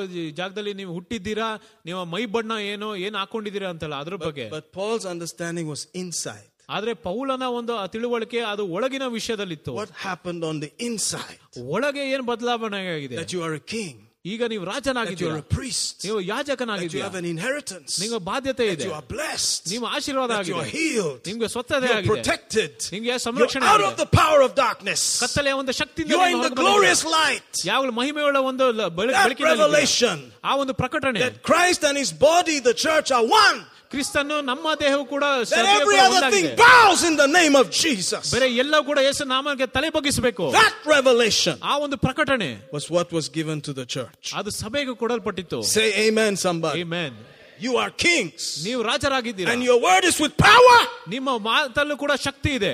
ಜಾಗದಲ್ಲಿ 0.40 0.72
ನೀವು 0.80 0.92
ಹುಟ್ಟಿದ್ದೀರಾ 0.98 1.48
ನಿಮ್ಮ 1.88 2.00
ಮೈ 2.14 2.22
ಬಣ್ಣ 2.36 2.52
ಏನು 2.72 2.88
ಏನ್ 3.06 3.16
ಹಾಕೊಂಡಿದ್ದೀರಾ 3.22 3.68
ಅಂತಲ್ಲ 3.74 3.96
ಅದ್ರ 4.04 4.16
ಬಗ್ಗೆ. 4.26 4.46
But 4.56 4.68
Paul's 4.78 5.06
understanding 5.14 5.68
was 5.74 5.84
inside. 6.04 6.48
ಆದ್ರೆ 6.76 6.92
ಪೌಲನ 7.08 7.44
ಒಂದು 7.58 7.72
ಆ 7.82 7.84
ತಿಳುವಳಿಕೆ 7.94 8.40
ಅದು 8.52 8.62
ಒಳಗಿನ 8.76 9.04
ವಿಷಯದಲ್ಲಿತ್ತು. 9.18 9.72
What 9.82 9.92
happened 10.08 10.42
on 10.50 10.56
the 10.64 10.70
inside? 10.88 11.40
ಒಳಗೆ 11.74 12.04
ಏನ್ 12.14 12.26
ಬದಲಾವಣೆ 12.32 12.80
ಆಗಿದೆ 12.96 13.24
ಯು 13.36 13.42
ಆರ್ 13.48 13.60
ಕಿಂಗ್ 13.74 14.00
ಈಗ 14.25 14.41
ನೀವು 14.51 14.63
that 14.63 14.69
you 14.69 14.73
ರಾಜನಾಗಿದ್ದೀರಾ 14.73 15.31
are 15.33 15.43
a 15.43 15.55
priest, 15.55 15.93
ನೀವು 16.05 16.17
that 16.17 16.25
you 16.25 16.31
ಯಾಜಕನಾಗಿದ್ದೀರಾ 16.33 17.05
have 17.07 17.15
an 17.15 17.25
inheritance, 17.25 17.93
ನಿಮ್ಗೆ 18.01 18.19
ಬಾಧ್ಯತೆ 18.27 18.65
that 18.65 18.73
ಇದೆ 18.75 18.85
you 18.87 18.93
are 18.97 19.05
blessed, 19.13 19.61
ನಿಮ್ಮ 19.71 19.85
ಆಶೀರ್ವಾದ 19.95 20.29
that 20.31 20.49
you 20.51 20.57
ಆಗಿದೆ 20.57 20.65
are 20.65 20.69
healed, 20.75 21.21
ನಿಮ್ಗೆ 21.29 21.47
ಸ್ವಚ್ಛತೆ 21.47 21.79
you're 21.81 21.97
ಆಗಿದೆ 21.97 22.11
protected, 22.13 22.73
ನಿಮ್ಗೆ 22.93 23.09
you're 23.09 23.23
ಸಂರಕ್ಷಣೆ 23.27 23.65
out 23.65 23.81
of 23.81 23.87
ಆಗಿದೆ. 23.87 24.01
the 24.03 24.09
power 24.21 24.39
of 24.47 24.53
darkness, 24.55 25.01
ಕತ್ತಲೆಯ 25.19 25.53
ಒಂದು 25.53 25.71
ಶಕ್ತಿಯಿಂದ 25.71 26.13
you 26.13 26.19
are 26.19 26.27
ನೀವು 26.27 26.37
in 26.37 26.43
the 26.43 26.49
ಹೊರಗೆ 26.49 26.61
ಬಂದಿದ್ದೀರಾ. 26.61 26.75
glorious 26.75 27.03
light. 27.17 27.51
ಯಾವಾಗಲೂ 27.65 27.91
ಮಹಿಮೆಯುಳ್ಳ 28.01 28.37
ಒಂದು 28.51 28.67
ಲ- 28.71 28.89
ಬೆಳಕು- 28.99 29.17
That 29.17 29.27
ಬೆಳಕಿನಲ್ಲಿದ್ದೀರಾ. 29.27 29.67
revelation 29.67 30.17
ಆ 30.43 30.55
ಒಂದು 30.55 30.73
ಪ್ರಕಟಣೆ 30.73 31.19
that 31.25 31.41
Christ 31.51 31.83
and 31.89 31.97
his 32.03 32.13
body, 32.29 32.59
the 32.69 32.75
church, 32.85 33.11
are 33.11 33.25
one. 33.43 33.59
ಕ್ರಿಸ್ತನು 33.91 34.35
ನಮ್ಮ 34.49 34.67
ದೇಹವು 34.81 35.03
ಕೂಡ 35.13 35.23
That 35.33 35.49
ಸಭೆಯು 35.51 35.71
every 35.77 35.87
ಕೂಡ 35.89 36.01
other 36.03 36.19
ಒಂದಾಗಿದೆ. 36.19 36.35
thing 36.35 36.47
bows 36.61 37.01
in 37.09 37.15
the 37.15 37.29
name 37.37 37.55
of 37.61 37.65
Jesus. 37.81 38.23
ಬೇರೆ 38.35 38.47
ಎಲ್ಲ 38.63 38.75
ಕೂಡ 38.89 38.97
ಯೇಸು 39.07 39.25
ನಾಮಕ್ಕೆ 39.33 39.67
ತಲೆ 39.75 39.89
ಬಗ್ಗಿಸಬೇಕು 39.97 40.45
That 40.59 40.75
revelation 40.95 41.55
ಆ 41.71 41.75
ಒಂದು 41.85 41.97
ಪ್ರಕಟಣೆ 42.05 42.49
was 42.77 42.85
what 42.97 43.09
was 43.17 43.27
given 43.37 43.59
to 43.67 43.73
the 43.79 43.85
church. 43.95 44.25
ಅದು 44.41 44.51
ಸಭೆಗೆ 44.61 44.95
ಕೊಡಲ್ಪಟ್ಟಿತ್ತು 45.01 45.59
Say 45.75 45.87
amen, 46.05 46.33
somebody. 46.47 46.81
Amen. 46.83 47.11
You 47.59 47.73
are 47.81 47.91
kings. 48.05 48.43
ನೀವು 48.67 48.81
ರಾಜರಾಗಿದ್ದೀರಾ 48.89 49.51
And 49.55 49.63
your 49.69 49.79
word 49.87 50.05
is 50.11 50.19
with 50.25 50.35
power. 50.49 50.77
ನಿಮ್ಮ 51.15 51.29
ಮಾತಲ್ಲೂ 51.49 51.97
ಕೂಡ 52.03 52.13
ಶಕ್ತಿ 52.27 52.53
ಇದೆ 52.59 52.73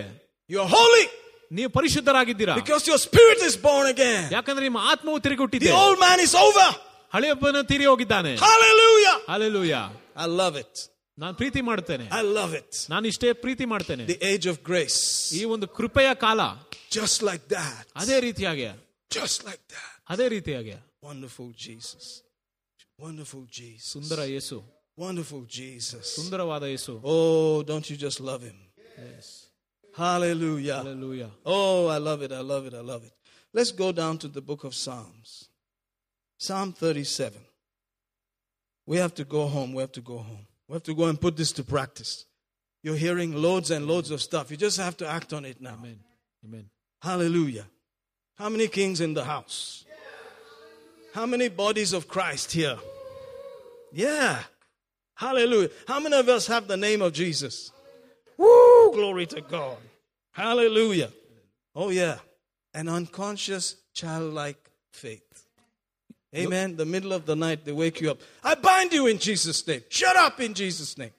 You're 0.50 0.70
holy 0.78 1.06
ನೀವು 1.52 1.70
ಪರಿಶುದ್ಧರಾಗಿದ್ದೀರಾ 1.76 2.54
because 2.62 2.86
your 2.92 3.00
spirit 3.08 3.42
is 3.50 3.56
born 3.68 3.86
again. 3.88 4.22
ಯಾಕಂದ್ರೆ 4.38 4.64
ನಿಮ್ಮ 4.70 4.82
ಆತ್ಮವು 4.92 5.20
ತಿರುಗಿ 5.26 5.38
The 5.38 5.46
ಹುಟ್ಟಿದೆ 5.46 5.72
old 5.84 5.98
man 6.06 6.20
is 6.28 6.36
over. 6.46 6.68
ಹಳೆಯಪ್ಪನ 7.14 7.62
ತೀರಿ 7.72 7.86
ಹೋಗಿದ್ದಾನೆ 7.92 8.32
Hallelujah. 8.48 9.16
Alleluia 9.36 9.76
I 10.18 10.28
love 10.42 10.56
it. 10.64 10.74
ನಾನು 11.18 11.36
ಪ್ರೀತಿ 11.42 11.62
ಮಾಡುತ್ತೇನೆ 11.70 12.06
I 12.20 12.24
love 12.40 12.54
it. 12.62 12.70
ನಾನು 12.94 13.06
ಇಷ್ಟೇ 13.14 13.30
ಪ್ರೀತಿ 13.46 13.66
ಮಾಡ್ತೇನೆ 13.74 14.04
The 14.14 14.20
age 14.32 14.46
of 14.54 14.58
grace. 14.72 15.00
ಈ 15.40 15.44
ಒಂದು 15.56 15.68
ಕೃಪೆಯ 15.80 16.10
ಕಾಲ 16.26 16.42
Just 16.98 17.20
like 17.30 17.46
that. 17.58 17.84
ಅದೇ 18.04 18.18
ರೀತಿಯಾಗಿ 18.28 18.68
Just 19.18 19.40
like 19.50 19.64
that. 19.76 19.92
ಅದೇ 20.14 20.28
ರೀತಿಯಾಗಿ 20.36 20.76
Wonderful 21.10 21.50
Jesus. 21.66 22.06
Wonderful 23.06 23.44
Jesus. 23.60 23.88
ಸುಂದರ 23.96 24.20
ಯೇಸು 24.36 24.58
Wonderful 25.06 25.42
Jesus. 25.60 26.06
ಸುಂದರವಾದ 26.18 26.64
ಯೇಸು 26.74 26.94
Oh, 27.14 27.58
don't 27.72 27.88
you 27.92 27.98
just 28.08 28.20
love 28.30 28.44
him? 28.50 28.58
Hallelujah. 29.96 30.76
Hallelujah. 30.76 31.32
Oh, 31.46 31.88
I 31.88 31.98
love 31.98 32.22
it. 32.22 32.32
I 32.32 32.42
love 32.42 32.66
it. 32.70 32.74
I 32.74 32.82
love 32.82 33.04
it. 33.04 33.14
Let's 33.54 33.72
go 33.84 33.92
down 33.92 34.18
to 34.24 34.28
the 34.28 34.42
book 34.42 34.64
of 34.64 34.74
Psalms. 34.76 35.30
Psalm 36.40 36.74
37. 36.74 37.40
We 38.88 38.98
have 38.98 39.14
to 39.16 39.26
go 39.26 39.48
home. 39.48 39.74
We 39.74 39.82
have 39.82 39.92
to 39.94 40.02
go 40.02 40.18
home. 40.20 40.46
We 40.69 40.75
have 40.75 40.83
to 40.85 40.95
go 40.95 41.05
and 41.05 41.21
put 41.21 41.37
this 41.37 41.53
to 41.53 41.65
practice. 41.65 42.27
You're 42.83 42.97
hearing 42.97 43.35
loads 43.35 43.71
and 43.71 43.87
loads 43.87 44.11
of 44.11 44.21
stuff. 44.21 44.51
You 44.51 44.57
just 44.57 44.79
have 44.79 44.97
to 44.99 45.09
act 45.09 45.33
on 45.33 45.45
it 45.45 45.61
now. 45.61 45.75
Amen. 45.79 46.01
Amen. 46.45 46.71
Hallelujah. 47.01 47.67
How 48.37 48.49
many 48.49 48.69
kings 48.69 49.01
in 49.01 49.15
the 49.15 49.25
house? 49.25 49.85
How 51.15 51.27
many 51.27 51.49
bodies 51.49 51.93
of 51.93 52.09
Christ 52.09 52.53
here? 52.53 52.79
Yeah. 53.93 54.41
Hallelujah. 55.15 55.71
How 55.87 56.01
many 56.01 56.17
of 56.17 56.29
us 56.29 56.47
have 56.47 56.67
the 56.67 56.77
name 56.77 57.03
of 57.03 57.13
Jesus? 57.13 57.71
Woo! 58.39 58.93
Glory 58.93 59.27
to 59.27 59.41
God. 59.43 59.77
Hallelujah. 60.33 61.11
Oh, 61.75 61.91
yeah. 61.91 62.19
An 62.75 62.89
unconscious, 62.89 63.77
childlike 63.95 64.71
faith. 64.93 65.32
Amen. 66.36 66.76
The 66.76 66.86
middle 66.86 67.14
of 67.14 67.26
the 67.26 67.36
night, 67.38 67.60
they 67.66 67.72
wake 67.74 68.00
you 68.02 68.10
up. 68.12 68.20
I 68.44 68.56
bind 68.64 68.92
you 68.92 69.08
in 69.08 69.18
Jesus' 69.20 69.66
name. 69.66 69.84
Shut 69.92 70.16
up 70.18 70.40
in 70.40 70.54
Jesus' 70.54 70.94
name. 70.98 71.14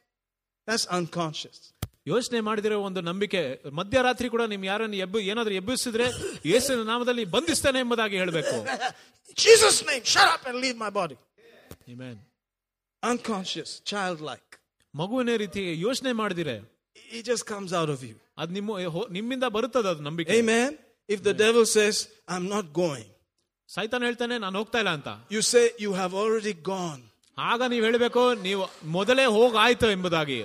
That's 0.69 0.87
unconscious. 0.99 1.59
ಯೋಚನೆ 2.07 2.39
ಮಾಡಿದಿರೋ 2.41 2.77
ಒಂದು 2.89 3.01
ನಂಬಿಕೆ 3.01 3.41
ಮಧ್ಯರಾತ್ರಿ 3.79 4.29
ಕೂಡ 4.29 4.43
ನಿಮ್ 4.53 4.63
ಯಾರನ್ನು 4.65 4.97
ಎಬ್ಬು 5.05 5.19
ಏನಾದ್ರೂ 5.31 5.55
ಎಬ್ಬಿಸಿದ್ರೆ 5.55 6.07
ಯೇಸುವಿನ 6.53 6.85
ನಾಮದಲ್ಲಿ 6.93 7.25
ಬಂಧಿಸ್ತೇನೆ 7.35 7.79
ಎಂಬುದಾಗಿ 7.85 8.17
ಹೇಳಬೇಕು 8.17 8.55
In 9.31 9.35
Jesus' 9.47 9.81
name, 9.89 10.03
shut 10.13 10.29
up 10.35 10.45
and 10.51 10.57
leave 10.65 10.77
my 10.85 10.91
body. 10.91 11.17
Amen. 11.93 12.15
Unconscious, 13.03 13.71
childlike. 13.91 14.51
ಮಗುವಿನ 14.95 15.35
ರೀತಿ 15.45 15.65
ಯೋಚನೆ 15.87 16.13
ಮಾಡಿದಿರೆ 16.23 16.57
It 17.19 17.25
just 17.31 17.45
comes 17.53 17.73
out 17.81 17.91
of 17.95 18.01
you. 18.09 18.17
ಅದು 18.39 18.53
ನಿಮ್ಮ 18.59 18.71
ಹೊ- 18.97 19.09
ನಿಮ್ಮಿಂದ 19.19 19.47
ಬರುತ್ತದೆ 19.57 19.89
ಅದು 19.95 20.03
ನಂಬಿಕೆ 20.09 20.33
Amen. 20.41 20.71
If 21.09 21.21
the 21.29 21.35
devil 21.45 21.65
says, 21.77 21.97
I'm 22.33 22.47
not 22.57 22.67
going, 22.83 23.07
ಸೈತಾನ್ 23.73 24.07
ಹೇಳ್ತಾನೆ 24.09 24.37
ನಾನು 24.45 24.57
ಹೋಗ್ತಾ 24.61 24.81
ಇಲ್ಲ 24.85 24.93
ಅಂತ 24.99 25.11
you 25.37 25.43
say, 25.53 25.65
You 25.85 25.93
have 26.03 26.15
already 26.23 26.55
gone. 26.73 27.01
ಆಗ 27.39 27.63
ನೀವು 27.73 27.85
ಹೇಳಬೇಕು 27.89 28.23
ನೀವು 28.47 28.63
ಮೊದಲೇ 28.99 29.25
ಹೋಗಾಯ್ತು 29.35 29.89
ಎಂಬುದಾಗಿ 29.97 30.39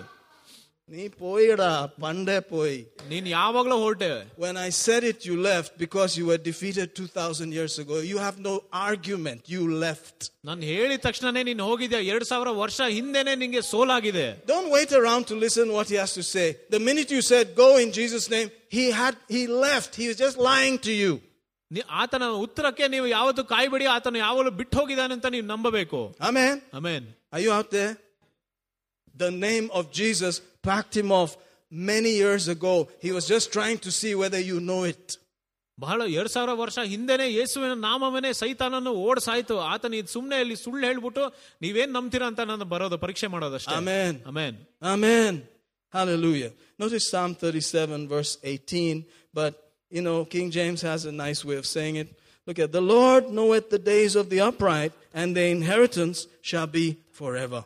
ನೀ 0.90 1.04
ಪೋಯಿಡ 1.22 1.62
ಪಂಡೆ 2.04 2.36
ಪೋಯ್ 2.50 2.76
ನೀನ್ 3.12 3.28
ಯಾವಾಗ್ಲೂ 3.36 3.76
ಹೊರಟೆ 3.84 4.10
When 4.44 4.56
I 4.66 4.70
said 4.82 5.04
it, 5.12 5.20
you 5.30 5.36
left 5.50 5.72
because 5.84 6.12
you 6.20 6.26
were 6.32 6.40
defeated 6.50 6.88
2,000 6.96 7.54
years 7.58 7.76
ago. 7.84 7.98
You 8.12 8.18
have 8.26 8.38
no 8.50 8.54
argument. 8.90 9.42
You 9.56 9.62
left. 9.86 10.18
ನಾನು 10.50 10.64
ಹೇಳಿದ 10.72 11.00
ತಕ್ಷಣನೇ 11.08 11.44
ನೀನು 11.50 11.64
ಹೋಗಿದ್ಯಾ 11.70 12.00
ಎರಡ್ 12.12 12.28
ಸಾವಿರ 12.32 12.52
ವರ್ಷ 12.64 12.80
ಹಿಂದೆನೆ 12.98 13.36
ನಿಂಗೆ 13.44 13.62
ಸೋಲಾಗಿದೆ 13.72 14.28
Don't 14.54 14.70
wait 14.78 14.92
around 15.02 15.26
to 15.32 15.38
listen 15.46 15.68
what 15.78 15.88
he 15.94 16.00
has 16.04 16.14
to 16.20 16.26
say. 16.36 16.48
The 16.76 16.82
minute 16.90 17.12
you 17.18 17.24
said, 17.32 17.46
Go 17.66 17.70
in 17.86 17.92
Jesus' 18.00 18.28
name, 18.36 18.50
he 18.78 18.86
had 19.02 19.16
he 19.38 19.44
left. 19.68 19.92
He 20.02 20.08
was 20.12 20.20
just 20.26 20.38
lying 20.52 20.78
to 20.90 20.96
you. 21.04 21.14
ನೀ- 21.72 21.88
ಆತನ 22.02 22.24
ಉತ್ತರಕ್ಕೆ 22.46 22.88
ನೀವು 22.88 23.08
ಯಾವತ್ತು 23.10 23.44
ಕಾಯ್ಬೇಡಿ 23.52 23.86
ಆತನ 23.94 24.18
ಯಾವಾಗಲೂ 24.18 24.52
ಬಿಟ್ಟು 24.60 24.76
ಹೋಗಿದ್ದಾನೆ 24.80 25.14
ಅಂತ 25.18 25.28
ನೀವು 25.36 25.48
ನಂಬಬೇಕು 25.48 26.02
Amen. 26.30 26.56
Amen 26.80 27.08
Are 27.34 27.40
you 27.40 27.52
out 27.52 27.70
there? 27.72 27.92
The 29.16 29.32
name 29.42 29.66
of 29.74 29.84
Jesus 29.92 30.34
packed 30.64 30.96
him 30.96 31.12
off 31.12 31.32
many 31.72 32.12
years 32.16 32.46
ago. 32.48 32.74
He 33.00 33.12
was 33.12 33.26
just 33.28 33.48
trying 33.52 33.80
to 33.80 33.92
see 33.92 34.14
whether 34.16 34.42
you 34.42 34.58
know 34.62 34.82
it. 34.86 35.06
ಬಹಳ 35.78 36.00
ಎರಡ್ 36.16 36.32
ಸಾವಿರ 36.34 36.52
ವರ್ಷ 36.60 36.80
ಹಿಂದೆನೆ 36.92 37.26
ಯೇಸುವಿನ 37.36 37.76
ನಾಮವನ್ನೇ 37.86 38.32
ಸೈತಾನನ್ನು 38.40 38.92
ಓಡಿಸಾಯ್ತು 39.06 39.56
ಆತನ 39.70 39.94
ಇದು 40.00 40.10
ಸುಮ್ನೆ 40.10 40.38
ಇಲ್ಲಿ 40.44 40.58
ಸುಳ್ಳು 40.64 40.84
ಹೇಳ್ಬಿಟ್ಟು 40.88 41.24
ನೀವೇನ್ 41.62 41.92
ನಂಬ್ತೀರಾ 41.96 42.28
ಅಂತ 42.32 42.42
ನಾನು 42.52 42.66
ಬರೋದು 42.74 42.98
ಪರೀಕ್ಷೆ 43.04 43.30
ಮಾಡೋದಷ್ಟೇ 43.36 43.76
Amen. 43.80 44.14
Amen 44.32 44.58
Amen. 44.94 45.34
Hallelujah. 45.94 46.52
Notice 46.80 47.06
Psalm 47.08 47.32
37, 47.38 48.08
verse 48.08 48.32
18. 48.44 48.94
But, 49.34 49.54
you 49.92 50.02
know, 50.02 50.18
King 50.26 50.48
James 50.52 50.82
has 50.82 51.02
a 51.06 51.14
nice 51.26 51.42
way 51.46 51.56
of 51.56 51.66
saying 51.68 51.96
it. 51.96 52.10
Look 52.48 52.60
at 52.60 52.72
the 52.72 52.82
Lord 52.94 53.24
knoweth 53.30 53.70
the 53.70 53.82
days 53.94 54.14
of 54.16 54.26
the 54.30 54.40
upright, 54.42 54.92
and 55.14 55.28
their 55.38 55.50
inheritance 55.58 56.18
shall 56.42 56.70
be 56.80 56.86
forever. 57.20 57.62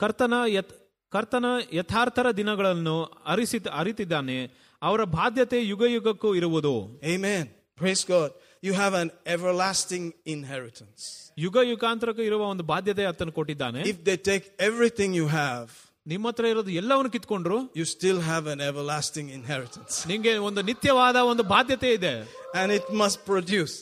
ಕರ್ತನ 0.00 0.34
ಯತ್ 0.56 0.72
ಕರ್ತನ 1.12 1.46
ಯಥಾರ್ಥರ 1.78 2.26
ದಿನಗಳನ್ನು 2.40 2.96
ಅರಿಸಿ 3.32 3.58
ಅರಿತಿದ್ದಾನೆ 3.80 4.36
ಅವರ 4.82 5.00
ಬಾಧ್ಯತೆ 5.16 5.58
ಯುಗ 5.72 5.82
ಯುಗಕ್ಕೂ 5.96 6.30
ಇರುವುದು 6.40 6.74
Amen. 7.14 7.44
Praise 7.80 8.04
God. 8.14 8.30
You 8.62 8.72
have 8.82 8.94
an 9.02 9.10
everlasting 9.34 10.04
inheritance. 10.34 11.02
ಯುಗ 11.44 11.56
ಯುಗಾಂತರಕ್ಕೂ 11.72 12.22
ಇರುವ 12.30 12.42
ಒಂದು 12.54 12.64
ಬಾಧ್ಯತೆ 12.72 13.04
ಆತನು 13.10 13.32
ಕೊಟ್ಟಿದ್ದಾನೆ 13.38 13.82
If 13.92 13.98
they 14.08 14.18
take 14.30 14.44
everything 14.68 15.10
you 15.20 15.28
have, 15.40 15.68
ನಿಮ್ಮ 16.06 16.28
ಹತ್ರ 16.28 16.44
ಇರೋದು 16.48 16.70
ಎಲ್ಲವನ್ನು 16.80 17.10
ಕಿತ್ಕೊಂಡ್ರು 17.10 17.56
you 17.74 17.86
still 17.96 18.20
have 18.30 18.44
an 18.54 18.60
everlasting 18.68 19.26
inheritance. 19.38 19.94
ನಿಂಗೆ 20.10 20.32
ಒಂದು 20.48 20.62
ನಿತ್ಯವಾದ 20.62 21.16
ಒಂದು 21.32 21.42
ಬಾಧ್ಯತೆ 21.54 21.90
ಇದೆ 21.98 22.14
And 22.54 22.70
it 22.78 22.86
must 23.02 23.18
produce. 23.24 23.74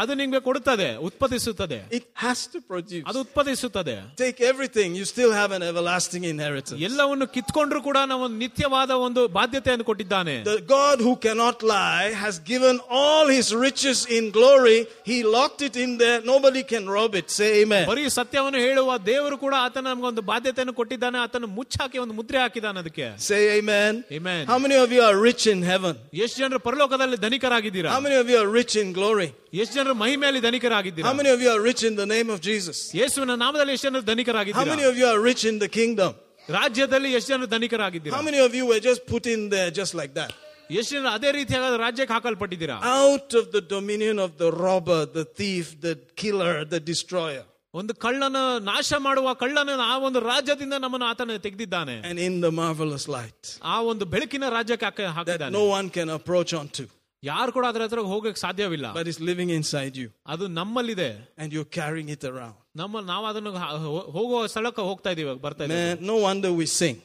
ಅದು 0.00 0.12
ನಿಂಗೆ 0.20 0.40
ಕೊಡುತ್ತದೆ 0.46 0.86
ಉತ್ಪಾದಿಸುತ್ತದೆ 1.08 1.78
It 1.98 2.04
has 2.24 2.40
to 2.54 2.58
produce. 2.70 3.04
ಅದು 3.10 3.18
ಉತ್ಪಾದಿಸುತ್ತದೆ 3.24 3.94
Take 4.16 4.40
everything, 4.50 4.88
you 4.94 5.04
still 5.06 5.32
have 5.32 5.50
an 5.52 5.62
everlasting 5.62 6.24
inheritance. 6.32 6.80
ಎಲ್ಲವನ್ನು 6.88 7.26
ಕಿತ್ಕೊಂಡ್ರು 7.36 7.80
ಕೂಡ 7.86 7.98
ನಾವು 8.10 8.22
ಒಂದು 8.26 8.38
ನಿತ್ಯವಾದ 8.44 8.90
ಒಂದು 9.06 9.22
ಬಾಧ್ಯತೆಯನ್ನು 9.38 9.86
ಕೊಟ್ಟಿದ್ದಾನೆ 9.90 10.34
The 10.50 10.58
God 10.74 10.96
who 11.06 11.14
cannot 11.26 11.58
lie 11.72 12.10
has 12.24 12.36
given 12.52 12.76
all 13.00 13.26
his 13.28 13.48
riches 13.66 14.00
in 14.18 14.24
glory. 14.30 14.78
He 15.10 15.18
locked 15.36 15.62
it 15.68 15.76
in 15.76 15.92
there. 16.02 16.18
Nobody 16.32 16.62
can 16.72 16.84
rob 16.96 17.14
it. 17.14 17.26
Say 17.38 17.50
amen. 17.62 17.84
ಬರೀ 17.92 18.04
ಸತ್ಯವನ್ನು 18.18 18.60
ಹೇಳುವ 18.66 18.98
ದೇವರು 19.10 19.38
ಕೂಡ 19.44 19.54
ಆತನ 19.66 19.84
ನಮ್ಗೆ 19.88 20.08
ಒಂದು 20.12 20.24
ಬಾಧ್ಯತೆಯನ್ನು 20.32 20.76
ಕೊಟ್ಟಿದ್ದಾನೆ 20.80 21.18
ಆತನ 21.26 21.50
ಮುಚ್ಚಾಕಿ 21.58 21.98
ಒಂದು 22.04 22.16
ಮುದ್ರೆ 22.20 22.40
ಹಾಕಿದ್ದಾನೆ 22.44 22.80
ಅದಕ್ಕೆ 22.84 23.08
Say 23.30 23.42
amen. 23.58 23.92
Amen. 24.18 24.42
How 24.52 24.60
many 24.66 24.78
of 24.84 24.90
you 24.96 25.02
are 25.08 25.16
rich 25.28 25.46
in 25.54 25.62
heaven? 25.72 25.94
ಎಷ್ಟು 26.24 26.38
ಜನರು 26.44 26.62
ಪರಲೋಕದಲ್ಲಿ 26.68 27.20
ಧನಿಕರಾಗಿದ್ದೀರಾ 27.26 27.90
How 27.96 28.02
many 28.08 28.18
of 28.22 28.28
you 28.32 28.38
are 28.44 28.50
rich 28.60 28.76
in 28.84 28.90
glory? 29.00 29.28
ಎಷ್ಟು 29.62 29.71
ಜನರು 29.76 29.94
ಮಹಿಮೆಯಲ್ಲಿ 30.02 30.40
ಧನಿಕರಾಗಿದ್ದೀರಾ 30.48 31.06
How 31.08 31.14
many 31.20 31.30
of 31.30 31.40
you 31.44 31.50
are 31.50 31.60
rich 31.70 31.82
in 31.82 31.94
the 31.96 32.06
name 32.06 32.30
of 32.30 32.40
Jesus? 32.40 32.78
ಯೇಸುವಿನ 33.00 33.36
ನಾಮದಲ್ಲಿ 33.44 33.72
ಎಷ್ಟು 33.76 33.86
ಜನರು 33.88 34.02
How 34.02 34.06
many 34.06 34.14
ಧನಿಕರಾಗಿದ್ದೀರಾ 34.14 34.88
of 34.90 34.96
you 35.02 35.06
are 35.12 35.20
rich 35.30 35.44
in 35.52 35.58
the 35.58 35.70
kingdom? 35.78 36.12
ರಾಜ್ಯದಲ್ಲಿ 36.58 37.10
ಎಷ್ಟು 37.18 37.30
ಜನರು 37.34 37.48
ಧನಿಕರಾಗಿದ್ದೀರಾ 37.56 38.16
How 38.18 38.24
many 38.28 38.40
of 38.46 38.54
you 38.58 38.66
were 38.72 38.80
just 38.80 39.02
put 39.14 39.26
in 39.26 39.48
there 39.54 39.70
just 39.80 39.94
like 40.00 40.14
that? 40.20 40.32
ಎಷ್ಟು 40.70 40.92
ಜನರು 40.94 41.10
ಅದೇ 41.16 41.30
ರೀತಿಯಾದ 41.38 41.76
ರಾಜ್ಯಕ್ಕೆ 41.86 42.14
ಹಾಕಲ್ಪಟ್ಟಿದ್ದೀರಾ 42.16 42.76
Out 43.02 43.30
of 43.40 43.44
the 43.56 43.62
dominion 43.76 44.18
of 44.26 44.32
the 44.42 44.50
robber, 44.66 45.00
the 45.18 45.24
thief, 45.40 45.66
the 45.86 45.94
killer, 46.22 46.54
the 46.74 46.80
destroyer. 46.90 47.44
ಒಂದು 47.74 47.92
ಕಳ್ಳನ 48.04 48.36
ನಾಶ 48.68 48.90
ಮಾಡುವ 49.06 49.28
ಕಳ್ಳನ 49.40 49.70
ಆ 49.92 49.96
ಒಂದು 50.08 50.20
ರಾಜ್ಯದಿಂದ 50.30 50.74
ನಮ್ಮನ್ನು 50.84 51.06
ಆತನ 51.12 51.36
ತೆಗೆದಿದ್ದಾನೆ 51.46 51.96
And 52.10 52.18
in 52.28 52.34
the 52.44 52.52
marvelous 52.60 53.04
light 53.16 53.42
ಆ 53.74 53.78
ಒಂದು 53.92 54.04
ಬೆಳಕಿನ 54.14 54.44
ರಾಜ್ಯಕ್ಕೆ 54.58 54.86
ಹಾಕ 54.86 54.98
that 55.00 55.16
ಹಾಕಿದ್ದಾನೆ 55.18 55.52
no 55.58 55.64
one 55.78 55.88
can 55.98 56.10
approach 56.18 56.52
onto, 56.62 56.84
ಯಾರು 57.22 57.50
ಕೂಡ 57.52 57.66
ಅದ್ರ 57.66 57.82
ಹತ್ರ 57.84 58.00
ಹೋಗಕ್ 58.10 58.38
ಸಾಧ್ಯವಿಲ್ಲ 58.38 58.86
but 58.96 59.08
is 59.12 59.18
living 59.28 59.50
inside 59.50 59.94
you. 59.96 60.08
ಅದು 60.26 60.44
ನಮ್ಮಲ್ಲಿದೆ 60.58 61.08
And 61.38 61.48
you're 61.54 61.70
carrying 61.78 62.10
it 62.16 62.24
around. 62.24 62.56
ನಮ್ಮ 62.76 63.00
ನಾವು 63.12 63.24
ಅದನ್ನು 63.26 63.52
ಹಾ- 63.62 63.72
ಹೋ- 63.84 64.06
ಹೋಗುವ 64.16 64.40
ಸ್ಥಳಕ್ಕೆ 64.46 64.82
ಹೋಗ್ತಾ 64.90 65.10
ಇದೀವಿ 65.10 65.34
ಬರ್ತಾ 65.46 65.64
ಇದೀವಿ 65.64 65.80
Man, 65.80 66.04
no 66.10 66.16
wonder 66.26 66.50
we 66.60 66.66
sing. 66.80 66.96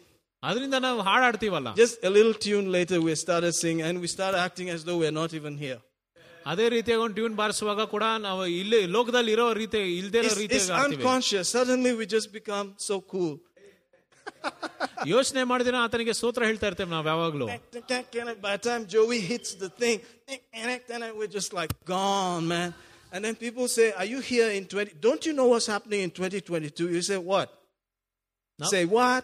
ಅದರಿಂದ 0.44 0.78
ನಾವು 0.80 1.00
ಹಾಡಾಡ್ತೀವಲ್ಲ 1.02 1.70
Just 1.76 1.98
a 2.04 2.14
little 2.18 2.36
tune 2.46 2.68
later, 2.72 2.98
we 3.02 3.16
started 3.18 3.54
singing 3.62 3.82
and 3.90 3.98
we 4.04 4.10
started 4.16 4.40
acting 4.48 4.70
as 4.70 4.82
though 4.88 5.00
we're 5.04 5.18
not 5.22 5.34
even 5.40 5.56
here. 5.66 5.80
ಅದೇ 6.46 6.66
ರೀತಿಯಾಗಿ 6.70 7.02
ಒಂದು 7.04 7.16
ಟ್ಯೂನ್ 7.16 7.36
ಬಾರಿಸುವಾಗ 7.36 7.82
ಕೂಡ 7.92 8.06
ನಾವು 8.20 8.42
ಇಲ್ಲಿ 8.62 8.80
ಲೋಕದಲ್ಲಿ 8.96 9.32
ಇರೋ 9.32 9.46
ರೀತಿ 9.62 9.82
ಇಲ್ದೇ 10.00 10.20
ಇರೋ 10.20 10.28
It's, 10.28 10.36
it's 10.38 10.42
ರೀತಿಯಾಗಿ 10.44 10.72
ಆಡ್ತೀವಿ. 10.80 11.02
unconscious. 11.02 11.46
Suddenly 11.58 11.94
we 12.00 12.06
just 12.16 12.30
become 12.34 12.68
so 12.88 12.96
cool. 13.14 13.34
ಯೋಚನೆ 15.08 15.44
ಮಾಡಿದ್ರೆ 15.44 15.78
ಆತನಿಗೆ 15.78 16.14
ಸೂತ್ರ 16.14 16.46
ಹೇಳ್ತಾ 16.46 16.68
ಇರ್ತೇವೆ 16.68 16.92
ನಾವು 16.92 17.08
ಯಾವಾಗ್ಲೂ 17.08 17.48
By 18.42 18.54
the 18.58 18.64
time 18.64 18.84
Joey 18.88 19.20
hits 19.22 19.52
the 19.56 19.70
thing, 19.82 19.98
we're 21.20 21.34
just 21.40 21.54
like 21.54 21.74
gone, 21.86 22.48
man. 22.48 22.70
And 23.12 23.24
then 23.26 23.36
people 23.38 23.68
say, 23.68 23.88
Are 23.94 24.06
you 24.06 24.20
here 24.24 24.50
in 24.50 24.64
20? 24.66 24.94
Don't 25.00 25.24
you 25.28 25.34
know 25.34 25.48
what's 25.48 25.68
happening 25.68 26.02
in 26.02 26.12
2022? 26.12 26.90
You 26.90 27.02
say, 27.04 27.18
What? 27.32 27.50
Say, 28.60 28.84
what? 28.98 29.24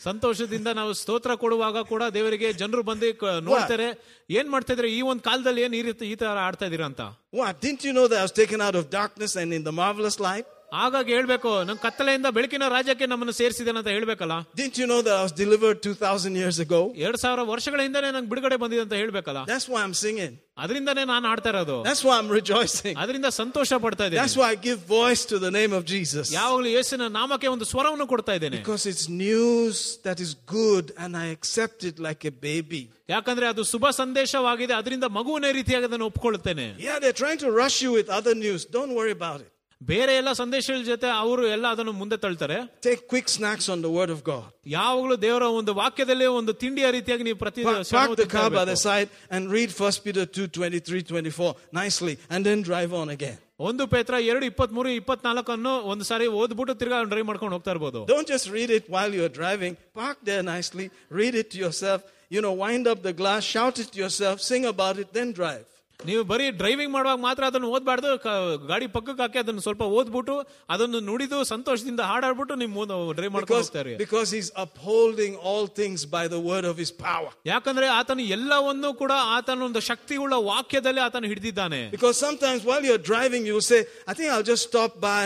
ಸಂತೋಷದಿಂದ 0.00 0.68
ನಾವು 0.78 0.92
ಸ್ತೋತ್ರ 0.94 1.32
ಕೊಡುವಾಗ 1.34 1.78
ಕೂಡ 1.82 2.02
ದೇವರಿಗೆ 2.16 2.48
ಜನರು 2.52 2.82
ಬಂದು 2.82 3.06
ಕ- 3.20 3.32
ನೋಡ್ತಾರೆ 3.46 3.86
ಏನ್ 4.30 4.48
ಮಾಡ್ತಾ 4.48 4.72
ಇದ್ರೆ 4.72 4.88
ಈ 4.90 5.00
ಒಂದು 5.02 5.22
ಕಾಲದಲ್ಲಿ 5.22 5.62
ಏನ್ 5.62 5.74
ಈ 5.74 5.82
ರೀತಿ 5.82 6.06
ಈ 6.12 6.16
ತರ 6.20 6.38
ಆಡ್ತಾ 6.44 6.66
ಇದೀರ 6.66 6.84
ಅಂತ 6.90 7.04
What? 7.32 7.54
Didn't 7.64 7.84
you 7.88 7.94
know 7.98 8.06
that 8.10 8.18
I 8.22 8.26
was 8.28 8.34
taken 8.42 8.60
out 8.66 8.76
of 8.80 8.84
darkness 8.90 9.34
and 9.42 9.52
in 9.58 9.64
the 9.68 9.74
marvelous 9.82 10.18
light? 10.28 10.46
ಹಾಗಾಗಿ 10.72 11.12
ಹೇಳ್ಬೇಕು 11.16 11.50
ನಮ್ 11.68 11.78
ಕತ್ತಲೆಯಿಂದ 11.84 12.28
ಬೆಳಕಿನ 12.36 12.64
ರಾಜ್ಯಕ್ಕೆ 12.74 13.06
ನಮ್ಮನ್ನು 13.12 13.34
ಸೇರಿಸಿದ್ದೇನೆ 13.38 13.78
ಅಂತ 13.80 13.90
ಹೇಳ್ಬೇಕಲ್ಲ 13.96 14.34
Didn't 14.58 14.78
you 14.80 14.86
know 14.90 14.98
that 15.06 15.14
I 15.20 15.22
was 15.26 15.32
delivered 15.44 15.78
2,000 15.86 16.34
years 16.40 16.56
ago? 16.64 16.80
ಎರಡ್ 17.04 17.18
ಸಾವಿರ 17.22 17.42
ವರ್ಷಗಳ 17.52 17.80
ಹಿಂದೆನೆ 17.86 18.08
ನಂಗೆ 18.16 18.30
ಬಿಡುಗಡೆ 18.32 18.56
ಬಂದಿದೆ 18.62 18.82
ಅಂತ 18.86 18.94
ಹೇಳ್ಬೇಕಲ್ಲ 19.02 19.42
That's 19.52 19.66
why 19.72 19.80
I'm 19.86 19.94
singing. 20.02 20.32
ಅದರಿಂದನೇ 20.64 21.04
ನಾನು 21.12 21.26
ಆಡ್ತಾ 21.32 21.50
ಇರೋದು 21.54 21.76
That's 21.88 22.02
why 22.08 22.14
I'm 22.20 22.30
rejoicing. 22.38 22.94
ಅದರಿಂದ 23.04 23.30
ಸಂತೋಷ 23.40 23.72
ಪಡ್ತಾ 23.86 24.04
That's 24.04 24.18
ಇದ್ದೇನೆ 24.18 24.42
why 24.42 24.48
I 24.54 24.60
give 24.68 24.80
voice 24.98 25.22
to 25.32 25.38
the 25.46 25.52
name 25.58 25.74
of 25.78 25.84
Jesus. 25.94 26.26
ಯಾವಾಗಲೂ 26.38 26.70
ಯೇಸುವಿನ 26.76 27.08
ನಾಮಕ್ಕೆ 27.18 27.50
ಒಂದು 27.56 27.68
ಸ್ವರವನ್ನು 27.72 28.06
ಕೊಡ್ತಾ 28.12 28.34
ಇದ್ದೇನೆ 28.40 28.58
Because 28.62 28.84
it's 28.92 29.06
news 29.26 29.76
that 30.08 30.20
is 30.26 30.32
good 30.58 30.86
and 31.04 31.12
I 31.24 31.28
accept 31.36 31.80
it 31.92 31.98
like 32.08 32.24
a 32.32 32.34
baby. 32.48 32.82
ಯಾಕಂದ್ರೆ 33.16 33.46
ಅದು 33.52 33.64
ಶುಭ 33.74 33.86
ಸಂದೇಶವಾಗಿದೆ 34.02 34.74
ಅದರಿಂದ 34.80 35.08
ಮಗುವಿನ 35.18 35.52
ರೀತಿಯಾಗಿ 35.60 35.88
ಅದನ್ನು 35.90 36.08
ಒಪ್ಕೊಳ್ತೇನೆ 36.12 36.66
Yeah, 36.88 36.98
they're 37.04 37.20
trying 37.24 37.40
to 37.46 37.52
rush 37.62 37.78
you 37.86 37.92
with 37.98 38.10
other 38.20 38.36
news. 38.46 38.60
Don't 38.78 38.94
worry 39.00 39.14
about 39.20 39.40
it. 39.46 39.51
ಬೇರೆ 39.82 40.12
ಎಲ್ಲ 40.20 40.30
ಸಂದೇಶಗಳ 40.40 40.82
ಜೊತೆ 40.88 41.08
ಅವರು 41.22 41.42
ಎಲ್ಲ 41.54 41.66
ಅದನ್ನು 41.74 41.92
ಮುಂದೆ 41.98 42.16
ತಳ್ತಾರೆ 42.22 42.56
Take 42.86 43.02
quick 43.12 43.28
snacks 43.34 43.66
on 43.74 43.78
the 43.86 43.90
word 43.98 44.10
of 44.14 44.20
God. 44.30 44.46
ಯಾವಾಗಲೂ 44.76 45.16
ದೇವರ 45.26 45.44
ಒಂದು 45.58 45.72
ವಾಕ್ಯದಲ್ಲಿ 45.80 46.26
ಒಂದು 46.38 46.52
ತಿಂಡಿಯ 46.62 46.86
ರೀತಿಯಾಗಿ 46.96 47.24
ನೀವು 47.28 47.38
ಪ್ರತಿ 47.44 47.62
Park, 47.68 47.78
ಕ್ಷಣವೂ 47.82 48.00
park 48.00 48.16
the 48.16 48.24
ತಿಂತಾ 48.24 48.38
car 48.38 48.48
by 48.48 48.62
ಇರ್ಬೇಕು. 48.62 48.70
the 48.72 48.78
side 48.86 49.08
and 49.34 49.42
read 49.56 49.70
1 49.90 50.02
Peter 50.06 50.24
2 50.38 50.48
23 50.58 51.04
24 51.12 51.50
nicely 51.80 52.14
and 52.30 52.40
then 52.48 52.58
drive 52.70 52.92
on 53.02 53.08
again. 53.16 53.38
ಒಂದು 53.68 53.84
ಪೇತ್ರ 53.94 54.14
ಎರಡು 54.30 54.44
ಇಪ್ಪತ್ಮೂರು 54.50 54.90
ಇಪ್ಪತ್ನಾಲ್ಕನ್ನು 54.98 55.72
ಒಂದು 55.92 56.04
ಸಾರಿ 56.10 56.26
ಓದ್ಬಿಟ್ಟು 56.40 56.74
ತಿರ್ಗಾ 56.82 56.98
ಡ್ರೈವ್ 57.12 57.26
ಮಾಡ್ಕೊಂಡು 57.30 57.54
ಹೋಗ್ತಾ 57.56 57.72
ಇರ್ಬೋದು 57.76 58.02
Don't 58.12 58.28
just 58.34 58.48
read 58.58 58.72
it 58.78 58.84
while 58.96 59.12
you're 59.18 59.34
driving. 59.40 59.72
Park 60.02 60.18
there 60.30 60.44
nicely, 60.54 60.86
read 61.20 61.34
it 61.42 61.48
to 61.54 61.58
yourself, 61.64 62.00
you 62.30 62.42
know, 62.44 62.54
wind 62.66 62.86
up 62.92 63.00
the 63.08 63.14
glass, 63.22 63.42
shout 63.54 63.76
it 63.84 63.90
to 63.94 64.00
yourself, 64.04 64.36
sing 64.50 64.64
about 64.74 64.98
it, 65.04 65.10
then 65.18 65.30
drive. 65.40 65.66
ನೀವು 66.00 66.22
ಬರೀ 66.24 66.50
ಡ್ರೈವಿಂಗ್ 66.50 66.92
ಮಾಡುವಾಗ 66.92 67.18
ಮಾತ್ರ 67.18 67.44
ಅದನ್ನು 67.44 67.68
ಓದ್ಬಾರ್ದು 67.68 68.18
ಕ- 68.18 68.34
ಗಾಡಿ 68.68 68.86
ಪಕ್ಕಕ್ಕೆ 68.86 69.22
ಹಾಕಿ 69.22 69.38
ಅದನ್ನು 69.38 69.60
ಸ್ವಲ್ಪ 69.60 69.82
ಓದ್ಬಿಟ್ಟು 69.96 70.34
ಅದನ್ನು 70.70 71.00
ನುಡಿದು 71.00 71.44
ಸಂತೋಷದಿಂದ 71.44 72.00
ಹಾಡಾಡ್ಬಿಟ್ಟು 72.00 72.54
ನೀವು 72.54 72.84
ಡ್ರೈವ್ 73.12 73.32
ಮಾಡ್ಕೊಂಡು 73.32 73.54
Because, 73.54 73.64
ಹೋಗ್ತಾರೆ 73.64 73.94
because 73.96 74.30
he's 74.30 74.50
upholding 74.56 75.34
all 75.48 75.66
things 75.80 76.04
by 76.06 76.24
the 76.28 76.40
word 76.40 76.64
of 76.64 76.76
his 76.76 76.92
power. 77.02 77.30
ಯಾಕಂದ್ರೆ 77.46 77.88
ಆತನು 77.96 78.24
ಎಲ್ಲವನ್ನೂ 78.36 78.94
ಕೂಡ 78.94 79.12
ಆತನ 79.36 79.62
ಒಂದು 79.62 79.80
ಶಕ್ತಿಯುಳ್ಳ 79.80 80.34
ವಾಕ್ಯದಲ್ಲಿ 80.50 81.00
ಆತನು 81.00 81.26
ಹಿಡಿದಿದ್ದಾನೆ 81.26 81.80
Because 81.90 82.16
sometimes 82.18 82.62
while 82.64 82.84
you're 82.84 83.04
driving, 83.04 83.44
you'll 83.44 83.68
say, 83.68 83.80
I 84.06 84.14
think 84.14 84.30
I'll 84.30 84.48
just 84.48 84.66
stop 84.68 84.94
by, 85.02 85.22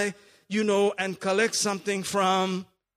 you 0.50 0.64
know, 0.64 0.84
and 0.98 1.20
collect 1.20 1.56
something 1.68 2.02
from, 2.14 2.46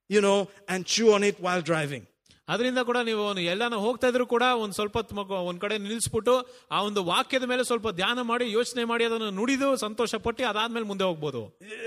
you 0.09 0.21
know, 0.21 0.39
and 0.69 0.79
chew 0.85 1.09
on 1.11 1.23
it 1.23 1.37
while 1.39 1.63
driving. 1.63 2.03
ಅದರಿಂದ 2.49 2.79
ಕೂಡ 2.89 2.97
ನೀವು 3.07 3.21
ಒಂದು 3.29 3.41
ಎಲ್ಲಾನ 3.51 3.75
ಹೋಗ್ತಾ 3.83 4.07
ಇದ್ರು 4.07 4.25
ಕೂಡ 4.33 4.45
ಒಂದ್ 4.63 4.73
ಸ್ವಲ್ಪ 4.73 4.95
ಹೊತ್ತು 4.97 5.15
ಮಗು- 5.15 5.41
ಒಂದ್ 5.49 5.59
ಕಡೆ 5.59 5.75
ನಿಲ್ಲಿಸ್ಬಿಟ್ಟು 5.77 6.33
ಆ 6.71 6.79
ಒಂದು 6.81 7.03
ವಾಕ್ಯದ 7.05 7.45
ಮೇಲೆ 7.51 7.63
ಸ್ವಲ್ಪ 7.63 7.89
ಧ್ಯಾನ 7.99 8.21
ಮಾಡಿ 8.31 8.45
ಯೋಚನೆ 8.51 8.83
ಮಾಡಿ 8.91 9.03
ಅದನ್ನು 9.05 9.29
ನುಡಿದು 9.39 9.69
ಸಂತೋಷ 9.77 10.15
ಪಟ್ಟು 10.25 10.43
ಅದಾದ್ಮೇಲೆ 10.51 10.85
ಮುಂದೆ 10.85 11.05
ಹೋಗ್ಬೋದು 11.09 11.41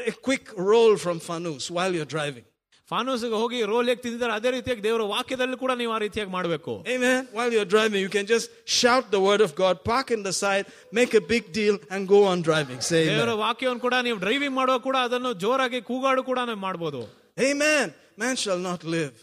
A 0.06 0.14
quick 0.28 0.46
roll 0.70 0.94
from 1.04 1.18
Fanus 1.28 1.66
while 1.76 1.94
you're 1.98 2.12
driving. 2.16 2.46
ಫಾನೂಸ್ಗೆ 2.88 3.36
ಹೋಗಿ 3.40 3.58
ರೋಲ್ 3.70 3.88
ಹೇಗೆ 3.90 4.02
ತಿಂದಿದ್ದಾರೆ 4.04 4.32
ಅದೇ 4.32 4.50
ರೀತಿಯಾಗಿ 4.50 4.82
ದೇವರ 4.82 5.02
ವಾಕ್ಯದಲ್ಲಿ 5.10 5.56
ಕೂಡ 5.56 5.72
ನೀವು 5.80 5.92
ಆ 5.92 6.00
ರೀತಿಯಾಗಿ 6.04 6.30
ಮಾಡಬೇಕು 6.30 6.74
Amen. 6.94 7.18
While 7.32 7.50
you're 7.54 7.70
driving, 7.74 8.00
you 8.00 8.12
can 8.14 8.26
just 8.26 8.46
shout 8.78 9.04
the 9.10 9.20
word 9.20 9.42
of 9.46 9.52
God, 9.54 9.74
park 9.84 10.08
in 10.16 10.22
the 10.22 10.34
side, 10.34 10.66
make 10.92 11.14
a 11.14 11.24
big 11.32 11.44
deal, 11.52 11.76
and 11.90 12.08
go 12.08 12.20
on 12.30 12.40
driving. 12.42 12.80
Say 12.90 13.02
ದೇವರ 13.10 13.28
amen. 13.28 13.42
ವಾಕ್ಯವನ್ನು 13.44 13.84
ಕೂಡ 13.86 13.96
ನೀವು 14.06 14.18
ಡ್ರೈವಿಂಗ್ 14.18 14.56
ಮಾಡುವಾಗ 14.60 14.82
ಕೂಡ 14.88 14.96
ಅದನ್ನು 15.08 15.32
ಜೋರಾಗಿ 15.44 15.80
ಕೂಗಾಡು 15.90 16.24
ಕೂಡ 16.30 16.38
ನೀವು 16.50 16.62
ಮಾಡ್ಬೋದು 16.66 17.02
Amen. 17.44 17.86
Man 18.18 18.34
shall 18.36 18.62
not 18.62 18.82
live. 18.96 19.14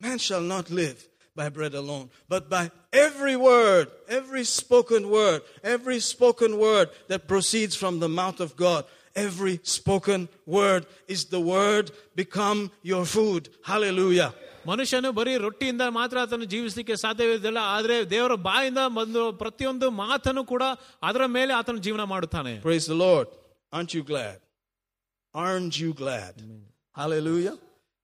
Man 0.00 0.18
shall 0.18 0.40
not 0.54 0.70
live 0.70 0.98
by 1.36 1.48
bread 1.48 1.74
alone, 1.74 2.06
but 2.28 2.48
by 2.48 2.64
every 2.92 3.36
word, 3.36 3.86
every 4.08 4.44
spoken 4.44 5.02
word, 5.10 5.40
every 5.74 6.00
spoken 6.00 6.58
word 6.58 6.86
that 7.08 7.28
proceeds 7.32 7.74
from 7.82 7.94
the 8.04 8.08
mouth 8.20 8.40
of 8.40 8.56
God. 8.56 8.82
Every 9.16 9.54
spoken 9.64 10.20
word 10.46 10.82
is 11.14 11.20
the 11.26 11.40
word 11.40 11.90
become 12.14 12.70
your 12.90 13.04
food. 13.16 13.42
Hallelujah. 13.70 14.30
ಮನುಷ್ಯನು 14.66 15.10
ಬರೀ 15.18 15.32
ರೊಟ್ಟಿಯಿಂದ 15.44 15.84
ಮಾತ್ರ 15.98 16.16
ಆತನು 16.22 16.46
ಜೀವಿಸಲಿಕ್ಕೆ 16.54 16.94
ಸಾಧ್ಯವಿಲ್ಲ 17.02 17.60
ಆದ್ರೆ 17.74 17.96
ದೇವರ 18.10 18.34
ಬಾಯಿಂದ 18.48 18.80
ಬಂದು 18.98 19.22
ಪ್ರತಿಯೊಂದು 19.42 19.86
ಮಾತನ್ನು 20.02 20.42
ಕೂಡ 20.52 20.64
ಅದರ 21.08 21.26
ಮೇಲೆ 21.36 21.52
ಆತನು 21.60 21.80
ಜೀವನ 21.86 22.04
ಮಾಡುತ್ತಾನೆ 22.14 22.52
Praise 22.68 22.86
the 22.92 22.98
Lord. 23.06 23.26
Aren't 23.76 23.92
you 23.96 24.02
glad? 24.12 24.36
Aren't 25.34 25.76
you 25.82 25.90
glad? 26.02 26.32
Hallelujah. 27.00 27.56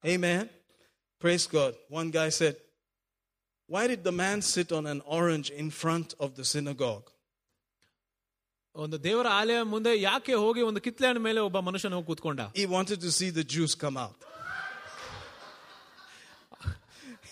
Amen. 0.05 0.43
Praise 1.20 1.47
God. 1.47 1.74
One 1.89 2.11
guy 2.11 2.29
said, 2.29 2.57
Why 3.68 3.87
did 3.87 4.05
the 4.05 4.12
man 4.12 4.43
sit 4.43 4.70
on 4.72 4.87
an 4.87 5.03
orange 5.07 5.51
in 5.51 5.70
front 5.70 6.14
of 6.20 6.37
the 6.37 6.45
synagogue? 6.45 7.07
ಒಂದು 8.85 8.97
ದೇವರ 9.05 9.27
ಆಲಯ 9.41 9.59
ಮುಂದೆ 9.74 9.93
ಯಾಕೆ 10.09 10.35
ಹೋಗಿ 10.43 10.62
ಒಂದು 10.68 10.81
ಕಿತ್ಲೆ 10.87 11.07
ಹಣ್ಣು 11.09 11.20
ಮೇಲೆ 11.27 11.41
ಒಬ್ಬ 11.49 11.59
ಮನುಷ್ಯನ 11.68 11.95
ಹೋಗಿ 11.99 12.09
ಕೂತ್ಕೊಂಡ 12.11 12.41
He 12.61 12.66
wanted 12.77 12.99
to 13.07 13.11
see 13.18 13.31
the 13.39 13.45
Jews 13.55 13.74
come 13.85 13.97
out. 14.05 14.18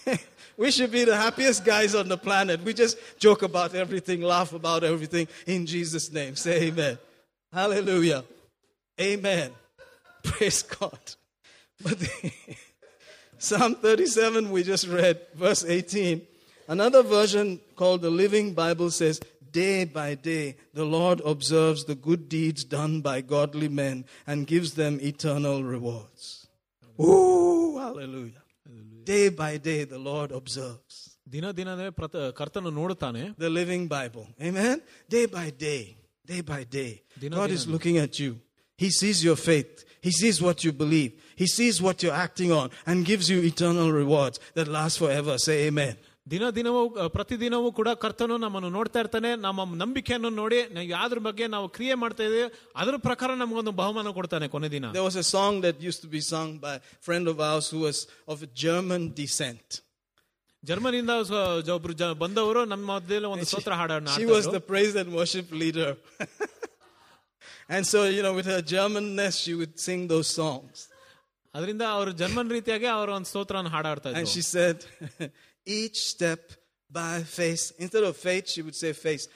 we 0.63 0.71
should 0.71 0.93
be 0.99 1.05
the 1.05 1.17
happiest 1.17 1.61
guys 1.65 1.95
on 2.01 2.09
the 2.15 2.17
planet. 2.17 2.57
We 2.69 2.73
just 2.83 2.97
joke 3.25 3.43
about 3.51 3.75
everything, 3.75 4.23
laugh 4.35 4.53
about 4.61 4.85
everything 4.93 5.27
in 5.55 5.67
Jesus' 5.67 6.09
name. 6.19 6.35
Say 6.45 6.55
amen. 6.69 6.97
Hallelujah. 7.53 8.23
Amen. 9.01 9.51
Praise 10.31 10.63
God. 10.63 11.05
But 11.85 11.99
Psalm 13.39 13.75
37, 13.77 14.51
we 14.51 14.63
just 14.63 14.87
read, 14.89 15.21
verse 15.35 15.65
18. 15.65 16.23
Another 16.69 17.03
version 17.03 17.61
called 17.77 18.01
the 18.03 18.11
Living 18.11 18.55
Bible 18.55 18.91
says, 18.91 19.21
Day 19.53 19.85
by 19.85 20.15
day, 20.15 20.57
the 20.73 20.85
Lord 20.85 21.21
observes 21.25 21.85
the 21.85 21.95
good 21.95 22.29
deeds 22.29 22.65
done 22.65 23.01
by 23.01 23.21
godly 23.21 23.69
men 23.69 24.05
and 24.27 24.47
gives 24.47 24.75
them 24.75 24.99
eternal 25.01 25.63
rewards. 25.63 26.47
Ooh, 27.01 27.79
hallelujah. 27.79 28.43
Day 29.05 29.29
by 29.29 29.59
day, 29.59 29.85
the 29.85 29.99
Lord 30.11 30.31
observes. 30.41 30.95
ದಿನ 31.35 31.47
ದಿನವೇ 31.59 31.87
ಪ್ರತ 31.99 32.17
ಕರ್ತನು 32.39 32.71
ನೋಡುತ್ತಾನೆ 32.79 33.23
The 33.45 33.51
Living 33.59 33.85
Bible. 33.97 34.25
Amen. 34.49 34.77
Day 35.15 35.25
by 35.37 35.47
day, 35.67 35.83
day 36.33 36.41
by 36.51 36.61
day, 36.79 36.91
Dino 37.23 37.35
God 37.41 37.49
dino. 37.51 37.59
is 37.59 37.65
looking 37.75 37.97
at 38.05 38.13
you. 38.23 38.33
He 38.83 38.89
sees 38.99 39.19
your 39.29 39.39
faith. 39.49 39.73
He 40.01 40.13
sees 40.13 40.37
what 40.47 40.59
you 40.65 40.73
believe. 40.83 41.13
He 41.37 41.47
sees 41.49 41.77
what 41.87 41.97
you're 42.03 42.19
acting 42.27 42.51
on 42.53 42.67
and 42.87 42.97
gives 43.05 43.29
you 43.33 43.39
eternal 43.53 43.89
rewards 43.93 44.37
that 44.57 44.69
last 44.79 44.97
forever. 44.99 45.37
Say 45.47 45.57
amen. 45.69 45.95
ದಿನ 46.27 46.45
ದಿನವೂ 46.59 46.83
ಅ, 47.01 47.07
ಪ್ರತಿದಿನವೂ 47.17 47.69
ಕೂಡ 47.79 47.89
ಕರ್ತನು 48.03 48.37
ನಮ್ಮನ್ನು 48.45 48.69
ನೋಡ್ತಾ 48.77 48.99
ಇರ್ತಾನೆ 49.03 49.31
ನಮ್ಮ 49.47 49.65
ನಂಬಿಕೆಯನ್ನು 49.83 50.31
ನೋಡಿ 50.39 50.59
ನಾವು 50.75 50.87
ಯಾವ್ದ್ರ 50.95 51.19
ಬಗ್ಗೆ 51.27 51.47
ನಾವು 51.55 51.67
ಕ್ರಿಯೆ 51.77 51.95
ಮಾಡ್ತಾ 52.03 52.23
ಇದೀವಿ 52.29 52.47
ಅದ್ರ 52.83 52.95
ಪ್ರಕಾರ 53.09 53.31
ನಮಗೊಂದು 53.43 53.73
ಬಹುಮಾನ 53.81 54.11
ಕೊಡ್ತಾನೆ 54.19 54.47
ಕೊನೆ 54.55 54.69
ದಿನ 54.77 54.93
There 54.97 55.07
was 55.11 55.19
a 55.25 55.29
song 55.35 55.55
that 55.67 55.77
used 55.89 56.01
to 56.07 56.11
be 56.17 56.23
sung 56.33 56.51
by 56.65 56.73
a 56.79 56.83
friend 57.09 57.27
of 57.33 57.41
ours 57.49 57.67
who 57.73 57.81
was 57.89 57.99
of 58.35 58.39
German 58.65 59.03
descent. 59.21 59.69
ಜರ್ಮನಿಯಿಂದ 60.63 61.15
ಸ- 61.31 61.39
ಜ- 61.67 61.75
ಒಬ್ರು 61.79 61.95
ಜ- 62.03 62.15
ಬಂದವರು 62.23 62.61
ನಮ್ಮ 62.73 62.85
ಮಧ್ಯದಲ್ಲಿ 62.93 63.29
ಒಂದು 63.35 63.47
ಸ್ತೋತ್ರ 63.51 63.75
ಹಾಡನ್ನ 63.81 64.15
She 64.19 64.27
was 64.35 64.47
the 64.57 64.63
praise 64.71 64.95
and 65.03 65.11
worship 65.21 65.49
leader. 65.63 65.91
and 67.69 67.87
so, 67.93 67.99
you 68.17 68.23
know, 68.23 68.35
with 68.39 68.47
her 68.47 68.61
Germanness, 68.75 69.35
she 69.45 69.55
would 69.61 69.75
sing 69.87 70.01
those 70.15 70.29
songs. 70.41 70.77
ಅದರಿಂದ 71.57 71.85
ಅವರು 71.97 72.13
ಜರ್ಮನ್ 72.21 72.51
ರೀತಿಯಾಗಿ 72.57 72.87
ಅವರು 72.97 73.11
ಒಂದು 73.17 73.29
ಸ್ತೋತ್ರನ 73.33 73.71
ಹಾಡಾಡ್ತಾ 73.75 74.09
And 74.11 74.27
ಇದ್ರು 74.27 74.33
she 74.37 74.43
said, 74.55 74.77
each 75.79 75.99
step 76.15 76.43
by 77.01 77.17
faith. 77.39 77.65
Instead 77.85 78.05
of 78.11 78.15
faith, 78.29 78.47
she 78.55 78.63
would 78.67 78.79
say 78.83 78.93
face. 79.07 79.27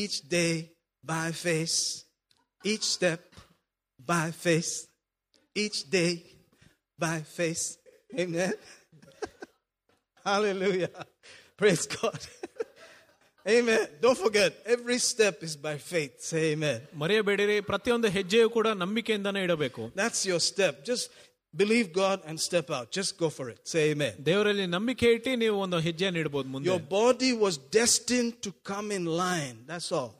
Each 0.00 0.16
day 0.38 0.52
by 1.12 1.26
face. 1.46 1.78
Each 2.72 2.86
step 2.96 3.22
by 4.12 4.26
faith. 4.46 4.72
Each 5.62 5.78
day 5.98 6.12
by 6.98 7.16
faith. 7.38 7.64
Amen. 8.22 8.52
Hallelujah. 10.24 10.90
Praise 11.56 11.86
God. 11.86 12.20
amen. 13.46 13.86
Don't 14.00 14.18
forget, 14.18 14.50
every 14.66 14.98
step 14.98 15.42
is 15.42 15.56
by 15.56 15.76
faith. 15.92 16.14
Say 16.30 16.42
amen. 16.54 16.80
ಮರೆಯಬೇಡಿರಿ 17.02 17.56
ಪ್ರತಿಯೊಂದು 17.70 18.08
ಹೆಜ್ಜೆಯು 18.18 18.48
ಕೂಡ 18.56 18.68
ನಂಬಿಕೆಯಿಂದಾನೇ 18.84 19.42
ಇಡಬೇಕು 19.48 19.82
That's 20.02 20.20
your 20.30 20.40
step. 20.50 20.74
Just 20.90 21.06
believe 21.54 21.86
God 22.04 22.18
and 22.28 22.38
step 22.48 22.68
out. 22.76 22.86
Just 22.98 23.12
go 23.22 23.28
for 23.38 23.46
it. 23.54 23.58
Say 23.72 23.82
amen. 23.92 24.14
ದೇವರಲ್ಲಿ 24.28 24.66
ನಂಬಿಕೆ 24.76 25.08
ಇಟ್ಟು 25.16 25.34
ನೀವು 25.44 25.56
ಒಂದು 25.66 25.80
ಹೆಜ್ಜೆಯನ್ನು 25.88 26.20
ಇಡಬಹುದು 26.24 26.50
ಮುಂದೆ 26.54 26.70
Your 26.72 26.82
body 27.00 27.32
was 27.46 27.56
destined 27.80 28.34
to 28.46 28.52
come 28.72 28.88
in 28.98 29.06
line. 29.24 29.58
That's 29.72 29.90
all. 29.98 30.12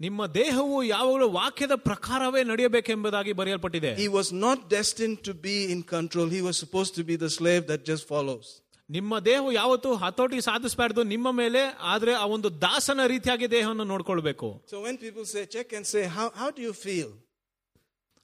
ನಿಮ್ಮ 0.00 0.22
ದೇಹವು 0.40 0.76
ಯಾವಾಗಲೂ 0.94 1.26
ವಾಕ್ಯದ 1.40 1.74
ಪ್ರಕಾರವೇ 1.88 2.40
ನಡೆಯಬೇಕೆಂಬುದಾಗಿ 2.52 3.32
ಬರೆಯಲ್ಪಟ್ಟಿದೆ 3.40 3.90
He 4.04 4.08
was 4.18 4.28
not 4.46 4.58
destined 4.78 5.18
to 5.28 5.34
be 5.48 5.56
in 5.74 5.80
control. 5.96 6.28
He 6.38 6.42
was 6.48 6.56
supposed 6.64 6.94
to 7.00 7.04
be 7.10 7.16
the 7.24 7.30
slave 7.38 7.62
that 7.72 7.82
just 7.90 8.04
follows. 8.14 8.46
ನಿಮ್ಮ 8.89 9.19
ದೇಹವು 9.19 9.51
ಯಾವತ್ತು 9.51 9.95
ಹತೋಟಿ 9.95 10.39
ಸಾಧಿಸಬಾರ್ದು 10.39 11.03
ನಿಮ್ಮ 11.03 11.31
ಮೇಲೆ 11.31 11.61
ಆದ್ರೆ 11.85 12.13
ಆ 12.13 12.25
ಒಂದು 12.25 12.49
ದಾಸನ 12.61 12.99
ರೀತಿಯಾಗಿ 13.05 13.51
ದೇಹವನ್ನು 13.51 13.83
ನೋಡ್ಕೊಳ್ಬೇಕು. 13.83 14.47
So 14.69 14.75
when 14.81 14.97
people 14.97 15.25
say 15.25 15.45
check 15.45 15.73
and 15.73 15.87
say 15.87 16.01
how 16.07 16.27
how 16.37 16.49
you 16.59 16.73
feel 16.83 17.11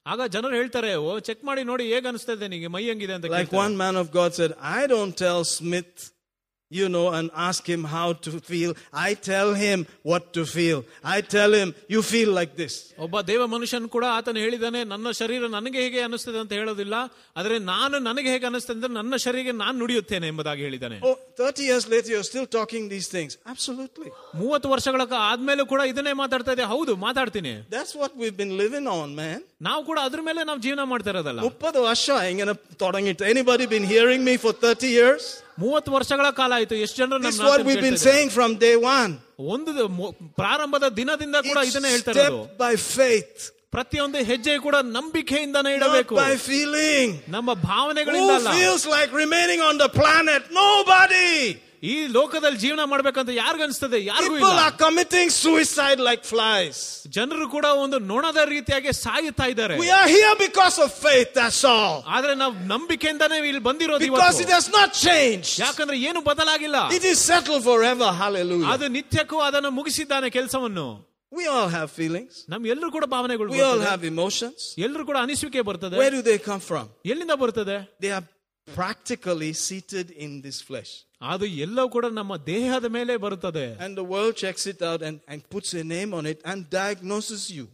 ಆಗ 0.05 0.21
ಜನರು 0.27 0.55
ಹೇಳ್ತಾರೆ 0.55 0.95
ಓ 0.95 1.19
ಚೆಕ್ 1.19 1.43
ಮಾಡಿ 1.43 1.63
ನೋಡಿ 1.63 1.83
ಹೇಗೆ 1.93 2.07
ಅನಿಸ್ತಾ 2.07 2.33
ಇದೆ 2.33 2.47
ನಿಮಗೆ 2.47 2.67
ಮೈ 2.67 2.83
ಹಂಗಿದೆ 2.89 3.13
ಅಂತ 3.13 3.29
like 3.35 3.53
one 3.65 3.75
man 3.75 3.97
of 3.97 4.11
God 4.11 4.33
said 4.33 4.53
I 4.73 4.81
don't 4.87 5.15
tell 5.17 5.45
Smith 5.51 6.01
you 6.72 6.86
know, 6.86 7.04
and 7.08 7.30
ask 7.42 7.66
him 7.66 7.82
how 7.86 8.12
to 8.24 8.30
feel. 8.40 8.70
I 9.02 9.14
tell 9.28 9.54
him 9.56 9.78
what 10.04 10.24
to 10.34 10.44
feel. 10.46 10.78
I 11.04 11.22
tell 11.34 11.52
him, 11.54 11.68
you 11.88 12.00
feel 12.04 12.30
like 12.38 12.52
this. 12.56 12.74
ಒಬ್ಬ 13.04 13.20
ದೇವ 13.30 13.42
ಮನುಷ್ಯನ್ 13.54 13.86
ಕೂಡ 13.94 14.04
ಆತನು 14.16 14.40
ಹೇಳಿದಾನೆ 14.44 14.80
ನನ್ನ 14.90 15.10
ಶರೀರ 15.20 15.48
ನನಗೆ 15.54 15.78
ಹೇಗೆ 15.84 16.00
ಅನಿಸ್ತದೆ 16.06 16.38
ಅಂತ 16.38 16.52
ಹೇಳೋದಿಲ್ಲ 16.52 16.96
ಆದ್ರೆ 17.36 17.56
ನಾನು 17.70 17.98
ನನಗೆ 18.08 18.28
ಹೇಗೆ 18.34 18.46
ಅನಿಸ್ತದೆ 18.50 18.76
ಅಂದ್ರೆ 18.76 18.92
ನನ್ನ 18.92 19.16
ಶರೀರಕ್ಕೆ 19.24 19.54
ನಾನು 19.62 19.74
ನುಡಿಯುತ್ತೇನೆ 19.82 20.28
ಎಂಬುದಾಗಿ 20.32 20.62
ಹೇಳಿದ್ದಾನೆ 20.66 20.98
Oh, 21.10 21.14
30 21.40 21.64
years 21.70 21.86
later, 21.94 22.10
you're 22.14 22.28
still 22.32 22.48
talking 22.58 22.84
these 22.94 23.08
things. 23.16 23.32
Absolutely. 23.54 24.10
ಮೂವತ್ತು 24.42 24.68
ವರ್ಷಗಳ 24.74 25.04
ಕ- 25.12 25.22
ಆದ್ಮೇಲೂ 25.30 25.66
ಕೂಡ 25.72 25.80
ಇದನ್ನೇ 25.92 26.14
ಮಾತಾಡ್ತಾ 26.22 26.54
ಇದೆ 26.58 26.66
ಹೌದು 26.74 26.94
ಮಾತಾಡ್ತೀನಿ 27.06 27.54
That's 27.76 27.94
what 28.02 28.14
we've 28.22 28.38
been 28.44 28.54
living 28.64 28.88
on, 28.98 29.08
man. 29.22 29.38
ನಾವು 29.68 29.82
ಕೂಡ 29.84 29.98
ಅದ್ರ 30.08 30.20
ಮೇಲೆ 30.28 30.40
ನಾವು 30.44 30.60
ಜೀವನ 30.60 30.82
ಮಾಡ್ತಾ 30.92 31.10
ಇರೋದಲ್ಲ 31.16 31.40
ಮುಪ್ಪದು 31.48 31.80
ವರ್ಷ 31.90 32.06
ಹಿಂಗನ 32.28 32.52
ತೊಡಗಿತ್ತು 32.82 33.24
anybody 33.32 33.68
been 33.74 33.88
hearing 33.94 34.26
me 34.30 34.36
for 34.44 34.58
thirty 34.66 34.90
years 34.98 35.28
ಮೂವತ್ತು 35.58 35.90
ವರ್ಷಗಳ 35.92 36.30
ಕಾಲ 36.32 36.52
ಆಯ್ತು 36.54 36.74
ಎಷ್ಟು 36.76 36.96
ಜನರು 36.96 37.20
ದಿಸ್ 37.22 37.38
ನಮ್ಮ 37.38 37.48
ವಾಟ್ 37.50 37.60
ವಿ 37.60 37.64
ಮಾತನ್ನ 37.64 37.80
ಬಿನ್ 37.80 37.90
ಕೇಳ್ತಾ 37.90 38.02
ಇದ್ದಾರೆ. 38.02 38.16
ಸೇಯಿಂಗ್ 38.16 38.32
ಫ್ರಮ್ 38.32 38.54
ಡೇ 38.58 38.70
ಒನ್ 38.92 39.12
ಒಂದು 39.48 39.70
ದ- 39.78 39.88
ಮೊ- 39.98 40.12
ಪ್ರಾರಂಭದ 40.36 40.88
ದಿನದಿಂದ 40.96 41.36
ಕೂಡ 41.48 41.58
ಇದನ್ನೇ 41.70 41.90
ಹೇಳ್ತಾ 41.90 42.12
ಇರೋದು 42.12 42.42
ಸ್ಟೆಪ್ 42.42 42.58
ಬೈ 42.60 42.72
ಫೇತ್ 42.88 43.40
ಪ್ರತಿಯೊಂದು 43.72 44.18
ಹೆಜ್ಜೆ 44.24 44.54
ಕೂಡ 44.58 44.76
ನಂಬಿಕೆಯಿಂದನೇ 44.92 45.72
not 45.72 45.78
ಇಡಬೇಕು 45.78 46.14
by 46.16 46.32
feeling 46.44 47.08
ನಮ್ಮ 47.28 47.50
who 47.52 47.64
ಭಾವನೆಗಳಿಂದ 47.66 48.32
ಅಲ್ಲ 48.36 48.52
feels 48.54 48.84
like 48.88 49.10
remaining 49.14 49.62
on 49.62 49.76
the 49.78 49.90
planet 49.98 50.44
nobody 50.62 51.30
ಈ 51.82 51.94
ಲೋಕದಲ್ಲಿ 52.16 52.58
ಜೀವನ 52.62 52.82
ಮಾಡ್ಬೇಕಂತ 52.92 53.30
ಯಾರಿಗನ್ಸ್ತದೆ 53.40 53.98
ಯಾರಿಗೂ 54.08 54.34
people 54.34 54.48
ಇಲ್ಲ 54.50 54.62
are 54.64 54.74
committing 54.82 55.28
suicide 55.42 56.00
like 56.08 56.22
flies 56.32 56.78
ಜನರು 57.16 57.46
ಕೂಡ 57.54 57.66
ಒಂದು 57.82 57.98
ನೊಣದ 58.10 58.40
ರೀತಿಯಾಗಿ 58.54 58.92
ಸಾಯುತ್ತಾ 59.04 59.46
ಇದ್ದಾರೆ 59.52 59.74
we 59.82 59.90
are 59.98 60.08
here 60.16 60.32
because 60.46 60.78
of 60.86 60.90
faith 61.06 61.30
that's 61.40 61.62
all 61.74 61.96
ಆದ್ರೆ 62.16 62.34
ನಾವು 62.42 62.54
ನಂಬಿಕೆಯಿಂದಾನೇ 62.74 63.36
ಇಲ್ಲಿ 63.50 63.62
ಬಂದಿರೋದು 63.68 64.06
because 64.08 64.38
it 64.38 64.48
ಇವತ್ತು 64.48 64.56
has 64.58 64.68
not 64.78 64.90
changed 65.06 65.52
ಯಾಕಂದ್ರೆ 65.64 65.98
ಏನು 66.10 66.22
ಬದಲಾಗಿಲ್ಲ 66.30 66.80
it 66.98 67.06
is 67.12 67.20
settled 67.30 67.62
forever 67.70 68.10
hallelujah 68.22 68.72
ಅದು 68.74 68.88
ನಿತ್ಯಕ್ಕೂ 68.98 69.38
ಅದನ್ನು 69.48 69.72
ಮುಗಿಸಿದ್ದಾನೆ 69.80 70.30
ಕೆಲಸವನ್ನು 70.38 70.86
we 71.32 71.46
all 71.54 71.68
have 71.70 71.88
feelings 71.98 72.34
ನಮ್ 72.52 72.66
ಎಲ್ಲರೂ 72.74 72.90
ಕೂಡ 72.96 73.06
ಭಾವನೆಗಳು 73.14 73.48
we 73.54 73.60
all 73.60 73.72
ಬರ್ತದೆ. 73.74 73.90
have 73.92 74.04
emotions 74.12 74.60
ಎಲ್ಲರೂ 74.86 75.04
ಕೂಡ 75.10 75.18
ಅನಿಸುವಿಕೆ 75.26 75.62
ಬರ್ತದೆ 75.70 75.96
where 76.02 76.14
do 76.16 76.22
they 76.30 76.38
come 76.50 76.62
from 76.70 76.86
ಎಲ್ಲಿಂದ 77.12 77.36
ಬರ್ತದೆ 77.44 77.78
they 78.04 78.12
are 78.18 78.24
practically 78.68 79.52
seated 79.66 80.10
in 80.24 80.42
this 80.42 80.58
flesh. 80.62 80.90
ಅದು 81.32 81.46
ಎಲ್ಲವೂ 81.64 81.88
ಕೂಡ 81.88 82.06
ನಮ್ಮ 82.18 82.32
ದೇಹದ 82.52 82.86
ಮೇಲೆ 82.96 83.14
ಬರುತ್ತದೆ 83.24 83.66
And 83.84 83.92
the 84.00 84.06
world 84.14 84.34
checks 84.36 84.64
it 84.66 84.80
out 84.82 85.00
and, 85.02 85.16
and 85.30 85.38
puts 85.54 85.70
a 85.74 85.84
name 85.96 86.12
on 86.12 86.26
it 86.32 86.40
and 86.50 86.58
diagnoses 86.80 87.42
you. 87.56 87.66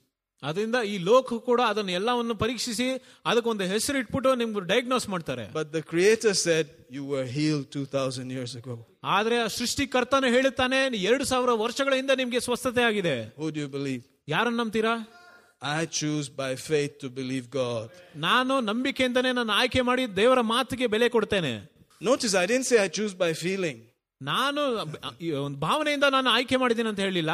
ಅದರಿಂದ 0.43 0.79
ಈ 0.93 0.97
ಲೋಕ 1.09 1.35
ಕೂಡ 1.49 1.61
ಅದನ್ನ 1.73 1.91
ಎಲ್ಲವನ್ನು 1.99 2.35
ಪರೀಕ್ಷಿಸಿ 2.43 2.87
ಅದಕ್ಕೊಂದು 3.31 3.65
ಹೆಸರು 3.73 3.99
ಇಟ್ಬಿಟ್ಟು 4.03 4.31
ನಿಮ್ಗೆ 4.41 4.63
ಡಯಾಗ್ನೋಸ್ 4.73 5.07
ಮಾಡ್ತಾರೆ 5.15 5.45
But 5.61 5.69
the 5.77 5.83
Creator 5.93 6.33
said, 6.47 6.67
You 6.97 7.05
were 7.13 7.27
healed 7.37 7.67
2,000 7.77 8.35
years 8.37 8.53
ago. 8.61 8.75
ಆದ್ರೆ 9.17 9.37
ಆ 9.45 9.49
ಸೃಷ್ಟಿಕರ್ತನ 9.59 10.31
ಹೇಳುತ್ತಾನೆ 10.37 10.81
ಎರಡು 11.11 11.25
ಸಾವಿರ 11.33 11.53
ವರ್ಷಗಳ 11.65 11.95
ಹಿಂದೆ 12.01 12.17
ನಿಮ್ಗೆ 12.23 12.41
ಸ್ವಸ್ಥತೆ 12.49 12.85
ಆಗಿದೆ 12.91 13.17
Who 13.41 13.49
do 13.57 13.61
you 13.65 13.71
believe? 13.79 14.03
ಯಾರನ್ನ 14.29 14.57
ನಂಬ್ತೀರಾ 14.63 14.95
I 15.77 15.87
choose 15.99 16.27
by 16.43 16.51
faith 16.71 16.95
to 17.03 17.09
believe 17.19 17.47
God. 17.63 17.87
ನಾನು 18.27 18.55
ನಂಬಿಕೆಯಿಂದನೇ 18.71 19.33
ನಾನು 19.41 19.53
ಆಯ್ಕೆ 19.61 19.83
ಮಾಡಿ 19.89 20.05
ದೇವರ 20.21 20.41
ಮಾತಿಗೆ 20.55 20.89
ಬೆಲೆ 20.95 21.09
ಕೊಡ್ತೇನೆ 21.17 21.55
Notice 22.01 22.35
I 22.43 22.47
didn't 22.51 22.67
say 22.71 22.79
I 22.87 22.91
choose 22.99 23.15
by 23.25 23.33
feeling. 23.45 23.79
ನಾನು 24.21 24.63
ಈ 25.27 25.31
ಒಂದು 25.47 25.59
ಭಾವನೆಯಿಂದ 25.67 26.07
ನಾನು 26.17 26.31
ಆಯ್ಕೆ 26.37 26.57
ಮಾಡಿದ್ದೀನಿ 26.65 26.91
ಅಂತ 26.95 27.03
ಹೇಳಿಲ್ಲ 27.09 27.33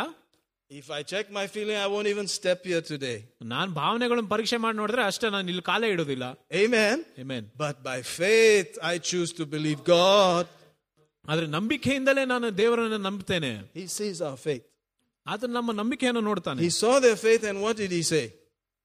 If 0.70 0.88
I 0.98 1.02
check 1.12 1.26
my 1.38 1.44
feeling, 1.54 1.76
I 1.84 1.88
won't 1.92 2.08
even 2.10 2.26
step 2.36 2.60
here 2.70 2.82
today. 2.90 3.16
ನಾನು 3.52 3.70
ಭಾವನೆಗಳನ್ನು 3.78 4.30
ಪರೀಕ್ಷೆ 4.34 4.58
ಮಾಡಿ 4.64 4.76
ನೋಡಿದ್ರೆ 4.80 5.02
ಅಷ್ಟೇ 5.10 5.28
ನಾನು 5.36 5.48
ಇಲ್ಲಿ 5.52 5.64
ಕಾಲೇ 5.70 5.88
ಇಡೋದಿಲ್ಲ 5.94 6.24
Amen. 6.62 6.96
Amen. 7.22 7.42
But 7.64 7.76
by 7.90 7.98
faith, 8.20 8.70
I 8.92 8.98
choose 9.10 9.32
to 9.40 9.46
believe 9.54 9.80
God. 9.96 10.44
ಆದ್ರೆ 11.24 11.46
ನಂಬಿಕೆಯಿಂದಲೇ 11.56 12.24
ನಾನು 12.34 12.46
ದೇವರನ್ನು 12.62 13.00
ನಂಬ್ತೇನೆ 13.08 13.50
He 13.80 13.86
sees 13.98 14.20
our 14.28 14.38
faith. 14.46 14.64
ಆತನ 15.26 15.50
ನಮ್ಮ 15.58 15.72
ನಂಬಿಕೆಯನ್ನು 15.80 16.22
ನೋಡ್ತಾನೆ 16.22 16.60
He 16.60 16.72
saw 16.80 16.94
their 17.00 17.18
faith, 17.18 17.42
and 17.44 17.58
what 17.64 17.76
did 17.76 17.92
He 17.92 18.02
say? 18.12 18.24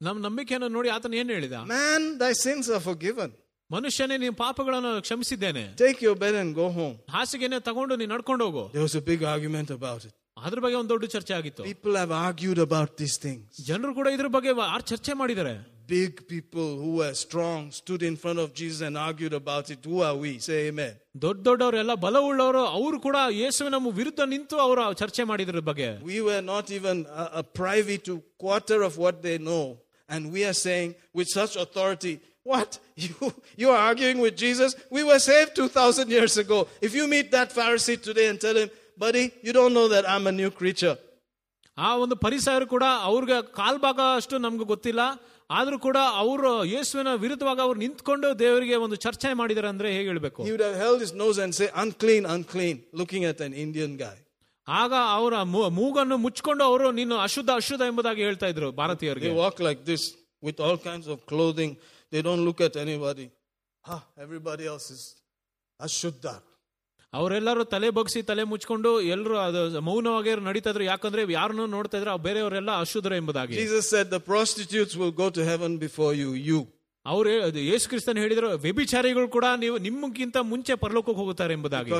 ನಮ್ಮ 0.02 0.18
ನಂಬಿಕೆಯನ್ನು 0.28 0.70
ನೋಡಿ 0.76 0.90
ಆತನ 0.90 1.14
ಏನ್ 1.14 1.32
ಹೇಳಿದ 1.36 1.58
Man, 1.72 2.04
thy 2.24 2.34
sins 2.46 2.68
are 2.76 2.84
forgiven. 2.90 3.30
ಮನುಷ್ಯನೇ 3.70 4.18
ನೀನು 4.18 4.36
ಪಾಪಗಳನ್ನು 4.42 4.92
ಕ್ಷಮಿಸಿದ್ದೇನೆ 5.02 5.64
Take 5.78 6.02
your 6.08 6.16
bed 6.24 6.36
and 6.42 6.50
go 6.56 6.68
home. 6.72 6.96
ಹಾಸಿಗೆನೆ 7.16 7.60
ತಗೊಂಡು 7.70 7.96
ನೀನು 7.96 8.12
ನಡ್ಕೊಂಡು 8.16 8.44
ಹೋಗು 8.48 8.64
There 8.76 8.86
was 8.90 8.96
a 8.96 9.06
big 9.12 9.22
argument 9.34 9.72
about 9.78 10.02
it. 10.08 10.14
ಅದ್ರ 10.38 10.60
ಬಗ್ಗೆ 10.60 10.78
ಒಂದು 10.82 10.92
ದೊಡ್ಡ 10.94 11.06
ಚರ್ಚೆ 11.16 11.34
ಆಗಿತ್ತು 11.34 11.64
People 11.72 11.96
have 12.02 12.14
argued 12.26 12.60
about 12.68 12.90
these 13.02 13.18
things. 13.26 13.44
ಜನರು 13.70 13.94
ಕೂಡ 14.00 14.08
ಇದ್ರ 14.18 14.30
ಬಗ್ಗೆ 14.36 14.54
ವ- 14.60 14.70
ಆ 14.76 14.80
ಚರ್ಚೆ 14.92 15.14
ಮಾಡಿದ್ದಾರೆ 15.22 15.54
Big 15.90 16.28
people 16.28 16.70
who 16.82 16.92
were 17.00 17.14
strong 17.14 17.72
stood 17.80 18.02
in 18.02 18.16
front 18.16 18.40
of 18.44 18.48
Jesus 18.60 18.82
and 18.88 18.98
argued 18.98 19.34
about 19.34 19.70
it. 19.74 19.80
Who 19.90 19.98
are 20.02 20.16
we? 20.24 20.32
Say 20.48 20.58
amen. 20.70 20.94
ದೊಡ್ಡ 21.26 21.44
ದೊಡ್ಡವರೆಲ್ಲ 21.48 21.94
ಬಲವುಳ್ಳವರು 22.06 22.62
ಅವರು 22.78 22.98
ಕೂಡ 23.06 23.18
ಯೇಸುವಿನ 23.42 23.78
ವಿರುದ್ಧ 24.00 24.22
ನಿಂತು 24.34 24.56
ಅವರು 24.66 24.86
ಚರ್ಚೆ 25.02 25.24
ಮಾಡಿದ್ರ 25.32 25.62
ಬಗ್ಗೆ 25.70 25.90
We 26.14 26.20
were 26.30 26.44
not 26.54 26.66
even 26.78 26.98
a, 27.24 27.26
a 27.42 27.44
privy 27.62 27.98
to 28.08 28.14
quarter 28.44 28.80
of 28.90 28.96
what 29.04 29.18
they 29.28 29.38
know. 29.50 29.66
And 30.14 30.22
we 30.36 30.42
are 30.50 30.58
saying 30.68 30.90
with 31.18 31.30
such 31.40 31.54
authority, 31.66 32.16
what? 32.52 32.72
You, 33.06 33.16
you 33.62 33.68
are 33.74 33.82
arguing 33.90 34.20
with 34.26 34.36
Jesus? 34.38 34.72
We 34.98 35.02
were 35.10 35.20
saved 35.20 35.52
2,000 35.56 36.10
years 36.16 36.38
ago. 36.38 36.60
If 36.88 36.92
you 36.98 37.06
meet 37.08 37.30
that 37.32 37.50
Pharisee 37.58 37.98
today 38.02 38.28
and 38.32 38.40
tell 38.40 38.56
him, 38.56 38.70
buddy, 38.98 39.24
you 39.46 39.52
don't 39.52 39.74
know 39.74 39.88
that 39.90 40.08
I'm 40.08 40.28
a 40.28 40.36
new 40.42 40.52
creature. 40.62 40.96
ಆ 41.78 41.90
ಒಂದು 42.04 42.16
ಪರಿಸರ 42.16 42.66
ಕೂಡ 42.74 42.86
ಅವ್ರಿಗೆ 43.08 43.38
ಕಾಲ್ಭಾಗ 43.58 44.02
ಅಷ್ಟು 44.20 44.36
ನಮ್ಗೆ 44.46 44.66
ಗೊತ್ತಿಲ್ಲ 44.74 45.02
ಆದ್ರೂ 45.52 45.80
ಕೂಡ 45.80 45.98
ಅವರು 46.16 46.66
ಯೇಸುವಿನ 46.66 47.14
ವಿರುದ್ಧವಾಗಿ 47.16 47.62
ಅವ್ರು 47.62 47.80
ನಿಂತ್ಕೊಂಡು 47.80 48.40
ದೇವರಿಗೆ 48.40 48.76
ಒಂದು 48.76 48.96
ಚರ್ಚೆ 48.96 49.34
ಮಾಡಿದಾರೆ 49.34 49.68
ಅಂದ್ರೆ 49.68 49.94
ಹೇಗೆ 49.94 50.08
ಹೇಳ್ಬೇಕು 50.08 50.42
He 50.44 50.52
would 50.52 50.66
have 50.70 50.80
held 50.86 51.00
his 51.02 51.14
nose 51.24 51.38
and 51.38 51.54
say, 51.54 51.68
unclean, 51.84 52.26
unclean, 52.36 52.78
looking 52.94 53.26
at 53.26 53.42
an 53.48 53.54
Indian 53.66 53.94
guy. 53.98 54.18
ಆಗ 54.68 54.94
ಅವರ 55.18 55.36
ಮೂ- 55.44 55.70
ಮೂಗನ್ನು 55.70 56.18
ಮುಚ್ಕೊಂಡು 56.18 56.64
ಅವರು 56.64 56.92
ನೀನು 56.92 57.16
ಅಶುದ್ಧ 57.18 57.52
ಅಶುದ್ಧ 57.56 57.82
ಎಂಬುದಾಗಿ 57.82 58.22
ಹೇಳ್ತಾ 58.22 58.48
ಇದ್ರು 58.48 58.68
They 58.68 58.78
ಭಾರತೀಯರಿಗೆ 58.78 59.32
walk 59.44 59.60
like 59.60 59.82
this 59.92 60.04
with 60.44 60.60
all 60.60 60.78
kinds 60.90 61.08
of 61.08 61.18
clothing. 61.26 61.72
They 62.12 62.22
don't 62.22 62.44
look 62.48 62.62
at 62.62 62.76
anybody. 62.86 63.26
Ah, 63.86 64.02
everybody 64.26 64.66
else 64.74 64.88
is 64.90 65.04
ashuddha. 65.80 66.34
ಅವರೆಲ್ಲರೂ 67.14 67.64
ತಲೆ 67.64 67.90
ಬಗ್ಸಿ 67.90 68.22
ತಲೆ 68.24 68.44
ಮುಚ್ಕೊಂಡು 68.44 69.02
ಎಲ್ಲರೂ 69.02 69.36
ಅದು 69.38 69.82
ಮೌನವಾಗಿ 69.82 70.32
ನಡೀತಾ 70.42 70.70
ಇದ್ರು 70.70 70.84
ಯಾಕಂದ್ರೆ 70.84 71.22
ಯಾರನ್ನು 71.34 71.66
ನೋಡ್ತಾ 71.68 71.98
ಇದ್ರೆ 71.98 72.18
ಬೇರೆಯವರೆಲ್ಲ 72.24 72.72
ಅಶುದ್ಧರು 72.80 73.16
ಎಂಬುದಾಗಿ 73.16 73.58
Jesus 73.58 73.86
said, 73.90 74.08
the 74.10 74.24
prostitutes 74.32 74.96
will 75.02 75.16
go 75.24 75.30
to 75.30 75.44
heaven 75.52 75.72
before 75.86 76.14
you. 76.14 76.32
You. 76.50 76.60
ಅವರು 77.07 77.43
ಅದು 77.43 77.59
ಯೇಸು 77.59 77.89
ಕ್ರಿಸ್ತನ್ 77.89 78.19
ಹೇಳಿದ್ರು 78.19 78.49
ವ್ಯಭಿಚಾರಿಗಳು 78.49 79.29
ಕೂಡ 79.29 79.45
ನೀವು 79.59 79.79
ನಿಮ್ಗಿಂತ 79.79 80.37
ಮುಂಚೆ 80.43 80.75
ಪರಲೋಕಕ್ಕೆ 80.75 81.21
ಹೋಗುತ್ತಾರೆ 81.21 81.55
ಎಂಬುದಾಗಿ. 81.55 81.91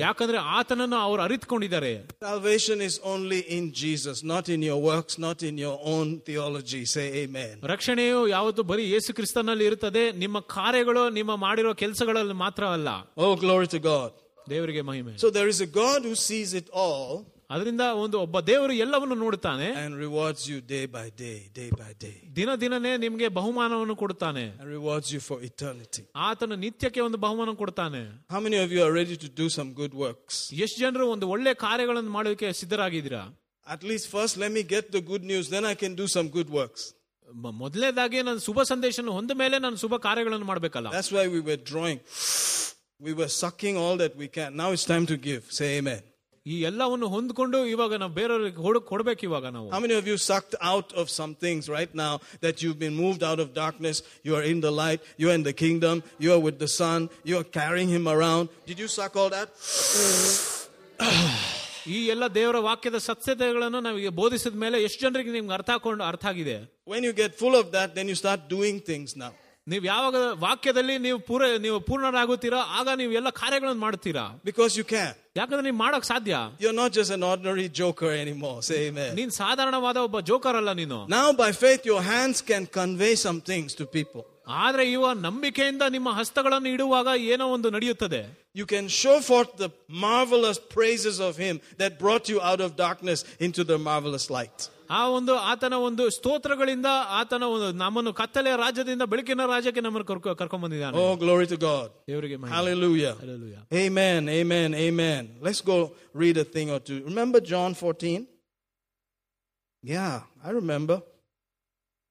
ಯಾಕಂದ್ರೆ 0.00 0.38
ಆತನನ್ನು 0.38 0.96
ಅವರು 0.96 1.22
ಅರಿತುಕೊಂಡಿದ್ದಾರೆ. 1.22 2.06
Salvation 2.20 2.82
is 2.82 3.00
only 3.00 3.38
in 3.38 3.74
Jesus 3.74 4.24
not 4.24 4.50
in 4.50 4.64
your 4.64 4.82
works 4.82 5.20
not 5.20 5.44
in 5.44 5.60
your 5.60 5.76
own 5.76 6.20
theology 6.20 6.84
say 6.86 7.08
amen 7.22 7.62
ರಕ್ಷಣೆಯು 7.62 8.28
ಯಾವತ್ತು 8.28 8.62
ಬರೀ 8.62 8.90
ಯೇಸುಕ್ರಿಸ್ತನಲ್ಲಿ 8.90 9.64
ಇರುತ್ತದೆ 9.64 10.12
ನಿಮ್ಮ 10.12 10.40
ಕಾರ್ಯಗಳು 10.40 11.10
ನಿಮ್ಮ 11.10 11.36
ಮಾಡಿರುವ 11.36 11.74
ಕೆಲಸಗಳಲ್ಲಿ 11.74 12.32
ಮಾತ್ರವಲ್ಲ 12.32 12.88
ಓ 13.18 13.34
ಗ್ಲೋರಿ 13.34 13.66
ಟು 13.66 13.78
ಗಾಡ್ 13.78 14.12
ದೇವರಿಗೆ 14.50 14.80
ಮಹಿಮೆ. 14.80 15.18
So 15.18 15.30
there 15.30 15.48
is 15.48 15.62
a 15.62 15.66
God 15.66 16.06
who 16.06 16.14
sees 16.14 16.54
it 16.54 16.70
all 16.70 17.35
ಅದರಿಂದ 17.49 17.83
ಒಂದು 18.03 18.17
ಒಬ್ಬ 18.25 18.39
ದೇವರು 18.49 18.73
ಎಲ್ಲವನ್ನು 18.83 19.15
ನೋಡುತ್ತಾನೆ 19.23 19.65
and 19.81 19.93
rewards 20.05 20.41
you 20.51 20.57
day 20.73 20.83
by 20.97 21.05
day, 21.23 21.37
day 21.59 21.69
by 21.81 21.89
day, 22.03 22.13
ದಿನ 22.37 22.55
ದಿನನೇ 22.63 22.97
ನಿಮ್ಗೆ 22.97 23.27
ಬಹುಮಾನವನ್ನು 23.39 23.95
ಕೊಡುತ್ತಾನೆ 24.01 24.43
and 24.59 24.69
rewards 24.77 25.09
you 25.15 25.21
for 25.29 25.37
eternity. 25.49 26.03
ಆತನ 26.27 26.55
ನಿತ್ಯಕ್ಕೆ 26.65 27.01
ಒಂದು 27.07 27.19
ಬಹುಮಾನ 27.25 27.53
ಕೊಡ್ತಾನೆ 27.63 28.01
How 28.35 28.41
many 28.47 28.59
of 28.65 28.71
you 28.75 28.81
are 28.87 28.93
ready 29.01 29.17
to 29.25 29.29
do 29.41 29.47
some 29.57 29.71
good 29.81 29.93
works? 30.05 30.35
ಎಷ್ಟು 30.65 30.79
ಜನರು 30.85 31.07
ಒಂದು 31.15 31.27
ಒಳ್ಳೆ 31.35 31.53
ಕಾರ್ಯಗಳನ್ನು 31.65 32.13
ಮಾಡೋದಕ್ಕೆ 32.17 32.49
ಸಿದ್ಧರಾಗಿದ್ದೀರಾ 32.61 33.23
At 33.67 33.83
least 33.91 34.05
first 34.15 34.33
let 34.43 34.51
me 34.57 34.63
get 34.75 34.85
the 34.97 35.01
good 35.11 35.23
news, 35.31 35.45
then 35.55 35.65
I 35.73 35.75
can 35.83 35.93
do 36.01 36.07
some 36.15 36.29
good 36.37 36.49
works. 36.59 36.81
ಮ- 37.43 37.55
ಮೊದಲನೇದಾಗಿ 37.63 38.21
ನಾನು 38.29 38.39
ಶುಭ 38.47 38.61
ಸಂದೇಶ 38.71 38.95
ಹೊಂದ 39.17 39.31
ಮೇಲೆ 39.41 39.57
ನಾನು 39.65 39.77
ಶುಭ 39.83 39.95
ಕಾರ್ಯಗಳನ್ನು 40.07 40.47
ಮಾಡ್ಬೇಕಲ್ಲ 40.51 40.87
That's 40.97 41.11
why 41.17 41.25
we 41.35 41.41
were 41.49 41.59
drawing. 41.71 41.99
We 42.99 43.13
were 43.19 43.29
sucking 43.43 43.75
all 43.83 43.95
that 43.97 44.15
we 44.21 44.27
can. 44.37 44.49
Now 44.61 44.69
it's 44.75 44.87
time 44.93 45.05
to 45.11 45.17
give. 45.27 45.43
Say 45.59 45.67
amen. 45.79 46.01
How 49.74 49.80
many 49.80 49.94
of 49.94 50.06
you 50.06 50.16
sucked 50.16 50.54
out 50.60 50.92
of 50.94 51.10
some 51.10 51.34
things 51.34 51.68
right 51.68 51.92
now 51.92 52.20
that 52.40 52.62
you've 52.62 52.78
been 52.78 52.94
moved 52.94 53.22
out 53.24 53.40
of 53.40 53.52
darkness? 53.52 54.02
You 54.22 54.36
are 54.36 54.44
in 54.44 54.60
the 54.60 54.70
light, 54.70 55.00
you 55.18 55.28
are 55.30 55.34
in 55.34 55.42
the 55.42 55.52
kingdom, 55.52 56.02
you 56.18 56.32
are 56.32 56.38
with 56.38 56.58
the 56.58 56.68
Son. 56.68 57.10
you 57.24 57.36
are 57.40 57.44
carrying 57.44 57.88
Him 57.88 58.06
around. 58.06 58.48
Did 58.64 58.78
you 58.78 58.86
suck 58.86 59.16
all 59.16 59.30
that? 59.30 59.48
When 66.84 67.02
you 67.04 67.12
get 67.12 67.34
full 67.34 67.54
of 67.56 67.70
that, 67.72 67.94
then 67.96 68.06
you 68.08 68.14
start 68.14 68.48
doing 68.48 68.80
things 68.80 69.16
now. 69.16 69.32
ನೀವು 69.66 69.84
ಯಾವಾಗ 69.84 70.16
ವಾಕ್ಯದಲ್ಲಿ 70.38 70.96
ನೀವು 70.98 71.18
ಪೂರ 71.18 71.44
ನೀವು 71.58 71.78
ಪೂರ್ಣರಾಗುತ್ತೀರಾ 71.80 72.60
ಆಗ 72.78 72.88
ನೀವು 72.94 73.12
ಎಲ್ಲ 73.12 73.30
ಕಾರ್ಯಗಳನ್ನು 73.38 73.80
ಮಾಡ್ತೀರಾ 73.80 74.24
ಬಿಕಾಸ್ 74.44 74.74
ಯು 74.78 74.84
ಕ್ಯಾನ್ 74.84 75.14
ಯಾಕಂದ್ರೆ 75.36 75.64
ನೀವು 75.68 75.76
ಮಾಡಕ್ 75.76 76.04
ಸಾಧ್ಯ? 76.04 76.34
You 76.60 76.70
not 76.72 76.92
just 76.92 77.12
an 77.12 77.24
ordinary 77.24 77.66
joker 77.80 78.14
anymore 78.16 78.52
same 78.60 79.00
ನೀನ್ 79.14 79.32
ಸಾಧಾರಣವಾದ 79.36 79.96
ಒಬ್ಬ 80.06 80.20
ಜೋಕರ್ 80.20 80.56
ಅಲ್ಲ 80.56 80.72
ನೀನು. 80.72 80.98
Now 81.08 81.32
by 81.36 81.50
faith 81.62 81.86
your 81.86 82.04
hands 82.04 82.42
can 82.42 82.66
convey 82.78 83.10
some 83.16 83.40
things 83.50 83.76
to 83.76 83.86
people 83.96 84.24
ಆದ್ರೆ 84.60 84.84
ಇವ 84.90 85.06
ನಂಬಿಕೆಯಿಂದ 85.20 85.84
ನಿಮ್ಮ 85.88 86.08
ಹಸ್ತಗಳನ್ನು 86.10 86.68
ಇಡುವಾಗ 86.68 87.08
ಏನೋ 87.32 87.46
ಒಂದು 87.48 87.70
ನಡೆಯುತ್ತದೆ. 87.70 88.22
You 88.56 88.66
can 88.66 88.88
show 89.00 89.14
for 89.20 89.46
the 89.60 89.66
marvellous 90.06 90.60
praises 90.74 91.20
of 91.20 91.38
him 91.40 91.58
that 91.80 91.96
brought 91.98 92.30
you 92.30 92.38
out 92.52 92.62
of 92.62 92.74
darkness 92.78 93.24
into 93.54 93.64
the 93.68 93.76
marvellous 93.90 94.28
light 94.30 94.62
ಆ 94.97 95.01
ಒಂದು 95.17 95.33
ಆತನ 95.51 95.75
ಒಂದು 95.87 96.03
ಸ್ತೋತ್ರಗಳಿಂದ 96.17 96.87
ಆತನ 97.19 97.43
ಒಂದು 97.53 97.67
ನಮ್ಮನ್ನು 97.83 98.11
ಕತ್ತಲೆಯ 98.19 98.55
ರಾಜ್ಯದಿಂದ 98.63 99.03
ಬೆಳಕಿನ 99.11 99.45
ರಾಜ್ಯಕ್ಕೆ 99.53 99.81
ನಮ್ಮನ್ನು 99.87 100.07
ಕರ್ಕೊ 100.11 100.33
ಕರ್ಕೊಂಡ್ 100.41 100.63
ಬಂದಿದ್ದಾನೆ 100.65 100.97
Oh, 101.03 101.13
glory 101.25 101.47
to 101.53 101.57
God. 101.67 101.87
ದೇವರಿಗೆ 102.11 102.37
ಮಹಿಮೆ. 102.41 102.55
Hallelujah. 102.57 103.13
Hallelujah. 103.23 103.61
Amen, 103.83 104.21
amen, 104.39 104.69
amen. 104.87 105.23
Let's 105.47 105.61
go 105.73 105.77
read 106.23 106.37
a 106.37 106.47
thing 106.55 106.69
or 106.69 106.81
two. 106.89 106.99
Remember 107.11 107.39
John 107.53 107.73
14? 107.73 108.27
Yeah, 109.83 110.21
I 110.43 110.51
remember. 110.51 111.01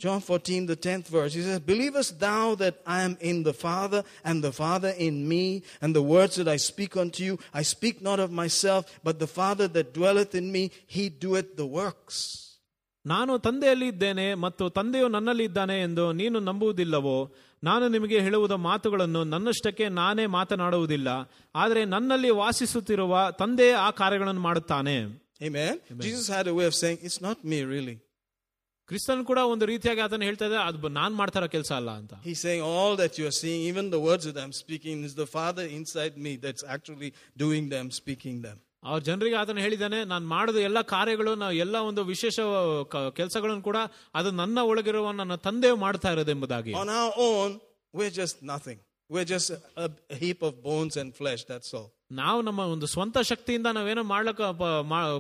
John 0.01 0.21
14, 0.21 0.65
the 0.65 0.77
10th 0.77 1.09
verse. 1.09 1.35
He 1.35 1.43
says, 1.43 1.61
Believest 1.61 2.19
thou 2.19 2.55
that 2.55 2.81
I 2.87 3.03
am 3.03 3.19
in 3.21 3.43
the 3.43 3.53
Father, 3.53 4.03
and 4.25 4.43
the 4.43 4.51
Father 4.51 4.89
in 4.97 5.29
me, 5.29 5.63
and 5.83 5.95
the 5.95 6.01
words 6.03 6.37
that 6.37 6.49
I 6.49 6.57
speak 6.57 6.97
unto 6.97 7.23
you, 7.23 7.39
I 7.53 7.61
speak 7.63 8.01
not 8.01 8.19
of 8.19 8.33
myself, 8.33 8.87
but 9.05 9.19
the 9.19 9.27
Father 9.27 9.69
that 9.69 9.93
dwelleth 9.93 10.35
in 10.35 10.51
me, 10.51 10.71
he 10.87 11.11
doeth 11.11 11.57
the 11.57 11.67
works. 11.67 12.44
ನಾನು 13.05 13.39
ತಂದೆಯಲ್ಲಿ 13.39 13.87
ಇದ್ದೇನೆ 13.89 14.35
ಮತ್ತು 14.45 14.65
ತಂದೆಯು 14.71 15.09
ನನ್ನಲ್ಲಿ 15.09 15.45
ಇದ್ದಾನೆ 15.45 15.77
ಎಂದು 15.83 16.13
ನೀನು 16.13 16.41
ನಂಬುವುದಿಲ್ಲವೋ 16.41 17.17
ನಾನು 17.63 17.89
ನಿಮಗೆ 17.89 18.21
ಹೇಳುವುದ 18.21 18.53
ಮಾತುಗಳನ್ನು 18.67 19.25
ನನ್ನಷ್ಟಕ್ಕೆ 19.25 19.89
ನಾನೇ 20.01 20.27
ಮಾತನಾಡುವುದಿಲ್ಲ 20.35 21.09
ಆದರೆ 21.55 21.85
ನನ್ನಲ್ಲಿ 21.85 22.31
ವಾಸಿಸುತ್ತಿರುವ 22.43 23.31
ತಂದೆಯೇ 23.39 23.75
ಆ 23.87 23.91
ಕಾರ್ಯಗಳನ್ನು 24.03 24.45
ಮಾಡುತ್ತಾನೆ 24.51 24.97
Amen. 25.41 25.75
Jesus 26.01 26.29
had 26.29 26.47
a 26.47 26.55
way 26.55 26.67
of 26.67 26.75
saying, 26.75 26.99
It's 27.03 27.21
not 27.21 27.39
me, 27.45 27.59
really. 27.65 27.95
ಕ್ರಿಸ್ತನ್ 28.89 29.21
ಕೂಡ 29.25 29.41
ಒಂದು 29.51 29.65
ರೀತಿಯಾಗಿ 29.67 30.01
ಆತನ 30.01 30.25
ಹೇಳ್ತಾ 30.25 30.47
ಇದ್ದ 30.47 30.59
ಅದು 30.69 30.89
ನಾನ್ 30.99 31.15
ಮಾಡ್ತಾರ 31.15 31.45
ಕೆಲಸ 31.47 31.71
ಅಲ್ಲ 31.73 31.91
ಅಂತ 32.01 32.15
He's 32.25 32.41
saying, 32.47 32.63
All 32.71 32.93
that 32.97 33.13
you 33.19 33.27
are 33.27 33.37
seeing, 33.43 33.61
even 33.63 33.87
the 33.91 34.01
words 34.01 34.25
that 34.29 34.39
I'm 34.45 34.55
speaking, 34.55 34.97
is 35.09 35.15
the 35.15 35.29
Father 35.37 35.65
inside 35.79 36.17
me 36.27 36.33
that's 36.45 36.65
actually 36.77 37.11
doing 37.37 37.67
them, 37.75 37.87
speaking 38.01 38.37
them. 38.47 38.59
ಅವ್ರ 38.86 39.00
ಜನರಿಗೆ 39.04 39.36
ಅದನ್ನು 39.36 39.62
ಹೇಳಿದ್ದಾನೆ 39.62 40.00
ನಾನು 40.04 40.26
ಮಾಡಿದ 40.28 40.56
ಎಲ್ಲ 40.56 40.82
ಕಾರ್ಯಗಳು 40.82 41.32
ನಾವು 41.36 41.54
ಎಲ್ಲ 41.64 41.78
ಒಂದು 41.90 42.04
ವಿಶೇಷ 42.04 42.38
ಕೆಲಸಗಳನ್ನು 43.14 43.64
ಕೂಡ 43.70 43.80
ಅದು 44.16 44.32
ನನ್ನ 44.32 44.60
ಒಳಗಿರುವ 44.72 45.12
ನನ್ನ 45.12 45.36
ತಂದೆ 45.48 45.72
ಮಾಡ್ತಾ 45.86 46.12
ಇರೋದೆಂಬುದಾಗಿ 46.12 46.74
On 46.76 46.92
our 47.02 47.14
own, 47.30 47.52
we're 47.94 48.16
just 48.22 48.38
nothing. 48.54 48.80
We're 49.10 49.30
just 49.34 49.50
a, 49.52 49.90
a 50.10 50.16
heap 50.16 50.40
of 50.42 50.64
bones 50.64 50.98
and 50.98 51.10
flesh, 51.14 51.42
that's 51.44 51.72
all. 51.78 51.90
ನಾವು 52.12 52.40
ನಮ್ಮ 52.42 52.62
ಒಂದು 52.74 52.88
ಸ್ವಂತ 52.88 53.18
ಶಕ್ತಿಯಿಂದ 53.30 53.68
ನಾವೇನೋ 53.68 54.04
ಮಾಡ್ಲಕ್ಕ 54.04 54.42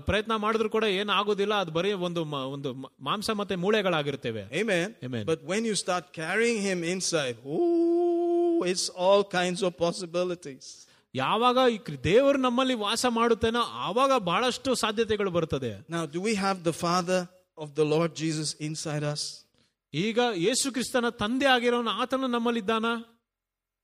ಪ್ರಯತ್ನ 0.05 0.33
ಮಾಡಿದ್ರು 0.35 0.69
ಕೂಡ 0.69 0.85
ಏನು 0.99 1.11
ಆಗೋದಿಲ್ಲ 1.13 1.53
ಅದು 1.53 1.71
ಬರೀ 1.71 1.91
ಒಂದು 2.07 2.21
ಒಂದು 2.55 2.69
ಮಾಂಸ 3.01 3.29
ಮತ್ತೆ 3.31 3.55
ಮೂಳೆಗಳಾಗಿರ್ತೇವೆ 3.55 4.43
but 5.31 5.43
when 5.43 5.45
you 5.45 5.53
when 5.53 5.65
you 5.65 5.75
start 5.75 6.05
carrying 6.21 6.59
Him 6.61 6.81
inside, 6.95 7.37
ooh, 7.53 8.63
it's 8.71 8.87
all 9.05 9.23
kinds 9.39 9.61
of 9.63 9.71
possibilities. 9.77 10.67
ಯಾವಾಗ 11.14 11.58
ಈ 11.72 11.78
ಕ್ರಿ- 11.78 12.00
ದೇವರು 12.04 12.38
ನಮ್ಮಲ್ಲಿ 12.38 12.74
ವಾಸ 12.80 13.04
ಮಾಡುತ್ತೇನೋ 13.10 13.62
ಆವಾಗ 13.86 14.12
ಬಹಳಷ್ಟು 14.24 14.74
ಸಾಧ್ಯತೆಗಳು 14.74 15.30
ಬರ್ತದೆ 15.30 15.70
Now, 15.88 16.04
do 16.06 16.20
we 16.20 16.34
have 16.36 16.58
the 16.62 16.76
Father 16.84 17.20
of 17.58 17.68
the 17.74 17.86
Lord 17.94 18.10
Jesus 18.14 18.50
inside 18.60 19.04
us? 19.14 19.22
ಈಗ 19.94 20.18
ಯೇಸು 20.46 20.68
ಕ್ರಿಸ್ತನ 20.72 21.08
ತಂದೆ 21.22 21.46
ಆಗಿರೋನು 21.48 21.90
ಆತನು 22.02 22.26
ನಮ್ಮಲ್ಲಿದ್ದಾನ 22.28 22.86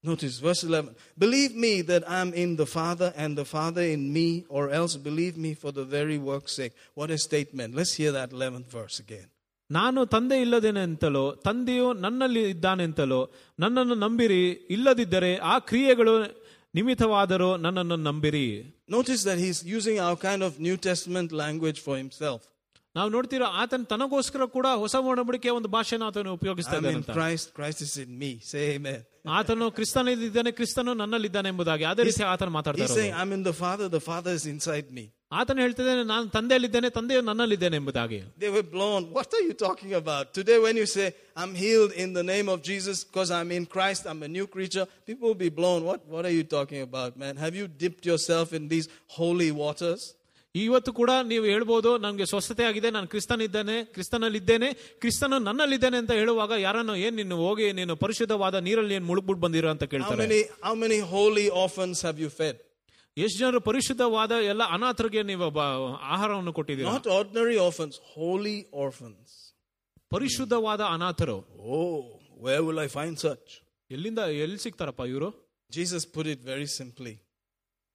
Notice 0.04 0.38
verse 0.38 0.62
11. 0.62 0.90
Believe 1.18 1.52
me 1.56 1.82
that 1.82 2.02
I'm 2.08 2.32
in 2.34 2.56
the 2.56 2.66
Father 2.68 3.12
and 3.16 3.36
the 3.36 3.44
Father 3.46 3.82
in 3.86 4.12
me, 4.12 4.26
or 4.48 4.70
else 4.70 4.94
believe 5.06 5.36
me 5.36 5.54
for 5.54 5.72
the 5.72 5.84
very 5.86 6.18
work's 6.22 6.54
sake. 6.54 6.74
What 6.94 7.10
a 7.10 7.18
statement. 7.18 7.74
Let's 7.74 7.94
hear 7.94 8.12
that 8.12 8.30
11th 8.32 8.68
verse 8.70 8.98
again. 9.00 9.26
ನಾನು 9.70 10.06
ತಂದೆ 10.06 10.40
ಇಲ್ಲದೇನೆ 10.40 10.82
ಅಂತಲೋ 10.82 11.32
ತಂದೆಯು 11.44 11.92
ನನ್ನಲ್ಲಿ 11.96 12.42
ಇದ್ದಾನೆಂತಲೋ 12.50 13.18
ನನ್ನನ್ನು 13.58 13.94
ನಂಬಿರಿ 13.96 14.42
ಇಲ್ಲದಿದ್ದರೆ 14.70 15.36
ಆ 15.44 15.58
ಕ್ರಿಯೆಗಳು 15.58 16.14
ನಿಮಿತ್ತವಾದರೂ 16.74 17.56
ನನ್ನನ್ನು 17.56 17.96
ನಂಬಿರಿ 18.08 18.46
Notice 18.90 19.22
that 19.24 19.38
he's 19.44 19.60
using 19.78 19.96
our 20.06 20.16
kind 20.26 20.42
of 20.42 20.52
New 20.66 20.76
Testament 20.88 21.30
language 21.42 21.80
for 21.86 21.96
himself. 21.96 22.40
ನಾವು 22.94 23.08
ನೋಡ್ತೀರಾ 23.10 23.46
ಆತನ 23.62 23.82
ತನಗೋಸ್ಕರ 23.84 24.44
ಕೂಡ 24.46 24.66
ಹೊಸ 24.82 24.96
ಒಡಂಬಡಿಕೆ 25.12 25.50
ಒಂದು 25.50 25.68
ಭಾಷೆನ 25.68 26.02
ಆತನು 26.02 26.30
ಉಪಯೋಗಿಸ್ತಾ 26.32 26.76
I'm 26.76 26.82
ಇದ್ದಾನೆ 26.82 26.96
in 26.96 27.02
ಅಂತ. 27.02 27.16
Christ, 27.18 27.46
Christ 27.58 27.80
is 27.86 27.94
in 28.04 28.12
me. 28.22 28.30
Say 29.20 29.20
amen. 29.28 29.34
ಆತನು 29.38 29.66
ಕ್ರಿಸ್ತನಲ್ಲಿದ್ದಾನೆ 29.76 30.50
ಕ್ರಿಸ್ತನು 30.58 30.92
ನನ್ನಲ್ಲಿದ್ದಾನೆ 31.02 31.48
ಎಂಬುದಾಗಿ 31.52 31.84
ಅದೇ 31.92 32.02
ರೀತಿ 32.08 32.22
ಆತನ 32.32 32.50
ಮಾತಾಡ್ತಾ 32.58 32.82
He's 32.84 32.90
ಇರೋದು. 32.90 33.00
saying, 33.00 33.14
I'm 33.22 33.32
in 33.36 33.42
the 33.50 33.56
Father, 33.62 33.86
the 33.98 34.02
Father 34.10 34.32
is 34.38 34.44
inside 34.54 34.88
me. 34.98 35.04
ಆತನು 35.38 35.60
ಹೇಳ್ತಿದ್ದಾನೆ 35.64 36.02
ನಾನು 36.10 36.26
ತಂದೆಯಲ್ಲಿದ್ದೇನೆ 36.34 36.88
ತಂದೆಯು 36.98 37.22
ನನ್ನಲ್ಲಿದ್ದೇನೆ 37.28 37.76
ಎಂಬುದಾಗಿ 37.80 38.18
They 38.44 38.50
were 38.56 38.66
blown. 38.76 39.02
What 39.18 39.28
are 39.38 39.44
you 39.48 39.54
talking 39.66 39.92
about? 40.02 40.24
Today, 40.38 40.58
when 40.66 40.76
you 40.82 40.86
say, 40.96 41.06
I'm 41.40 41.54
healed 41.64 41.92
in 42.04 42.10
the 42.18 42.24
name 42.34 42.48
of 42.54 42.58
Jesus 42.70 42.98
because 43.08 43.30
I'm 43.38 43.50
in 43.58 43.64
Christ, 43.74 44.02
I'm 44.10 44.22
a 44.22 44.30
new 44.38 44.46
creature, 44.56 44.84
people 45.10 45.26
will 45.30 45.42
be 45.48 45.52
blown. 45.60 45.80
What, 45.90 46.00
what 46.14 46.24
are 46.28 46.36
you 46.38 46.44
talking 46.58 46.80
about, 46.90 47.10
man? 47.24 47.34
Have 47.44 47.56
you 47.60 47.66
dipped 47.84 48.04
yourself 48.12 48.52
in 48.52 48.64
these 48.74 48.86
holy 49.18 49.50
waters? 49.64 50.04
ಇವತ್ತು 50.55 50.91
ಕೂಡ 50.93 51.11
ನೀವು 51.31 51.45
ಹೇಳ್ಬೋದು 51.45 51.97
ನನಗೆ 52.05 52.25
ಸ್ವಸ್ಥತೆ 52.31 52.63
ಆಗಿದೆ 52.69 52.89
ನಾನು 52.95 53.07
ಕ್ರಿಸ್ತನಿದ್ದೇನೆ 53.07 53.75
ಕ್ರಿಸ್ತನಲ್ಲಿದ್ದೇನೆ 53.95 54.69
ಕ್ರಿಸ್ತನ 55.01 55.37
ನನ್ನಲ್ಲಿದ್ದೇನೆ 55.47 55.97
ಅಂತ 55.97 56.13
ಹೇಳುವಾಗ 56.21 56.53
ಯಾರನ್ನು 56.65 56.95
ಏನು 57.05 57.15
ನೀನು 57.21 57.35
ಹೋಗಿ 57.45 57.67
ನೀನು 57.79 57.95
ಪರಿಶುದ್ಧವಾದ 57.95 58.55
ನೀರಲ್ಲಿ 58.67 58.95
ಏನು 58.95 59.07
ಮುಳುಗ್ಬಿಟ್ಟು 59.11 59.41
ಬಂದಿರೋ 59.45 59.69
ಅಂತ 59.73 59.83
ಕೇಳ್ತಾರೆ? 59.93 60.17
ಎಷ್ಟು 63.17 63.37
ಜನರು 63.39 63.59
ಪರಿಶುದ್ಧವಾದ 63.69 64.33
ಎಲ್ಲ 64.51 64.63
ಅನಾಥರಿಗೆ 64.75 65.23
ನೀವು 65.29 65.47
ಆಹಾರವನ್ನು 66.15 66.53
ಕೊಟ್ಟಿದ್ದೀರಾ? 66.59 66.91
ಆಫನ್ಸ್ 67.69 67.97
ಹೋಲಿ 68.13 68.57
ಆರ್ಫನ್ಸ್ 68.83 69.33
ಪರಿಶುದ್ಧವಾದ 70.11 70.81
ಅನಾಥರು. 70.95 71.37
ಓ 71.73 71.77
where 72.45 72.63
will 72.67 72.79
I 72.79 72.89
find 72.97 73.19
such 73.25 73.51
ಎಲ್ಲಿಂದ 73.91 74.21
ಎಲ್ಲಿ 74.45 74.59
ಸಿಗ್ತಾರಪ್ಪ 74.65 75.03
ಇವರು? 75.13 75.29
Jesus 75.71 76.07
put 76.13 76.29
it 76.33 76.43
very 76.51 76.69
simply 76.79 77.13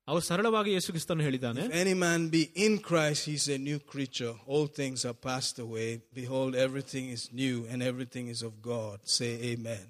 ಅವ್ರು 0.08 0.24
ಸರಳವಾಗಿ 0.26 0.72
ಯೇಸು 0.72 0.92
ಕ್ರಿಸ್ತನು 0.92 1.24
ಹೇಳಿದ್ದಾನೆ 1.24 1.62
If 1.64 1.76
any 1.84 1.96
man 2.04 2.22
be 2.30 2.44
in 2.66 2.74
Christ, 2.88 3.22
he's 3.30 3.46
a 3.48 3.60
new 3.70 3.80
creature. 3.94 4.34
All 4.48 4.66
things 4.80 5.00
are 5.06 5.18
passed 5.30 5.58
away. 5.60 5.90
Behold, 6.14 6.56
everything 6.68 7.06
is 7.10 7.24
new 7.34 7.58
and 7.72 7.80
everything 7.84 8.28
is 8.28 8.42
of 8.42 8.54
God. 8.74 8.96
Say 9.18 9.32
amen. 9.52 9.84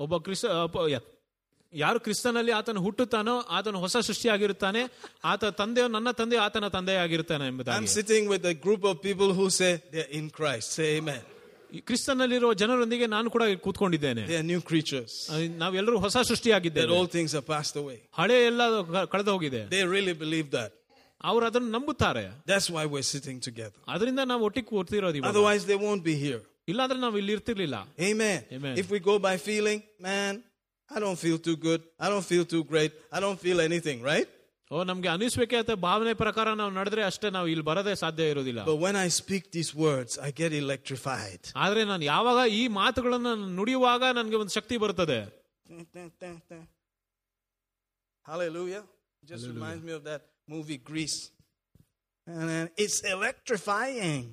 ಒಬ್ಬ 0.00 0.16
ಕ್ರಿಸ್ತ 0.18 0.52
ಅಪ್ಪ- 0.66 0.84
ಯ- 0.88 1.06
ಯಾರು 1.72 1.98
ಕ್ರಿಸ್ತನಲ್ಲಿ 2.00 2.52
ಆತನು 2.52 2.80
ಹುಟ್ಟುತ್ತಾನೋ 2.80 3.34
ಆತನು 3.56 3.78
ಹೊಸ 3.78 3.96
ಸೃಷ್ಟಿಯಾಗಿರುತ್ತಾನೆ 4.06 4.80
ಆತ 5.24 5.50
ತಂದೆಯು 5.60 5.88
ನನ್ನ 5.88 6.10
ತಂದೆ 6.12 6.36
ಆತನ 6.46 6.68
ತಂದೆಯಾಗಿರುತ್ತಾನೆ 6.68 7.44
I'm 7.44 7.52
ಎಂಬುದಾಗಿ 7.52 7.90
sitting 7.98 8.24
with 8.34 8.46
a 8.46 8.56
group 8.66 8.84
of 8.84 8.96
people 9.08 9.32
who 9.32 9.46
say 9.60 9.70
they're 9.92 10.12
in 10.12 10.28
Christ. 10.38 10.68
Say 10.78 10.88
amen. 10.98 11.22
ಈ 11.22 11.33
ಕ್ರಿಸ್ತನಲ್ಲಿರುವ 11.88 12.52
ಜನರೊಂದಿಗೆ 12.62 13.06
ನಾನು 13.16 13.28
ಕೂಡ 13.34 13.42
ಕೂತ್ಕೊಂಡಿದ್ದೇನೆ 13.66 14.22
They 14.30 14.38
are 14.42 14.48
new 14.52 14.60
creatures. 14.70 15.12
ನಾವೆಲ್ಲರೂ 15.62 15.98
ಹೊಸ 16.04 16.16
That 16.16 16.28
ಸೃಷ್ಟಿಯಾಗಿದ್ದೇವೆ 16.30 16.94
all 16.98 17.08
things 17.16 17.32
are 17.40 17.46
passed 17.54 17.76
away. 17.82 17.98
ಹಳೆ 18.20 18.38
ಎಲ್ಲ 18.50 18.62
ಕಳೆದು 19.14 19.32
ಹೋಗಿದೆ 19.36 19.62
They 19.76 19.84
really 19.96 20.14
believe 20.24 20.48
that. 20.58 20.70
ಅವ್ರು 21.30 21.44
ಅದನ್ನು 21.48 21.70
ನಂಬುತ್ತಾರೆ 21.76 22.24
That's 22.50 22.68
why 22.76 22.84
we're 22.94 23.08
sitting 23.14 23.38
together. 23.48 23.78
ಅದರಿಂದ 23.94 24.20
ನಾವು 24.32 24.44
ಒಟ್ಟಿಗೆ 24.48 24.68
ಕೂರ್ತಿರೋದು 24.72 25.18
ಇವಾಗ. 25.20 25.30
Otherwise, 25.32 25.64
they 25.72 25.78
won't 25.86 26.04
be 26.10 26.16
here. 26.26 26.40
ಇಲ್ಲಾಂದ್ರೆ 26.68 26.98
ನಾವು 27.04 27.16
ಇಲ್ಲಿ 27.22 27.32
ಇರ್ತಿರ್ಲಿಲ್ಲ 27.38 27.76
Amen. 28.10 28.38
Amen. 28.58 28.74
If 28.82 28.86
we 28.94 29.00
go 29.10 29.16
by 29.28 29.34
feeling, 29.48 29.80
man, 30.08 30.32
I 30.90 30.98
don't 31.04 31.20
feel 31.24 31.38
too 31.48 31.56
good. 31.68 31.80
I 32.04 32.08
don't 32.12 32.26
feel 32.32 32.44
too 32.54 32.64
great. 32.72 32.92
I 33.16 33.20
don't 33.24 33.40
feel 33.46 33.58
anything, 33.68 33.98
right? 34.12 34.28
ಓ 34.70 34.82
ನಮ್ಗೆ 34.90 35.08
ಅನಿಸ್ಬೇಕೆ 35.12 35.56
ಅಥವಾ 35.62 35.78
ಭಾವನೆ 35.86 36.12
ಪ್ರಕಾರ 36.20 36.48
ನಾವು 36.60 36.72
ನಡೆದ್ರೆ 36.78 37.02
ಅಷ್ಟೇ 37.10 37.28
ನಾವು 37.36 37.46
ಇಲ್ಲಿ 37.52 37.64
ಬರೋದೇ 37.70 37.94
ಸಾಧ್ಯ 38.02 38.28
ಇರೋದಿಲ್ಲ 38.34 38.60
But 38.70 38.78
when 38.86 38.96
I 39.06 39.08
speak 39.20 39.44
these 39.58 39.72
words, 39.86 40.12
I 40.26 40.30
get 40.42 40.52
electrified. 40.64 41.42
ಆದ್ರೆ 41.64 41.82
ನಾನು 41.92 42.04
ಯಾವಾಗ 42.12 42.40
ಈ 42.60 42.62
ಮಾತುಗಳನ್ನ 42.80 43.30
ನುಡಿಯುವಾಗ 43.58 44.02
ನನಗೆ 44.18 44.38
ಒಂದು 44.42 44.54
ಶಕ್ತಿ 44.58 44.78
ಬರುತ್ತದೆ 44.84 45.20
Hallelujah. 48.30 48.82
Just 49.24 49.46
reminds 49.46 49.82
me 49.82 49.92
of 49.92 50.04
that 50.04 50.22
movie 50.48 50.78
Grease. 50.78 51.30
And 52.26 52.48
then 52.48 52.70
it's 52.76 53.00
electrifying. 53.14 54.24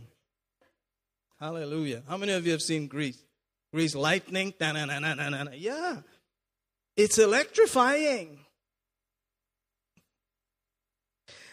Hallelujah. 1.39 2.03
How 2.09 2.17
many 2.17 2.33
of 2.33 2.45
you 2.45 2.51
have 2.51 2.61
seen 2.61 2.87
Grease? 2.87 3.19
Grease 3.73 3.95
lightning. 3.95 4.53
Da-na-na-na-na-na. 4.59 5.51
Yeah. 5.69 5.97
It's 6.97 7.17
electrifying. 7.19 8.39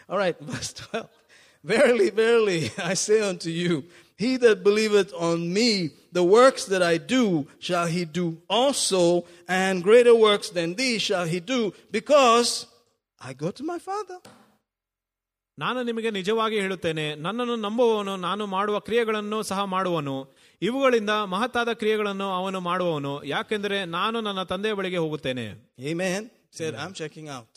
All 0.09 0.17
right, 0.17 0.37
verse 0.41 0.71
12. 0.73 1.09
Verily, 1.63 2.09
verily, 2.11 2.61
I 2.77 2.93
say 3.05 3.19
unto 3.21 3.49
you, 3.49 3.73
he 4.17 4.37
that 4.37 4.63
believeth 4.63 5.11
on 5.27 5.51
me, 5.53 5.69
the 6.11 6.23
works 6.23 6.63
that 6.65 6.83
I 6.83 6.97
do, 7.15 7.47
shall 7.59 7.87
he 7.87 8.05
do 8.05 8.25
also, 8.49 9.01
and 9.49 9.83
greater 9.83 10.15
works 10.27 10.49
than 10.57 10.75
these 10.75 11.01
shall 11.01 11.25
he 11.25 11.39
do, 11.39 11.59
because 11.91 12.67
I 13.21 13.33
go 13.33 13.49
to 13.59 13.63
my 13.63 13.79
Father. 13.89 14.19
ನಾನು 15.57 15.79
ನಿಮಗೆ 15.83 16.09
ನಿಜವಾಗಿ 16.11 16.55
ಹೇಳುತ್ತೇನೆ 16.63 17.03
ನನ್ನನ್ನು 17.25 17.55
ನಂಬುವವನು 17.65 18.13
ನಾನು 18.27 18.43
ಮಾಡುವ 18.55 18.77
ಕ್ರಿಯೆಗಳನ್ನು 18.79 19.37
ಸಹ 19.49 19.59
ಮಾಡುವನು 19.73 20.15
ಇವುಗಳಿಂದ 20.61 21.13
ಮಹತ್ತಾದ 21.33 21.71
ಕ್ರಿಯೆಗಳನ್ನು 21.81 22.27
ಅವನು 22.39 22.59
ಮಾಡುವವನು 22.69 23.13
ಯಾಕೆಂದರೆ 23.33 23.77
ನಾನು 23.97 24.21
ನನ್ನ 24.21 24.43
ತಂದೆಯ 24.53 24.73
ಬಳಿಗೆ 24.79 24.99
ಹೋಗುತ್ತೇನೆ 25.05 25.45
Amen. 25.91 26.21
Said, 26.57 26.73
I'm 26.81 26.93
checking 27.01 27.27
out. 27.37 27.53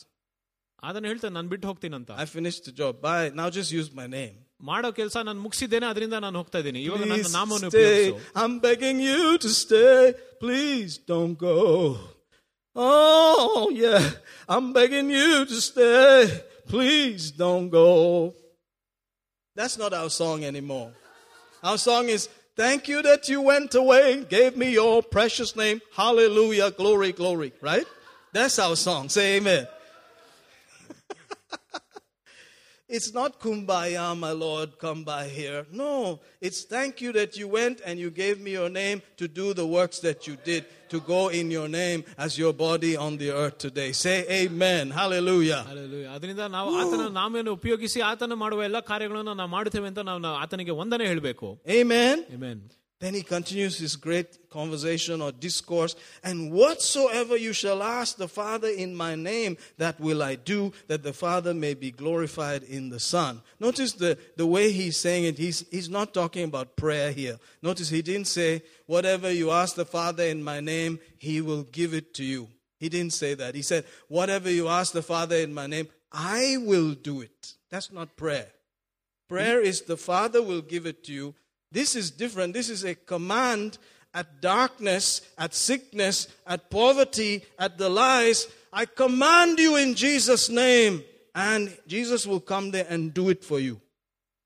ಅದನ್ನು 0.88 1.08
ಹೇಳ್ತೇನೆ 1.10 1.34
ನಾನು 1.38 1.48
ಬಿಟ್ಟು 1.54 1.66
ಹೋಗ್ತೀನಂತ 1.70 2.10
I 2.24 2.28
finished 2.38 2.62
the 2.68 2.74
job. 2.80 2.94
Bye. 3.08 3.26
Now 3.40 3.48
just 3.58 3.72
use 3.80 3.90
my 4.00 4.06
name. 4.18 4.36
ಮಾಡೋ 4.68 4.88
ಕೆಲಸ 4.98 5.16
ನಾನು 5.28 5.40
ಮುಗಿಸಿದ್ದೇನೆ 5.46 5.86
ಅದರಿಂದ 5.92 6.16
ನಾನು 6.26 6.36
ಹೋಗ್ತಾ 6.40 6.58
ಇದ್ದೀನಿ 6.62 6.80
ಇವಾಗ 6.86 7.02
ನನ್ನ 7.10 7.18
Please 7.24 7.34
ನಾಮವನ್ನು 7.38 7.70
stay. 7.74 7.82
ಉಪಯೋಗಿಸು 7.82 8.38
I'm 8.42 8.54
begging 8.68 9.00
you 9.10 9.22
to 9.44 9.50
stay. 9.64 9.98
Please 10.44 10.92
don't 11.12 11.36
go. 11.48 11.56
Oh, 12.76 13.70
yeah. 13.84 14.02
I'm 14.48 14.72
begging 14.72 15.10
you 15.10 15.44
to 15.52 15.60
stay. 15.60 16.42
Please 16.68 17.30
don't 17.32 17.68
go. 17.70 18.34
That's 19.56 19.76
not 19.82 19.92
our 19.92 20.10
song 20.10 20.44
anymore. 20.44 20.90
Our 21.62 21.78
song 21.78 22.08
is, 22.08 22.28
Thank 22.56 22.88
you 22.88 23.02
that 23.02 23.28
you 23.28 23.40
went 23.40 23.74
away, 23.74 24.24
gave 24.24 24.56
me 24.56 24.68
your 24.72 25.02
precious 25.02 25.54
name. 25.56 25.80
Hallelujah, 25.94 26.70
glory, 26.72 27.12
glory. 27.12 27.52
Right? 27.60 27.86
That's 28.32 28.58
our 28.58 28.76
song. 28.76 29.08
Say 29.08 29.36
amen. 29.38 29.64
It's 32.92 33.12
not 33.12 33.38
kumbaya, 33.38 34.16
my 34.18 34.30
Lord, 34.32 34.78
come 34.78 35.04
by 35.04 35.28
here. 35.28 35.66
No, 35.70 36.20
it's 36.40 36.60
thank 36.64 37.02
you 37.02 37.12
that 37.12 37.36
you 37.36 37.46
went 37.46 37.82
and 37.84 37.98
you 38.02 38.10
gave 38.10 38.40
me 38.40 38.52
your 38.52 38.70
name 38.70 39.02
to 39.18 39.28
do 39.28 39.52
the 39.52 39.66
works 39.66 39.98
that 40.06 40.26
you 40.26 40.36
did, 40.42 40.62
to 40.88 40.98
go 41.00 41.28
in 41.28 41.50
your 41.50 41.68
name 41.68 42.00
as 42.16 42.38
your 42.42 42.54
body 42.54 42.96
on 42.96 43.18
the 43.18 43.30
earth 43.42 43.58
today. 43.58 43.90
Say 43.92 44.16
amen. 44.40 44.84
Hallelujah. 45.00 45.60
Hallelujah. 45.72 46.10
ಅದರಿಂದ 46.16 46.48
ನಾವು 46.56 46.70
ಆತನ 46.82 47.02
ನಾಮವನ್ನು 47.20 47.52
ಉಪಯೋಗಿಸಿ 47.58 48.00
ಆತನ 48.12 48.36
ಮಾಡುವ 48.44 48.62
ಎಲ್ಲ 48.68 48.80
ಕಾರ್ಯಗಳನ್ನು 48.92 49.34
ನಾವು 49.42 49.52
ಮಾಡುತ್ತೇವೆ 49.56 49.88
ಅಂತ 49.92 50.02
ನಾವು 50.10 50.22
ನಾವು 50.26 50.38
ಆತನಿಗೆ 50.44 50.76
ವಂದನೆ 50.82 51.06
ಹೇಳಬೇಕು 51.12 51.50
Amen. 51.80 52.16
Amen. 52.38 52.58
then 53.03 53.15
he 53.15 53.21
continues 53.21 53.77
his 53.77 53.97
great 53.97 54.49
conversation 54.49 55.21
or 55.21 55.33
discourse. 55.33 55.93
And 56.23 56.53
whatsoever 56.53 57.35
you 57.35 57.51
shall 57.51 57.83
ask 57.83 58.15
the 58.15 58.29
Father 58.29 58.69
in 58.69 58.95
my 58.95 59.13
name, 59.13 59.57
that 59.77 59.99
will 59.99 60.23
I 60.23 60.35
do, 60.35 60.71
that 60.87 61.03
the 61.03 61.11
Father 61.11 61.53
may 61.53 61.73
be 61.73 61.91
glorified 61.91 62.63
in 62.63 62.87
the 62.87 63.01
Son. 63.01 63.41
Notice 63.59 63.91
the, 63.91 64.17
the 64.37 64.47
way 64.47 64.71
he's 64.71 64.95
saying 64.95 65.25
it. 65.25 65.37
He's, 65.37 65.65
he's 65.69 65.89
not 65.89 66.13
talking 66.13 66.45
about 66.45 66.77
prayer 66.77 67.11
here. 67.11 67.39
Notice 67.61 67.89
he 67.89 68.01
didn't 68.01 68.27
say, 68.27 68.63
whatever 68.85 69.29
you 69.29 69.51
ask 69.51 69.75
the 69.75 69.83
Father 69.83 70.23
in 70.23 70.41
my 70.41 70.61
name, 70.61 70.97
he 71.17 71.41
will 71.41 71.63
give 71.63 71.93
it 71.93 72.13
to 72.13 72.23
you. 72.23 72.47
He 72.79 72.87
didn't 72.87 73.11
say 73.11 73.33
that. 73.33 73.53
He 73.53 73.63
said, 73.63 73.83
whatever 74.07 74.49
you 74.49 74.69
ask 74.69 74.93
the 74.93 75.01
Father 75.01 75.35
in 75.35 75.53
my 75.53 75.67
name, 75.67 75.89
I 76.09 76.55
will 76.57 76.93
do 76.93 77.19
it. 77.19 77.55
That's 77.69 77.91
not 77.91 78.15
prayer. 78.15 78.47
Prayer 79.27 79.59
is 79.59 79.81
the 79.81 79.97
Father 79.97 80.41
will 80.41 80.61
give 80.61 80.85
it 80.85 81.03
to 81.03 81.11
you. 81.11 81.35
This 81.72 81.90
is 82.00 82.10
different. 82.22 82.54
This 82.54 82.68
is 82.70 82.84
a 82.84 82.94
command 82.94 83.78
at 84.14 84.40
darkness, 84.40 85.04
at 85.44 85.52
sickness, 85.54 86.16
at 86.46 86.70
poverty, 86.70 87.32
at 87.58 87.72
the 87.82 87.90
lies. 87.90 88.38
I 88.72 88.84
command 89.02 89.58
you 89.58 89.76
in 89.76 89.94
Jesus' 89.94 90.48
name. 90.48 90.94
And 91.34 91.76
Jesus 91.86 92.26
will 92.26 92.40
come 92.40 92.66
there 92.72 92.86
and 92.88 93.14
do 93.14 93.28
it 93.28 93.44
for 93.44 93.60
you. 93.60 93.74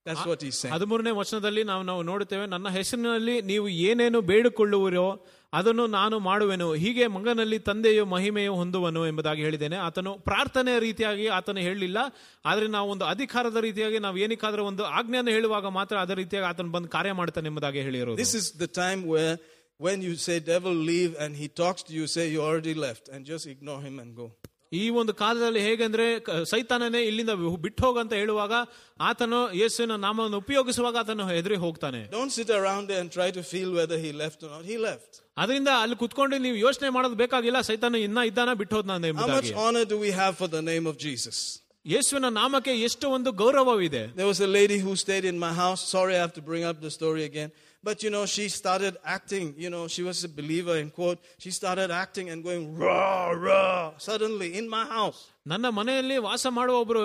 That's 0.06 0.24
what 0.26 0.40
he's 0.44 0.56
saying. 0.60 0.74
ಹದಿಮೂರನೇ 0.74 1.12
ವಚನದಲ್ಲಿ 1.18 1.62
ನಾವು 1.68 1.82
ನಾವು 1.90 2.00
ನೋಡುತ್ತೇವೆ 2.08 2.46
ನನ್ನ 2.54 2.68
ಹೆಸರಿನಲ್ಲಿ 2.76 3.36
ನೀವು 3.50 3.66
ಏನೇನು 3.88 4.20
ಬೇಡಿಕೊಳ್ಳುವಿರೋ 4.30 5.06
ಅದನ್ನು 5.53 5.87
ನಾನು 5.87 6.19
ಮಾಡುವೆನು. 6.19 6.73
ಹೀಗೆ 6.73 7.07
ಮಗನಲ್ಲಿ 7.07 7.59
ತಂದೆಯು 7.59 8.05
ಮಹಿಮೆಯು 8.05 8.55
ಹೊಂದುವನು 8.55 9.07
ಎಂಬುದಾಗಿ 9.07 9.41
ಹೇಳಿದ್ದೇನೆ. 9.41 9.75
ಆತನು 9.75 10.13
ಪ್ರಾರ್ಥನೆಯ 10.13 10.79
ರೀತಿಯಾಗಿ 10.79 11.27
ಆತನು 11.27 11.59
ಹೇಳಲಿಲ್ಲ. 11.59 11.97
ಆದರೆ 12.45 12.67
ನಾವು 12.67 12.89
ಒಂದು 12.89 13.05
ಅಧಿಕಾರದ 13.05 13.57
ರೀತಿಯಾಗಿ 13.61 13.99
ನಾವು 13.99 14.17
ಏನಕ್ಕಾದರೂ 14.17 14.63
ಒಂದು 14.63 14.85
ಆಜ್ಞೆಯನ್ನು 14.85 15.31
ಹೇಳುವಾಗ 15.31 15.67
ಮಾತ್ರ 15.67 15.97
ಅದೇ 15.97 16.13
ರೀತಿಯಾಗಿ 16.13 16.47
ಆತನು 16.47 16.71
ಬಂದು 16.71 16.87
ಕಾರ್ಯ 16.87 17.11
ಮಾಡ್ತಾನೆ 17.11 17.47
ಎಂಬುದಾಗಿ 17.47 17.81
ಹೇಳಿರೋದು. 17.81 18.17
This 18.17 18.35
is 18.35 18.59
the 18.59 18.65
time 18.65 19.03
when 19.79 20.01
you 20.01 20.15
say, 20.15 20.39
devil, 20.39 20.73
leave, 20.73 21.11
and 21.23 21.35
he 21.35 21.47
talks 21.47 21.83
to 21.83 21.93
you, 21.93 22.05
say, 22.07 22.33
you 22.33 22.41
already 22.41 22.73
left, 22.73 23.09
and 23.13 23.25
just 23.25 23.45
ignore 23.45 23.81
him 23.87 23.99
and 23.99 24.15
go. 24.15 24.46
ಈ 24.73 24.89
ಒಂದು 24.89 25.13
ಕಾಲದಲ್ಲಿ 25.13 25.59
ಹೇಗೆಂದ್ರೆ 25.59 26.25
ಸೈತಾನನೇ 26.51 27.01
ಇಲ್ಲಿಂದ 27.01 27.29
ಬಿಟ್ಟು 27.61 27.85
ಹೋಗು 27.85 27.99
ಅಂತ 27.99 28.13
ಹೇಳುವಾಗ 28.13 28.51
ಆತನು 28.99 29.53
ಯೇಸುವಿನ 29.53 29.95
ನಾಮವನ್ನು 29.95 30.37
ಉಪಯೋಗಿಸುವಾಗ 30.37 30.97
ಆತನು 30.97 31.27
ಹೆದರಿ 31.27 31.55
ಹೋಗ್ತಾನೆ. 31.55 32.09
ಅದರಿಂದ 35.37 35.67
ಅಲ್ಲಿ 35.81 35.95
ಕುತ್ಕೊಂಡು 35.95 36.37
ನೀವು 36.37 36.55
ಯೋಚನೆ 36.55 36.89
ಮಾಡೋದು 36.89 37.15
ಬೇಕಾಗಿಲ್ಲ 37.15 37.61
ಸೈತಾನ 37.61 37.95
ಇನ್ನ 37.95 38.17
ಇದ್ದಾನ 38.17 38.53
ಬಿಟ್ಟು 38.53 38.75
ಹೋದ್ನೇಮ್ಸ್ 38.75 39.53
ಯೇಸುವಿನ 41.85 42.25
ನಾಮಕ್ಕೆ 42.27 42.71
ಎಷ್ಟು 42.71 43.09
ಒಂದು 43.09 43.31
ಗೌರವವಿದೆ. 43.31 44.07
Lady 44.45 44.79
who 44.79 44.95
stayed 44.95 45.25
in 45.25 45.41
my 45.41 45.55
house 45.55 45.89
sorry 45.89 46.13
have 46.13 46.31
to 46.31 46.41
bring 46.41 46.67
up 46.67 46.83
the 46.83 46.87
story 46.87 47.25
again 47.25 47.51
But 47.84 48.02
you 48.04 48.10
know, 48.14 48.24
she 48.26 48.44
started 48.48 48.94
acting. 49.14 49.46
You 49.62 49.70
know, 49.74 49.84
she 49.88 50.02
was 50.08 50.18
a 50.22 50.32
believer 50.38 50.74
in 50.82 50.88
quote. 50.98 51.18
She 51.38 51.50
started 51.50 51.90
acting 52.02 52.26
and 52.32 52.38
going 52.48 52.64
rah 52.82 53.30
rah 53.46 53.80
suddenly 54.06 54.48
in 54.60 54.66
my 54.76 54.84
house. 54.96 55.20
ನನ್ನ 55.52 55.66
ಮನೆಯಲ್ಲಿ 55.78 56.16
ವಾಸ 56.26 56.46
ಮಾಡುವ 56.58 56.76
ಒಬ್ರು 56.84 57.00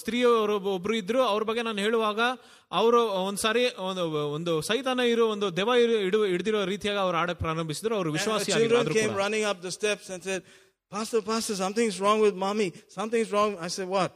ಸ್ತ್ರೀಯವರು 0.00 0.54
ಒಬ್ರು 0.74 0.94
ಇದ್ರು 1.00 1.20
ಅವ್ರ 1.32 1.42
ಬಗ್ಗೆ 1.48 1.62
ನಾನು 1.68 1.80
ಹೇಳುವಾಗ 1.86 2.20
ಅವರು 2.80 3.00
ಒಂದ್ಸಾರಿ 3.28 3.64
ಒಂದು 3.88 4.04
ಒಂದು 4.36 4.52
ಸೈತಾನ 4.68 5.04
ಇರೋ 5.12 5.24
ಒಂದು 5.34 5.48
ದೆವ 5.58 5.70
ಇರು- 5.84 6.00
ಇಡು 6.08 6.20
ಹಿಡಿದಿರೋ 6.32 6.60
ರೀತಿಯಾಗಿ 6.72 7.00
ಅವ್ರು 7.04 7.18
ಆಡಕ್ 7.22 7.40
ಪ್ರಾರಂಭಿಸಿದ್ರು 7.44 7.94
ಅವರು 7.98 8.10
And 8.12 8.18
her 8.18 8.24
ವಿಶ್ವಾಸಿ 8.26 8.52
children 8.56 8.92
came 8.98 9.14
running 9.24 9.44
up 9.50 9.60
the 9.68 9.74
steps 9.78 10.06
and 10.14 10.22
said, 10.28 10.40
"Pastor, 10.92 11.20
Pastor, 11.30 11.56
something's 11.64 11.98
wrong 12.04 12.20
with 12.26 12.34
mommy. 12.46 12.68
Something's 12.98 13.30
wrong." 13.34 13.52
I 13.66 13.70
said, 13.76 13.88
"What?" 13.98 14.14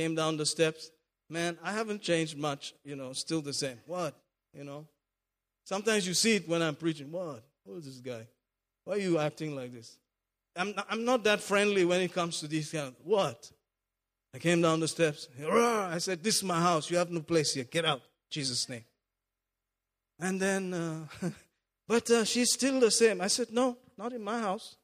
Came 0.00 0.14
down 0.14 0.34
the 0.36 0.48
steps. 0.54 0.82
Man, 1.30 1.52
I 1.68 1.72
haven't 1.72 2.02
changed 2.02 2.36
much. 2.48 2.64
You 2.84 2.96
know, 2.96 3.10
still 3.24 3.42
the 3.42 3.56
same. 3.64 3.78
What? 3.86 4.12
You 4.54 4.64
know. 4.64 4.80
Sometimes 5.69 6.07
you 6.07 6.15
see 6.15 6.37
it 6.37 6.49
when 6.49 6.63
I'm 6.63 6.73
preaching. 6.73 7.11
What? 7.11 7.43
Who 7.63 7.77
is 7.77 7.85
this 7.85 7.99
guy? 7.99 8.25
Why 8.85 8.95
are 8.95 8.97
you 8.97 9.19
acting 9.19 9.55
like 9.55 9.71
this? 9.71 9.99
I'm 10.55 10.73
not, 10.73 10.87
I'm 10.89 11.05
not 11.05 11.23
that 11.25 11.41
friendly 11.41 11.85
when 11.85 12.01
it 12.01 12.11
comes 12.11 12.39
to 12.39 12.47
these 12.47 12.71
kind 12.71 12.95
what? 13.03 13.51
I 14.33 14.39
came 14.39 14.63
down 14.63 14.79
the 14.79 14.87
steps. 14.87 15.27
I 15.39 15.99
said, 15.99 16.23
This 16.23 16.37
is 16.37 16.43
my 16.43 16.59
house. 16.59 16.89
You 16.89 16.97
have 16.97 17.11
no 17.11 17.21
place 17.21 17.53
here. 17.53 17.65
Get 17.65 17.85
out. 17.85 18.01
Jesus' 18.31 18.67
name. 18.67 18.83
And 20.19 20.41
then, 20.41 20.73
uh, 20.73 21.05
but 21.87 22.09
uh, 22.09 22.25
she's 22.25 22.51
still 22.51 22.79
the 22.79 22.89
same. 22.89 23.21
I 23.21 23.27
said, 23.27 23.49
No, 23.51 23.77
not 23.95 24.11
in 24.11 24.23
my 24.23 24.39
house. 24.39 24.75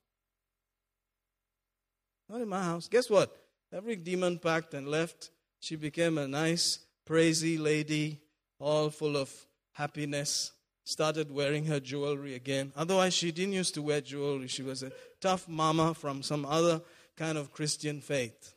Not 2.29 2.41
in 2.41 2.47
my 2.47 2.61
house. 2.61 2.87
Guess 2.87 3.09
what? 3.09 3.35
Every 3.73 3.95
demon 3.95 4.37
packed 4.37 4.75
and 4.75 4.87
left. 4.87 5.31
She 5.59 5.77
became 5.77 6.19
a 6.19 6.27
nice, 6.27 6.77
praisy 7.07 7.57
lady, 7.57 8.21
all 8.59 8.91
full 8.91 9.17
of 9.17 9.33
happiness 9.73 10.51
Started 10.84 11.30
wearing 11.30 11.64
her 11.66 11.78
jewelry 11.80 12.34
again. 12.34 12.72
Otherwise, 12.76 13.14
she 13.14 13.30
didn't 13.30 13.52
used 13.52 13.74
to 13.74 13.82
wear 13.82 14.00
jewelry. 14.00 14.48
She 14.48 14.62
was 14.62 14.82
a 14.82 14.90
tough 15.20 15.46
mama 15.48 15.94
from 15.94 16.22
some 16.22 16.44
other 16.44 16.80
kind 17.16 17.36
of 17.38 17.52
Christian 17.52 18.00
faith. 18.00 18.54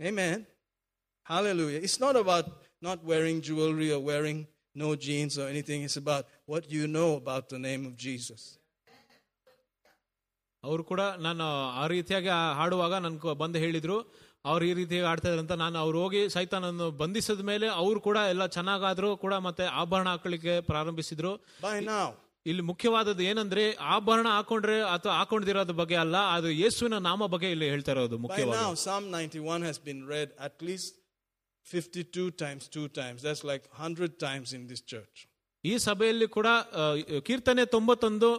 Amen. 0.00 0.46
Hallelujah. 1.24 1.80
It's 1.80 2.00
not 2.00 2.16
about 2.16 2.46
not 2.80 3.04
wearing 3.04 3.40
jewelry 3.40 3.92
or 3.92 4.00
wearing 4.00 4.46
no 4.74 4.94
jeans 4.96 5.38
or 5.38 5.48
anything. 5.48 5.82
It's 5.82 5.96
about 5.96 6.26
what 6.46 6.70
you 6.70 6.86
know 6.86 7.16
about 7.16 7.48
the 7.48 7.58
name 7.58 7.84
of 7.86 7.96
Jesus. 7.96 8.42
ಅವರು 10.64 10.84
ಕೂಡ 10.84 11.00
ನಾನು 11.00 11.46
ಆ 11.80 11.86
ರೀತಿಯಾಗಿ 11.86 12.28
ಆ- 12.28 12.54
ಹಾಡುವಾಗ 12.54 12.94
ನನ್ 12.94 13.16
ಬಂದು 13.42 13.58
ಹೇಳಿದ್ರು 13.58 13.96
ಅವ್ರು 14.45 14.63
ಈ 14.65 14.73
ರೀತಿ 14.73 14.97
ಆಡ್ತಾ 15.11 15.27
ಇದ್ರು 15.29 15.41
ಅಂತ 15.43 15.55
ನಾನು 15.61 15.77
ಅವ್ರು 15.79 15.97
ಹೋಗಿ 16.03 16.21
ಸೈತಾನನ್ನು 16.35 16.87
ಬಂಧಿಸಿದ 17.01 17.43
ಮೇಲೆ 17.51 17.67
ಅವ್ರು 17.81 17.99
ಕೂಡ 17.99 18.17
ಎಲ್ಲ 18.33 18.45
ಚೆನ್ನಾಗಾದ್ರು 18.57 19.09
ಕೂಡ 19.23 19.33
ಮತ್ತೆ 19.47 19.65
ಆಭರಣ 19.81 20.07
ಹಾಕೊಳ್ಳಿಕ್ಕೆ 20.07 20.53
ಪ್ರಾರಂಭಿಸಿದ್ರು. 20.71 21.31
ಇಲ್ಲಿ 22.45 22.63
ಮುಖ್ಯವಾದದ್ದು 22.69 23.23
ಏನಂದ್ರೆ 23.23 23.63
ಆಭರಣ 23.95 24.27
ಹಾಕೊಂಡ್ರೆ 24.37 24.77
ಅಥವಾ 24.93 25.13
ಹಾಕೊಂಡಿರೋದ್ರ 25.17 25.75
ಬಗ್ಗೆ 25.81 25.97
ಅಲ್ಲ 26.03 26.17
ಅದು 26.35 26.49
ಯೇಸುವಿನ 26.61 26.97
ನಾಮ 27.09 27.25
ಬಗ್ಗೆ 27.33 27.49
ಇಲ್ಲಿ 27.51 27.67
ಹೇಳ್ತಾ 27.69 27.91
ಇರೋದು 27.91 28.17
ಮುಖ್ಯವಾದ 28.17 28.45
ಮುಖ್ಯವಾಗಿ 28.45 28.63
now, 28.63 28.77
Psalm 28.83 29.05
91 29.11 29.67
has 29.69 29.79
been 29.89 30.01
read 30.13 30.29
at 30.47 30.55
least 30.61 30.93
52 31.65 32.31
times, 32.43 32.63
two 32.77 32.87
times. 32.99 33.19
That's 33.21 33.43
like 33.43 33.65
100 33.79 34.09
times 34.19 34.53
in 34.53 34.63
this 34.71 34.81
church. 34.93 35.17
ಈ 35.63 35.73
ಸಭೆಯಲ್ಲಿ 35.87 36.27
ಕೂಡ 36.27 36.47
ಕೀರ್ತನೆ 37.27 37.65
ತೊಂಬತ್ತೊಂದು 37.65 38.29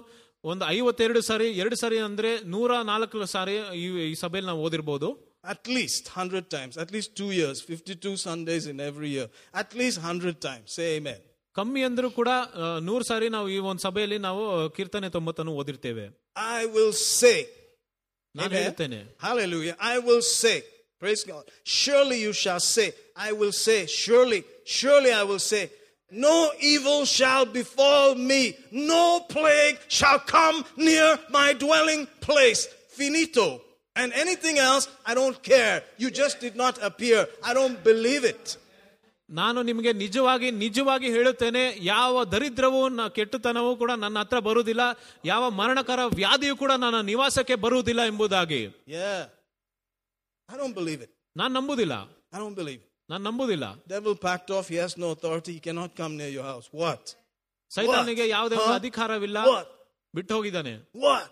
ಒಂದು 0.45 0.65
ಐವತ್ತೆರಡು 0.69 1.21
ಸಾರಿ 1.23 1.49
ಎರಡು 1.63 1.77
ಸಾರಿ 1.77 1.99
ಅಂದ್ರೆ 2.07 2.31
ನೂರ 2.55 2.71
ನಾಲ್ಕು 2.83 3.27
ಸಾರಿ 3.33 3.57
ಈ 3.81 3.87
ಈ 4.05 4.15
ಸಭೆಯಲ್ಲಿ 4.23 4.49
ನಾವು 4.53 4.63
ಓದಿರ್ಬೋದು. 4.67 5.09
At 5.54 5.68
least 5.68 6.04
100 6.10 6.50
times. 6.50 6.74
At 6.84 6.90
least 6.92 7.10
two 7.16 7.32
years. 7.32 7.58
52 7.64 8.14
Sundays 8.18 8.66
in 8.66 8.80
every 8.82 9.10
year. 9.10 9.28
At 9.54 9.76
least 9.76 9.98
100 10.04 10.42
times. 10.42 10.68
Say 10.78 10.88
amen. 10.98 11.20
ಕಮ್ಮಿ 11.56 11.82
ಅಂದ್ರೂ 11.88 12.08
ಕೂಡ 12.18 12.30
ಆ, 12.62 12.66
ನೂರು 12.88 13.04
ಸಾರಿ 13.10 13.28
ನಾವು 13.36 13.48
ಈ 13.50 13.60
ಒಂದು 13.72 13.82
ಸಭೆಯಲ್ಲಿ 13.88 14.18
ನಾವು 14.26 14.42
ಕೀರ್ತನೆ 14.78 15.10
ತೊಂಬತ್ತನ್ನು 15.18 15.54
ಓದಿರ್ತೇವೆ 15.62 16.06
I 16.58 16.66
will 16.76 16.94
say. 17.20 17.38
ನಾನು 18.36 18.50
Amen. 18.50 18.64
ಹೇಳ್ತೇನೆ 18.64 19.00
Hallelujah. 19.28 19.76
I 19.94 19.98
will 20.08 20.24
say. 20.42 20.58
Praise 21.04 21.24
God. 21.32 21.46
Surely 21.80 22.18
you 22.26 22.34
shall 22.42 22.62
say. 22.76 22.88
I 23.28 23.32
will 23.40 23.54
say. 23.66 23.80
Surely. 24.04 24.42
Surely 24.80 25.12
I 25.22 25.24
will 25.30 25.44
say. 25.52 25.64
No 26.26 26.36
evil 26.74 27.00
shall 27.18 27.46
befall 27.60 28.10
me. 28.32 28.42
No 28.94 29.04
plague 29.36 29.78
shall 29.98 30.20
come 30.36 30.58
near 30.90 31.08
my 31.38 31.48
dwelling 31.64 32.04
place. 32.28 32.62
Finito. 32.98 33.48
And 34.00 34.10
anything 34.16 34.58
else, 34.60 34.86
I 35.06 35.14
don't 35.14 35.38
care. 35.44 35.76
You 35.98 36.10
just 36.14 36.36
did 36.40 36.56
not 36.56 36.76
appear. 36.82 37.20
I 37.44 37.54
don't 37.54 37.78
believe 37.84 38.24
it. 38.26 38.46
ನಾನು 39.30 39.60
ನಿಮಗೆ 39.62 39.94
ನಿಜವಾಗಿ 39.94 40.52
ನಿಜವಾಗಿ 40.56 41.08
ಹೇಳುತ್ತೇನೆ 41.12 41.62
ಯಾವ 41.86 42.24
ದರಿದ್ರವೂ 42.26 42.90
ನ- 42.90 43.08
ಕೆಟ್ಟತನವೂ 43.10 43.76
ಕೂಡ 43.76 43.92
ನನ್ನ 43.96 44.20
ಹತ್ರ 44.20 44.40
ಬರುವುದಿಲ್ಲ 44.40 44.84
ಯಾವ 45.26 45.50
ಮರಣಕರ 45.52 46.02
ವ್ಯಾಧಿಯೂ 46.14 46.56
ಕೂಡ 46.56 46.72
ನನ್ನ 46.76 47.02
ನಿವಾಸಕ್ಕೆ 47.02 47.56
ಬರುವುದಿಲ್ಲ 47.56 48.02
ಎಂಬುದಾಗಿ 48.06 48.62
Yeah. 48.98 49.22
I 50.50 50.58
don't 50.58 50.76
believe 50.76 51.02
it. 51.02 51.12
ನಾನು 51.36 51.54
ನಂಬುದಿಲ್ಲ 51.54 51.96
I 52.34 52.40
don't 52.40 52.56
believe 52.56 52.82
it. 52.84 52.90
ನಾನು 53.10 53.24
ನಂಬುದಿಲ್ಲ 53.24 53.66
Devil 53.88 54.16
packed 54.28 54.52
off. 54.58 54.68
He 54.68 54.78
has 54.84 54.94
no 54.98 55.10
authority. 55.12 55.54
He 55.54 55.62
cannot 55.68 55.92
come 56.02 56.14
near 56.22 56.32
your 56.38 56.46
house. 56.52 56.68
What? 56.84 57.04
ಸೈತಾನಿಗೆ 57.72 58.28
ಯಾವುದೇ 58.30 58.56
ಒಂದು 58.56 58.74
Huh? 58.74 58.80
ಅಧಿಕಾರವಿಲ್ಲ 58.82 59.38
What? 59.48 59.68
ಬಿಟ್ಟು 60.14 60.34
ಹೋಗಿದ್ದಾನೆ 60.36 60.74
What? 61.06 61.28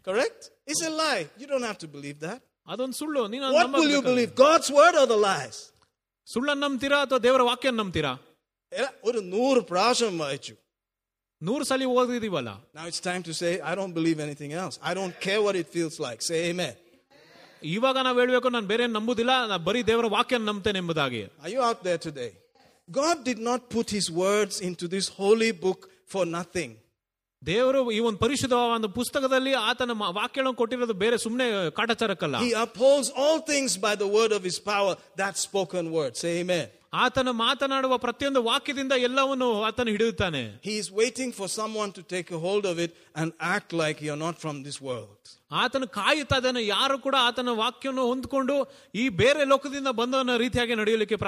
Correct? 0.02 0.40
It's 0.66 0.82
a 0.82 0.92
lie. 1.02 1.22
You 1.40 1.46
don't 1.52 1.66
have 1.70 1.78
to 1.78 1.88
believe 1.88 2.18
that. 2.26 2.38
ಅದೊಂದು 2.72 2.96
ಸುಳ್ಳು 3.00 3.22
ನೀನು 3.32 3.48
What 3.56 3.68
will 3.74 3.90
you 3.96 4.02
believe? 4.02 4.30
God's 4.46 4.68
word 4.78 4.94
or 5.02 5.06
the 5.06 5.20
lies? 5.28 5.56
ಸುಳ್ಳನ್ನು 6.28 6.62
ನಂಬ್ತೀರಾ 6.66 6.98
ಅಥವಾ 7.06 7.20
ದೇವರ 7.26 7.42
ವಾಕ್ಯ 7.50 7.70
ನಂಬ್ತೀರಾ 7.80 8.12
ഏ, 8.72 8.84
ഒരു 9.08 9.18
നൂറ് 9.34 9.60
പ്രാവശ്യം 9.72 10.16
വായിച്ചു 10.24 10.54
ನೂರು 11.42 11.64
ಸಲ 11.70 11.86
ಓದಿದೀವಲ್ಲ 12.00 12.50
Now 12.78 12.84
it's 12.90 13.02
time 13.10 13.22
to 13.28 13.34
say, 13.42 13.52
I 13.70 13.74
don't 13.80 13.94
believe 14.00 14.18
anything 14.28 14.52
else. 14.62 14.74
I 14.90 14.94
don't 14.98 15.16
care 15.26 15.40
what 15.46 15.56
it 15.62 15.68
feels 15.76 15.96
like. 16.06 16.20
Say 16.30 16.40
amen. 16.50 16.74
ಇವಾಗ 17.74 17.98
ನಾವು 18.06 18.18
ಹೇಳ್ಬೇಕು 18.20 18.48
ನಾನು 18.56 18.68
ಬೇರೆ 18.72 18.84
ನಂಬುದಿಲ್ಲ 18.96 19.32
ನಾನು 19.52 19.62
ಬರೀ 19.68 19.80
ದೇವರ 19.90 20.06
ವಾಕ್ಯ 20.16 20.38
ನಂಬ್ತೇನೆ 20.50 20.78
ಎಂಬುದಾಗಿ 20.84 21.22
Are 21.44 21.52
you 21.54 21.62
out 21.68 21.80
there 21.88 22.00
today? 22.08 22.30
God 23.00 23.16
did 23.28 23.40
not 23.50 23.60
put 23.76 23.86
his 23.98 24.06
words 24.24 24.56
into 24.68 24.86
this 24.94 25.06
holy 25.20 25.50
book 25.64 25.80
for 26.12 26.24
nothing. 26.38 26.70
ದೇವರು 27.45 27.91
ಈ 27.91 27.99
ಒಂದು 27.99 28.19
ಪರಿಶುದ್ಧ 28.19 28.53
ಒಂದು 28.53 28.89
ಪುಸ್ತಕದಲ್ಲಿ 28.89 29.53
ಆತನ 29.53 29.91
ವಾಕ್ಯಗಳನ್ನು 29.91 30.55
ಕೊಟ್ಟಿರೋದು 30.55 30.93
ಬೇರೆ 30.93 31.17
ಸುಮ್ನೆ 31.17 31.71
ಕಾಟಾಚಾರಕ್ಕಲ್ಲ. 31.71 32.43
ಈ 32.43 32.51
upholds 32.51 33.11
all 33.11 33.41
things 33.41 33.79
by 33.79 33.95
the 33.95 34.01
word 34.01 34.33
of 34.33 34.45
is 34.45 34.61
power 34.61 34.97
that 35.17 35.37
spoken 35.37 35.87
word 35.87 36.15
same 36.15 36.71
ಆತನ 36.93 37.27
ಮಾತನಾಡುವ 37.31 37.97
ಪ್ರತಿಯೊಂದು 37.97 38.43
ವಾಕ್ಯದಿಂದ 38.43 38.91
ಎಲ್ಲವನ್ನು 38.91 39.63
ಆತನ 39.63 39.87
ಹಿಡಿಯುತ್ತಾನೆ. 39.87 40.61
He 40.65 40.77
is 40.77 40.91
waiting 40.91 41.35
for 41.35 41.49
someone 41.75 41.93
to 41.93 42.01
take 42.01 42.33
hold 42.33 42.67
of 42.67 42.79
it 42.79 42.93
and 43.15 43.33
act 43.41 43.73
like 43.73 44.03
you 44.03 44.15
not 44.15 44.39
from 44.39 44.65
this 44.65 44.81
world 44.81 45.37
ಆತನು 45.51 45.87
ಕಾಯುತ್ತಾ 45.87 46.59
ಯಾರು 46.59 46.99
ಕೂಡ 46.99 47.15
ಆತನ 47.19 47.49
ವಾಕ್ಯವನ್ನು 47.49 48.07
ಹೊಂದ್ಕೊಂಡು 48.07 48.71
ಈ 48.95 49.09
ಬೇರೆ 49.09 49.45
ಲೋಕದಿಂದ 49.45 49.87
ಬಂದವನ 49.87 50.37
ರೀತಿಯಾಗಿ 50.37 50.75
ನಡೆಯಲಿಕ್ಕೆ 50.75 51.15
ಪ್ 51.15 51.23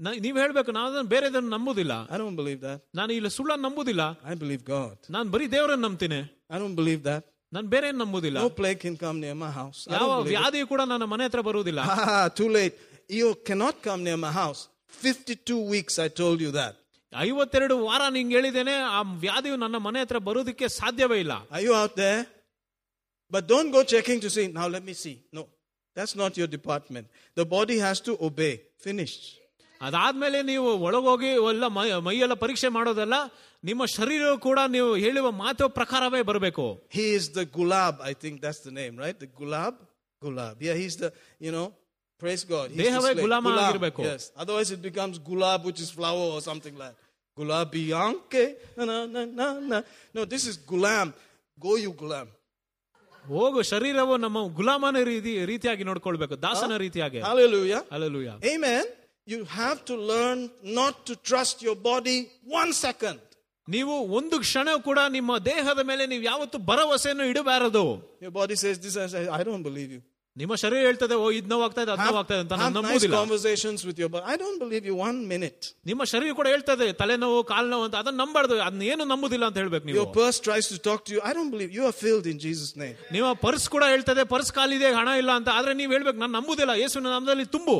ನ- 0.00 0.18
ನೀವ್ 0.24 0.36
ಹೇಳ್ಬೇಕು 0.42 0.70
ನಾನು 0.76 0.86
ಅದನ್ನ 0.90 1.08
ಬೇರೆದನ್ನು 1.14 1.50
ನಂಬುದಿಲ್ಲ 1.56 1.92
I 2.14 2.18
don't 2.22 2.36
believe 2.40 2.60
that. 2.66 2.78
ನಾನು 3.00 3.12
ಇಲ್ಲ 3.18 3.28
ಸುಳ್ಳನ್ನು 3.36 3.64
ನಂಬುದಿಲ್ಲ 3.68 4.02
I 4.24 4.36
believe 4.42 4.62
God. 4.74 4.96
ನಾನು 5.16 5.28
ಬರೀ 5.34 5.46
ದೇವರನ್ನು 5.56 5.84
ನಂಬ್ತೀನಿ 5.88 6.20
I 6.54 6.58
don't 6.62 6.76
believe 6.80 7.02
that. 7.10 7.22
ನಾನು 7.52 7.68
ಬೇರೆ 7.74 7.86
ಏನ್ 7.92 8.00
ನಂಬುದಿಲ್ಲ 8.04 8.38
No 8.44 8.50
plague 8.60 8.80
can 8.86 8.96
come 9.04 9.18
near 9.24 9.36
my 9.44 9.50
house. 9.60 9.78
I 9.88 9.94
ಯಾವ 9.94 10.00
don't 10.02 10.16
believe 10.16 10.28
it. 10.28 10.34
ವ್ಯಾಧಿಯು 10.34 10.66
ಕೂಡ 10.72 10.82
ನನ್ನ 10.92 11.04
ಮನೆ 11.12 11.26
ಹತ್ರ 11.28 11.42
ಬರುವುದಿಲ್ಲ 11.48 11.80
Ah, 11.94 12.26
too 12.40 12.50
late. 12.58 12.74
You 13.20 13.28
cannot 13.48 13.76
come 13.86 14.00
near 14.08 14.18
my 14.26 14.32
house. 14.42 14.62
52 15.02 15.58
weeks, 15.74 15.94
I 16.06 16.10
told 16.22 16.40
you 16.46 16.52
that. 16.60 16.74
ಐವತ್ತೆರಡು 17.12 17.74
ವಾರ 17.86 18.02
ನಿಂಗೆ 18.14 18.34
ಹೇಳಿದ್ದೇನೆ 18.36 18.72
ಆ 18.94 19.00
ವ್ಯಾಧಿಯು 19.24 19.56
ನನ್ನ 19.56 19.76
ಮನೆ 19.84 19.98
ಹತ್ರ 20.04 20.18
ಬರೋದಕ್ಕೆ 20.28 20.66
ಸಾಧ್ಯವೇ 20.80 21.18
ಇಲ್ಲ 21.24 21.34
Are 21.50 21.62
you 21.66 21.74
out 21.74 21.94
there? 21.96 22.20
But 23.30 23.42
don't 23.52 23.70
go 23.70 23.82
checking 23.84 24.20
to 24.20 24.30
see, 24.30 24.46
now 24.58 24.66
let 24.68 24.84
me 24.84 24.94
see. 24.94 25.14
No, 25.32 25.42
that's 25.96 26.14
not 26.22 26.32
your 26.40 26.48
department. 26.48 27.06
The 27.36 27.46
body 27.56 27.78
has 27.78 27.98
to 28.08 28.12
obey. 28.20 28.52
Finished. 28.80 29.24
ಅದಾದ್ಮೇಲೆ 29.86 30.38
ನೀವು 30.50 30.68
ಒಳಗೋಗಿ 30.86 31.30
ಎಲ್ಲ 31.52 31.66
ಮೈ 31.78 31.86
ಮೈಯೆಲ್ಲ 32.06 32.34
ಪರೀಕ್ಷೆ 32.44 32.68
ಮಾಡೋದಲ್ಲ 32.76 33.16
ನಿಮ್ಮ 33.68 33.82
ಶರೀರವು 33.96 34.36
ಕೂಡ 34.46 34.58
ನೀವು 34.76 34.90
ಹೇಳುವ 35.04 35.26
ಮಾತು 35.44 35.64
ಪ್ರಕಾರವೇ 35.78 36.20
ಬರಬೇಕು 36.30 36.64
He 36.98 37.06
is 37.18 37.24
the 37.38 37.44
gulab, 37.56 37.94
I 38.10 38.14
think 38.22 38.34
that's 38.44 38.62
the 38.68 38.74
name, 38.80 38.94
right? 39.04 39.18
The 39.24 39.30
gulab? 39.40 39.74
Gulab. 40.22 40.54
Yeah, 40.66 40.76
he's 40.82 40.96
the, 41.02 41.08
you 41.46 41.52
know, 41.56 41.66
praise 42.22 42.44
God. 42.52 42.66
He's 42.70 42.78
the 42.78 42.84
ದೇಹವೇ 42.84 43.10
slave. 43.10 43.22
ಗುಲಾಮ 43.24 43.44
Gulab, 43.48 43.64
ಆಗಿರ್ಬೇಕು. 43.66 44.02
Yes. 44.08 44.22
Otherwise 44.42 44.70
it 44.76 44.82
becomes 44.88 45.16
gulab, 45.30 45.60
which 45.68 45.80
is 45.86 45.90
flower 45.98 46.26
or 46.36 46.40
something 46.48 46.76
like 46.84 46.96
Gulab 47.36 47.66
Bianche. 47.74 48.44
Na, 48.78 48.84
na, 48.90 48.96
na, 49.14 49.22
na, 49.40 49.46
na. 49.72 49.78
No, 50.16 50.24
this 50.34 50.46
is 50.52 50.56
gulam. 50.72 51.08
Go 51.58 51.74
you 51.84 51.92
gulam. 52.02 52.28
ಹೋಗು 53.24 53.60
ಶರೀರವು 53.70 54.14
ನಮ್ಮ 54.24 54.38
ಗುಲಾಮನ 54.58 54.98
ರೀತಿ 55.08 55.32
ರೀತಿಯಾಗಿ 55.50 55.84
ನೋಡ್ಕೊಳ್ಬೇಕು 55.88 56.34
ದಾಸನ 56.44 56.72
ರೀತಿಯಾಗಿ 56.84 57.20
Hallelujah. 57.28 57.80
Alleluia 57.96 58.30
Amen. 58.52 58.84
You 59.30 59.40
have 59.52 59.78
to 59.86 59.94
learn 60.10 60.40
not 60.80 60.94
to 61.06 61.14
trust 61.30 61.56
your 61.60 61.76
body 61.84 62.18
one 62.60 62.72
second. 62.84 63.18
ನೀವು 63.68 63.94
ಒಂದು 64.18 64.36
ಕ್ಷಣ 64.44 64.68
ಕೂಡ 64.88 64.98
ನಿಮ್ಮ 65.14 65.38
ದೇಹದ 65.48 65.80
ಮೇಲೆ 65.88 66.04
ನೀವು 66.06 66.24
ಯಾವತ್ತು 66.24 66.58
ಭರವಸೆಯನ್ನು 66.68 67.24
ಇಡಬಾರದು 67.32 67.82
Your 68.20 68.30
body 68.32 68.56
says 68.56 68.76
this, 68.84 68.96
I 68.96 69.08
say, 69.14 69.22
I 69.38 69.42
don't 69.48 69.64
believe 69.70 69.90
you. 69.96 70.02
ನಿಮ್ಮ 70.36 70.54
ಶರೀರ 70.62 70.80
ಹೇಳ್ತದೆ 70.86 71.14
ಓ 71.14 71.26
ಇದ್ 71.36 71.48
ನೋವಾಗ್ತಾ 71.52 71.82
ಇದೆ 71.84 71.92
ಅದ್ 71.92 72.00
Have, 72.00 72.10
ನೋವಾಗ್ತಾ 72.10 72.34
ಇದೆ 72.36 72.42
ಅಂತ 72.44 72.54
have 72.54 72.62
ನಾನು 72.64 72.80
nice 72.80 72.86
ನಂಬುದಿಲ್ಲ 72.88 73.16
conversations 73.22 73.80
with 73.88 73.98
your 74.02 74.10
body. 74.14 74.24
I 74.32 74.36
don't 74.42 74.58
believe 74.64 74.84
you 74.90 74.96
one 75.08 75.18
minute. 75.32 75.60
ನಿಮ್ಮ 75.90 76.02
ಶರೀರ 76.12 76.32
ಕೂಡ 76.40 76.46
ಹೇಳ್ತದೆ 76.54 76.86
ತಲೆನೋವು 77.00 77.38
ಕಾಲ್ 77.52 77.68
ನೋವು 77.72 77.84
ಅಂತ 77.86 77.96
ಅದನ್ನ 78.02 78.18
ನಂಬಾರ್ದು 78.24 78.54
ಅದನ್ನ 78.66 78.84
ಏನು 78.94 79.04
ನಂಬುದಿಲ್ಲ 79.12 79.44
ಅಂತ 79.50 79.58
ಹೇಳ್ಬೇಕು 79.62 79.86
ನೀವು 79.90 79.98
Your 80.00 80.10
purse 80.20 80.38
tries 80.48 80.68
to 80.74 80.78
talk 80.88 81.00
to 81.08 81.12
you. 81.14 81.22
I 81.30 81.34
don't 81.38 81.52
believe 81.56 81.72
you 81.78 81.86
are 81.90 81.96
filled 82.04 82.26
in 82.34 82.38
Jesus' 82.46 82.72
name. 82.84 82.96
ನಿಮ್ಮ 83.16 83.30
ಪರ್ಸ್ 83.46 83.66
ಕೂಡ 83.76 83.84
ಹೇಳ್ತದೆ 83.94 84.24
ಪರ್ಸ್ 84.34 84.52
ಖಾಲಿದೆ 84.58 84.90
ಹಣ 85.00 85.08
ಇಲ್ಲ 85.22 85.32
ಅಂತ 85.40 85.48
ಆದ್ರೆ 85.58 85.74
ನೀವು 85.80 85.92
ಹೇಳ್ಬೇಕು 85.96 86.20
ನಾನು 86.24 86.34
ನಂಬುದಿಲ್ಲ 86.40 86.74
ಯೇಸುವಿನ 86.84 87.08
ನಾಮದಲ್ಲಿ 87.16 87.48
ತುಂಬು 87.56 87.78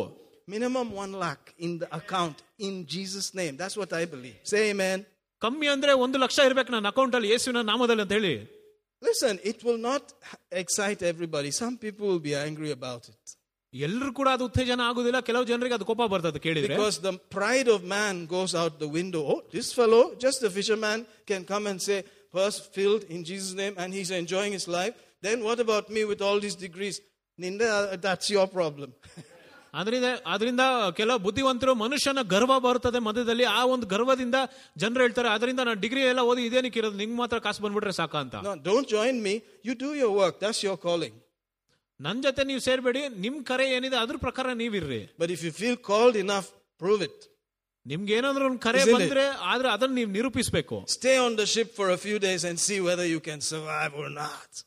Minimum 0.55 0.89
one 0.93 1.13
lakh 1.13 1.45
in 1.59 1.79
the 1.83 1.89
account 2.01 2.37
in 2.67 2.75
Jesus' 2.95 3.35
name. 3.41 3.55
That's 3.61 3.77
what 3.77 3.93
I 3.93 4.05
believe. 4.15 4.37
Say 4.53 4.63
amen. 4.75 4.99
ಕಮ್ಮಿ 5.45 5.67
ಅಂದ್ರೆ 5.73 5.93
ಒಂದು 6.05 6.19
ಲಕ್ಷ 6.25 6.37
ಇರ್ಬೇಕು 6.49 6.71
ನನ್ನ 6.75 6.89
ಅಕೌಂಟ್ 6.95 7.15
ಅಲ್ಲಿ 7.17 7.31
ಯೇಸುವಿನ 7.35 7.63
ನಾಮದಲ್ಲಿ 7.73 8.05
ಅಂತ 8.07 8.15
ಹೇಳಿ 8.19 8.35
Listen, 9.03 9.35
it 9.51 9.59
will 9.67 9.81
not 9.91 10.05
excite 10.61 11.01
everybody. 11.13 11.51
Some 11.63 11.75
people 11.83 12.07
will 12.11 12.25
be 12.31 12.35
angry 12.49 12.71
about 12.79 13.03
it. 13.13 13.25
ಎಲ್ಲರೂ 13.87 14.11
ಕೂಡ 14.19 14.29
ಅದು 14.37 14.45
ಉತ್ತೇಜನ 14.49 14.83
ಆಗುದಿಲ್ಲ 14.91 15.19
ಕೆಲವು 15.29 15.45
ಜನರಿಗೆ 15.51 15.75
ಅದು 15.79 15.87
ಕೋಪ 15.91 16.03
ಬರ್ತದೆ 16.13 16.41
ಕೇಳಿದ್ರೆ 16.47 16.75
Because 16.77 16.99
the 17.09 17.15
pride 17.37 17.69
of 17.75 17.81
man 17.97 18.15
goes 18.37 18.53
out 18.61 18.75
the 18.85 18.91
window. 19.01 19.23
Oh, 19.33 19.41
this 19.57 19.69
fellow, 19.81 20.03
just 20.25 20.49
a 20.49 20.53
fisherman, 20.59 21.01
can 21.31 21.45
come 21.53 21.67
and 21.73 21.81
say, 21.89 21.99
purse 22.37 22.59
filled 22.77 23.05
in 23.15 23.21
Jesus' 23.31 23.55
name, 23.63 23.75
and 23.83 23.89
he's 23.97 24.13
enjoying 24.23 24.55
his 24.59 24.67
life. 24.79 24.95
Then 25.27 25.39
what 25.49 25.61
about 25.67 25.87
me 25.97 26.05
with 26.13 26.23
all 26.27 26.39
these 26.47 26.59
degrees? 26.67 26.97
Ninda, 27.45 27.69
that's 28.07 28.29
your 28.37 28.47
problem. 28.59 28.91
ಅದರಿಂದ 29.74 30.08
ಅದರಿಂದ 30.26 30.64
ಕೆಲವು 31.00 31.20
ಬುದ್ಧಿವಂತರು 31.26 31.74
ಮನುಷ್ಯನ 31.76 32.22
ಗರ್ವ 32.34 32.54
ಬರುತ್ತದೆ 32.60 33.00
ಮಧ್ಯದಲ್ಲಿ. 33.00 33.46
ಆ 33.58 33.62
ಒಂದು 33.66 33.86
ಗರ್ವದಿಂದ 33.88 34.38
ಜನರು 34.78 35.02
ಹೇಳ್ತಾರೆ 35.02 35.30
ಅದರಿಂದ 35.30 35.62
ನಾನು 35.68 35.80
ಡಿಗ್ರಿ 35.86 36.02
ಎಲ್ಲ 36.12 36.22
ಓದಿ 36.32 36.42
ಇದೇನಕ್ಕೆ 36.46 36.80
ಇರೋದು 36.80 36.98
ನಿಂಗೆ 36.98 37.18
ಮಾತ್ರ 37.18 37.40
ಕಾಸು 37.40 37.64
ಬಂದ್ಬಿಟ್ರೆ 37.64 37.94
ಸಾಕಂತ 38.02 38.36
don't 38.70 38.90
join 38.90 39.20
me 39.28 39.34
you 39.66 39.76
do 39.84 39.90
your 39.96 40.16
work 40.22 40.38
that's 40.44 40.64
your 40.66 40.80
calling 40.88 41.18
ನನ್ನ 42.00 42.18
ಜೊತೆ 42.22 42.42
ನೀವು 42.44 42.60
ಸೇರ್ಬೇಡಿ. 42.60 43.02
ನಿಮ್ 43.26 43.36
ಕರೆ 43.46 43.66
ಏನಿದೆ 43.76 43.98
ಅದ್ರ 44.04 44.16
ಪ್ರಕಾರ 44.18 44.48
ನೀವಿರ್ರಿ. 44.62 45.02
But 45.22 45.32
if 45.36 45.44
you 45.46 45.52
feel 45.60 45.78
called 45.92 46.18
enough 46.18 46.50
prove 46.82 47.04
it 47.08 47.22
ನಿಮ್ಗೆ 47.86 48.14
ಏನಾದ್ರು 48.14 48.44
ಒಂದು 48.48 48.60
ಕರೆ 48.60 48.82
ಬಂದ್ರೆ 48.94 49.24
ಆದ್ರೆ 49.52 49.70
ಅದನ್ನ 49.70 49.94
ನೀವು 50.00 50.12
ನಿರೂಪಿಸಬೇಕು. 50.12 50.78
Stay 50.96 51.12
on 51.16 51.36
the 51.38 51.46
ship 51.54 51.72
for 51.76 51.92
a 51.92 52.00
few 52.06 52.18
days 52.18 52.46
and 52.50 52.60
see 52.60 52.76
whether 52.80 53.10
you 53.10 53.20
can 53.20 53.42
survive 53.52 53.96
or 54.04 54.12
not 54.18 54.58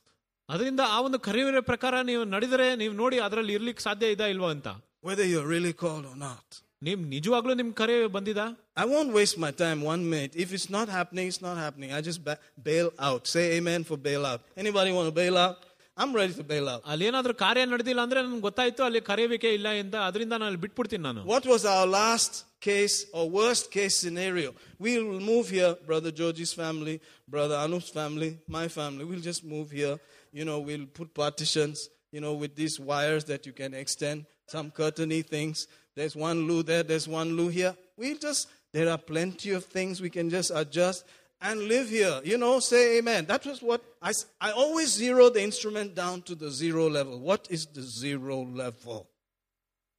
ಅದರಿಂದ 0.49 0.83
ಆ 0.87 0.97
ಒಂದು 1.01 1.19
ಕರೆಯುವ 1.19 1.61
ಪ್ರಕಾರ 1.71 1.95
ನೀವು 2.03 2.23
ನಡೆದರೆ 2.33 2.67
ನೀವು 2.77 2.95
ನೋಡಿ 2.95 3.19
ಅದರಲ್ಲಿ 3.27 3.53
ಇರ್ಲಿಕ್ಕೆ 3.53 3.83
ಸಾಧ್ಯ 3.83 4.11
ಇದಾ 4.15 4.27
ಇಲ್ವಾ 4.27 4.51
ಅಂತ. 4.51 4.69
Whether 5.08 5.26
you're 5.32 5.50
really 5.56 5.74
called 5.84 6.06
or 6.06 6.18
not. 6.28 6.48
ನಿಮ್ 6.88 7.02
ನಿಜವಾಗ್ಲೂ 7.14 7.54
ನಿಮ್ 7.62 7.72
ಕರೆ 7.80 7.96
ಬಂದಿದ 8.18 8.42
I 8.82 8.86
won't 8.92 9.12
waste 9.18 9.38
my 9.46 9.52
time 9.64 9.80
one 9.94 10.04
minute. 10.14 10.34
If 10.44 10.50
it's 10.58 10.70
not 10.78 10.88
happening, 10.98 11.26
it's 11.32 11.42
not 11.48 11.58
happening. 11.66 11.90
I 11.98 12.02
just 12.10 12.22
ba- 12.28 12.40
bail 12.68 12.90
out. 13.08 13.24
Say 13.34 13.44
amen 13.58 13.82
for 13.90 13.98
bail 14.10 14.24
out. 14.30 14.42
Anybody 14.64 14.92
want 14.98 15.08
to 15.12 15.16
bail 15.24 15.38
out? 15.46 15.58
I'm 16.02 16.12
ready 16.20 16.34
to 16.40 16.46
bail 16.52 16.68
out. 16.74 16.82
ಅಲ್ಲಿ 16.92 17.06
ಏನಾದ್ರೂ 17.10 17.34
ಕಾರ್ಯ 17.44 17.64
ನಡೆದಿಲ್ಲ 17.72 18.02
ಅಂದ್ರೆ 18.08 18.20
ನನ್ಗೆ 18.26 18.44
ಗೊತ್ತಾಯ್ತು 18.48 18.82
ಅಲ್ಲಿ 18.88 19.00
ಕರೆಯುವಿಕೆ 19.10 19.50
ಇಲ್ಲ 19.58 19.68
ಅಂತ 19.84 19.96
ಅದರಿಂದ 20.10 20.32
ನಾನು 20.36 20.48
ಅಲ್ಲಿ 20.50 20.62
ಬಿಟ್ಬಿಡ್ತೀನಿ 20.66 21.04
ನಾನು 21.10 21.22
What 21.34 21.46
was 21.54 21.64
our 21.74 21.88
last 22.00 22.34
case 22.70 22.96
or 23.18 23.24
worst 23.40 23.66
case 23.76 23.96
scenario? 24.04 24.50
We'll 24.86 25.10
move 25.32 25.46
here, 25.58 25.72
Brother 25.90 26.12
Georgie's 26.22 26.54
family, 26.64 26.96
Brother 27.36 27.58
Anup's 27.66 27.92
family, 28.00 28.32
my 28.58 28.66
family. 28.80 29.04
We'll 29.10 29.26
just 29.32 29.44
move 29.56 29.68
here. 29.82 29.96
You 30.40 30.46
know, 30.50 30.60
we'll 30.70 30.90
put 31.00 31.10
partitions, 31.24 31.78
you 32.16 32.22
know, 32.26 32.34
with 32.44 32.54
these 32.62 32.76
wires 32.92 33.26
that 33.32 33.42
you 33.50 33.54
can 33.62 33.74
extend, 33.84 34.20
some 34.48 34.68
curtainy 34.80 35.22
things. 35.34 35.58
There's 35.98 36.16
one 36.30 36.40
loo 36.50 36.62
there, 36.64 36.84
there's 36.84 37.08
one 37.22 37.30
loo 37.38 37.50
here. 37.50 37.74
We'll 38.00 38.22
just, 38.28 38.42
there 38.76 38.90
are 38.90 39.02
plenty 39.14 39.52
of 39.52 39.64
things 39.78 39.94
we 40.02 40.12
can 40.18 40.28
just 40.30 40.52
adjust 40.62 41.00
and 41.42 41.58
live 41.74 41.88
here. 41.90 42.16
You 42.32 42.38
know, 42.44 42.56
say 42.72 42.82
amen. 43.00 43.22
That 43.32 43.44
was 43.46 43.60
what 43.70 43.82
I, 44.02 44.12
s- 44.18 44.26
I 44.48 44.52
always 44.64 44.90
zero 45.04 45.24
the 45.30 45.42
instrument 45.50 45.90
down 46.04 46.18
to 46.30 46.36
the 46.44 46.50
zero 46.62 46.86
level. 46.98 47.16
What 47.30 47.44
is 47.58 47.64
the 47.78 47.86
zero 48.02 48.38
level? 48.64 49.00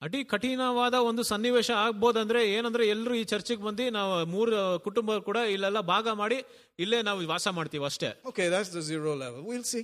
ಅತಿ 0.02 0.20
ಕಠಿಣವಾದ 0.32 0.97
ಒಂದು 1.09 1.22
ಸನ್ನಿವೇಶ 1.30 1.70
ಆಗ್ಬೋದಂದ್ರೆ 1.86 2.40
ಏನಂದ್ರೆ 2.56 2.84
ಎಲ್ಲರೂ 2.92 3.14
ಈ 3.20 3.24
ಚರ್ಚೆಗೆ 3.32 3.62
ಬಂದು 3.66 3.86
ನಾವು 3.97 4.12
ಮೂರು 4.34 4.52
ಕುಟುಂಬ 4.86 5.16
ಕೂಡ 5.26 5.38
ಇಲ್ಲೆಲ್ಲ 5.55 5.80
ಭಾಗ 5.90 6.09
ಮಾಡಿ 6.20 6.38
ಇಲ್ಲೇ 6.84 6.98
ನಾವು 7.09 7.26
ವಾಸ 7.32 7.48
ಮಾಡ್ತೀವಿ 7.59 7.84
ಅಷ್ಟೇ 7.90 8.10
Okay, 8.30 8.47
that's 8.55 8.70
the 8.76 8.82
zero 8.92 9.12
level. 9.24 9.40
We'll 9.51 9.66
see. 9.72 9.82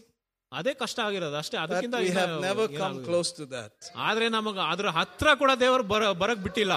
ಅದೇ 0.52 0.72
ಕಷ್ಟ 0.82 0.98
ಆಗಿರೋದು 1.06 1.36
ಅಷ್ಟೇ 1.42 1.56
But 1.56 1.64
ಅದಕ್ಕಿಂತ 1.64 1.96
we 1.96 2.08
ಇನ್ನ 2.08 2.20
have 2.20 2.36
never 2.48 2.66
come 2.70 2.76
ಏನಾಗುದಿಲ್ಲ. 2.78 3.08
close 3.08 3.30
to 3.38 3.46
that. 3.54 3.74
ಆದ್ರೆ 4.06 4.26
ನಮಗ 4.36 4.58
ಅದ್ರ 4.72 4.88
ಹತ್ರ 4.98 5.28
ಕೂಡ 5.42 5.50
ದೇವರು 5.64 5.86
ಬರ 5.94 6.12
ಬರಕ್ 6.22 6.44
ಬಿಟ್ಟಿಲ್ಲ 6.46 6.76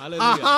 Hallelujah. 0.00 0.48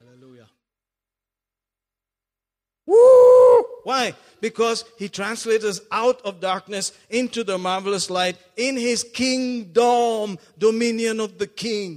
Hallelujah. 0.00 0.48
Woo! 2.88 3.64
Why? 3.84 4.04
Because 4.40 4.84
he 4.98 5.08
translates 5.10 5.64
us 5.64 5.80
out 5.92 6.20
of 6.22 6.40
darkness 6.40 6.86
into 7.10 7.42
the 7.44 7.58
marvelous 7.58 8.10
light 8.10 8.36
in 8.58 8.76
his 8.78 9.02
kingdom, 9.14 10.38
dominion 10.58 11.20
of 11.20 11.38
the 11.38 11.48
king. 11.64 11.90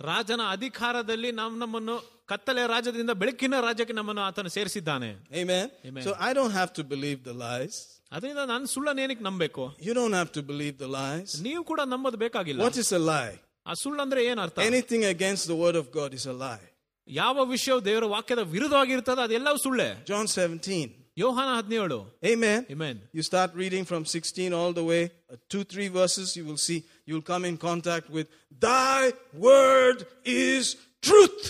ರಾಜನ 0.00 0.42
ಅಧಿಕಾರದಲ್ಲಿ 0.54 1.30
ನಾವು 1.32 1.54
ನಮ್ಮನ್ನು 1.56 1.94
ಕತ್ತಲೆ 2.30 2.62
ರಾಜ್ಯದಿಂದ 2.72 3.12
ಬೆಳಕಿನ 3.22 3.60
ರಾಜ್ಯಕ್ಕೆ 3.66 3.94
ನಮ್ಮನ್ನು 3.98 4.22
ಆತನು 4.28 4.50
ಸೇರಿಸಿದ್ದಾನೆ 4.56 5.10
Amen? 5.42 5.66
Amen. 5.88 6.02
So 6.06 6.12
I 6.28 6.32
don't 6.38 6.54
have 6.60 6.72
to 6.78 6.84
believe 6.92 7.18
the 7.30 7.36
lies. 7.46 7.76
ಅದರಿಂದ 8.16 8.42
ನಾನು 8.52 8.66
ಸುಳ್ಳನ್ನು 8.74 9.02
ಏನಕ್ಕೆ 9.06 9.24
ನಂಬಬೇಕು 9.28 9.62
You 9.88 9.94
don't 10.00 10.16
have 10.20 10.30
to 10.38 10.42
believe 10.50 10.74
the 10.84 10.90
lies. 10.98 11.30
ನೀವು 11.48 11.62
ಕೂಡ 11.70 11.80
ನಂಬೋದು 11.94 12.18
ಬೇಕಾಗಿಲ್ಲ 12.24 12.62
What 12.66 12.78
is 12.84 12.90
a 13.00 13.02
lie? 13.12 13.34
ಆ 13.66 13.74
ಸುಳ್ಳಂದ್ರೆ 13.84 14.20
ಏನ್ 14.30 14.40
ಅರ್ಥ 14.44 14.58
Anything 14.72 15.04
against 15.14 15.44
the 15.52 15.58
word 15.64 15.78
of 15.82 15.88
God 15.98 16.12
is 16.20 16.26
a 16.34 16.36
lie. 16.44 16.64
ಯಾವ 17.08 17.44
ವಿಷಯವು 17.54 17.80
ದೇವರ 17.88 18.06
ವಾಕ್ಯದ 18.16 18.42
ವಿರುದ್ಧವಾಗಿರ್ತದೆ 18.54 19.22
ಅದೆಲ್ಲವೂ 19.26 19.58
ಸುಳ್ಳೆ 19.66 19.88
John 20.10 20.26
17. 20.36 20.86
ಯೋಹಾನ 21.22 21.50
ಹದಿನೇಳು 21.58 21.98
Amen. 22.32 22.58
Amen. 22.74 22.96
You 23.16 23.22
start 23.30 23.50
reading 23.62 23.84
from 23.90 24.02
16 24.04 24.56
all 24.60 24.72
the 24.80 24.84
way, 24.90 25.02
uh, 25.04 25.36
two, 25.52 25.62
three 25.72 25.88
verses, 26.00 26.26
you 26.38 26.44
will 26.48 26.60
see, 26.66 26.78
you'll 27.08 27.28
come 27.32 27.44
in 27.50 27.56
contact 27.68 28.08
with, 28.16 28.26
Thy 28.68 29.00
word 29.46 29.98
is 30.46 30.64
truth. 31.08 31.44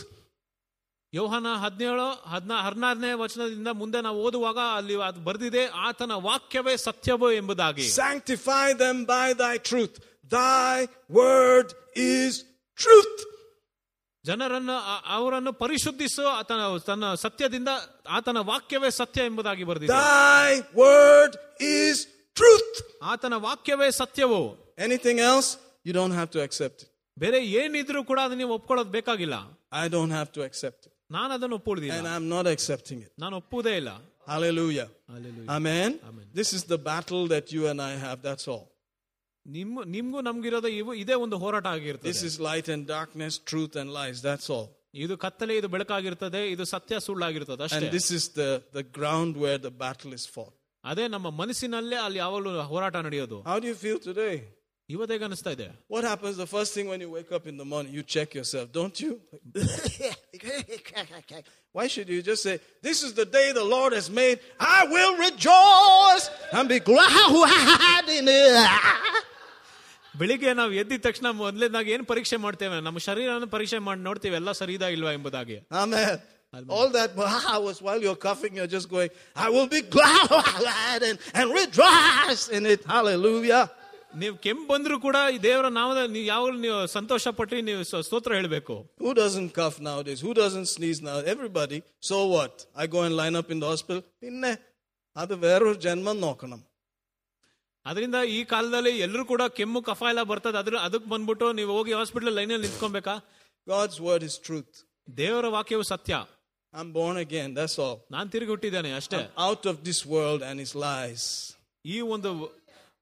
ಯೌಹನ 1.14 1.48
ಹದಿನೇಳು 1.54 2.06
ಹದಿನಾ 2.30 2.62
ಹದಿನಾರನೇ 2.62 3.14
ವಚನದಿಂದ 3.14 3.68
ಮುಂದೆ 3.68 4.02
ನಾವು 4.02 4.24
ಓದುವಾಗ 4.24 4.58
ಅಲ್ಲಿ 4.76 5.02
ಅದು 5.02 5.20
ಬರೆದಿದೆ 5.20 5.66
ಆತನ 5.66 6.12
ವಾಕ್ಯವೇ 6.12 6.78
ಸತ್ಯವೋ 6.78 7.32
ಎಂಬುದಾಗಿ. 7.32 7.90
Sanctify 7.90 8.74
them 8.74 9.06
by 9.06 9.34
thy 9.34 9.58
truth 9.58 9.98
thy 10.32 10.86
word 11.12 11.98
is 11.98 12.44
truth 12.78 13.22
ಜನರನ್ನು 14.26 14.78
ಅವರನ್ನು 15.08 15.54
ಪರಿಶುದ್ಧಿಸೋ 15.54 16.28
ಆತನ 16.28 16.78
ತನ್ನ 16.78 17.14
ಸತ್ಯದಿಂದ 17.14 17.68
ಆತನ 18.10 18.38
ವಾಕ್ಯವೇ 18.38 18.90
ಸತ್ಯ 18.92 19.26
ಎಂಬುದಾಗಿ 19.26 19.64
ಬರೆದಿದೆ. 19.64 19.94
ದೈ 19.94 20.60
ವರ್ಡ್ 20.60 21.64
ಈಸ್ 21.64 22.08
ಟ್ರೂತ್ 22.36 23.04
ಆತನ 23.04 23.34
ವಾಕ್ಯವೇ 23.36 23.92
ಸತ್ಯವೋ? 23.92 24.42
Anything 24.80 25.22
else 25.22 25.58
you 25.86 25.94
don't 25.94 26.14
have 26.14 26.30
to 26.30 26.42
accept 26.42 26.84
ಬೇರೆ 27.20 27.46
ಏನಿದ್ರೂ 27.46 28.04
ಕೂಡ 28.04 28.20
ಅದನ್ನ 28.20 28.38
ನೀವು 28.38 28.54
ಒಪ್ಕೊಳ್ಳೋದು 28.54 28.90
ಬೇಕಾಗಿಲ್ಲ. 28.90 29.34
I 29.74 29.90
don't 29.90 30.12
have 30.12 30.28
to 30.28 30.44
accept 30.44 30.88
ನಾನು 31.11 31.31
ಅದನ್ನು 31.37 31.57
And 31.57 31.61
ಒಪ್ಪುವುದಿಲ್ಲ 31.61 32.09
I'm 32.17 32.29
not 32.37 32.47
accepting 32.55 33.01
it. 33.07 33.11
ನಾನು 33.25 33.37
ಒಪ್ಪುವುದೇ 33.43 33.75
ಇಲ್ಲ 33.83 33.93
Hallelujah. 34.29 34.89
Hallelujah. 35.09 35.49
Amen. 35.57 35.91
Amen. 36.09 36.27
This 36.35 36.53
is 36.53 36.63
the 36.65 36.79
battle 36.91 37.25
that 37.29 37.53
you 37.53 37.63
and 37.73 37.81
I 37.91 37.95
have. 38.05 38.19
That's 38.29 38.47
all. 38.53 38.65
ನಿಮ್ 39.47 39.75
ನಿಮ್ಗೂ 39.97 40.21
ನಮ್ಗಿರೋದು 40.29 40.71
ಇವು 40.81 40.93
ಇದೇ 41.03 41.17
ಒಂದು 41.25 41.37
ಹೋರಾಟ 41.43 41.65
This 41.65 41.75
ಆಗಿರ್ತದೆ 41.75 42.13
is 42.31 42.37
light 42.49 42.69
and 42.75 42.83
darkness, 42.97 43.35
truth 43.51 43.75
and 43.83 43.91
lies. 43.99 44.19
That's 44.29 44.49
all. 44.57 44.67
ಇದು 45.05 45.15
ಕತ್ತಲೆ 45.25 45.55
ಇದು 45.61 45.69
ಬೆಳಕಾಗಿರ್ತದೆ 45.75 46.41
ಇದು 46.55 46.65
ಸತ್ಯ 46.75 46.99
ಸುಳ್ಳಾಗಿರ್ತದೆ 47.07 47.63
And 47.63 47.67
ಅಷ್ಟೇ 47.69 47.91
this 47.97 48.09
is 48.19 48.25
the, 48.41 48.51
the 48.79 48.85
ground 48.99 49.33
where 49.45 49.59
the 49.69 49.73
battle 49.85 50.13
is 50.19 50.27
fought. 50.37 50.55
ಅದೇ 50.85 51.05
ನಮ್ಮ 51.15 51.31
ಮನಸ್ಸಿನಲ್ಲೇ 51.43 51.97
ಅಲ್ಲಿ 52.07 52.19
ಯಾವಾಗಲೂ 52.25 52.51
ಹೋರಾಟ 52.73 52.97
ನಡೆಯೋದು 53.09 53.39
How 53.51 53.59
do 53.63 53.69
you 53.73 53.79
feel 53.85 53.99
today? 54.11 54.35
ಇವತ್ತೇಗ 54.91 55.23
ಅನಿಸ್ತಾ 55.29 55.53
ಇದೆ 55.57 55.67
What 55.95 56.05
happens 56.11 56.35
the 56.45 56.51
first 56.57 56.71
thing 56.77 56.87
when 56.93 57.01
you 57.05 57.11
wake 57.19 57.33
up 57.37 57.45
in 57.53 57.57
the 57.63 57.67
morning? 57.73 57.93
You 57.99 58.03
check 58.17 58.29
yourself, 58.39 58.67
don't 58.79 58.99
you? 59.05 59.13
Why 61.77 61.87
should 61.95 62.09
you 62.15 62.21
just 62.31 62.43
say, 62.49 62.55
This 62.89 62.99
is 63.07 63.13
the 63.21 63.27
day 63.39 63.47
the 63.53 63.65
Lord 63.77 63.93
has 63.99 64.09
made? 64.21 64.39
I 64.77 64.87
will 64.95 65.15
rejoice 65.29 66.25
and 66.57 66.69
be 66.75 66.81
glad 66.93 68.07
in 68.19 68.27
it. 68.29 68.69
ಬೆಳಿಗ್ಗೆ 70.21 70.51
ನಾವು 70.61 70.73
ಎದ್ದಿದ 70.83 71.03
ತಕ್ಷಣ 71.07 71.29
ಮೊದಲನೇದಾಗಿ 71.41 71.91
ಏನ್ 71.97 72.05
ಪರೀಕ್ಷೆ 72.13 72.37
ಮಾಡ್ತೇವೆ 72.45 72.77
ನಮ್ಮ 72.87 72.99
ಶರೀರವನ್ನು 73.09 73.49
ಪರೀಕ್ಷೆ 73.55 73.79
ಮಾಡಿ 73.89 74.01
ನೋಡ್ತೀವಿ 74.07 74.37
ಎಲ್ಲ 74.41 74.53
ಸರಿದಾ 74.63 74.89
ಇಲ್ವಾ 74.97 75.13
ಎಂಬುದಾಗಿ 75.19 75.57
Amen. 75.83 76.15
All 76.77 76.89
that 76.99 77.11
was 77.67 77.77
while 77.87 78.01
you're 78.05 78.21
coughing, 78.29 78.53
you're 78.59 78.73
just 78.77 78.89
going, 78.95 79.11
I 79.45 79.49
will 79.55 79.67
be 79.67 79.83
glad 79.97 81.01
and, 81.09 81.19
and 81.39 81.47
rejoice 81.63 82.45
in 82.57 82.65
it. 82.75 82.83
Hallelujah. 82.95 83.63
ನೀವು 84.15 84.35
ಕೆಮ್ಮು 84.39 84.65
ಬಂದ್ರು 84.67 84.97
ಕೂಡ 85.01 85.17
ಈ 85.33 85.39
ದೇವರ 85.43 85.67
ನಾಮದ 85.73 86.01
ನೀವು 86.13 86.27
ಯಾವಾಗಲೂ 86.27 86.59
ನೀವು 86.61 86.79
ಸಂತೋಷ 86.93 87.29
ಪಟ್ಟು 87.39 87.61
ನೀವು 87.67 87.83
ಸ- 87.85 88.03
ಸ್ತೋತ್ರ 88.07 88.33
ಹೇಳಬೇಕು 88.35 88.75
Who 89.01 89.13
doesn't 89.17 89.51
cough 89.53 89.77
nowadays? 89.81 90.21
Who 90.21 90.33
doesn't 90.37 90.69
sneeze 90.69 91.01
now? 91.03 91.19
Everybody. 91.27 91.79
So 92.03 92.19
what? 92.29 92.55
I 92.77 92.87
go 92.89 93.03
and 93.03 93.15
line 93.17 93.37
up 93.37 93.51
in 93.51 93.61
the 93.61 93.69
hospital. 93.73 94.01
പിന്നെ 94.25 94.53
അത് 95.17 95.35
വേറൊരു 95.45 95.79
ജന്മം 95.85 96.17
നോക്കണം 96.21 96.63
ಅದರಿಂದ 97.87 98.19
ಈ 98.35 98.41
ಕಾಲದಲ್ಲಿ 98.53 98.93
ಎಲ್ಲರೂ 98.99 99.25
ಕೂಡ 99.25 99.43
ಕೆಮ್ಮು 99.59 99.81
ಕಫ 99.89 100.03
ಎಲ್ಲ 100.09 100.23
ಬರ್ತದೆ 100.25 100.59
ಅದ್ರ 100.59 100.77
ಅದಕ್ಕೆ 100.87 101.09
ಬಂದ್ಬಿಟ್ಟು 101.11 101.49
ನೀವು 101.53 101.73
ಹೋಗಿ 101.77 101.93
ಹಾಸ್ಪಿಟಲ್ 101.99 102.35
ಲೈನಲ್ಲಿ 102.39 102.67
ನಿಂತ್ಕೊಬೇಕಾ 102.67 103.15
God's 103.67 103.99
word 104.01 104.23
is 104.23 104.37
truth. 104.49 104.73
ದೇವರ 105.17 105.47
ವಾಕ್ಯವು 105.55 105.85
ಸತ್ಯ 105.93 106.15
I'm 106.75 106.89
born 106.93 107.17
again. 107.19 107.51
That's 107.59 107.77
all. 107.79 107.97
ನಾನ್ 108.11 108.31
ತಿರುಗಿ 108.33 108.53
ಹುಟ್ಟಿದ್ದೇನೆ 108.55 108.91
ಅಷ್ಟೇ 108.99 109.21
Out 109.47 109.65
of 109.67 109.77
this 109.85 110.01
world 110.07 110.43
and 110.43 110.57
its 110.61 110.75
lies. 110.85 111.23
ಈ 111.85 111.99
ಒಂದು 112.15 112.31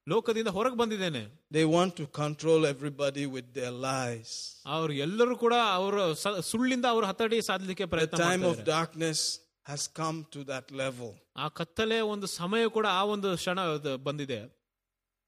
ಲೋಕದಿಂದ 0.09 0.51
ಹೊರಗೆ 0.57 0.77
ಬಂದಿದ್ದೇನೆ 0.81 1.23
They 1.57 1.65
want 1.77 1.93
to 2.01 2.07
control 2.23 2.61
everybody 2.73 3.25
with 3.37 3.47
their 3.59 3.75
lies. 3.89 4.31
ಅವ್ರು 4.77 4.93
ಎಲ್ಲರೂ 5.07 5.35
ಕೂಡ 5.45 5.55
ಅವರು 5.79 6.03
ಸುಳ್ಳಿಂದ 6.51 6.87
ಅವ್ರ 6.95 7.05
ಹತಡಿ 7.13 7.39
ಸಾಧಲಿಕ್ಕೆ 7.51 7.85
The 7.85 7.93
ಪ್ರಯತ್ನ 7.95 8.21
time 8.25 8.43
of 8.43 8.51
ಮಾಡ್ತಾರೆ 8.51 8.69
darkness 8.77 9.21
has 9.67 9.83
come 10.01 10.19
to 10.35 10.41
that 10.53 10.67
level. 10.83 11.11
ಆ 11.45 11.49
ಕತ್ತಲೆ 11.61 12.01
ಒಂದು 12.15 12.27
ಸಮಯ 12.41 12.65
ಕೂಡ 12.77 12.87
ಆ 13.01 13.05
ಒಂದು 13.15 13.31
ಕ್ಷಣ 13.43 13.59
ಅದು 13.77 13.95
ಬಂದಿದೆ 14.09 14.41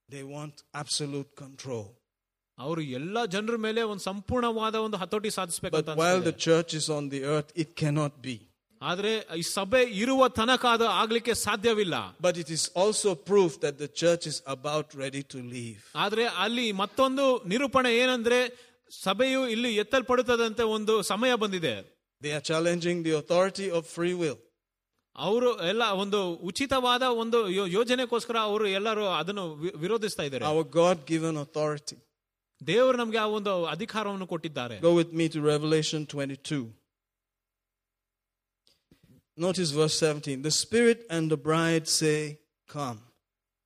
They 0.08 0.24
want 0.36 0.56
absolute 0.82 1.30
control. 1.44 1.86
ಅವರು 2.58 2.82
ಎಲ್ಲ 2.98 3.24
ಜನರ 3.34 3.56
ಮೇಲೆ 3.64 3.80
ಒಂದು 3.92 4.02
ಸಂಪೂರ್ಣವಾದ 4.10 4.74
ಒಂದು 4.86 4.98
ಹತೋಟಿ 5.02 5.30
ಸಾಧಿಸಬೇಕಂತ 5.38 5.88
But 5.88 5.98
while 6.02 6.22
the 6.30 6.36
church 6.46 6.70
is 6.80 6.86
on 6.98 7.06
the 7.14 7.22
earth, 7.34 7.50
it 7.64 7.70
cannot 7.82 8.14
be. 8.28 8.36
ಆದರೆ 8.81 9.11
ಈ 9.37 9.41
ಸಭೆ 9.41 9.81
ಇರುವ 10.03 10.27
ತನಕ 10.27 10.65
ಅದು 10.75 10.85
ಆಗ್ಲಿಕ್ಕೆ 11.01 11.33
ಸಾಧ್ಯವಿಲ್ಲ. 11.33 11.95
But 12.21 12.37
it 12.37 12.51
is 12.57 12.65
also 12.83 13.09
proof 13.29 13.55
that 13.61 13.77
the 13.79 13.87
church 14.01 14.27
is 14.31 14.39
about 14.55 14.95
ready 14.95 15.21
to 15.33 15.39
leave 15.53 15.77
ಆದ್ರೆ 15.95 16.25
ಅಲ್ಲಿ 16.45 16.67
ಮತ್ತೊಂದು 16.71 17.25
ನಿರೂಪಣೆ 17.45 17.91
ಏನಂದ್ರೆ 17.97 18.39
ಸಭೆಯು 19.03 19.41
ಇಲ್ಲಿ 19.47 19.71
ಎತ್ತಲ್ಪಡುತ್ತದಂತೆ 19.75 20.63
ಒಂದು 20.77 20.93
ಸಮಯ 21.01 21.35
ಬಂದಿದೆ. 21.35 21.75
They 22.23 22.31
are 22.31 22.43
challenging 22.43 23.05
the 23.05 23.13
authority 23.15 23.67
of 23.69 23.87
free 23.93 24.11
will 24.13 24.39
ಅವರು 25.15 25.49
ಎಲ್ಲ 25.67 25.83
ಒಂದು 26.03 26.19
ಉಚಿತವಾದ 26.49 27.01
ಒಂದು 27.23 27.39
ಯೋಜನೆಗೋಸ್ಕರ 27.77 28.37
ಅವರು 28.49 28.65
ಎಲ್ಲರೂ 28.67 29.05
ಅದನ್ನು 29.19 29.45
ವಿರೋಧಿಸ್ತಾ 29.83 30.23
ಇದ್ದಾರೆ. 30.23 30.45
ಅವರ್ 30.45 30.67
ಗಾಡ್ 30.79 31.01
ಗಿವನ್ 31.07 31.37
ಅಥಾರಿಟಿ 31.37 31.97
ದೇವರು 32.61 32.97
ನಮಗೆ 32.97 33.17
ಆ 33.17 33.25
ಒಂದು 33.25 33.53
ಅಧಿಕಾರವನ್ನು 33.65 34.27
ಕೊಟ್ಟಿದ್ದಾರೆ. 34.27 34.75
Go 34.79 34.91
with 34.97 35.13
me 35.13 35.27
to 35.27 35.39
Revelation 35.45 36.05
22 36.13 36.61
Notice 39.38 39.70
verse 39.70 39.96
17. 39.98 40.42
The 40.42 40.50
Spirit 40.50 40.98
and 41.10 41.30
the 41.30 41.36
bride 41.36 41.86
say, 41.88 42.38
Come. 42.68 42.98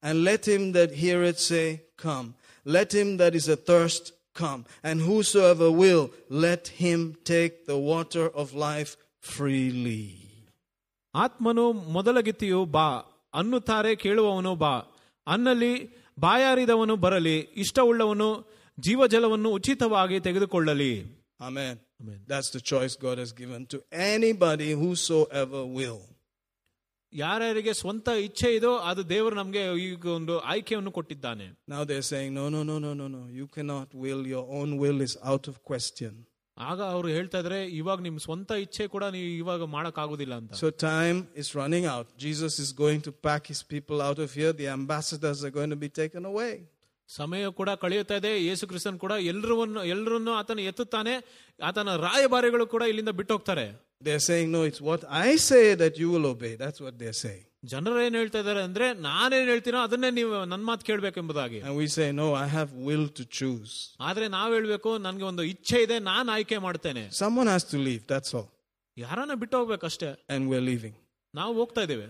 And 0.03 0.25
let 0.25 0.49
him 0.49 0.73
that 0.73 0.91
heareth 1.03 1.39
say, 1.39 1.67
Come. 1.97 2.35
Let 2.67 2.93
him 2.95 3.17
that 3.19 3.35
is 3.35 3.49
athirst 3.49 4.05
come. 4.35 4.65
And 4.83 5.01
whosoever 5.01 5.69
will, 5.71 6.11
let 6.29 6.69
him 6.85 7.17
take 7.25 7.67
the 7.67 7.79
water 7.93 8.27
of 8.41 8.55
life 8.69 8.93
freely. 9.21 10.05
ಆತ್ಮನು 11.15 11.65
ಮೊದಲಗಿತ್ತಿಯು 11.95 12.61
ಬಾ 12.77 12.89
ಅನ್ನುತ್ತಾರೆ 13.35 13.93
ಕೇಳುವವನು 14.03 14.53
ಬಾ 14.57 14.75
ಅನ್ನಲ್ಲಿ 15.27 15.73
ಬಾಯಾರಿದವನು 16.19 16.97
ಬರಲಿ 16.97 17.37
ಇಷ್ಟವುಳ್ಳವನು 17.63 18.29
ಜೀವಜಲವನ್ನು 18.79 19.51
ಉಚಿತವಾಗಿ 19.59 20.21
ತೆಗೆದುಕೊಳ್ಳಲಿ 20.21 20.93
Amen. 21.41 21.75
Amen. 22.01 22.21
That's 22.33 22.51
the 22.57 22.63
choice 22.73 22.95
God 23.07 23.19
has 23.19 23.33
given 23.43 23.63
to 23.75 23.79
anybody 24.15 24.71
whosoever 24.83 25.63
will. 25.79 26.01
ಯಾರ್ಯಾರಿಗೆ 27.13 27.73
ಸ್ವಂತ 27.81 28.09
ಇಚ್ಛೆ 28.27 28.49
ಇದೋ 28.57 28.73
ಅದು 28.91 29.03
ದೇವರು 29.13 29.35
ನಮ್ಗೆ 29.41 29.63
ಈಗ 29.85 30.07
ಒಂದು 30.19 30.35
ಆಯ್ಕೆಯನ್ನು 30.53 30.91
ಕೊಟ್ಟಿದ್ದಾನೆ 30.99 31.47
Now 31.75 31.83
they're 31.89 32.09
saying, 32.13 32.33
No, 32.41 32.45
no, 32.55 32.61
no, 32.71 32.77
no, 32.87 32.93
no, 33.01 33.07
no. 33.17 33.23
You 33.39 33.47
cannot 33.57 33.89
will. 34.03 34.23
Your 34.35 34.45
own 34.59 34.71
will 34.83 35.01
is 35.09 35.15
out 35.33 35.47
of 35.53 35.57
question. 35.71 36.13
ಆಗ 36.57 36.81
ಅವರು 36.95 37.09
ಹೇಳ್ತಾ 37.17 37.39
ಇದ್ರೆ 37.43 37.59
ಇವಾಗ 37.81 38.01
ನಿಮ್ 38.07 38.17
ಸ್ವಂತ 38.27 38.51
ಇಚ್ಛೆ 38.65 38.85
ಕೂಡ 38.95 39.05
ನೀವು 39.15 39.29
ಇವಾಗ 39.43 39.63
ಮಾಡಕ್ 39.77 39.99
ಆಗುದಿಲ್ಲ 40.05 40.35
ಅಂತ 40.41 40.59
So 40.63 40.69
time 40.93 41.19
is 41.43 41.49
running 41.61 41.87
out. 41.95 42.07
Jesus 42.27 42.55
is 42.65 42.71
going 42.83 43.01
to 43.09 43.13
pack 43.29 43.43
his 43.53 43.63
people 43.75 43.99
out 44.09 44.21
of 44.27 44.31
here. 44.41 44.53
The 44.63 44.69
ambassadors 44.79 45.41
are 45.49 45.55
going 45.59 45.73
to 45.77 45.81
be 45.87 45.91
taken 46.03 46.25
away. 46.33 46.53
ಸಮಯ 47.10 47.50
ಕೂಡ 47.50 47.70
ಕಳೆಯುತ್ತಾ 47.82 48.16
ಇದೆ 48.16 48.32
ಯೇಸು 48.42 48.68
ಕ್ರಿಸ್ತನ್ 48.68 49.00
ಕೂಡ 49.00 49.14
ಎಲ್ಲರನ್ನು 49.32 49.82
ಎಲ್ಲರನ್ನು 49.94 50.32
ಆತನ 50.34 50.60
ಎತ್ತುತ್ತಾನೆ 50.70 51.14
ಆತನ 51.60 51.96
ರಾಯಭಾರಿಗಳು 52.08 52.68
ಕೂಡ 52.76 52.84
ಇಲ್ಲಿಂದ 52.94 53.14
ಬಿಟ್ಟು 53.22 53.34
ಹೋಗ್ತಾರೆ 53.38 53.68
They're 54.02 54.24
saying, 54.30 54.48
No, 54.52 54.62
it's 54.70 54.82
what 54.82 55.02
I 55.26 55.30
say 55.42 55.66
that 55.74 55.94
you 55.98 56.08
will 56.14 56.26
obey. 56.26 56.52
That's 56.56 56.80
what 56.86 56.96
they're 57.02 57.20
saying. 57.22 57.44
ಜನರು 57.64 58.00
ಏನ್ 58.06 58.16
ಹೇಳ್ತಾ 58.16 58.40
ಇದಾರೆ 58.40 58.62
ಅಂದ್ರೆ 58.68 58.88
ನಾನೇನ್ 59.06 59.48
ಹೇಳ್ತೀನೋ 59.52 59.80
ಅದನ್ನೇ 59.88 60.10
ನೀವು 60.18 60.34
ನನ್ನ 60.46 60.64
ಮಾತು 60.64 60.84
ಕೇಳಬೇಕೆಂಬುದಾಗಿ 60.90 61.60
we 61.80 61.88
say, 61.96 62.08
No, 62.22 62.28
I 62.44 62.48
have 62.58 62.72
will 62.88 63.06
to 63.20 63.24
choose. 63.38 63.72
ಆದ್ರೆ 64.08 64.28
ನಾವ್ 64.28 64.52
ಹೇಳ್ಬೇಕು 64.54 64.92
ನನ್ಗೆ 64.98 65.26
ಒಂದು 65.32 65.44
ಇಚ್ಛೆ 65.54 65.80
ಇದೆ 65.86 66.00
ನಾನು 66.10 66.28
ಆಯ್ಕೆ 66.32 66.58
ಮಾಡ್ತೇನೆ 66.58 67.04
Someone 67.24 67.50
has 67.56 67.66
to 67.74 67.80
leave. 67.88 68.04
That's 68.14 68.34
all. 68.40 68.48
ಯಾರನ್ನ 68.98 69.36
ಬಿಟ್ಟು 69.44 69.58
ಹೋಗ್ಬೇಕಷ್ಟೇ 69.58 70.10
And 70.36 70.44
we're 70.52 70.66
leaving. 70.72 70.96
ನಾವು 71.34 71.54
ಹೋಗ್ತಾ 71.54 71.82
ಇದ್ದೇವೆ 71.82 72.08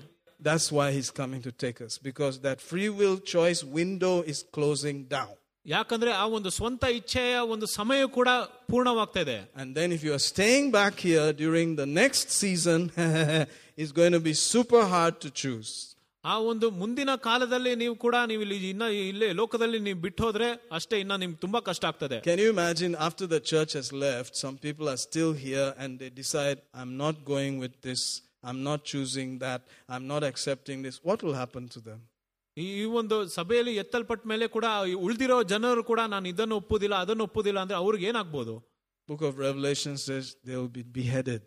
That's 0.48 0.68
why 0.76 0.86
he's 0.96 1.10
coming 1.10 1.42
to 1.42 1.52
take 1.64 1.78
us, 1.86 1.98
because 1.98 2.34
that 2.46 2.58
free 2.70 2.88
will 3.00 3.18
choice 3.34 3.60
window 3.80 4.14
is 4.32 4.38
closing 4.56 4.98
down. 5.16 5.32
ಯಾಕಂದ್ರೆ 5.66 6.10
ಆ 6.22 6.24
ಒಂದು 6.36 6.50
ಸ್ವಂತ 6.58 6.84
ಇಚ್ಛೆಯ 6.98 7.32
ಒಂದು 7.54 7.66
ಸಮಯ 7.78 8.02
ಕೂಡ 8.18 8.28
ಪೂರ್ಣವಾಗ್ತಾ 8.72 9.20
ಇದೆ 9.26 9.38
And 9.62 9.68
then 9.78 9.88
if 9.96 10.02
you 10.06 10.12
are 10.18 10.24
staying 10.34 10.66
back 10.78 10.94
here 11.08 11.26
during 11.44 11.68
the 11.82 11.88
next 12.02 12.26
season, 12.42 12.80
it's 13.80 13.92
going 14.00 14.14
to 14.18 14.22
be 14.30 14.34
super 14.52 14.82
hard 14.94 15.14
to 15.24 15.30
choose. 15.42 15.70
ಆ 16.24 16.34
ಒಂದು 16.52 16.66
ಮುಂದಿನ 16.80 17.10
ಕಾಲದಲ್ಲಿ 17.26 17.70
ನೀವು 17.82 17.94
ಕೂಡ 18.04 18.16
ನೀವು 18.30 18.42
ಇಲ್ಲಿ 18.46 18.56
ಇನ್ನ 18.72 18.86
ಇಲ್ಲೇ 19.10 19.28
ಲೋಕದಲ್ಲಿ 19.40 19.78
ನೀವು 19.86 19.98
ಬಿಟ್ಟು 20.06 20.22
ಹೋದ್ರೆ 20.26 20.48
ಅಷ್ಟೇ 20.78 20.96
ಇನ್ನ 21.04 21.14
ನಿಮ್ಗೆ 21.22 21.38
ತುಂಬಾ 21.44 21.60
ಕಷ್ಟ 21.68 21.84
ಆಗ್ತದೆ 21.90 22.16
Can 22.30 22.40
you 22.44 22.48
imagine 22.56 22.92
after 23.08 23.26
the 23.34 23.40
church 23.52 23.72
has 23.80 23.88
left, 24.06 24.32
some 24.44 24.56
people 24.66 24.88
are 24.94 25.00
still 25.08 25.32
here 25.46 25.68
and 25.82 25.90
they 26.02 26.10
decide, 26.22 26.58
I'm 26.80 26.94
not 27.04 27.16
going 27.34 27.54
with 27.64 27.76
this, 27.88 28.02
I'm 28.44 28.62
not 28.62 28.80
choosing 28.92 29.30
that, 29.38 29.60
I'm 29.88 30.06
not 30.06 30.22
accepting 30.30 30.78
this. 30.82 30.96
What 31.08 31.22
will 31.24 31.36
happen 31.42 31.64
to 31.76 31.80
them? 31.88 32.00
ಈ 32.56 32.64
ಈ 32.80 32.84
ಒಂದು 33.00 33.16
ಸಭೆಯಲ್ಲಿ 33.36 33.74
ಎತ್ತಲ್ಪಟ್ಟ 33.82 34.22
ಮೇಲೆ 34.26 34.46
ಕೂಡ 34.54 34.66
ಈ 34.92 34.94
ಉಳ್ದಿರೋ 35.06 35.36
ಜನರು 35.52 35.82
ಕೂಡ 35.90 36.00
ನಾನು 36.14 36.26
ಇದನ್ನು 36.28 36.56
ಒಪ್ಪುದಿಲ್ಲ 36.56 36.94
ಅದನ್ನು 37.04 37.24
ಒಪ್ಪುದಿಲ್ಲ 37.30 37.58
ಅಂದ್ರೆ 37.64 37.78
ಅವ್ರಿಗೆ 37.84 38.06
ಏನಾಗ್ಬೋದು 38.12 38.54
Book 39.08 39.22
of 39.28 39.34
Revelation 39.48 39.94
says 40.06 40.24
they 40.46 40.56
will 40.60 40.72
be 40.80 40.84
beheaded. 40.98 41.46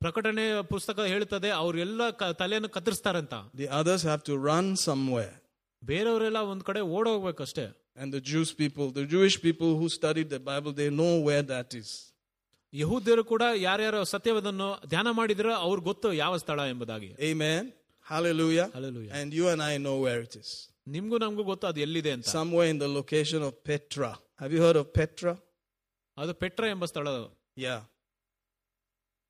ಪ್ರಕಟಣೆ 0.00 0.44
ಪುಸ್ತಕ 0.72 0.98
ಹೇಳ್ತದೆ 1.12 1.50
ಅವ್ರೆಲ್ಲ 1.62 2.02
ಕ- 2.20 2.32
ತಲೆಯನ್ನು 2.40 2.68
ಕತ್ತರಿಸ್ತಾರಂತ 2.76 3.34
The 3.62 3.68
others 3.80 4.02
have 4.10 4.22
to 4.30 4.34
run 4.50 4.66
somewhere. 4.88 5.34
ಬೇರೆಯವರೆಲ್ಲ 5.82 6.38
ಒಂದ್ 6.52 6.64
ಕಡೆ 6.70 6.80
ಓಡೋಗ್ಬೇಕಷ್ಟೇ 6.98 7.66
And 8.02 8.08
the 8.16 8.20
Jewish 8.30 8.50
people, 8.62 8.86
the 8.98 9.06
Jewish 9.14 9.36
people 9.44 9.70
who 9.80 9.86
studied 9.98 10.28
the 10.36 10.40
Bible, 10.50 10.72
they 10.80 10.88
know 11.00 11.12
where 11.28 11.44
that 11.52 11.68
is. 11.80 11.90
ಯಹೂದ್ಯರು 12.73 13.23
ಕೂಡ 13.31 13.43
ಯಾರ್ಯಾರು 13.67 14.01
ಸತ್ಯವನ್ನು 14.13 14.67
ಧ್ಯಾನ 14.87 15.07
ಮಾಡಿದ್ರೆ 15.19 15.53
ಅವ್ರಿಗೆ 15.65 15.85
ಗೊತ್ತು 15.91 16.09
ಯಾವ 16.23 16.37
ಸ್ಥಳ 16.43 16.59
ಎಂಬುದಾಗಿ 16.73 17.09
Amen. 17.31 17.63
Hallelujah. 18.05 18.67
Hallelujah. 18.77 19.11
And 19.17 19.33
you 19.33 19.45
and 19.53 19.61
I 19.63 19.77
know 19.85 19.95
where 20.05 20.21
it 20.27 20.35
is. 20.41 20.49
ನಿಮ್ಗೂ 20.87 21.17
ನಮ್ಗೂ 21.23 21.43
ಗೊತ್ತು 21.51 21.65
ಅದು 21.67 21.79
ಎಲ್ಲಿದೆ 21.85 22.11
ಅಂತ 22.15 22.27
Somewhere 22.37 22.69
in 22.73 22.77
the 22.83 22.89
location 22.99 23.41
of 23.49 23.53
Petra. 23.69 24.11
Have 24.41 24.53
you 24.55 24.61
heard 24.65 24.79
of 24.83 24.87
Petra? 24.99 25.33
ಅದು 26.17 26.33
ಪೆಟ್ರ 26.43 26.63
ಎಂಬ 26.75 26.85
ಸ್ಥಳ 26.91 27.07
Yeah. 27.57 27.81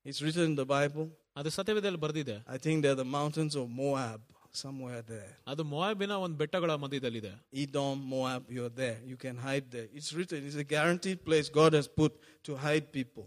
It's 0.06 0.22
written 0.24 0.46
in 0.52 0.56
the 0.62 0.68
Bible. 0.76 1.08
ಅದು 1.40 1.50
ಸತ್ಯವೇದಲ್ಲಿ 1.58 2.00
ಬರೆದಿದೆ 2.06 2.38
I 2.56 2.60
think 2.66 2.78
they're 2.84 3.02
the 3.06 3.12
mountains 3.20 3.54
of 3.62 3.66
Moab, 3.82 4.22
somewhere 4.63 5.01
there. 5.13 5.31
ಅದು 5.53 5.63
ಮೊಯಾಬಿನ 5.73 6.15
ಒಂದು 6.25 6.37
ಬೆಟ್ಟಗಳ 6.43 6.75
ಮಧ್ಯದಲ್ಲಿದೆ 6.85 7.33
Edom, 7.63 7.97
Moab, 8.13 8.43
you're 8.57 8.75
there. 8.83 8.99
You 9.11 9.17
can 9.25 9.37
hide 9.49 9.67
there. 9.77 9.89
It's 9.99 10.11
written. 10.17 10.39
It's 10.49 10.61
a 10.65 10.69
guaranteed 10.75 11.21
place 11.29 11.49
God 11.61 11.73
has 11.79 11.89
put 12.01 12.13
to 12.49 12.55
hide 12.67 12.87
people. 12.99 13.27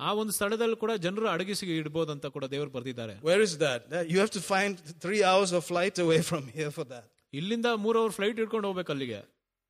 ಆ 0.00 0.12
ಒಂದು 0.20 0.32
ಸ್ಥಳದಲ್ಲಿ 0.36 0.76
ಕೂಡ 0.76 0.92
ಜನರು 1.04 1.26
ಅಡಗಿಸಿ 1.32 1.66
ಇಡ್ಬೋದು 1.80 2.10
ಅಂತ 2.14 2.26
ಕೂಡ 2.36 2.44
ದೇವರು 2.54 2.70
ಬರೆದಿದ್ದಾರೆ 2.76 3.14
Where 3.28 3.42
is 3.48 3.52
that? 3.64 3.80
That- 3.92 4.08
You 4.12 4.18
have 4.24 4.32
to 4.38 4.42
find 4.52 4.72
three 5.04 5.22
hours 5.30 5.50
of 5.58 5.62
flight 5.72 5.98
away 6.06 6.20
from 6.30 6.44
here 6.58 6.72
for 6.78 6.86
that. 6.94 7.06
ಇಲ್ಲಿಂದ 7.32 7.68
ಮೂರ್ 7.84 7.98
ಅವರ್ 8.00 8.12
ಫ್ಲೈಟ್ 8.18 8.38
ಇಟ್ಕೊಂಡು 8.42 8.68
ಹೋಗ್ಬೇಕು 8.70 8.92
ಅಲ್ಲಿಗೆ 8.94 9.20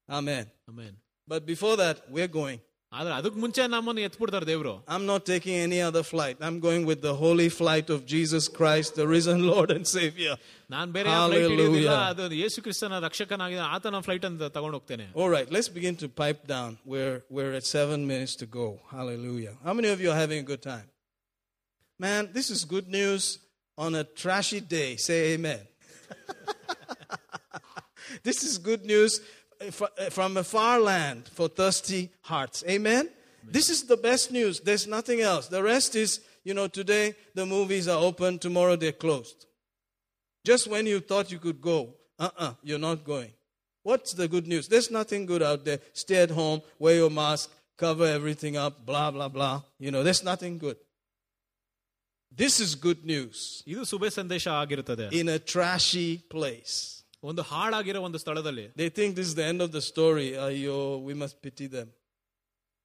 Amen. 0.09 0.47
Amen 0.70 0.97
But 1.28 1.43
before 1.53 1.74
that, 1.82 1.99
we're 2.15 2.32
going. 2.41 2.59
ಆದ್ರೆ 2.93 3.12
ಅದಕ್ 3.15 3.36
ಮುಂಚೆ 3.45 3.62
ನಮ್ಮನ್ನು 3.74 4.01
ಎತ್ಬಿಡ್ತಾರೆ 4.09 4.47
ದೇವ್ರು 4.51 4.73
I'm 4.95 5.05
not 5.12 5.23
taking 5.31 5.55
any 5.66 5.81
other 5.89 6.03
flight. 6.12 6.36
I'm 6.47 6.59
going 6.66 6.82
with 6.91 7.01
the 7.09 7.15
holy 7.23 7.49
flight 7.61 7.89
of 7.95 8.01
Jesus 8.12 8.45
Christ, 8.59 8.91
the 9.01 9.07
risen 9.15 9.41
Lord 9.53 9.70
and 9.77 9.85
Savior. 9.97 10.35
ನಾನ್ 10.74 10.91
ಬೇರೆ 10.97 11.09
ಫ್ಲೈಟ್ 11.09 11.23
Hallelujah. 11.23 11.51
ಹಿಡಿಯೋದಿಲ್ಲ 11.55 11.95
ಅದು 12.12 12.36
ಯೇಸು 12.43 12.59
ಕ್ರಿಸ್ತನ 12.66 13.01
ರಕ್ಷಕನಾಗಿದೆ 13.07 13.65
ಆತನ 13.74 14.01
ಫ್ಲೈಟ್ 14.07 14.27
ಅಂತ 14.31 14.51
ತಗೊಂಡು 14.57 14.77
ಹೋಗ್ತೇನೆ 14.78 15.07
All 15.23 15.31
right, 15.36 15.49
let's 15.57 15.70
begin 15.78 15.97
to 15.97 16.09
pipe 16.23 16.43
down. 16.57 16.70
We're, 16.93 17.16
we're 17.36 17.53
at 17.61 17.66
seven 17.78 18.01
minutes 18.12 18.36
to 18.43 18.49
go. 18.61 18.66
Hallelujah. 18.97 19.55
How 19.66 19.74
many 19.81 19.91
of 19.97 20.01
you 20.05 20.11
are 20.15 20.20
having 20.24 20.41
a 20.45 20.49
good 20.53 20.62
time? 20.73 20.86
Man, 22.01 22.23
this 22.39 22.49
is 22.51 22.65
good 22.77 22.89
news 22.99 23.24
on 23.78 23.95
a 23.95 24.05
trashy 24.23 24.61
day. 24.78 24.91
Say 24.99 25.19
amen. 25.35 25.62
this 28.23 28.43
is 28.45 28.59
good 28.59 28.85
news 28.85 29.12
fr- 29.19 29.38
from 30.11 30.36
a 30.36 30.45
far 30.45 30.81
land 30.81 31.28
for 31.28 31.49
thirsty 31.49 32.11
hearts. 32.23 32.65
Amen? 32.69 33.09
This 33.43 33.69
is 33.70 33.85
the 33.85 33.97
best 33.97 34.32
news. 34.32 34.61
There's 34.61 34.86
nothing 34.86 35.20
else. 35.20 35.49
The 35.49 35.62
rest 35.62 35.95
is, 35.97 36.20
you 36.45 36.55
know, 36.55 36.66
today 36.66 37.15
the 37.35 37.47
movies 37.47 37.89
are 37.89 37.99
open, 37.99 38.39
tomorrow 38.39 38.77
they're 38.77 38.93
closed. 38.93 39.47
Just 40.45 40.69
when 40.69 40.86
you 40.86 41.01
thought 41.01 41.31
you 41.31 41.39
could 41.39 41.61
go, 41.61 41.95
uh 42.19 42.24
uh-uh, 42.24 42.45
uh, 42.45 42.55
you 42.62 42.77
are 42.77 42.78
not 42.78 43.05
going. 43.05 43.32
What's 43.82 44.12
the 44.15 44.28
good 44.28 44.47
news? 44.47 44.69
There's 44.69 44.91
nothing 44.91 45.27
good 45.27 45.43
out 45.43 45.65
there. 45.65 45.81
Stay 45.93 46.16
at 46.16 46.31
home, 46.31 46.62
wear 46.78 46.97
your 46.97 47.11
mask, 47.11 47.51
cover 47.77 48.07
everything 48.07 48.57
up, 48.57 48.86
blah, 48.86 49.11
blah, 49.11 49.28
blah. 49.28 49.62
You 49.78 49.91
know, 49.91 50.03
there's 50.03 50.24
nothing 50.24 50.59
good. 50.59 50.77
This 52.36 52.59
is 52.59 52.74
good 52.74 53.05
news 53.12 53.62
ಇದು 53.73 53.82
ಶುಭ 53.91 54.07
ಸಂದೇಶ 54.16 54.45
ಆಗಿರುತ್ತದೆ 54.61 55.07
in 55.20 55.28
a 55.35 55.39
trashy 55.53 56.09
place. 56.35 56.74
ಒಂದು 57.23 57.43
ಹಾಳಾಗಿರೋ 57.43 58.01
ಒಂದು 58.09 58.19
ಸ್ಥಳದಲ್ಲಿ 58.19 58.66
They 58.82 58.91
think 58.99 59.11
this 59.19 59.28
is 59.32 59.35
the 59.35 59.47
end 59.53 59.61
of 59.66 59.70
the 59.77 59.82
story. 59.93 60.28
Ayo, 60.47 60.78
we 61.09 61.15
must 61.23 61.36
pity 61.47 61.66
them. 61.77 61.89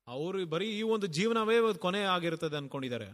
ಅವರು 0.08 0.46
ಬರೀ 0.46 0.68
ಈ 0.78 0.84
ಒಂದು 0.96 1.08
ಜೀವನವೇ 1.18 1.58
ಒಂದು 1.60 1.80
ಕೊನೆ 1.80 2.04
ಆಗಿರುತ್ತದೆ 2.16 2.58
ಅನ್ಕೊಂಡಿದ್ದಾರೆ 2.62 3.10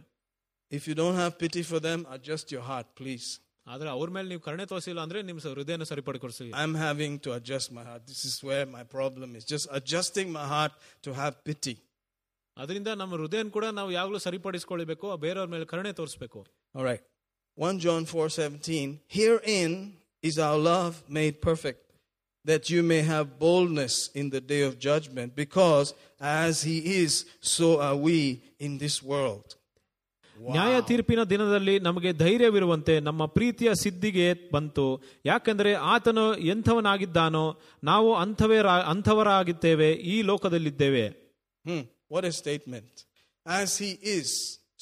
If 0.72 0.84
you 0.88 0.94
don't 0.94 1.18
have 1.22 1.32
pity 1.38 1.62
for 1.62 1.78
them, 1.80 2.00
adjust 2.14 2.46
your 2.54 2.64
heart, 2.70 2.86
please. 3.00 3.26
ಆದ್ರೆ 3.66 3.88
ಅವ್ರ 3.88 4.08
ಮೇಲೆ 4.10 4.28
ನೀವು 4.28 4.40
ಕರುಣೆ 4.40 4.64
ತೋರಿಸಿಲ್ಲ 4.66 5.00
ಅಂದ್ರೆ 5.00 5.18
ನಿಮ್ 5.22 5.38
ಸ- 5.40 5.52
ಹೃದಯನ 5.56 5.84
ಸರಿಪಡಿಸಿ 5.90 6.46
I'm 6.62 6.74
having 6.86 7.14
to 7.18 7.30
adjust 7.38 7.68
my 7.78 7.84
heart. 7.88 8.02
This 8.12 8.22
is 8.30 8.36
where 8.48 8.66
my 8.76 8.84
problem 8.96 9.30
is. 9.38 9.44
Just 9.54 9.66
adjusting 9.78 10.28
my 10.38 10.46
heart 10.54 10.74
to 11.06 11.12
have 11.20 11.34
pity. 11.48 11.74
ಅದರಿಂದ 12.56 12.90
ನಮ್ಮ 13.00 13.14
ಹೃದಯನ 13.14 13.48
ಕೂಡ 13.56 13.66
ನಾವು 13.78 13.90
ಯಾವಾಗಲೂ 13.92 14.18
ಸರಿಪಡಿಸ್ಕೊಳ್ಬೇಕು 14.18 15.16
ಬೇರೆಯವ್ರ 15.16 15.50
ಮೇಲೆ 15.54 15.66
ಕರುಣೆ 15.72 15.92
ತೋರಿಸ್ಬೇಕು 15.92 16.40
All 16.74 16.84
right. 16.90 17.02
1 17.58 17.78
John 17.84 18.02
4:17 18.06 18.88
Herein 19.16 19.72
is 20.22 20.38
our 20.38 20.58
love 20.72 20.92
made 21.18 21.36
perfect 21.40 21.82
that 22.44 22.64
you 22.70 22.82
may 22.92 23.02
have 23.02 23.26
boldness 23.38 23.94
in 24.14 24.30
the 24.30 24.40
day 24.52 24.62
of 24.62 24.72
judgment 24.88 25.34
because 25.34 25.86
as 26.20 26.62
he 26.62 26.78
is 27.02 27.12
so 27.54 27.68
are 27.80 27.98
we 28.08 28.18
in 28.58 28.78
this 28.78 28.96
world. 29.12 29.46
ನ್ಯಾಯ 30.38 30.80
ತೀರ್ಪಿನ 30.88 31.20
ದಿನದಲ್ಲಿ 31.24 31.74
ನಮಗೆ 31.78 32.12
ಧೈರ್ಯವಿರುವಂತೆ 32.12 32.94
ನಮ್ಮ 33.00 33.26
ಪ್ರೀತಿಯ 33.26 33.70
ಸಿದ್ಧಿಗೆ 33.74 34.26
ಬಂತು 34.52 34.84
ಯಾಕಂದ್ರೆ 35.24 35.70
ಆತನು 35.94 36.24
ಎಂಥವನಾಗಿದ್ದಾನೋ 36.52 37.44
ನಾವು 37.84 38.14
ಅಂಥವೇ 38.14 38.58
ಅಂಥವರಾಗಿದ್ದೇವೆ 38.92 39.90
ಈ 40.12 40.22
ಲೋಕದಲ್ಲಿದ್ದೇವೆ 40.22 41.06
Hmm, 41.64 41.82
what 42.08 42.24
a 42.24 42.34
statement. 42.42 42.92
As 43.46 43.70
he 43.82 43.90
is 44.18 44.28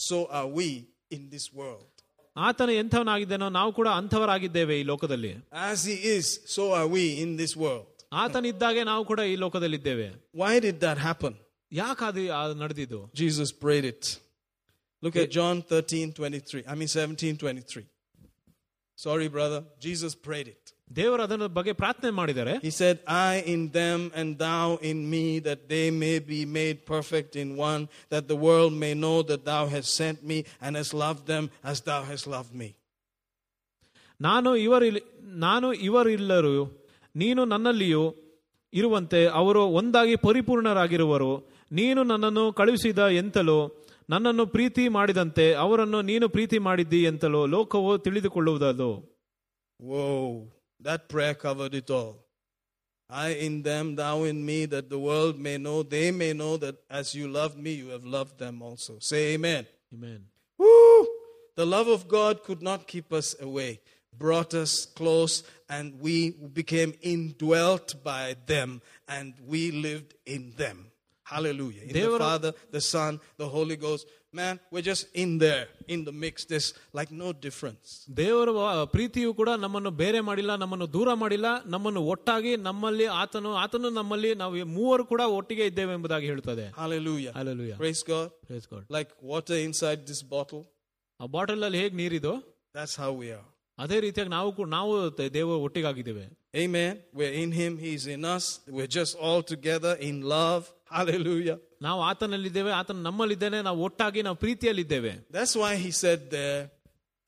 so 0.09 0.17
are 0.39 0.49
we 0.59 0.69
in 1.11 1.23
this 1.35 1.47
world. 1.61 1.88
ಆತನು 2.39 2.73
ಎಂಥವನಾಗಿದ್ದಾನೋ 2.83 3.49
ನಾವು 3.59 3.71
ಕೂಡ 3.79 3.89
ಅಂಥವರಾಗಿದ್ದೇವೆ 4.01 4.77
ಈ 4.81 4.85
ಲೋಕದಲ್ಲಿ 4.93 5.33
As 5.71 5.81
he 5.91 5.97
is 6.17 6.27
so 6.57 6.65
are 6.79 6.89
we 6.97 7.05
in 7.25 7.33
this 7.43 7.55
world. 7.65 7.87
ಆತನಿದ್ದಾಗೆ 8.25 8.83
ನಾವು 8.85 9.03
ಕೂಡ 9.11 9.21
ಈ 9.33 9.37
ಲೋಕದಲ್ಲಿದ್ದೇವೆ 9.45 10.09
Why 10.43 10.53
did 10.67 10.77
that 10.87 10.99
happen? 11.09 11.35
ಯಾಕೆ 11.73 12.05
ಅದು 12.11 12.25
ಅದು 12.41 12.55
ನಡೆದಿದ್ದು 12.65 13.01
Jesus 13.23 13.51
prayed 13.65 13.87
it. 13.93 14.03
Look 15.03 15.17
at 15.17 15.31
John 15.31 15.57
13 15.63 16.13
23. 16.13 16.63
I 16.67 16.75
mean 16.75 16.89
17 16.89 17.37
23. 17.37 17.83
Sorry, 18.99 19.29
brother. 19.29 19.59
Jesus 19.87 20.13
prayed 20.27 20.49
it. 20.49 20.58
ದೇವರು 20.90 21.22
ಅದರ 21.24 21.48
ಬಗ್ಗೆ 21.58 21.74
ಪ್ರಾರ್ಥನೆ 21.74 22.12
ಮಾಡಿದ್ದಾರೆ 22.20 22.54
He 22.62 22.72
said, 22.72 22.96
I 23.26 23.34
in 23.54 23.62
them 23.72 24.00
and 24.20 24.30
thou 24.40 24.68
in 24.82 25.00
me, 25.14 25.26
that 25.48 25.62
they 25.74 25.88
may 26.04 26.18
be 26.32 26.40
made 26.60 26.78
perfect 26.86 27.32
in 27.36 27.50
one, 27.70 27.82
that 28.14 28.26
the 28.28 28.40
world 28.48 28.74
may 28.84 28.94
know 29.04 29.18
that 29.30 29.42
thou 29.52 29.64
hast 29.68 29.90
sent 30.02 30.20
me 30.32 30.38
and 30.62 30.72
hast 30.76 30.94
loved 31.06 31.26
them 31.34 31.46
as 31.64 31.80
thou 31.82 32.02
hast 32.04 32.28
loved 32.36 32.54
me. 32.62 32.70
ನಾನು 34.20 34.50
ಇವರು 34.66 34.88
ನಾನು 35.46 35.68
ಇವರಿಲ್ಲರು 35.88 36.56
ನೀನು 37.16 37.42
ನನ್ನಲ್ಲಿಯೂ 37.46 38.02
ಇರುವಂತೆ 38.74 39.22
ಅವರು 39.40 39.62
ಒಂದಾಗಿ 39.80 40.16
ಪರಿಪೂರ್ಣರಾಗಿರುವರು 40.26 41.32
ನೀನು 41.72 42.04
ನನ್ನನ್ನು 42.04 42.44
ಕಳುಹಿಸಿದ 42.54 43.00
ಎಂತಲೋ 43.22 43.60
ನನ್ನನ್ನು 44.10 44.46
ಪ್ರೀತಿ 44.48 44.88
ಮಾಡಿದಂತೆ 44.88 45.46
ಅವರನ್ನು 45.64 46.02
ನೀನು 46.02 46.30
ಪ್ರೀತಿ 46.30 46.58
ಮಾಡಿದ್ದಿ 46.68 47.02
ಎಂತಲೋ 47.04 47.44
ಲೋಕವು 47.56 47.94
ತಿಳಿದುಕೊಳ್ಳುವುದದು 47.98 48.92
Whoa, 49.80 50.16
that 50.80 51.10
prayer 51.10 51.34
covered 51.34 51.74
it 51.74 51.90
all. 51.90 52.26
I 53.10 53.30
in 53.30 53.64
them, 53.64 53.96
thou 53.96 54.24
in 54.24 54.46
me, 54.46 54.66
that 54.66 54.90
the 54.90 55.00
world 55.00 55.40
may 55.40 55.58
know, 55.58 55.82
they 55.82 56.12
may 56.12 56.34
know 56.34 56.58
that 56.58 56.76
as 56.90 57.16
you 57.16 57.28
loved 57.28 57.58
me, 57.58 57.74
you 57.74 57.88
have 57.90 58.06
loved 58.06 58.38
them 58.38 58.62
also. 58.62 59.00
Say 59.00 59.34
amen. 59.34 59.66
Amen. 59.94 60.26
Woo! 60.58 61.08
The 61.56 61.66
love 61.66 61.88
of 61.88 62.08
God 62.08 62.44
could 62.44 62.62
not 62.62 62.88
keep 62.88 63.12
us 63.12 63.36
away, 63.42 63.82
brought 64.16 64.54
us 64.54 64.86
close, 64.86 65.44
and 65.68 66.00
we 66.00 66.32
became 66.32 66.94
indwelt 67.02 68.04
by 68.04 68.36
them, 68.46 68.82
and 69.08 69.34
we 69.46 69.72
lived 69.72 70.14
in 70.26 70.54
them. 70.56 70.92
Hallelujah. 71.24 71.82
In 71.82 71.88
the 71.90 71.94
Devara- 71.94 72.20
Father, 72.20 72.54
the 72.72 72.82
Son, 72.82 73.20
the 73.38 73.50
Holy 73.50 73.76
Ghost 73.76 74.08
Man, 74.35 74.55
we're 74.73 74.83
just 74.83 75.05
in 75.15 75.39
there, 75.39 75.65
in 75.87 76.01
the 76.07 76.13
mix. 76.23 76.45
There's 76.45 76.69
like 76.99 77.11
no 77.21 77.29
difference. 77.45 77.89
ದೇವರ 78.17 78.49
ವ- 78.57 78.87
ಪ್ರೀತಿಯು 78.95 79.31
ಕೂಡ 79.41 79.51
ನಮ್ಮನ್ನು 79.65 79.91
ಬೇರೆ 80.01 80.21
ಮಾಡಿಲ್ಲ 80.29 80.53
ನಮ್ಮನ್ನು 80.63 80.87
ದೂರ 80.97 81.15
ಮಾಡಿಲ್ಲ 81.15 81.47
ನಮ್ಮನ್ನು 81.75 82.03
ಒಟ್ಟಾಗಿ 82.15 82.53
ನಮ್ಮಲ್ಲಿ 82.67 83.07
ಆತನು 83.21 83.51
ಆತನು 83.63 83.91
ನಮ್ಮಲ್ಲಿ 84.01 84.31
ನಾವು 84.43 84.65
ಮೂವರು 84.77 85.05
ಕೂಡ 85.13 85.23
ಒಟ್ಟಿಗೆ 85.39 85.67
ಇದ್ದೇವೆ 85.73 85.93
ಎಂಬುದಾಗಿ 85.93 86.29
ಹೇಳ್ತದೆ 86.33 86.67
Hallelujah. 86.83 87.35
Hallelujah. 87.39 87.79
Praise 87.83 88.03
God. 88.13 88.29
Praise 88.49 88.67
God. 88.73 88.85
Like 88.97 89.13
water 89.33 89.59
inside 89.69 90.01
this 90.13 90.23
bottle. 90.35 90.65
ಆ 91.21 91.27
ಬಾಟಲ್ 91.37 91.63
ಅಲ್ಲಿ 91.69 91.81
ಹೇಗೆ 91.85 91.97
ನೀರಿದು 92.03 92.33
That's 92.75 92.97
how 93.03 93.13
we 93.23 93.29
are. 93.39 93.47
ಅದೇ 93.79 93.97
ರೀತಿಯಾಗಿ 94.07 94.33
ನಾವು 94.39 94.51
ಕೂಡ 94.59 94.69
ನಾವು 94.79 94.95
ತ- 95.19 95.31
ದೇವ 95.39 95.61
ಒಟ್ಟಿಗಾಗಿದ್ದೇವೆ 95.67 96.27
Amen. 96.55 96.93
We're 97.19 97.37
in 97.45 97.53
Him, 97.61 97.73
He's 97.85 98.05
in 98.17 98.25
us. 98.35 98.45
We're 98.77 98.93
just 98.99 99.15
all 99.27 99.43
together 99.55 99.95
in 100.09 100.17
love. 100.35 100.63
Hallelujah. 100.97 101.57
ನಾವು 101.81 102.01
ಆತನಲ್ಲಿದ್ದೇವೆ 102.03 102.73
ಆತನ 102.73 102.99
ನಮ್ಮಲ್ಲಿದ್ದೇನೆ 103.01 103.63
ನಾವು 103.63 103.79
ಒಟ್ಟಾಗಿ 103.83 104.23
ನಾವು 104.23 104.37
ಪ್ರೀತಿಯಲ್ಲಿದ್ದೇವೆ 104.37 105.13
That's 105.31 105.55
why 105.63 105.73
He 105.85 105.91
said 106.03 106.21
there, 106.31 106.63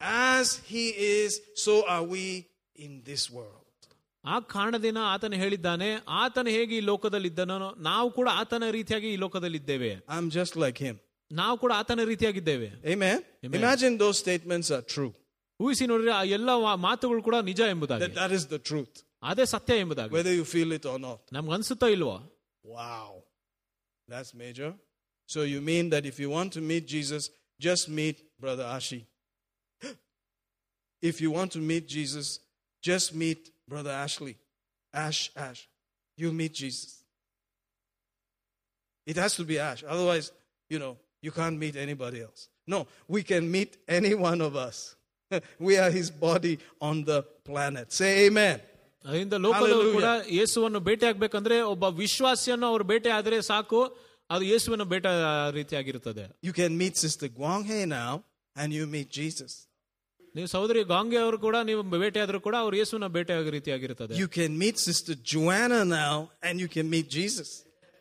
as 0.00 0.46
He 0.72 0.84
is, 1.16 1.30
so 1.56 1.74
are 1.88 2.04
we 2.14 2.24
in 2.78 2.92
this 3.04 3.24
world. 3.30 3.62
ಆ 4.24 4.36
ಕಾರಣದಿಂದ 4.54 5.00
ಆತನ 5.14 5.34
ಹೇಳಿದ್ದಾನೆ 5.36 5.88
ಆತನ 6.22 6.46
ಹೇಗೆ 6.56 6.74
ಈ 6.76 6.84
ಲೋಕದಲ್ಲಿದ್ದನೋ 6.90 7.56
ನಾವು 7.88 8.08
ಕೂಡ 8.10 8.28
ಆತನ 8.42 8.70
ರೀತಿಯಾಗಿ 8.70 9.08
ಈ 9.08 9.18
ಲೋಕದಲ್ಲಿದ್ದೇವೆ 9.24 9.90
I'm 10.16 10.28
just 10.30 10.54
like 10.64 10.78
Him. 10.86 10.96
ನಾವು 11.30 11.54
ಕೂಡ 11.56 11.72
ಆತನ 11.80 12.00
ರೀತಿಯಾಗಿದ್ದೇವೆ 12.12 12.68
Amen. 12.94 13.18
Imagine 13.50 13.94
those 14.04 14.18
statements 14.24 14.70
are 14.70 14.84
true. 14.94 15.12
ಊಹಿಸಿ 15.60 15.84
ನೋಡ್ರಿ 15.86 16.10
ಆ 16.10 16.22
ಎಲ್ಲ 16.36 16.50
ವಾ- 16.64 16.78
ಮಾತುಗಳು 16.88 17.20
ಕೂಡ 17.28 17.36
ನಿಜ 17.50 17.60
ಎಂಬುದಾಗಿ 17.74 18.02
That 18.04 18.16
that 18.22 18.32
is 18.38 18.44
the 18.54 18.60
truth, 18.70 18.94
ಅದೇ 19.22 19.44
ಸತ್ಯ 19.54 19.78
ಎಂಬುದಾಗಿ 19.82 20.12
whether 20.16 20.34
you 20.40 20.46
feel 20.54 20.72
it 20.78 20.84
or 20.92 20.98
not. 21.06 21.20
ನಮ್ಗೆ 21.36 21.54
ಅನ್ಸುತ್ತೋ 21.58 21.88
ಇಲ್ವೋ 21.96 22.16
Wow. 22.64 23.08
that's 24.11 24.33
major. 24.33 24.73
So 25.25 25.43
you 25.43 25.61
mean 25.61 25.89
that 25.91 26.05
if 26.05 26.19
you 26.19 26.29
want 26.29 26.51
to 26.53 26.61
meet 26.61 26.85
Jesus, 26.85 27.29
just 27.59 27.87
meet 27.87 28.21
Brother 28.37 28.63
Ashi. 28.63 29.05
if 31.01 31.21
you 31.21 31.31
want 31.31 31.53
to 31.53 31.59
meet 31.59 31.87
Jesus, 31.87 32.39
just 32.81 33.15
meet 33.15 33.51
Brother 33.69 33.91
Ashley. 33.91 34.35
Ash, 34.93 35.31
Ash. 35.37 35.69
You 36.17 36.33
meet 36.33 36.53
Jesus. 36.53 37.05
It 39.05 39.15
has 39.15 39.37
to 39.37 39.45
be 39.45 39.57
Ash. 39.59 39.81
Otherwise, 39.87 40.33
you 40.69 40.77
know, 40.77 40.97
you 41.21 41.31
can't 41.31 41.57
meet 41.57 41.77
anybody 41.77 42.21
else. 42.21 42.49
No, 42.67 42.87
we 43.07 43.23
can 43.23 43.49
meet 43.49 43.77
any 43.87 44.13
one 44.13 44.41
of 44.41 44.57
us. 44.57 44.97
we 45.59 45.77
are 45.77 45.89
his 45.89 46.11
body 46.11 46.59
on 46.81 47.05
the 47.05 47.23
planet. 47.45 47.93
Say 47.93 48.25
amen. 48.25 48.59
ಅದರಿಂದ 49.04 49.36
ಲೋಕದವರು 49.44 49.90
ಕೂಡ 49.96 50.08
ಯೇಸುವನ್ನು 50.38 50.80
ಭೇಟಿ 50.88 51.04
ಆಗ್ಬೇಕಂದ್ರೆ 51.06 51.56
ಒಬ್ಬ 51.72 51.84
ವಿಶ್ವಾಸಿಯನ್ನು 52.00 52.66
ಅವ್ರು 52.72 52.84
ಭೇಟಿ 52.84 53.10
ಆದ್ರೆ 53.18 53.36
ಸಾಕು 53.50 53.80
ಅದು 54.30 54.44
ಯೇಸುವನ್ನು 54.52 54.86
ಭೇಟ 54.92 55.06
ರೀತಿಯಾಗಿರುತ್ತದೆ 55.58 56.24
You 56.42 56.54
can 56.54 56.72
meet 56.78 56.94
Sister 56.96 57.28
Guang 57.38 57.62
He 57.70 57.78
now, 57.92 58.12
and 58.56 58.68
you 58.78 58.86
meet 58.94 59.08
Jesus. 59.20 59.52
ನೀವು 60.34 60.48
ಸಹೋದರಿ 60.54 60.80
ಗಾಂಗೆ 60.90 61.18
ಅವರು 61.24 61.38
ಕೂಡ 61.44 61.56
ನೀವು 61.68 61.82
ಭೇಟಿ 61.94 62.18
ಆದ್ರೂ 62.24 62.38
ಕೂಡ 62.46 62.56
ಅವ್ರು 62.64 62.74
ಯೇಸುವನ್ನ 62.80 63.08
ಭೇಟಿ 63.16 63.32
ಆಗೋ 63.36 63.52
ರೀತಿಯಾಗಿರುತ್ತದೆ 63.58 64.16
You 64.22 64.28
can 64.30 64.52
meet 64.62 64.76
Sister 64.88 65.14
Joanna 65.32 65.80
now, 65.94 66.14
and 66.42 66.54
you 66.64 66.68
can 66.76 66.88
meet 66.94 67.06
Jesus. 67.18 67.50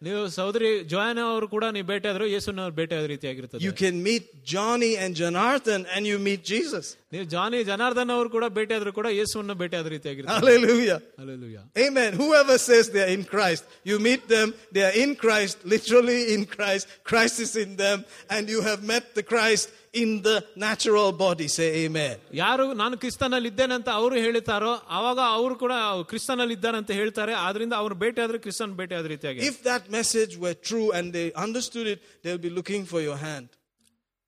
ನೀವು 0.02 0.22
ಸಹೋದರಿ 0.36 0.70
ಜೋಯಾನ 0.92 1.20
ಅವರು 1.28 1.48
ಕೂಡ 1.54 1.66
ನೀವು 1.76 1.86
ಭೇಟಿ 1.92 2.08
ಆದ್ರು 2.10 2.26
ಯೇಸುನ 2.34 2.64
ಭೇಟಿ 2.80 2.94
ಆದ 2.98 3.06
ರೀತಿಯಾಗಿರುತ್ತದೆ 3.14 3.62
You 3.66 3.74
can 3.82 3.96
meet 4.08 4.24
Johnny 4.54 4.90
and 5.04 5.12
Janarthan, 5.22 5.82
and 5.96 6.04
you 6.12 6.18
meet 6.28 6.42
Jesus. 6.54 6.86
ನೀವು 7.14 7.26
ಜಾನಿ 7.34 7.60
ಜನಾರ್ದನ್ 7.70 8.12
ಅವರು 8.16 8.30
ಕೂಡ 8.34 8.46
ಭೇಟಿ 8.58 8.74
ಆದ್ರೂ 8.78 8.92
ಕೂಡ 8.98 9.08
ಯೇಸುವನ್ನ 9.20 9.54
ಭೇಟಿ 9.62 9.76
ಆದ 9.80 9.90
ರೀತಿಯಾಗಿರುತ್ತೆ 9.96 10.36
Hallelujah. 10.38 10.98
Hallelujah. 11.22 11.64
Amen. 11.86 12.12
Whoever 12.22 12.58
says 12.60 12.84
they 12.96 13.04
are 13.06 13.14
in 13.18 13.24
Christ, 13.34 13.64
you 13.92 13.98
meet 14.10 14.24
them, 14.36 14.48
they 14.76 14.84
are 14.90 14.96
in 15.04 15.14
Christ, 15.24 15.58
literally 15.76 16.20
in 16.36 16.44
Christ. 16.56 16.86
Christ 17.12 17.40
is 17.40 17.54
in 17.56 17.72
them, 17.78 17.98
and 18.30 18.44
you 18.50 18.62
have 18.62 18.84
met 18.86 19.06
the 19.16 19.26
Christ 19.26 19.68
in 19.94 20.10
the 20.28 20.36
natural 20.66 21.10
body. 21.24 21.48
Say 21.58 21.68
amen. 21.86 22.16
ಯಾರು 22.42 22.66
ನಾನು 22.82 22.96
ಕ್ರಿಸ್ತನಲ್ಲಿ 23.04 23.50
ಇದ್ದೇನೆ 23.54 23.74
ಅಂತ 23.80 23.90
ಅವರು 24.00 24.16
ಹೇಳ್ತಾರೋ 24.26 24.72
ಅವಾಗ 24.98 25.20
ಅವರು 25.40 25.56
ಕೂಡ 25.64 25.74
ಕ್ರಿಸ್ತನಲ್ಲಿ 26.12 26.56
ಇದ್ದಾನೆ 26.60 26.78
ಅಂತ 26.82 26.92
ಹೇಳ್ತಾರೆ 27.02 27.34
ಆದ್ರಿಂದ 27.48 27.74
ಅವ್ರು 27.84 27.96
ಭೇಟಿ 28.04 28.22
ಆದ್ರೆ 28.26 28.40
ಕ್ರಿಸ್ತನ್ 28.46 28.74
ಭೇಟಿ 28.82 28.96
ಆದ 29.00 29.06
ರೀತಿಯಾಗಿ 29.14 29.42
If 29.52 29.58
that 29.72 29.86
message 30.00 30.34
were 30.46 30.56
true 30.70 30.88
and 30.98 31.08
they 31.18 31.28
understood 31.46 31.88
it, 31.94 32.02
they'll 32.24 32.46
be 32.50 32.54
looking 32.60 32.84
for 32.94 33.02
your 33.10 33.20
hand. 33.28 33.48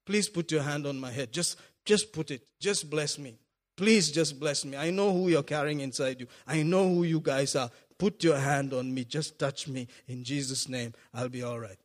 Please 0.07 0.29
put 0.37 0.47
your 0.55 0.63
hand 0.69 0.83
on 0.91 0.97
my 1.05 1.11
head. 1.17 1.29
Just, 1.39 1.53
just 1.91 2.05
put 2.17 2.27
it. 2.35 2.41
Just 2.67 2.83
bless 2.95 3.13
me. 3.25 3.31
Please 3.77 4.05
just 4.19 4.33
bless 4.43 4.59
me. 4.69 4.75
I 4.85 4.89
know 4.97 5.09
who 5.15 5.23
you're 5.33 5.49
carrying 5.55 5.81
inside 5.81 6.17
you. 6.21 6.27
I 6.55 6.63
know 6.71 6.83
who 6.93 7.03
you 7.13 7.19
guys 7.33 7.51
are. 7.61 7.69
Put 7.99 8.23
your 8.27 8.37
hand 8.49 8.69
on 8.79 8.85
me. 8.95 9.03
Just 9.17 9.37
touch 9.43 9.67
me. 9.67 9.81
In 10.07 10.23
Jesus' 10.23 10.63
name, 10.69 10.91
I'll 11.13 11.33
be 11.39 11.43
all 11.43 11.59
right. 11.59 11.79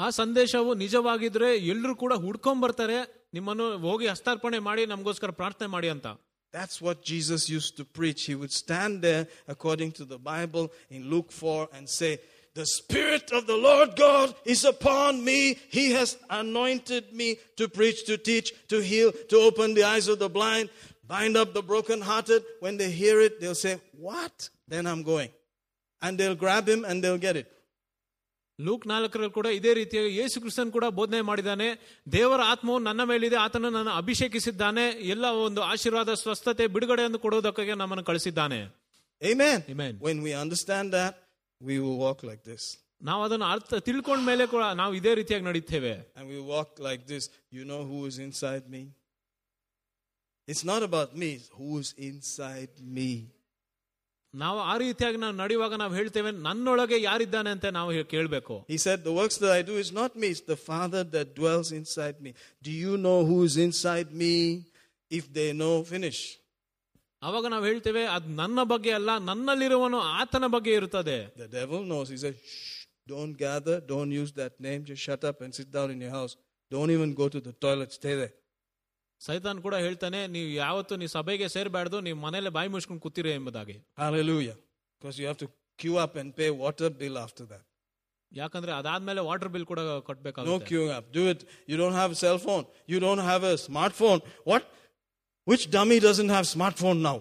ಆ 0.00 0.08
ಸಂದೇಶವು 0.18 0.72
ನಿಜವಾಗಿದ್ರೆ 0.82 1.48
ಎಲ್ಲರೂ 1.72 1.94
ಕೂಡ 2.02 2.14
ಹುಡ್ಕೊಂಡ್ 2.24 2.60
ಬರ್ತಾರೆ 2.64 2.98
ನಿಮ್ಮನ್ನು 3.36 3.66
ಹೋಗಿ 3.90 4.06
ಹಸ್ತಾರ್ಪಣೆ 4.12 4.58
ಮಾಡಿ 4.68 4.82
ನಮಗೋಸ್ಕರ 4.94 5.32
ಪ್ರಾರ್ಥನೆ 5.42 5.70
ಮಾಡಿ 5.76 5.90
ಅಂತ 5.96 6.08
That's 6.52 6.80
what 6.80 6.98
Jesus 7.04 7.48
used 7.50 7.76
to 7.76 7.84
preach. 7.84 8.24
He 8.24 8.34
would 8.34 8.52
stand 8.52 9.02
there, 9.02 9.24
according 9.46 9.92
to 9.92 10.04
the 10.04 10.18
Bible, 10.18 10.72
in 10.88 11.10
Luke 11.10 11.30
4 11.30 11.68
and 11.74 11.88
say, 11.88 12.12
The 12.54 12.64
Spirit 12.66 13.32
of 13.32 13.46
the 13.46 13.56
Lord 13.56 13.96
God 13.96 14.34
is 14.44 14.64
upon 14.64 15.24
me. 15.24 15.58
He 15.68 15.92
has 15.92 16.16
anointed 16.30 17.12
me 17.12 17.36
to 17.56 17.68
preach, 17.68 18.06
to 18.06 18.16
teach, 18.16 18.52
to 18.68 18.80
heal, 18.80 19.12
to 19.28 19.36
open 19.36 19.74
the 19.74 19.84
eyes 19.84 20.08
of 20.08 20.18
the 20.18 20.30
blind, 20.30 20.70
bind 21.06 21.36
up 21.36 21.52
the 21.52 21.62
brokenhearted. 21.62 22.42
When 22.60 22.78
they 22.78 22.90
hear 22.90 23.20
it, 23.20 23.40
they'll 23.40 23.54
say, 23.54 23.78
What? 23.92 24.48
Then 24.66 24.86
I'm 24.86 25.02
going. 25.02 25.30
And 26.00 26.16
they'll 26.16 26.34
grab 26.34 26.68
him 26.68 26.84
and 26.84 27.04
they'll 27.04 27.18
get 27.18 27.36
it. 27.36 27.52
Luke 28.59 28.85
ನಾಲ್ಕರಲ್ಲಿ 28.87 29.33
ಕೂಡ 29.37 29.47
ಇದೇ 29.59 29.71
ರೀತಿಯಾಗಿ 29.79 30.09
ಯೇಸು 30.17 30.37
ಕ್ರಿಸ್ತನ್ 30.43 30.71
ಕೂಡ 30.71 30.85
ಬೋಧನೆ 30.99 31.19
ಮಾಡಿದ್ದಾನೆ 31.29 31.67
ದೇವರ 32.11 32.41
ಆತ್ಮವು 32.53 32.79
ನನ್ನ 32.87 33.01
ಮೇಲಿದೆ 33.03 33.37
ಆತನ 33.45 33.69
ನನ್ನ 33.77 33.91
ಅಭಿಷೇಕಿಸಿದ್ದಾನೆ 34.01 34.83
ಎಲ್ಲ 35.13 35.25
ಒಂದು 35.47 35.61
ಆಶೀರ್ವಾದ 35.73 36.13
ಸ್ವಸ್ಥತೆ 36.23 36.65
ಬಿಡುಗಡೆಯನ್ನು 36.75 37.21
ಕೊಡೋದಕ್ಕಾಗಿ 37.25 37.75
ನಮ್ಮನ್ನು 37.83 38.05
ಕಳಿಸಿದ್ದಾನೆ 38.11 38.61
Amen. 39.21 39.59
Amen. 39.69 39.93
When 39.99 40.21
we 40.21 40.31
understand 40.35 40.87
that, 40.93 41.13
we 41.61 41.75
will 41.79 41.97
walk 41.97 42.23
like 42.23 42.43
this. 42.43 42.63
ನಾವು 43.01 43.21
ಅದನ್ನು 43.23 43.45
ಅರ್ಥ 43.45 43.77
ತಿಳ್ಕೊಂಡ 43.87 44.21
ಮೇಲೆ 44.29 44.43
ಕೂಡ 44.47 44.63
ನಾವು 44.81 44.93
ಇದೇ 44.99 45.11
ರೀತಿಯಾಗಿ 45.19 45.45
ನಡೀತೇವೆ 45.49 45.93
and 46.17 46.25
we 46.33 46.39
walk 46.53 46.71
like 46.79 47.01
this, 47.07 47.23
you 47.51 47.63
know 47.69 47.81
who 47.89 47.99
is 48.09 48.17
inside 48.27 48.65
me? 48.75 48.81
It's 50.47 50.63
not 50.63 50.83
about 50.83 51.11
me, 51.15 51.29
it's 51.37 51.49
who 51.59 51.69
is 51.79 51.89
inside 52.09 52.73
me. 52.97 53.09
ನಾವು 54.34 54.58
ಆ 54.70 54.74
ರೀತಿಯಾಗಿ 54.76 55.18
ನಾವು 55.22 55.34
ನಡೆಯುವಾಗ 55.42 55.74
ನಾವು 55.82 55.92
ಹೇಳ್ತೇವೆ 55.94 56.30
ನನ್ನೊಳಗೆ 56.46 56.96
ಯಾರಿದ್ದಾನೆ 57.02 57.50
ಅಂತ 57.56 57.66
ನಾವು 57.78 57.90
ಹೇ- 57.96 58.08
ಕೇಳ್ಬೇಕು 58.14 58.54
He 58.74 58.78
said, 58.86 58.98
The 59.08 59.14
works 59.20 59.36
that 59.42 59.52
I 59.58 59.62
do 59.70 59.76
is 59.84 59.90
not 60.00 60.10
me, 60.22 60.26
it's 60.34 60.44
the 60.54 60.58
Father 60.70 61.02
that 61.14 61.28
dwells 61.40 61.68
inside 61.72 62.16
me. 62.26 62.32
Do 62.62 62.72
you 62.84 62.94
know 63.04 63.18
who 63.30 63.38
is 63.48 63.56
inside 63.66 64.10
me? 64.24 64.34
If 65.10 65.24
they 65.38 65.48
know, 65.60 65.74
finish. 65.94 66.20
ಅವಾಗ 67.22 67.46
ನಾವು 67.52 67.64
ಹೇಳ್ತೇವೆ 67.68 68.02
ಅದು 68.16 68.28
ನನ್ನ 68.40 68.58
ಬಗ್ಗೆ 68.72 68.90
ಅಲ್ಲ 68.98 69.10
ನನ್ನಲ್ಲಿರುವನು 69.30 70.00
ಆತನ 70.18 70.46
ಬಗ್ಗೆ 70.56 70.72
ಇರುತ್ತದೆ 70.80 71.16
The 71.44 71.48
devil 71.60 71.80
knows. 71.90 72.08
He 72.14 72.18
said, 72.24 72.36
Shh, 72.52 72.76
don't 73.06 73.34
gather, 73.38 73.76
don't 73.92 74.12
use 74.22 74.32
that 74.42 74.54
name, 74.66 74.80
just 74.90 75.02
shut 75.08 75.24
up 75.30 75.38
and 75.44 75.52
sit 75.60 75.70
down 75.78 75.90
in 75.94 76.00
your 76.06 76.14
house. 76.18 76.34
Don't 76.70 76.92
even 76.96 77.10
go 77.14 77.26
to 77.34 77.40
the 77.48 77.54
toilet, 77.64 77.90
stay 78.00 78.14
there. 78.20 78.34
ಸೈತಾನ್ 79.20 79.60
ಕೂಡ 79.66 79.76
ಹೇಳ್ತಾನೆ 79.86 80.18
ನೀವು 80.34 80.50
ಯಾವತ್ತು 80.62 80.94
ನೀವು 81.00 81.12
ಸಭೆಗೆ 81.18 81.46
ಸೇರ್ಬಾರ್ದು 81.54 81.98
ನೀವು 82.06 82.18
ಮನೇಲೆ 82.26 82.50
ಬಾಯಿ 82.56 82.68
ಮುಚ್ಕೊಂಡು 82.74 83.02
ಕೂತಿರಿ 83.06 83.32
ಎಂಬುದಾಗಿ 83.38 83.76
Hallelujah. 84.02 84.56
Because 85.00 85.16
you 85.20 85.26
have 85.30 85.40
to 85.44 85.48
queue 85.80 85.98
up 86.04 86.14
and 86.20 86.30
pay 86.40 86.50
water 86.64 86.90
bill 87.00 87.16
after 87.26 87.44
that. 87.52 87.64
ಯಾಕಂದ್ರೆ 88.32 88.72
ಅದಾದ್ಮೇಲೆ 88.80 89.20
ವಾಟರ್ 89.28 89.50
ಬಿಲ್ 89.54 89.66
ಕೂಡ 89.70 89.80
No 89.88 89.96
ಕಟ್ಬೇಕಾಗುತ್ತೆ 90.08 90.66
queuing 90.70 90.92
up. 90.96 91.04
Do 91.18 91.22
it. 91.32 91.40
You 91.70 91.76
don't 91.82 91.96
have 92.02 92.12
a 92.16 92.18
cell 92.24 92.38
phone. 92.46 92.64
You 92.92 92.98
don't 93.06 93.22
have 93.30 93.44
a 93.52 93.56
smartphone. 93.66 94.20
What? 94.50 94.64
Which 95.46 95.64
dummy 95.76 95.98
doesn't 96.06 96.32
have 96.36 96.46
smartphone 96.56 96.98
now? 97.10 97.18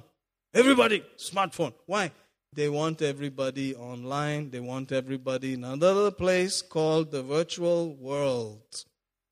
Everybody, 0.55 0.99
smartphone. 1.29 1.73
Why? 1.93 2.03
They 2.53 2.67
want 2.69 2.97
everybody 3.13 3.67
online. 3.91 4.43
They 4.53 4.61
want 4.71 4.91
everybody 4.91 5.49
in 5.57 5.63
another 5.75 6.09
place 6.23 6.55
called 6.75 7.07
the 7.11 7.23
virtual 7.35 7.81
world 8.09 8.69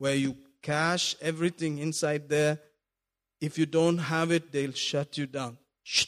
where 0.02 0.18
you 0.24 0.32
cache 0.62 1.08
everything 1.22 1.78
inside 1.78 2.24
there. 2.30 2.56
If 3.42 3.58
you 3.60 3.68
don't 3.78 4.00
have 4.14 4.32
it, 4.32 4.52
they'll 4.52 4.80
shut 4.90 5.18
you 5.20 5.28
down. 5.28 5.58
Shh. 5.84 6.06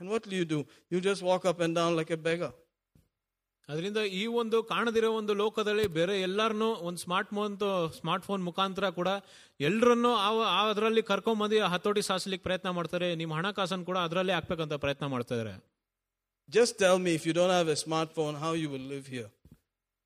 And 0.00 0.08
what 0.10 0.26
will 0.26 0.34
you 0.34 0.44
do? 0.44 0.60
You 0.90 1.00
just 1.00 1.22
walk 1.22 1.44
up 1.44 1.60
and 1.60 1.74
down 1.74 1.96
like 1.96 2.10
a 2.10 2.20
beggar. 2.28 2.52
ಅದರಿಂದ 3.68 4.00
ಈ 4.18 4.26
ಒಂದು 4.40 4.56
ಕಾಣದಿರೋ 4.62 5.08
ಒಂದು 5.12 5.32
ಲೋಕದಲ್ಲಿ 5.34 5.86
ಬೇರೆ 5.96 6.20
ಎಲ್ಲರನ್ನು 6.20 6.68
ಒಂದು 6.88 7.00
smart 7.04 7.30
phone 7.30 7.54
smart 8.00 8.24
phone 8.24 8.42
ಮುಖಾಂತರ 8.48 8.90
ಕೂಡ 8.90 9.08
ಎಲ್ಲರನ್ನು 9.60 10.12
ಅದರಲ್ಲಿ 10.70 11.02
ಕರ್ಕೊಂಬಂದು 11.02 11.58
ಹತೋಟಿ 11.72 12.02
ಸಾಧಿಸ್ಲಿಕ್ಕೆ 12.02 12.46
ಪ್ರಯತ್ನ 12.48 12.70
ಮಾಡ್ತಾರೆ 12.70 13.08
ನಿಮ್ಮ 13.14 13.34
ಹಣಕಾಸನ್ನು 13.34 13.86
ಕೂಡ 13.90 13.98
ಅದರಲ್ಲೇ 13.98 14.32
ಹಾಕ್ಬೇಕಂತ 14.32 14.78
ಪ್ರಯತ್ನ 14.84 15.06
ಮಾಡ್ತಾ 15.14 15.34
ಇದಾರೆ 15.34 15.56
Just 16.48 16.78
tell 16.78 16.98
me 17.04 17.12
if 17.18 17.26
you 17.26 17.32
don't 17.32 17.50
have 17.50 17.68
a 17.68 17.74
smartphone, 17.74 18.34
how 18.38 18.52
you 18.52 18.68
will 18.72 18.86
live 18.94 19.06
here. 19.14 19.30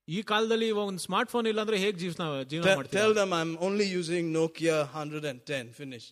ಈ 0.09 0.21
ಕಾಲದಲ್ಲಿ 0.31 0.69
ಇವಾಗ 0.73 0.87
ಒಂದು 0.93 1.03
ಸ್ಮಾರ್ಟ್ 1.07 1.31
ಫೋನ್ 1.33 1.47
ಇಲ್ಲ 1.51 1.61
ಅಂದ್ರೆ 1.65 1.79
ಹೇಗೆ 1.83 1.97
ಜೀವನ 2.03 2.25
ಜೀವನ 2.53 2.65
Tell, 2.67 2.79
ಮಾಡ್ತೀರಾ 2.79 3.01
tell 3.01 3.12
them 3.21 3.33
I'm 3.41 3.53
only 3.67 3.87
using 4.01 4.25
Nokia 4.39 4.79
110. 5.03 5.69
Finish. 5.81 6.07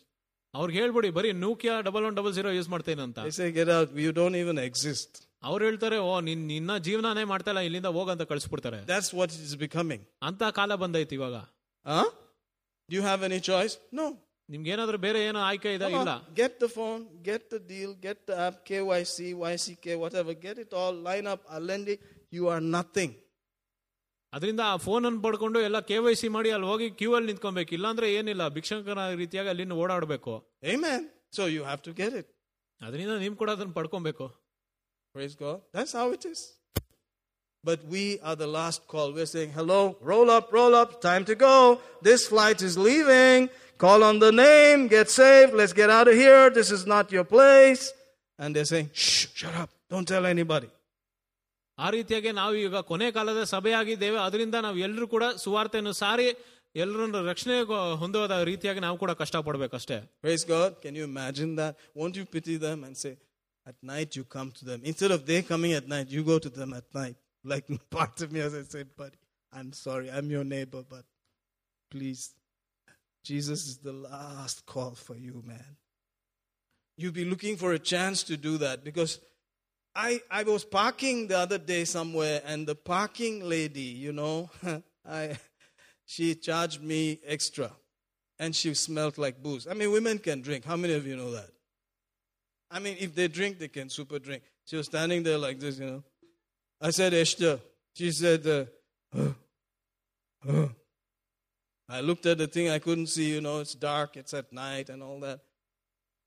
ಅವ್ರಿಗೆ 0.54 0.78
ಹೇಳ್ಬಿಡಿ 0.82 1.08
ಬರೀ 1.16 1.30
ನೂಕಿಯಾ 1.46 1.74
double 1.88 2.04
one 2.08 2.14
double 2.18 2.34
zero 2.38 2.50
use 2.58 2.68
ಮಾಡ್ತೇನೆ 2.74 3.02
ಅಂತ 3.08 3.18
They 3.26 3.34
say, 3.40 3.48
get 3.60 3.70
out. 3.76 3.88
You 4.06 4.12
don't 4.20 4.36
even 4.42 4.58
exist. 4.68 5.10
ಅವ್ರು 5.48 5.62
ಹೇಳ್ತಾರೆ 5.68 5.98
ಓ 6.06 6.12
ನಿನ್ 6.28 6.40
ನಿನ್ನ 6.52 6.72
ಜೀವನನೇ 6.86 7.24
ಮಾಡ್ತಾ 7.32 7.50
ಇಲ್ಲ 7.52 7.60
ಇಲ್ಲಿಂದ 7.68 7.90
ಹೋಗಂತ 7.98 8.22
ಕಳಿಸ್ಬಿಡ್ತಾರೆ 8.30 8.78
That's 8.92 9.10
what 9.18 9.28
it 9.36 9.42
is 9.48 9.54
becoming. 9.66 10.00
ಅಂತ 10.28 10.42
ಕಾಲ 10.60 10.74
ಬಂದೈತಿ 10.84 11.16
ಇವಾಗ 11.20 11.36
Huh? 11.86 12.06
Do 12.88 12.94
you 12.98 13.04
have 13.10 13.22
any 13.22 13.40
choice? 13.50 13.74
No. 14.00 14.06
ನಿಮ್ಗೆ 14.48 14.70
ಏನಾದ್ರೂ 14.74 14.98
ಬೇರೆ 15.06 15.20
ಏನೋ 15.28 15.40
ಆಯ್ಕೆ 15.50 15.70
ಇದೆ 15.78 15.86
Come 15.86 15.98
ಇಲ್ಲ 16.00 16.12
on. 16.16 16.34
Get 16.40 16.52
the 16.64 16.70
phone, 16.76 17.00
get 17.30 17.42
the 17.54 17.60
deal, 17.72 17.90
get 18.06 18.18
the 18.30 18.36
app, 18.46 18.56
KYC, 18.70 19.16
YCK, 19.52 19.86
whatever. 20.04 20.34
Get 20.46 20.58
it 20.64 20.72
all. 20.82 20.94
Line 21.08 21.26
up. 21.34 21.42
Alendi. 21.58 21.96
You 22.32 22.46
are 22.54 22.62
nothing. 22.78 23.12
ಅದರಿಂದ 24.32 24.62
ಆ 24.72 24.74
ಫೋನ್ 24.86 25.04
ಅನ್ನು 25.08 25.20
ಪಡ್ಕೊಂಡು 25.26 25.58
ಎಲ್ಲ 25.68 25.78
ಕೆ 25.90 25.98
ವೈ 26.06 26.14
ಸಿ 26.22 26.28
ಮಾಡಿ 26.36 26.50
ಅಲ್ಲಿ 26.56 26.66
ಹೋಗಿ 26.72 26.86
ಕ್ಯೂ 27.00 27.10
ಅಲ್ಲಿ 27.18 27.28
ನಿಂತ್ಕೊಬೇಕು 27.32 27.72
ಇಲ್ಲಾಂದ್ರೆ 27.78 28.08
ಏನಿಲ್ಲ 28.18 28.44
ಭಿಕ್ಷಕರ 28.56 29.06
ರೀತಿಯಾಗಿ 29.22 29.50
ಅಲ್ಲಿಂದ 29.54 29.76
ಓಡಾಡಬೇಕು 29.84 30.34
Amen. 30.74 31.00
So 31.36 31.44
you 31.54 31.62
have 31.70 31.82
to 31.88 31.92
get 32.02 32.12
it. 32.20 32.28
ಅದರಿಂದ 32.80 33.14
ನೀವು 33.24 33.36
ಕೂಡ 33.42 33.50
ಅದನ್ನು 33.56 33.74
ಪಡ್ಕೊಬೇಕು 33.80 34.26
Praise 35.14 35.34
God. 35.44 35.58
That's 35.76 35.92
how 35.98 36.06
it 36.16 36.24
is. 36.32 36.40
But 37.64 37.80
we 37.94 38.02
are 38.20 38.36
the 38.36 38.46
last 38.46 38.86
call. 38.86 39.08
We're 39.12 39.26
saying, 39.26 39.50
hello, 39.50 39.78
roll 40.00 40.30
up, 40.30 40.52
roll 40.52 40.74
up, 40.74 40.90
time 41.00 41.24
to 41.24 41.34
go. 41.34 41.54
This 42.08 42.28
flight 42.28 42.60
is 42.62 42.74
leaving. 42.78 43.48
Call 43.78 44.02
on 44.02 44.18
the 44.18 44.30
name, 44.32 44.88
get 44.88 45.08
saved, 45.10 45.54
let's 45.54 45.72
get 45.72 45.88
out 45.88 46.08
of 46.08 46.14
here. 46.14 46.50
This 46.50 46.70
is 46.70 46.86
not 46.86 47.12
your 47.12 47.24
place. 47.24 47.92
And 48.38 48.54
they're 48.54 48.64
saying, 48.64 48.90
shh, 48.92 49.26
shut 49.34 49.54
up, 49.54 49.70
don't 49.88 50.06
tell 50.06 50.26
anybody. 50.26 50.68
ಆ 51.78 51.88
ರೀತಿಯಾಗಿ 51.96 52.30
ನಾವು 52.40 52.54
ಈಗ 52.66 52.76
ಕೊನೆ 52.90 53.08
ಕಾಲದ 53.16 53.40
ಸಭೆಯಾಗಿದ್ದೇವೆ 53.54 54.18
ಅದರಿಂದ 54.26 54.56
ನಾವು 54.66 54.78
ಎಲ್ಲರೂ 54.86 55.06
ಕೂಡ 55.14 55.24
ಸುವಾರ್ತೆಯನ್ನು 55.44 55.92
ಸಾರಿ 56.04 56.26
ಎಲ್ಲರನ್ನು 56.84 57.20
ರಕ್ಷಣೆ 57.30 57.56
ಹೊಂದುವ 58.02 58.42
ರೀತಿಯಾಗಿ 58.50 58.80
ನಾವು 58.86 58.96
ಕೂಡ 59.02 59.12
ಕಷ್ಟಪಡ್ಬೇಕಷ್ಟೇ 59.22 59.98
Praise 60.24 60.44
God. 60.54 60.70
Can 60.84 60.94
you 61.00 61.04
imagine 61.12 61.52
that? 61.60 61.74
Won't 62.00 62.16
you 62.20 62.26
pity 62.36 62.56
them 62.66 62.80
and 62.88 62.96
say, 63.02 63.14
at 63.70 63.78
night 63.82 64.16
you 64.16 64.24
come 64.24 64.50
to 64.58 64.64
them. 64.64 64.80
Instead 64.90 65.12
of 65.16 65.20
they 65.30 65.42
coming 65.42 65.72
at 65.80 65.86
night, 65.94 66.08
you 66.16 66.22
go 66.32 66.38
to 66.46 66.50
them 66.58 66.72
at 66.72 66.86
night. 66.94 67.16
Like 67.44 67.66
part 67.90 68.20
of 68.24 68.32
me 68.32 68.40
as 68.40 68.54
I 68.54 68.62
said, 68.62 68.88
buddy, 68.96 69.18
I'm 69.52 69.72
sorry, 69.72 70.10
I'm 70.10 70.30
your 70.30 70.44
neighbor, 70.44 70.82
but 70.94 71.04
please, 71.90 72.22
Jesus 73.24 73.60
is 73.70 73.76
the 73.78 73.92
last 73.92 74.64
call 74.72 74.92
for 75.06 75.16
you, 75.16 75.42
man. 75.46 75.76
You'll 76.98 77.12
be 77.12 77.24
looking 77.24 77.56
for 77.56 77.72
a 77.72 77.78
chance 77.78 78.22
to 78.24 78.36
do 78.36 78.56
that 78.58 78.84
because 78.84 79.12
I, 79.95 80.21
I 80.29 80.43
was 80.43 80.65
parking 80.65 81.27
the 81.27 81.37
other 81.37 81.57
day 81.57 81.85
somewhere 81.85 82.41
and 82.45 82.65
the 82.65 82.75
parking 82.75 83.47
lady, 83.47 83.81
you 83.81 84.11
know, 84.11 84.49
I, 85.07 85.37
she 86.05 86.35
charged 86.35 86.81
me 86.81 87.19
extra 87.25 87.71
and 88.39 88.55
she 88.55 88.73
smelled 88.73 89.17
like 89.17 89.41
booze. 89.41 89.67
I 89.67 89.73
mean, 89.73 89.91
women 89.91 90.17
can 90.19 90.41
drink. 90.41 90.65
How 90.65 90.75
many 90.75 90.93
of 90.93 91.05
you 91.05 91.15
know 91.15 91.31
that? 91.31 91.49
I 92.71 92.79
mean, 92.79 92.97
if 92.99 93.13
they 93.13 93.27
drink, 93.27 93.59
they 93.59 93.67
can 93.67 93.89
super 93.89 94.17
drink. 94.17 94.41
She 94.65 94.75
was 94.75 94.87
standing 94.87 95.21
there 95.21 95.37
like 95.37 95.59
this, 95.59 95.77
you 95.77 95.85
know. 95.85 96.03
I 96.81 96.89
said, 96.89 97.13
Esther. 97.13 97.59
She 97.93 98.11
said, 98.11 98.47
uh, 98.47 98.65
"Huh? 99.15 99.33
Huh?" 100.43 100.67
I 101.87 102.01
looked 102.01 102.25
at 102.25 102.39
the 102.39 102.47
thing, 102.47 102.69
I 102.69 102.79
couldn't 102.79 103.07
see, 103.07 103.29
you 103.29 103.41
know, 103.41 103.59
it's 103.59 103.75
dark, 103.75 104.17
it's 104.17 104.33
at 104.33 104.51
night 104.51 104.89
and 104.89 105.03
all 105.03 105.19
that. 105.19 105.41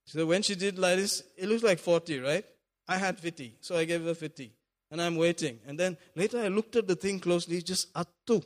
So 0.05 0.25
when 0.25 0.43
she 0.43 0.55
did 0.55 0.79
like 0.79 0.97
this, 0.97 1.25
it 1.37 1.49
looks 1.49 1.65
like 1.65 1.81
40, 1.81 2.21
right? 2.21 2.45
I 2.89 2.97
had 2.99 3.19
50, 3.19 3.57
so 3.61 3.77
I 3.77 3.85
gave 3.85 4.05
her 4.05 4.15
50. 4.15 4.53
And 4.91 5.03
I'm 5.03 5.17
waiting. 5.17 5.59
And 5.67 5.79
then 5.79 5.97
later 6.15 6.39
I 6.41 6.49
looked 6.49 6.77
at 6.77 6.87
the 6.87 6.95
thing 6.95 7.19
closely, 7.19 7.61
just 7.61 7.93
attu. 7.93 8.45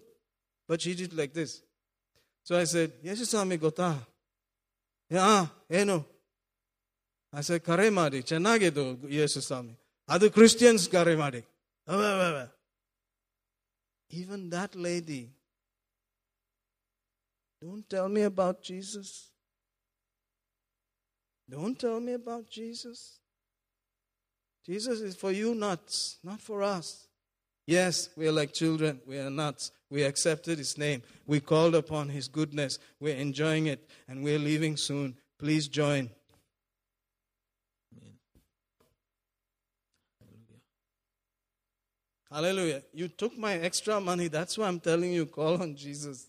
But 0.66 0.80
she 0.80 0.94
did 0.94 1.12
like 1.12 1.34
this. 1.34 1.62
So 2.42 2.58
I 2.58 2.64
said, 2.64 2.92
Yeshisami 3.04 3.58
gota. 3.58 3.96
Yeah, 5.10 5.20
ah, 5.22 5.52
eh, 5.68 5.80
eno. 5.80 6.06
I 7.32 7.42
said, 7.42 7.62
kare 7.62 7.90
madi, 7.90 8.22
chenagedo, 8.22 8.96
Yeshisami. 8.96 9.76
Other 10.08 10.30
Christians 10.30 10.88
kare 10.88 11.16
madi. 11.16 11.42
Ah, 11.86 12.48
Even 14.10 14.48
that 14.50 14.74
lady, 14.74 15.30
don't 17.60 17.88
tell 17.88 18.08
me 18.08 18.22
about 18.22 18.62
Jesus. 18.62 19.28
Don't 21.48 21.78
tell 21.78 22.00
me 22.00 22.14
about 22.14 22.48
Jesus. 22.48 23.19
Jesus 24.70 25.00
is 25.00 25.16
for 25.16 25.32
you 25.32 25.52
nuts, 25.52 26.18
not 26.22 26.40
for 26.40 26.62
us. 26.62 27.08
Yes, 27.66 28.08
we 28.16 28.28
are 28.28 28.32
like 28.32 28.52
children. 28.52 29.00
We 29.04 29.18
are 29.18 29.28
nuts. 29.28 29.72
We 29.90 30.04
accepted 30.04 30.58
His 30.58 30.78
name. 30.78 31.02
We 31.26 31.40
called 31.40 31.74
upon 31.74 32.08
His 32.08 32.28
goodness. 32.28 32.78
We're 33.00 33.16
enjoying 33.16 33.66
it, 33.66 33.90
and 34.06 34.22
we're 34.22 34.38
leaving 34.38 34.76
soon. 34.76 35.16
Please 35.40 35.66
join. 35.66 36.08
Amen. 37.96 38.14
Hallelujah. 42.30 42.82
You 42.92 43.08
took 43.08 43.36
my 43.36 43.54
extra 43.54 44.00
money. 44.00 44.28
That's 44.28 44.56
why 44.56 44.68
I'm 44.68 44.78
telling 44.78 45.12
you 45.12 45.26
call 45.26 45.60
on 45.60 45.74
Jesus. 45.74 46.28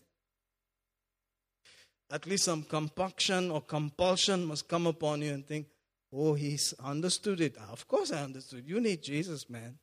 At 2.10 2.26
least 2.26 2.42
some 2.42 2.64
compunction 2.64 3.52
or 3.52 3.60
compulsion 3.60 4.44
must 4.46 4.66
come 4.66 4.88
upon 4.88 5.22
you 5.22 5.32
and 5.32 5.46
think, 5.46 5.66
oh, 6.12 6.34
he's 6.34 6.74
understood 6.82 7.40
it. 7.40 7.56
Of 7.70 7.88
course 7.88 8.12
I 8.12 8.22
understood. 8.22 8.64
You 8.66 8.80
need 8.80 9.02
Jesus, 9.02 9.48
man. 9.48 9.78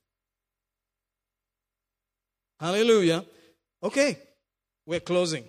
Hallelujah. 2.60 3.26
Okay, 3.82 4.18
we're 4.86 5.00
closing. 5.00 5.46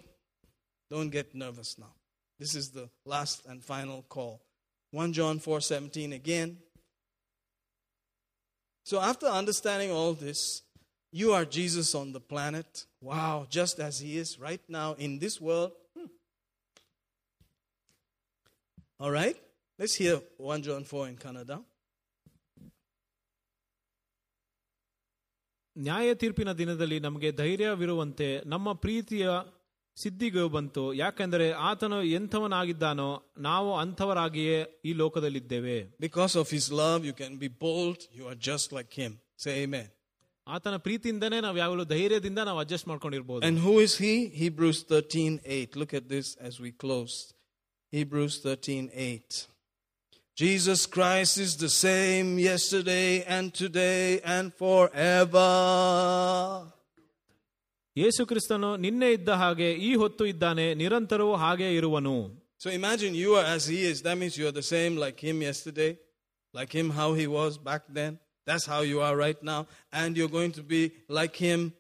Don't 0.91 1.11
get 1.11 1.35
nervous 1.35 1.79
now. 1.79 1.93
This 2.39 2.55
is 2.55 2.71
the 2.71 2.89
last 3.05 3.47
and 3.47 3.63
final 3.63 4.03
call. 4.09 4.41
1 4.93 5.13
John 5.13 5.39
4:17 5.39 6.13
again. 6.13 6.59
So 8.85 9.01
after 9.01 9.27
understanding 9.27 9.91
all 9.91 10.15
this, 10.15 10.63
you 11.13 11.33
are 11.33 11.45
Jesus 11.45 11.95
on 11.95 12.13
the 12.13 12.21
planet. 12.21 12.87
Wow, 13.01 13.47
just 13.51 13.79
as 13.81 14.01
he 14.01 14.17
is 14.17 14.39
right 14.39 14.61
now 14.69 14.95
in 14.95 15.19
this 15.19 15.41
world. 15.41 15.73
Hmm. 15.97 16.07
All 18.99 19.11
right? 19.11 19.37
Let's 19.81 19.95
hear 19.95 20.21
1 20.39 20.63
John 20.63 20.85
4 20.85 21.09
in 21.09 21.17
Kannada. 21.17 21.57
ನ್ಯಾಯ 25.77 26.15
ತೀರ್ಪಿನ 26.15 26.51
ದಿನದಲ್ಲಿ 26.53 26.97
ನಮಗೆ 27.01 27.29
ಧೈರ್ಯವಿರುವಂತೆ 27.33 28.27
ನಮ್ಮ 28.47 28.73
ಪ್ರೀತಿಯ 28.83 29.27
ಸಿದ್ಧಿಗೂ 29.97 30.45
ಬಂತು 30.49 30.85
ಯಾಕೆಂದರೆ 30.95 31.47
ಆತನು 31.69 31.99
ಎಂಥವನಾಗಿದ್ದಾನೋ 32.19 33.09
ನಾವು 33.39 33.71
ಅಂಥವರಾಗಿಯೇ 33.75 34.59
ಈ 34.85 34.93
ಲೋಕದಲ್ಲಿದ್ದೇವೆ 34.93 35.77
because 36.01 36.35
of 36.37 36.51
his 36.51 36.69
love 36.81 37.07
you 37.09 37.15
can 37.15 37.37
be 37.39 37.49
bold 37.63 38.05
you 38.19 38.27
are 38.27 38.39
just 38.49 38.73
like 38.79 38.93
him 39.01 39.15
say 39.39 39.55
amen 39.65 39.89
ಆತನ 40.47 40.77
ಪ್ರೀತಿಯಿಂದನೇ 40.79 41.39
ನಾವು 41.41 41.59
ಯಾವಾಗಲೂ 41.59 41.87
ಧೈರ್ಯದಿಂದ 41.95 42.43
ನಾವು 42.51 42.61
adjust 42.65 42.89
ಮಾಡ್ಕೊಂಡಿರ್ಬೋದು 42.89 43.43
and 43.49 43.61
who 43.61 43.75
is 43.81 43.97
he 44.05 44.15
Hebrews 44.43 44.83
13 44.93 45.55
8 45.61 45.81
look 45.83 45.95
at 46.01 46.09
this 46.11 46.33
as 46.49 46.59
we 46.61 46.73
close 46.85 47.17
Hebrews 47.93 48.39
13 48.47 48.85
8 49.07 49.41
Jesus 50.36 50.86
Christ 50.86 51.38
is 51.38 51.56
the 51.56 51.70
same 51.70 52.38
yesterday 52.40 53.24
and 53.24 53.54
today 53.54 54.20
and 54.36 54.54
forever. 54.54 55.52
Yesu 57.98 58.22
ಕ್ರಿಸ್ತನು 58.30 58.70
ನಿನ್ನೆ 58.86 59.10
ಇದ್ದ 59.18 59.36
ಹಾಗೆ 59.42 59.70
ಈ 59.90 59.92
ಹೊತ್ತು 60.02 60.24
ಇದ್ದಾನೆ 60.34 60.66
ನಿರಂತರವೂ 60.82 61.36
ಹಾಗೆ 61.44 61.70
ಇರುವನು 61.78 62.18
So 62.64 62.70
imagine 62.80 63.14
you 63.24 63.32
are 63.40 63.46
as 63.56 63.64
he 63.72 63.80
is. 63.92 63.98
That 64.06 64.18
means 64.20 64.34
you 64.40 64.46
are 64.50 64.58
the 64.62 64.68
same 64.76 64.94
like 65.06 65.20
him 65.28 65.38
yesterday, 65.50 65.92
like 66.58 66.72
him 66.80 66.88
how 67.00 67.10
he 67.20 67.28
was 67.38 67.54
back 67.70 67.84
then. 67.98 68.14
That's 68.48 68.66
how 68.66 68.82
you 68.92 69.02
are 69.08 69.16
right 69.26 69.42
now. 69.44 69.62
And 70.00 70.18
you're 70.18 70.36
going 70.40 70.54
to 70.60 70.64
be 70.76 70.84
like 71.20 71.36
him. 71.48 71.74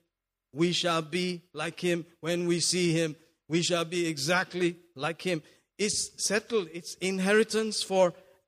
We 0.53 0.71
shall 0.81 1.01
be 1.01 1.27
like 1.53 1.79
him 1.79 2.05
when 2.21 2.39
we 2.51 2.59
see 2.71 2.87
him. 2.99 3.15
We 3.47 3.61
shall 3.61 3.85
be 3.85 4.01
exactly 4.07 4.69
like 4.95 5.21
him. 5.21 5.41
It's 5.77 5.99
settled, 6.29 6.67
it's 6.79 6.93
inheritance 7.11 7.77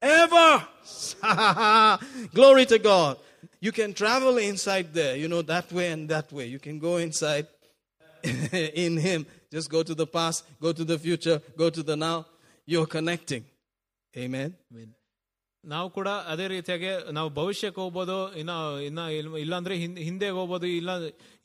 forever. 0.02 0.48
Glory 2.34 2.66
to 2.68 2.80
God. 2.80 3.18
You 3.60 3.72
can 3.72 3.94
travel 3.94 4.38
inside 4.40 4.94
there, 4.94 5.16
you 5.16 5.28
know, 5.28 5.42
that 5.44 5.72
way 5.72 5.92
and 5.92 6.10
that 6.10 6.32
way. 6.32 6.46
You 6.46 6.60
can 6.60 6.80
go 6.80 6.98
inside 6.98 7.48
in 8.76 8.98
Him. 8.98 9.26
Just 9.52 9.70
go 9.70 9.84
to 9.84 9.96
the 9.96 10.08
past, 10.08 10.46
go 10.62 10.74
to 10.74 10.84
the 10.84 11.00
future, 11.00 11.42
go 11.58 11.70
to 11.70 11.84
the 11.84 11.96
now. 11.98 12.26
You're 12.68 12.86
connecting. 12.88 13.44
Amen. 14.14 14.50
ನಾವು 15.64 15.90
ಕೂಡ 15.90 16.10
ಅದೇ 16.28 16.48
ರೀತಿಯಾಗಿ 16.48 16.90
ನಾವು 17.12 17.30
ಭವಿಷ್ಯಕ್ಕೆ 17.30 17.82
ಹೋಗ್ಬೋದು 17.82 18.36
ಇನ್ನ 18.36 18.52
ಇನ್ನ 18.86 19.00
ಇಲ್- 19.00 19.38
ಇಲ್ಲಾಂದ್ರೆ 19.38 19.76
ಹಿಂದ್- 19.76 20.04
ಹಿಂದೆ 20.04 20.30
ಹೋಗ್ಬೋದು 20.30 20.68
ಇಲ್ಲ 20.68 20.92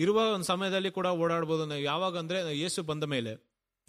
ಇರುವ 0.00 0.32
ಒಂದು 0.34 0.44
ಸಮಯದಲ್ಲಿ 0.44 0.90
ಕೂಡ 0.90 1.06
ಓಡಾಡ್ಬೋದು 1.06 1.66
ನಾವು 1.66 1.80
ಯಾವಾಗ 1.80 2.18
ಅಂದ್ರೆ 2.18 2.58
ಯೇಸು 2.58 2.82
ಬಂದ 2.82 3.04
ಮೇಲೆ 3.04 3.32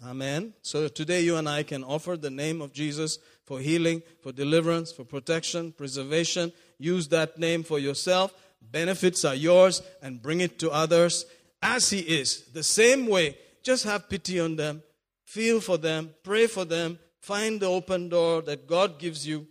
Amen. 0.05 0.53
So 0.61 0.87
today 0.87 1.21
you 1.21 1.35
and 1.35 1.49
I 1.49 1.63
can 1.63 1.83
offer 1.83 2.15
the 2.15 2.29
name 2.29 2.61
of 2.61 2.71
Jesus 2.71 3.19
for 3.45 3.59
healing, 3.59 4.01
for 4.21 4.31
deliverance, 4.31 4.93
for 4.93 5.03
protection, 5.03 5.73
preservation. 5.73 6.53
Use 6.77 7.09
that 7.09 7.37
name 7.37 7.63
for 7.63 7.79
yourself. 7.79 8.33
Benefits 8.61 9.25
are 9.25 9.35
yours 9.35 9.81
and 10.01 10.21
bring 10.21 10.39
it 10.39 10.57
to 10.59 10.71
others 10.71 11.25
as 11.61 11.89
He 11.89 11.99
is. 11.99 12.43
The 12.53 12.63
same 12.63 13.07
way, 13.07 13.37
just 13.61 13.83
have 13.83 14.09
pity 14.09 14.39
on 14.39 14.55
them, 14.55 14.83
feel 15.25 15.59
for 15.59 15.77
them, 15.77 16.11
pray 16.23 16.47
for 16.47 16.63
them, 16.63 16.97
find 17.19 17.59
the 17.59 17.67
open 17.67 18.07
door 18.07 18.41
that 18.43 18.67
God 18.67 18.99
gives 18.99 19.27
you. 19.27 19.47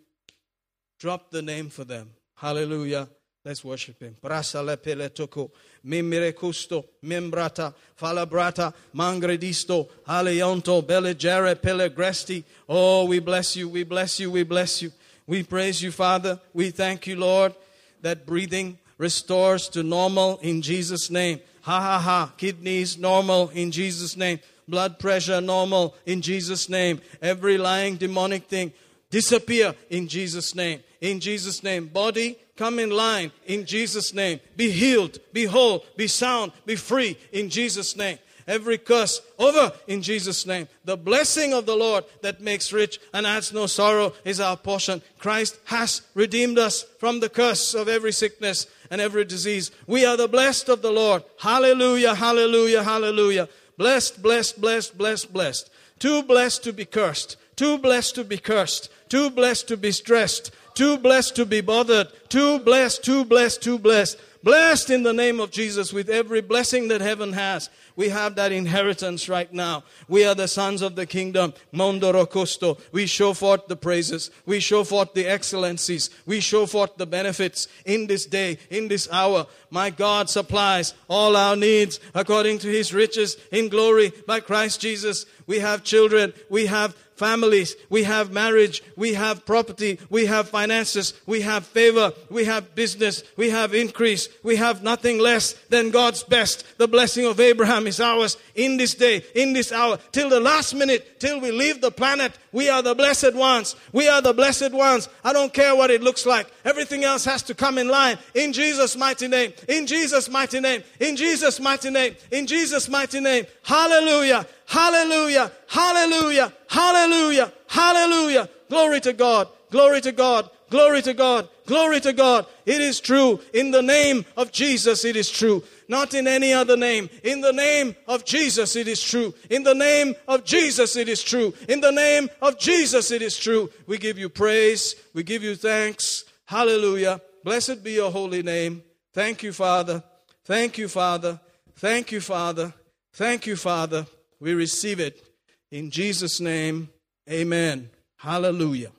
Drop 0.98 1.30
the 1.30 1.42
name 1.42 1.68
for 1.68 1.84
them. 1.84 2.10
Hallelujah. 2.36 3.08
Let's 3.48 3.64
worship 3.64 4.02
him. 4.02 4.14
Prasale 4.22 4.76
pele 4.76 5.08
toko, 5.08 5.50
mimire 5.86 6.34
custo, 6.34 6.84
membrata, 7.02 7.72
falabrata, 7.98 8.74
mangredisto, 8.94 9.88
aleonto, 10.06 10.82
belegere, 10.82 11.54
pelegresti. 11.54 12.44
Oh, 12.68 13.06
we 13.06 13.20
bless 13.20 13.56
you, 13.56 13.70
we 13.70 13.84
bless 13.84 14.20
you, 14.20 14.30
we 14.30 14.42
bless 14.42 14.82
you. 14.82 14.92
We 15.26 15.44
praise 15.44 15.80
you, 15.80 15.90
Father. 15.90 16.38
We 16.52 16.68
thank 16.68 17.06
you, 17.06 17.16
Lord, 17.16 17.54
that 18.02 18.26
breathing 18.26 18.76
restores 18.98 19.70
to 19.70 19.82
normal 19.82 20.36
in 20.42 20.60
Jesus' 20.60 21.08
name. 21.08 21.40
Ha 21.62 21.80
ha 21.80 21.98
ha. 21.98 22.32
Kidneys 22.36 22.98
normal 22.98 23.48
in 23.54 23.70
Jesus' 23.70 24.14
name. 24.14 24.40
Blood 24.68 24.98
pressure 24.98 25.40
normal 25.40 25.94
in 26.04 26.20
Jesus' 26.20 26.68
name. 26.68 27.00
Every 27.22 27.56
lying 27.56 27.96
demonic 27.96 28.44
thing 28.44 28.74
disappear 29.08 29.74
in 29.88 30.06
Jesus' 30.06 30.54
name. 30.54 30.80
In 31.00 31.18
Jesus' 31.18 31.62
name. 31.62 31.86
Body, 31.86 32.36
come 32.58 32.78
in 32.78 32.90
line 32.90 33.30
in 33.46 33.64
Jesus' 33.64 34.12
name. 34.12 34.40
Be 34.56 34.70
healed, 34.70 35.18
be 35.32 35.44
whole, 35.44 35.84
be 35.96 36.08
sound, 36.08 36.52
be 36.66 36.74
free 36.74 37.16
in 37.32 37.48
Jesus' 37.48 37.96
name. 37.96 38.18
Every 38.48 38.78
curse 38.78 39.20
over 39.38 39.72
in 39.86 40.00
Jesus' 40.00 40.46
name. 40.46 40.68
The 40.86 40.96
blessing 40.96 41.52
of 41.52 41.66
the 41.66 41.76
Lord 41.76 42.04
that 42.22 42.40
makes 42.40 42.72
rich 42.72 42.98
and 43.12 43.26
adds 43.26 43.52
no 43.52 43.66
sorrow 43.66 44.14
is 44.24 44.40
our 44.40 44.56
portion. 44.56 45.02
Christ 45.18 45.58
has 45.66 46.00
redeemed 46.14 46.58
us 46.58 46.82
from 46.98 47.20
the 47.20 47.28
curse 47.28 47.74
of 47.74 47.88
every 47.88 48.12
sickness 48.12 48.66
and 48.90 49.02
every 49.02 49.26
disease. 49.26 49.70
We 49.86 50.06
are 50.06 50.16
the 50.16 50.28
blessed 50.28 50.70
of 50.70 50.80
the 50.80 50.90
Lord. 50.90 51.24
Hallelujah, 51.38 52.14
hallelujah, 52.14 52.82
hallelujah. 52.82 53.50
Blessed, 53.76 54.22
blessed, 54.22 54.60
blessed, 54.60 54.96
blessed, 54.96 55.30
blessed. 55.30 55.70
Too 55.98 56.22
blessed 56.22 56.64
to 56.64 56.72
be 56.72 56.86
cursed. 56.86 57.36
Too 57.54 57.76
blessed 57.76 58.14
to 58.14 58.24
be 58.24 58.38
cursed. 58.38 58.88
Too 59.10 59.28
blessed 59.28 59.68
to 59.68 59.76
be 59.76 59.92
stressed. 59.92 60.52
Too 60.78 60.96
blessed 60.96 61.34
to 61.34 61.44
be 61.44 61.60
bothered. 61.60 62.06
Too 62.28 62.60
blessed, 62.60 63.02
too 63.02 63.24
blessed, 63.24 63.60
too 63.60 63.80
blessed. 63.80 64.16
Blessed 64.44 64.90
in 64.90 65.02
the 65.02 65.12
name 65.12 65.40
of 65.40 65.50
Jesus 65.50 65.92
with 65.92 66.08
every 66.08 66.40
blessing 66.40 66.86
that 66.86 67.00
heaven 67.00 67.32
has. 67.32 67.68
We 67.96 68.10
have 68.10 68.36
that 68.36 68.52
inheritance 68.52 69.28
right 69.28 69.52
now. 69.52 69.82
We 70.06 70.24
are 70.24 70.36
the 70.36 70.46
sons 70.46 70.80
of 70.80 70.94
the 70.94 71.04
kingdom. 71.04 71.52
Mondoro 71.74 72.30
Costo. 72.30 72.78
We 72.92 73.06
show 73.06 73.32
forth 73.32 73.66
the 73.66 73.74
praises. 73.74 74.30
We 74.46 74.60
show 74.60 74.84
forth 74.84 75.14
the 75.14 75.26
excellencies. 75.26 76.10
We 76.26 76.38
show 76.38 76.64
forth 76.64 76.96
the 76.96 77.06
benefits 77.06 77.66
in 77.84 78.06
this 78.06 78.24
day, 78.24 78.58
in 78.70 78.86
this 78.86 79.08
hour. 79.10 79.48
My 79.70 79.90
God 79.90 80.30
supplies 80.30 80.94
all 81.08 81.36
our 81.36 81.56
needs 81.56 81.98
according 82.14 82.60
to 82.60 82.68
his 82.68 82.94
riches 82.94 83.36
in 83.50 83.68
glory 83.68 84.12
by 84.28 84.38
Christ 84.38 84.80
Jesus. 84.80 85.26
We 85.48 85.58
have 85.58 85.82
children. 85.82 86.34
We 86.48 86.66
have 86.66 86.96
families, 87.18 87.76
we 87.90 88.04
have 88.04 88.32
marriage, 88.32 88.82
we 88.96 89.14
have 89.14 89.44
property, 89.44 89.98
we 90.08 90.26
have 90.26 90.48
finances, 90.48 91.14
we 91.26 91.40
have 91.42 91.66
favor, 91.66 92.12
we 92.30 92.44
have 92.44 92.74
business, 92.74 93.22
we 93.36 93.50
have 93.50 93.74
increase, 93.74 94.28
we 94.42 94.56
have 94.56 94.82
nothing 94.82 95.18
less 95.18 95.54
than 95.68 95.90
God's 95.90 96.22
best. 96.22 96.64
The 96.78 96.88
blessing 96.88 97.26
of 97.26 97.40
Abraham 97.40 97.86
is 97.86 98.00
ours 98.00 98.36
in 98.54 98.76
this 98.76 98.94
day, 98.94 99.24
in 99.34 99.52
this 99.52 99.72
hour, 99.72 99.98
till 100.12 100.28
the 100.28 100.40
last 100.40 100.74
minute, 100.74 101.20
till 101.20 101.40
we 101.40 101.50
leave 101.50 101.80
the 101.80 101.90
planet. 101.90 102.32
We 102.52 102.68
are 102.68 102.82
the 102.82 102.94
blessed 102.94 103.34
ones. 103.34 103.76
We 103.92 104.08
are 104.08 104.22
the 104.22 104.32
blessed 104.32 104.72
ones. 104.72 105.08
I 105.24 105.32
don't 105.32 105.52
care 105.52 105.74
what 105.76 105.90
it 105.90 106.02
looks 106.02 106.26
like. 106.26 106.50
Everything 106.64 107.04
else 107.04 107.24
has 107.24 107.42
to 107.44 107.54
come 107.54 107.78
in 107.78 107.88
line 107.88 108.18
in 108.34 108.52
Jesus' 108.52 108.96
mighty 108.96 109.28
name, 109.28 109.52
in 109.68 109.86
Jesus' 109.86 110.28
mighty 110.28 110.60
name, 110.60 110.82
in 111.00 111.16
Jesus' 111.16 111.60
mighty 111.60 111.90
name, 111.90 112.14
in 112.30 112.46
Jesus' 112.46 112.88
mighty 112.88 113.20
name. 113.20 113.46
Hallelujah. 113.62 114.46
Hallelujah, 114.68 115.50
hallelujah, 115.66 116.52
hallelujah, 116.68 117.50
hallelujah. 117.68 118.50
Glory 118.68 119.00
to 119.00 119.14
God, 119.14 119.48
glory 119.70 120.02
to 120.02 120.12
God, 120.12 120.50
glory 120.70 121.02
to 121.02 121.14
God, 121.14 121.48
glory 121.66 122.00
to 122.00 122.12
God. 122.12 122.46
It 122.66 122.80
is 122.80 123.00
true. 123.00 123.40
In 123.52 123.70
the 123.70 123.82
name 123.82 124.24
of 124.36 124.52
Jesus, 124.52 125.04
it 125.04 125.16
is 125.16 125.30
true. 125.30 125.62
Not 125.88 126.14
in 126.14 126.26
any 126.26 126.52
other 126.52 126.76
name. 126.76 127.08
In 127.22 127.40
the 127.40 127.52
name 127.52 127.96
of 128.06 128.24
Jesus, 128.24 128.76
it 128.76 128.88
is 128.88 129.02
true. 129.02 129.34
In 129.50 129.62
the 129.62 129.74
name 129.74 130.14
of 130.26 130.44
Jesus, 130.44 130.96
it 130.96 131.08
is 131.08 131.22
true. 131.22 131.54
In 131.68 131.80
the 131.80 131.92
name 131.92 132.28
of 132.42 132.58
Jesus, 132.58 133.10
it 133.10 133.22
is 133.22 133.38
true. 133.38 133.70
We 133.86 133.98
give 133.98 134.18
you 134.18 134.28
praise. 134.28 134.94
We 135.14 135.22
give 135.22 135.42
you 135.42 135.54
thanks. 135.54 136.24
Hallelujah. 136.44 137.20
Blessed 137.44 137.82
be 137.82 137.92
your 137.92 138.10
holy 138.10 138.42
name. 138.42 138.82
Thank 139.12 139.42
you, 139.42 139.52
Father. 139.52 140.02
Thank 140.44 140.78
you, 140.78 140.88
Father. 140.88 141.40
Thank 141.76 142.12
you, 142.12 142.20
Father. 142.20 142.74
Thank 143.12 143.46
you, 143.46 143.56
Father. 143.56 144.06
We 144.40 144.54
receive 144.54 145.00
it 145.00 145.22
in 145.70 145.90
Jesus' 145.90 146.40
name. 146.40 146.88
Amen. 147.30 147.90
Hallelujah. 148.16 148.90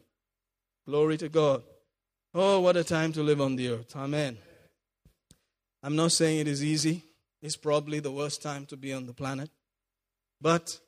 Glory 0.89 1.17
to 1.17 1.29
God. 1.29 1.61
Oh, 2.33 2.61
what 2.61 2.75
a 2.75 2.83
time 2.83 3.13
to 3.13 3.21
live 3.21 3.39
on 3.39 3.55
the 3.55 3.69
earth. 3.69 3.95
Amen. 3.95 4.39
I'm 5.83 5.95
not 5.95 6.11
saying 6.13 6.39
it 6.39 6.47
is 6.47 6.63
easy. 6.63 7.03
It's 7.43 7.55
probably 7.55 7.99
the 7.99 8.09
worst 8.09 8.41
time 8.41 8.65
to 8.65 8.75
be 8.75 8.91
on 8.91 9.05
the 9.05 9.13
planet. 9.13 9.51
But 10.41 10.79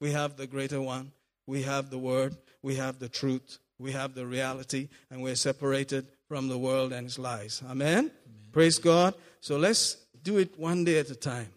we 0.00 0.12
have 0.12 0.36
the 0.36 0.46
greater 0.46 0.80
one. 0.80 1.10
We 1.48 1.62
have 1.62 1.90
the 1.90 1.98
word. 1.98 2.36
We 2.62 2.76
have 2.76 3.00
the 3.00 3.08
truth. 3.08 3.58
We 3.80 3.90
have 3.90 4.14
the 4.14 4.28
reality. 4.28 4.90
And 5.10 5.24
we're 5.24 5.34
separated 5.34 6.06
from 6.28 6.46
the 6.46 6.56
world 6.56 6.92
and 6.92 7.08
its 7.08 7.18
lies. 7.18 7.60
Amen? 7.68 7.98
Amen. 7.98 8.10
Praise 8.52 8.78
God. 8.78 9.14
So 9.40 9.58
let's 9.58 9.96
do 10.22 10.38
it 10.38 10.56
one 10.56 10.84
day 10.84 11.00
at 11.00 11.10
a 11.10 11.16
time. 11.16 11.48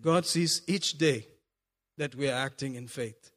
God 0.00 0.26
sees 0.26 0.62
each 0.68 0.96
day 0.96 1.26
that 1.98 2.14
we're 2.14 2.32
acting 2.32 2.76
in 2.76 2.86
faith. 2.86 3.31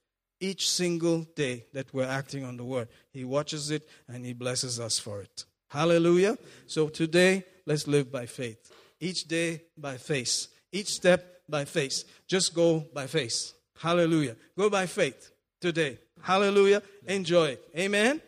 Each 0.45 0.69
single 0.69 1.22
day 1.35 1.65
that 1.73 1.91
we're 1.91 2.13
acting 2.19 2.43
on 2.43 2.55
the 2.55 2.63
word, 2.63 2.88
He 3.11 3.23
watches 3.26 3.72
it 3.72 3.89
and 4.07 4.23
He 4.23 4.34
blesses 4.34 4.80
us 4.80 4.99
for 4.99 5.22
it. 5.22 5.43
Hallelujah. 5.69 6.38
So 6.67 6.88
today, 6.88 7.43
let's 7.65 7.88
live 7.88 8.11
by 8.11 8.27
faith. 8.27 8.72
Each 8.99 9.27
day 9.27 9.63
by 9.76 9.97
faith. 9.97 10.45
Each 10.72 10.89
step 10.89 11.41
by 11.49 11.65
faith. 11.65 12.03
Just 12.27 12.53
go 12.53 12.85
by 12.93 13.07
faith. 13.07 13.53
Hallelujah. 13.80 14.35
Go 14.55 14.69
by 14.69 14.85
faith 14.85 15.31
today. 15.59 15.97
Hallelujah. 16.22 16.84
Enjoy. 17.07 17.57
Amen. 17.76 18.22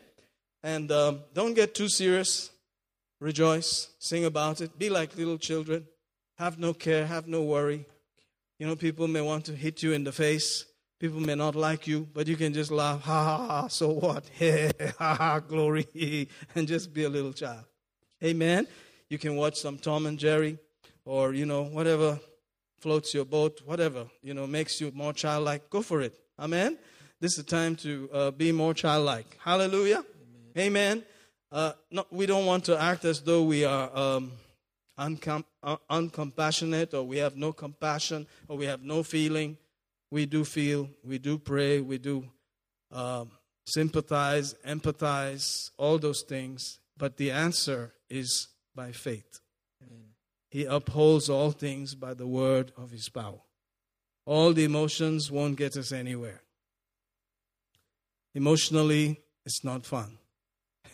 And 0.63 0.91
um, 0.91 1.19
don't 1.35 1.53
get 1.53 1.75
too 1.75 1.87
serious. 1.87 2.49
Rejoice. 3.21 3.89
Sing 3.99 4.25
about 4.25 4.59
it. 4.61 4.79
Be 4.79 4.89
like 4.89 5.15
little 5.15 5.37
children. 5.37 5.85
Have 6.39 6.57
no 6.57 6.73
care. 6.73 7.05
Have 7.05 7.27
no 7.27 7.43
worry. 7.43 7.85
You 8.57 8.65
know, 8.65 8.75
people 8.75 9.07
may 9.07 9.21
want 9.21 9.45
to 9.45 9.53
hit 9.53 9.83
you 9.83 9.93
in 9.93 10.03
the 10.03 10.11
face. 10.11 10.65
People 10.99 11.19
may 11.19 11.35
not 11.35 11.55
like 11.55 11.85
you, 11.85 12.07
but 12.13 12.27
you 12.27 12.35
can 12.35 12.53
just 12.53 12.71
laugh, 12.71 13.01
ha 13.01 13.23
ha 13.23 13.47
ha, 13.47 13.67
so 13.67 13.89
what? 13.89 14.25
Hey, 14.33 14.71
ha 14.97 15.13
ha, 15.15 15.39
glory, 15.39 15.87
and 16.55 16.67
just 16.67 16.93
be 16.93 17.03
a 17.03 17.09
little 17.09 17.33
child. 17.33 17.65
Amen. 18.23 18.67
You 19.09 19.17
can 19.17 19.35
watch 19.35 19.59
some 19.59 19.77
Tom 19.77 20.07
and 20.07 20.17
Jerry 20.17 20.57
or, 21.05 21.33
you 21.33 21.45
know, 21.45 21.63
whatever 21.63 22.19
floats 22.79 23.13
your 23.13 23.25
boat, 23.25 23.61
whatever, 23.65 24.07
you 24.23 24.33
know, 24.33 24.47
makes 24.47 24.81
you 24.81 24.91
more 24.93 25.13
childlike. 25.13 25.69
Go 25.69 25.81
for 25.81 26.01
it. 26.01 26.13
Amen. 26.39 26.77
This 27.19 27.37
is 27.37 27.45
the 27.45 27.51
time 27.51 27.75
to 27.77 28.09
uh, 28.11 28.31
be 28.31 28.51
more 28.51 28.73
childlike. 28.73 29.37
Hallelujah. 29.43 30.03
Amen. 30.57 30.97
Amen. 30.97 31.03
Uh, 31.51 31.71
no, 31.91 32.05
we 32.11 32.25
don't 32.25 32.45
want 32.45 32.65
to 32.65 32.79
act 32.79 33.05
as 33.05 33.21
though 33.21 33.43
we 33.43 33.65
are. 33.65 33.95
Um, 33.95 34.31
uncom- 34.97 35.45
uh, 35.63 35.77
uncompassionate 35.89 36.93
or 36.93 37.03
we 37.03 37.17
have 37.17 37.35
no 37.35 37.53
compassion 37.53 38.27
or 38.47 38.57
we 38.57 38.65
have 38.65 38.81
no 38.81 39.03
feeling. 39.03 39.57
We 40.11 40.25
do 40.25 40.43
feel, 40.45 40.89
we 41.03 41.17
do 41.17 41.37
pray, 41.37 41.81
we 41.81 41.97
do 41.97 42.25
um, 42.91 43.31
sympathize, 43.65 44.55
empathize, 44.65 45.71
all 45.77 45.97
those 45.97 46.21
things. 46.21 46.79
But 46.97 47.17
the 47.17 47.31
answer 47.31 47.93
is 48.09 48.47
by 48.73 48.91
faith. 48.91 49.41
Amen. 49.83 50.09
He 50.49 50.65
upholds 50.65 51.29
all 51.29 51.51
things 51.51 51.93
by 51.93 52.13
the 52.13 52.27
word 52.27 52.71
of 52.77 52.91
his 52.91 53.09
power. 53.09 53.41
All 54.25 54.53
the 54.53 54.63
emotions 54.63 55.31
won't 55.31 55.57
get 55.57 55.77
us 55.77 55.91
anywhere. 55.91 56.41
Emotionally, 58.33 59.21
it's 59.45 59.63
not 59.63 59.85
fun. 59.85 60.17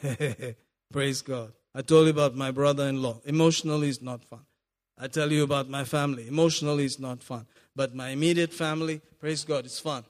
Praise 0.91 1.21
God. 1.21 1.53
I 1.75 1.81
told 1.81 2.05
you 2.05 2.11
about 2.11 2.35
my 2.35 2.51
brother 2.51 2.87
in 2.87 3.01
law. 3.01 3.19
Emotionally, 3.25 3.89
it's 3.89 4.01
not 4.01 4.23
fun. 4.23 4.45
I 4.97 5.07
tell 5.07 5.31
you 5.31 5.43
about 5.43 5.69
my 5.69 5.83
family. 5.83 6.27
Emotionally, 6.27 6.85
it's 6.85 6.99
not 6.99 7.23
fun. 7.23 7.47
But 7.75 7.95
my 7.95 8.09
immediate 8.09 8.53
family, 8.53 9.01
praise 9.19 9.43
God, 9.43 9.65
it's 9.65 9.79
fun. 9.79 10.03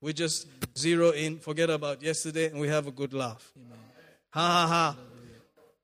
We 0.00 0.12
just 0.12 0.46
zero 0.76 1.10
in, 1.10 1.38
forget 1.38 1.70
about 1.70 2.02
yesterday, 2.02 2.46
and 2.46 2.60
we 2.60 2.68
have 2.68 2.86
a 2.86 2.92
good 2.92 3.12
laugh. 3.12 3.52
Amen. 3.56 3.78
Ha 4.30 4.40
ha 4.40 4.66
ha. 4.66 4.96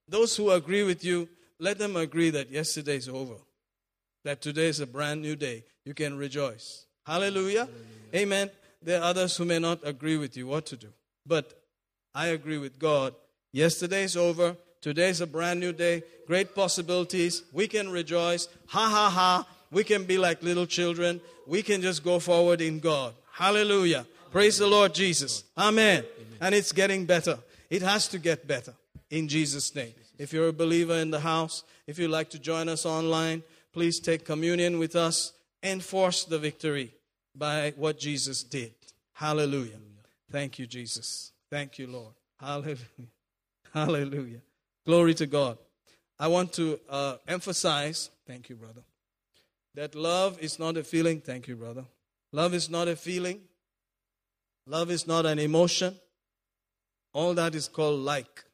Those 0.09 0.36
who 0.36 0.51
agree 0.51 0.82
with 0.82 1.05
you, 1.05 1.28
let 1.61 1.78
them 1.78 1.97
agree 1.97 2.31
that 2.31 2.51
yesterday 2.51 2.97
is 2.97 3.09
over. 3.09 3.35
That 4.24 4.40
today 4.40 4.69
is 4.69 4.81
a 4.81 4.86
brand 4.86 5.23
new 5.23 5.36
day. 5.36 5.65
You 5.85 5.95
can 5.95 6.16
rejoice. 6.16 6.86
Hallelujah. 7.07 7.66
Hallelujah. 7.66 8.15
Amen. 8.15 8.51
There 8.82 9.01
are 9.01 9.05
others 9.05 9.36
who 9.36 9.45
may 9.45 9.59
not 9.59 9.81
agree 9.85 10.16
with 10.16 10.36
you 10.36 10.47
what 10.47 10.66
to 10.66 10.77
do. 10.77 10.89
But 11.27 11.53
I 12.15 12.28
agree 12.28 12.59
with 12.59 12.78
God. 12.78 13.15
Yesterday 13.53 14.05
is 14.05 14.16
over. 14.16 14.57
Today's 14.81 15.20
a 15.20 15.27
brand 15.27 15.61
new 15.61 15.73
day. 15.73 16.03
Great 16.27 16.55
possibilities. 16.55 17.43
We 17.53 17.69
can 17.69 17.90
rejoice. 17.90 18.49
Ha 18.69 18.89
ha 18.89 19.11
ha. 19.11 19.47
We 19.70 19.85
can 19.85 20.05
be 20.05 20.19
like 20.19 20.43
little 20.43 20.66
children. 20.66 21.20
We 21.47 21.62
can 21.62 21.82
just 21.82 22.03
go 22.03 22.19
forward 22.19 22.61
in 22.61 22.81
God. 22.81 23.15
Hallelujah. 23.32 24.07
Praise 24.31 24.59
the 24.59 24.66
Lord 24.66 24.95
Jesus. 24.95 25.45
Amen. 25.57 26.05
And 26.40 26.55
it's 26.55 26.73
getting 26.73 27.07
better. 27.07 27.39
It 27.70 27.82
has 27.82 28.09
to 28.09 28.19
get 28.19 28.47
better 28.47 28.74
in 29.11 29.28
Jesus' 29.28 29.74
name. 29.74 29.95
If 30.19 30.32
you're 30.32 30.49
a 30.49 30.53
believer 30.53 30.95
in 30.95 31.11
the 31.11 31.20
house, 31.20 31.62
if 31.86 31.99
you'd 31.99 32.11
like 32.11 32.31
to 32.31 32.39
join 32.39 32.69
us 32.69 32.85
online, 32.85 33.43
please 33.73 34.01
take 34.01 34.24
communion 34.24 34.78
with 34.78 34.97
us. 34.97 35.32
Enforce 35.62 36.24
the 36.24 36.39
victory 36.39 36.95
by 37.35 37.73
what 37.77 37.99
Jesus 37.99 38.43
did. 38.43 38.73
Hallelujah. 39.12 39.78
Thank 40.31 40.59
you, 40.59 40.66
Jesus. 40.66 41.32
Thank 41.51 41.78
you, 41.78 41.86
Lord. 41.86 42.15
Hallelujah. 42.40 42.77
Hallelujah. 43.73 44.40
Glory 44.85 45.15
to 45.15 45.27
God. 45.27 45.59
I 46.19 46.28
want 46.28 46.53
to 46.55 46.81
uh, 46.89 47.16
emphasize, 47.27 48.11
thank 48.27 48.49
you, 48.49 48.57
brother, 48.57 48.82
that 49.74 49.95
love 49.95 50.39
is 50.40 50.59
not 50.59 50.77
a 50.77 50.85
feeling. 50.85 51.20
Thank 51.20 51.49
you, 51.49 51.57
brother. 51.57 51.85
Love 52.32 52.55
is 52.55 52.69
not 52.69 52.89
a 52.89 52.97
feeling. 52.97 53.40
Love 54.66 54.90
is 54.90 55.07
not 55.07 55.24
an 55.27 55.39
emotion. 55.39 55.95
All 57.12 57.35
that 57.35 57.55
is 57.55 57.69
called 57.69 58.01
like. 58.01 58.45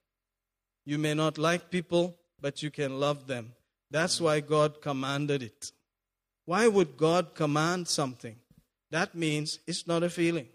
You 0.87 0.99
may 0.99 1.15
not 1.15 1.39
like 1.39 1.71
people, 1.71 2.17
but 2.41 2.63
you 2.63 2.71
can 2.71 3.01
love 3.01 3.27
them. 3.27 3.53
That's 3.91 4.21
why 4.21 4.41
God 4.41 4.81
commanded 4.81 5.43
it. 5.43 5.73
Why 6.45 6.69
would 6.69 6.97
God 6.97 7.35
command 7.35 7.89
something? 7.89 8.37
That 8.91 9.15
means 9.15 9.59
it's 9.67 9.87
not 9.87 10.03
a 10.03 10.11
feeling. 10.11 10.49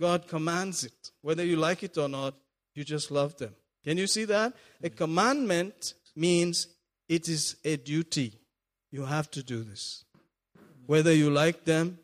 God 0.00 0.28
commands 0.28 0.84
it. 0.84 1.10
Whether 1.22 1.44
you 1.44 1.56
like 1.56 1.82
it 1.82 1.98
or 1.98 2.08
not, 2.08 2.34
you 2.74 2.84
just 2.84 3.10
love 3.10 3.36
them. 3.38 3.54
Can 3.84 3.98
you 3.98 4.06
see 4.06 4.24
that? 4.26 4.52
A 4.82 4.90
commandment 4.90 5.94
means 6.14 6.68
it 7.08 7.28
is 7.28 7.56
a 7.64 7.76
duty. 7.76 8.34
You 8.90 9.04
have 9.04 9.30
to 9.32 9.42
do 9.42 9.62
this. 9.62 10.04
Whether 10.86 11.12
you 11.12 11.30
like 11.30 11.64
them, 11.64 11.98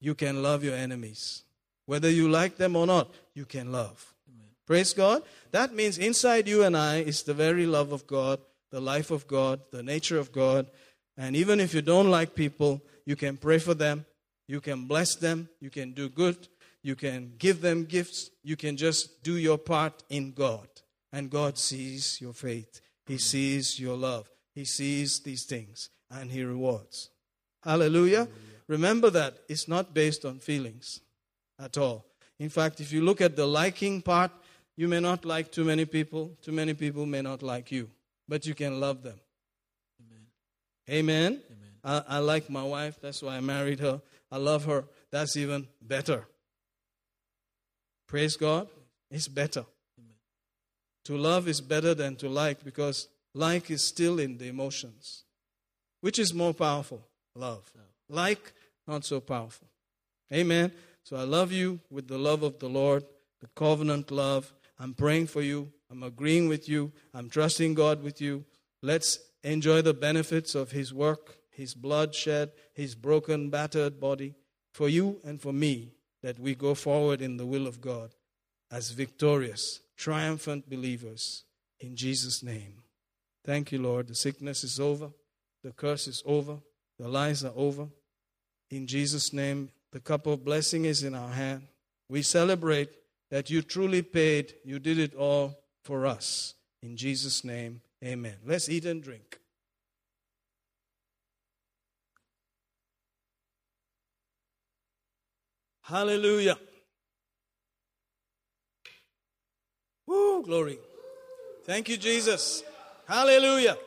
you 0.00 0.14
can 0.14 0.42
love 0.42 0.62
your 0.62 0.74
enemies. 0.74 1.42
Whether 1.86 2.10
you 2.10 2.28
like 2.28 2.56
them 2.56 2.76
or 2.76 2.86
not, 2.86 3.12
you 3.34 3.44
can 3.44 3.72
love. 3.72 4.14
Praise 4.66 4.94
God. 4.94 5.22
That 5.50 5.74
means 5.74 5.98
inside 5.98 6.48
you 6.48 6.62
and 6.62 6.76
I 6.76 6.98
is 6.98 7.22
the 7.22 7.34
very 7.34 7.66
love 7.66 7.92
of 7.92 8.06
God, 8.06 8.40
the 8.70 8.80
life 8.80 9.10
of 9.10 9.26
God, 9.26 9.60
the 9.70 9.82
nature 9.82 10.18
of 10.18 10.32
God. 10.32 10.66
And 11.16 11.36
even 11.36 11.60
if 11.60 11.74
you 11.74 11.82
don't 11.82 12.10
like 12.10 12.34
people, 12.34 12.82
you 13.04 13.16
can 13.16 13.36
pray 13.36 13.58
for 13.58 13.74
them, 13.74 14.06
you 14.48 14.60
can 14.60 14.86
bless 14.86 15.14
them, 15.16 15.48
you 15.60 15.70
can 15.70 15.92
do 15.92 16.08
good, 16.08 16.48
you 16.82 16.96
can 16.96 17.34
give 17.38 17.60
them 17.60 17.84
gifts, 17.84 18.30
you 18.42 18.56
can 18.56 18.76
just 18.76 19.22
do 19.22 19.36
your 19.36 19.58
part 19.58 20.02
in 20.08 20.32
God. 20.32 20.68
And 21.12 21.30
God 21.30 21.58
sees 21.58 22.20
your 22.20 22.32
faith, 22.32 22.80
He 23.06 23.18
sees 23.18 23.78
your 23.78 23.96
love, 23.96 24.30
He 24.54 24.64
sees 24.64 25.20
these 25.20 25.44
things, 25.44 25.90
and 26.14 26.30
He 26.30 26.44
rewards. 26.44 27.10
Hallelujah. 27.62 28.26
Hallelujah. 28.26 28.28
Remember 28.66 29.10
that 29.10 29.38
it's 29.48 29.68
not 29.68 29.92
based 29.92 30.24
on 30.24 30.38
feelings 30.38 31.00
at 31.58 31.76
all. 31.76 32.06
In 32.38 32.48
fact, 32.48 32.80
if 32.80 32.92
you 32.92 33.02
look 33.02 33.20
at 33.20 33.36
the 33.36 33.46
liking 33.46 34.00
part, 34.00 34.30
you 34.76 34.88
may 34.88 35.00
not 35.00 35.24
like 35.24 35.52
too 35.52 35.64
many 35.64 35.84
people, 35.84 36.32
too 36.42 36.52
many 36.52 36.74
people 36.74 37.06
may 37.06 37.22
not 37.22 37.42
like 37.42 37.70
you, 37.70 37.90
but 38.26 38.46
you 38.46 38.54
can 38.54 38.80
love 38.80 39.02
them. 39.02 39.20
Amen. 40.88 40.98
Amen. 40.98 41.42
Amen. 41.84 42.02
I, 42.08 42.16
I 42.16 42.18
like 42.18 42.50
my 42.50 42.62
wife, 42.62 42.98
that's 43.00 43.22
why 43.22 43.36
I 43.36 43.40
married 43.40 43.80
her. 43.80 44.00
I 44.32 44.38
love 44.38 44.64
her. 44.64 44.84
That's 45.10 45.36
even 45.36 45.68
better. 45.80 46.26
Praise 48.08 48.36
God. 48.36 48.68
It's 49.10 49.28
better. 49.28 49.64
Amen. 49.98 50.16
To 51.04 51.16
love 51.16 51.46
is 51.46 51.60
better 51.60 51.94
than 51.94 52.16
to 52.16 52.28
like 52.28 52.64
because 52.64 53.08
like 53.34 53.70
is 53.70 53.86
still 53.86 54.18
in 54.18 54.38
the 54.38 54.48
emotions. 54.48 55.23
Which 56.04 56.18
is 56.18 56.34
more 56.34 56.52
powerful? 56.52 57.00
Love. 57.34 57.72
Like, 58.10 58.52
not 58.86 59.06
so 59.06 59.20
powerful. 59.20 59.66
Amen. 60.30 60.70
So 61.02 61.16
I 61.16 61.22
love 61.22 61.50
you 61.50 61.80
with 61.90 62.08
the 62.08 62.18
love 62.18 62.42
of 62.42 62.58
the 62.58 62.68
Lord, 62.68 63.04
the 63.40 63.46
covenant 63.56 64.10
love. 64.10 64.52
I'm 64.78 64.92
praying 64.92 65.28
for 65.28 65.40
you. 65.40 65.72
I'm 65.90 66.02
agreeing 66.02 66.46
with 66.46 66.68
you. 66.68 66.92
I'm 67.14 67.30
trusting 67.30 67.72
God 67.72 68.02
with 68.02 68.20
you. 68.20 68.44
Let's 68.82 69.18
enjoy 69.42 69.80
the 69.80 69.94
benefits 69.94 70.54
of 70.54 70.72
His 70.72 70.92
work, 70.92 71.38
His 71.50 71.72
blood 71.72 72.14
shed, 72.14 72.50
His 72.74 72.94
broken, 72.94 73.48
battered 73.48 73.98
body 73.98 74.34
for 74.74 74.90
you 74.90 75.20
and 75.24 75.40
for 75.40 75.54
me, 75.54 75.94
that 76.22 76.38
we 76.38 76.54
go 76.54 76.74
forward 76.74 77.22
in 77.22 77.38
the 77.38 77.46
will 77.46 77.66
of 77.66 77.80
God 77.80 78.10
as 78.70 78.90
victorious, 78.90 79.80
triumphant 79.96 80.68
believers 80.68 81.44
in 81.80 81.96
Jesus' 81.96 82.42
name. 82.42 82.82
Thank 83.42 83.72
you, 83.72 83.80
Lord. 83.80 84.08
The 84.08 84.14
sickness 84.14 84.64
is 84.64 84.78
over, 84.78 85.12
the 85.64 85.72
curse 85.72 86.06
is 86.06 86.22
over, 86.26 86.58
the 86.98 87.08
lies 87.08 87.42
are 87.42 87.52
over. 87.56 87.88
In 88.70 88.86
Jesus' 88.86 89.32
name, 89.32 89.70
the 89.92 89.98
cup 89.98 90.26
of 90.26 90.44
blessing 90.44 90.84
is 90.84 91.02
in 91.02 91.14
our 91.14 91.30
hand. 91.30 91.66
We 92.08 92.20
celebrate 92.22 92.90
that 93.30 93.48
you 93.48 93.62
truly 93.62 94.02
paid, 94.02 94.54
you 94.62 94.78
did 94.78 94.98
it 94.98 95.14
all 95.14 95.58
for 95.82 96.06
us. 96.06 96.54
In 96.82 96.96
Jesus' 96.96 97.44
name, 97.44 97.80
amen. 98.04 98.36
Let's 98.44 98.68
eat 98.68 98.84
and 98.84 99.02
drink. 99.02 99.40
Hallelujah. 105.80 106.58
Woo, 110.06 110.42
glory. 110.42 110.78
Thank 111.64 111.88
you, 111.88 111.96
Jesus. 111.96 112.62
Hallelujah. 113.08 113.78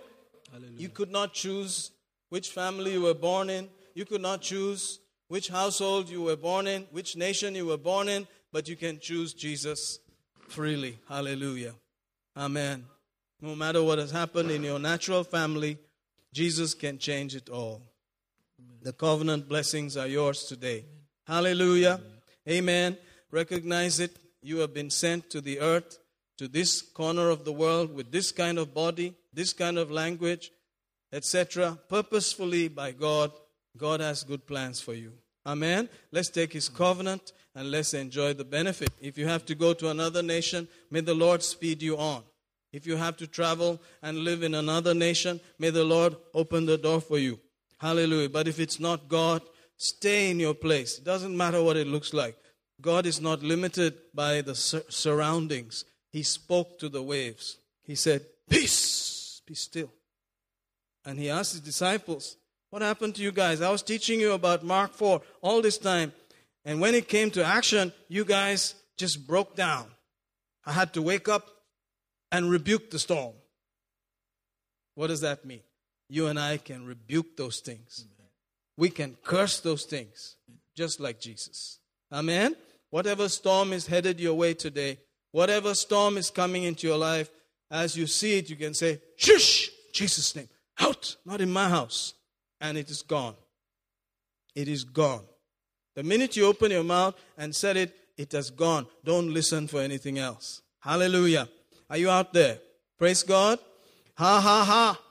Hallelujah. 0.57 0.81
You 0.81 0.89
could 0.89 1.11
not 1.11 1.33
choose 1.33 1.91
which 2.29 2.49
family 2.49 2.93
you 2.93 3.01
were 3.01 3.13
born 3.13 3.49
in. 3.49 3.69
You 3.93 4.05
could 4.05 4.21
not 4.21 4.41
choose 4.41 4.99
which 5.27 5.49
household 5.49 6.09
you 6.09 6.23
were 6.23 6.35
born 6.35 6.65
in, 6.65 6.87
which 6.91 7.15
nation 7.15 7.53
you 7.53 7.67
were 7.67 7.77
born 7.77 8.09
in, 8.09 8.27
but 8.51 8.67
you 8.67 8.75
can 8.75 8.99
choose 8.99 9.33
Jesus 9.33 9.99
freely. 10.47 10.97
Hallelujah. 11.07 11.73
Amen. 12.35 12.85
No 13.39 13.55
matter 13.55 13.83
what 13.83 13.99
has 13.99 14.09
happened 14.09 14.49
in 14.49 14.63
your 14.63 14.79
natural 14.79 15.23
family, 15.23 15.77
Jesus 16.33 16.73
can 16.73 16.97
change 16.97 17.35
it 17.35 17.49
all. 17.49 17.83
The 18.81 18.93
covenant 18.93 19.47
blessings 19.47 19.95
are 19.95 20.07
yours 20.07 20.45
today. 20.45 20.85
Hallelujah. 21.27 21.99
Amen. 22.49 22.97
Recognize 23.29 23.99
it. 23.99 24.17
You 24.41 24.57
have 24.59 24.73
been 24.73 24.89
sent 24.89 25.29
to 25.31 25.41
the 25.41 25.59
earth, 25.59 25.99
to 26.37 26.47
this 26.47 26.81
corner 26.81 27.29
of 27.29 27.45
the 27.45 27.51
world 27.51 27.93
with 27.93 28.11
this 28.11 28.31
kind 28.31 28.57
of 28.57 28.73
body, 28.73 29.13
this 29.37 29.53
kind 29.53 29.77
of 29.77 29.91
language, 29.91 30.51
etc., 31.13 31.77
purposefully 31.87 32.67
by 32.67 32.91
God 32.91 33.31
God 33.77 33.99
has 33.99 34.23
good 34.23 34.47
plans 34.47 34.81
for 34.81 34.95
you. 34.95 35.13
Amen. 35.45 35.87
Let's 36.11 36.29
take 36.29 36.51
his 36.51 36.67
covenant 36.67 37.33
and 37.53 37.69
let's 37.69 37.93
enjoy 37.93 38.33
the 38.33 38.43
benefit. 38.43 38.89
If 38.99 39.15
you 39.15 39.27
have 39.27 39.45
to 39.45 39.55
go 39.55 39.73
to 39.75 39.89
another 39.89 40.23
nation, 40.23 40.67
may 40.89 41.01
the 41.01 41.13
Lord 41.13 41.43
speed 41.43 41.83
you 41.83 41.97
on. 41.97 42.23
If 42.73 42.87
you 42.87 42.97
have 42.97 43.15
to 43.17 43.27
travel 43.27 43.79
and 44.01 44.17
live 44.17 44.41
in 44.41 44.55
another 44.55 44.95
nation, 44.95 45.39
may 45.59 45.69
the 45.69 45.85
Lord 45.85 46.15
open 46.33 46.65
the 46.65 46.77
door 46.77 46.99
for 46.99 47.19
you. 47.19 47.39
Hallelujah. 47.77 48.29
But 48.29 48.47
if 48.47 48.59
it's 48.59 48.79
not 48.79 49.07
God, 49.07 49.43
stay 49.77 50.31
in 50.31 50.39
your 50.39 50.55
place. 50.55 50.97
It 50.97 51.05
doesn't 51.05 51.37
matter 51.37 51.61
what 51.61 51.77
it 51.77 51.87
looks 51.87 52.11
like. 52.11 52.35
God 52.81 53.05
is 53.05 53.21
not 53.21 53.43
limited 53.43 53.93
by 54.15 54.41
the 54.41 54.55
sur- 54.55 54.83
surroundings. 54.89 55.85
He 56.11 56.23
spoke 56.23 56.79
to 56.79 56.89
the 56.89 57.03
waves. 57.03 57.57
He 57.83 57.93
said, 57.93 58.25
Peace, 58.49 59.16
be 59.47 59.55
still. 59.55 59.91
And 61.03 61.17
he 61.17 61.29
asked 61.31 61.53
his 61.53 61.61
disciples, 61.61 62.37
what 62.69 62.81
happened 62.81 63.15
to 63.15 63.23
you 63.23 63.31
guys? 63.31 63.61
I 63.61 63.71
was 63.71 63.81
teaching 63.81 64.19
you 64.19 64.33
about 64.33 64.63
Mark 64.63 64.93
4 64.93 65.21
all 65.41 65.61
this 65.61 65.77
time. 65.77 66.11
And 66.65 66.81
when 66.81 66.93
it 66.93 67.07
came 67.07 67.31
to 67.31 67.43
action, 67.43 67.93
you 68.09 68.25
guys 68.25 68.75
just 68.97 69.25
broke 69.25 69.55
down. 69.55 69.87
I 70.65 70.73
had 70.73 70.93
to 70.93 71.01
wake 71.01 71.29
up 71.29 71.47
and 72.29 72.51
rebuke 72.51 72.91
the 72.91 72.99
storm. 72.99 73.33
What 74.95 75.07
does 75.07 75.21
that 75.21 75.45
mean? 75.45 75.61
You 76.09 76.27
and 76.27 76.37
I 76.37 76.57
can 76.57 76.85
rebuke 76.85 77.37
those 77.37 77.61
things. 77.61 78.05
We 78.75 78.89
can 78.89 79.15
curse 79.23 79.61
those 79.61 79.85
things 79.85 80.35
just 80.75 80.99
like 80.99 81.21
Jesus. 81.21 81.79
Amen? 82.11 82.55
Whatever 82.89 83.29
storm 83.29 83.71
is 83.73 83.87
headed 83.87 84.19
your 84.19 84.33
way 84.33 84.53
today, 84.53 84.99
whatever 85.31 85.73
storm 85.73 86.17
is 86.17 86.29
coming 86.29 86.63
into 86.63 86.87
your 86.87 86.97
life, 86.97 87.29
as 87.69 87.97
you 87.97 88.07
see 88.07 88.37
it, 88.37 88.49
you 88.49 88.55
can 88.55 88.73
say, 88.73 89.01
Shush! 89.15 89.69
Jesus' 89.93 90.35
name. 90.35 90.49
Out! 90.79 91.15
Not 91.25 91.41
in 91.41 91.51
my 91.51 91.69
house 91.69 92.13
and 92.59 92.77
it 92.77 92.89
is 92.89 93.01
gone. 93.01 93.35
It 94.55 94.67
is 94.67 94.83
gone. 94.83 95.23
The 95.95 96.03
minute 96.03 96.35
you 96.35 96.45
open 96.45 96.71
your 96.71 96.83
mouth 96.83 97.15
and 97.37 97.55
said 97.55 97.77
it, 97.77 97.95
it 98.17 98.31
has 98.31 98.49
gone. 98.49 98.87
Don't 99.03 99.33
listen 99.33 99.67
for 99.67 99.81
anything 99.81 100.17
else. 100.17 100.61
Hallelujah. 100.79 101.47
Are 101.89 101.97
you 101.97 102.09
out 102.09 102.33
there? 102.33 102.59
Praise 102.97 103.23
God. 103.23 103.59
Ha 104.15 104.41
ha 104.41 104.63
ha. 104.63 105.01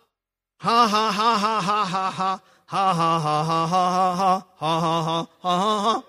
Ha 0.59 0.89
ha 0.89 1.13
ha 1.13 1.39
ha 1.39 1.61
ha 1.61 1.85
ha 1.85 2.11
ha. 2.11 2.43
Ha 2.69 2.95
ha 2.95 3.21
ha 3.21 3.45
ha 3.45 3.67
ha 3.67 3.87
ha 3.87 4.15
ha 4.17 4.47
ha 4.59 4.81
ha 4.81 5.03
ha 5.03 5.29
ha 5.41 6.03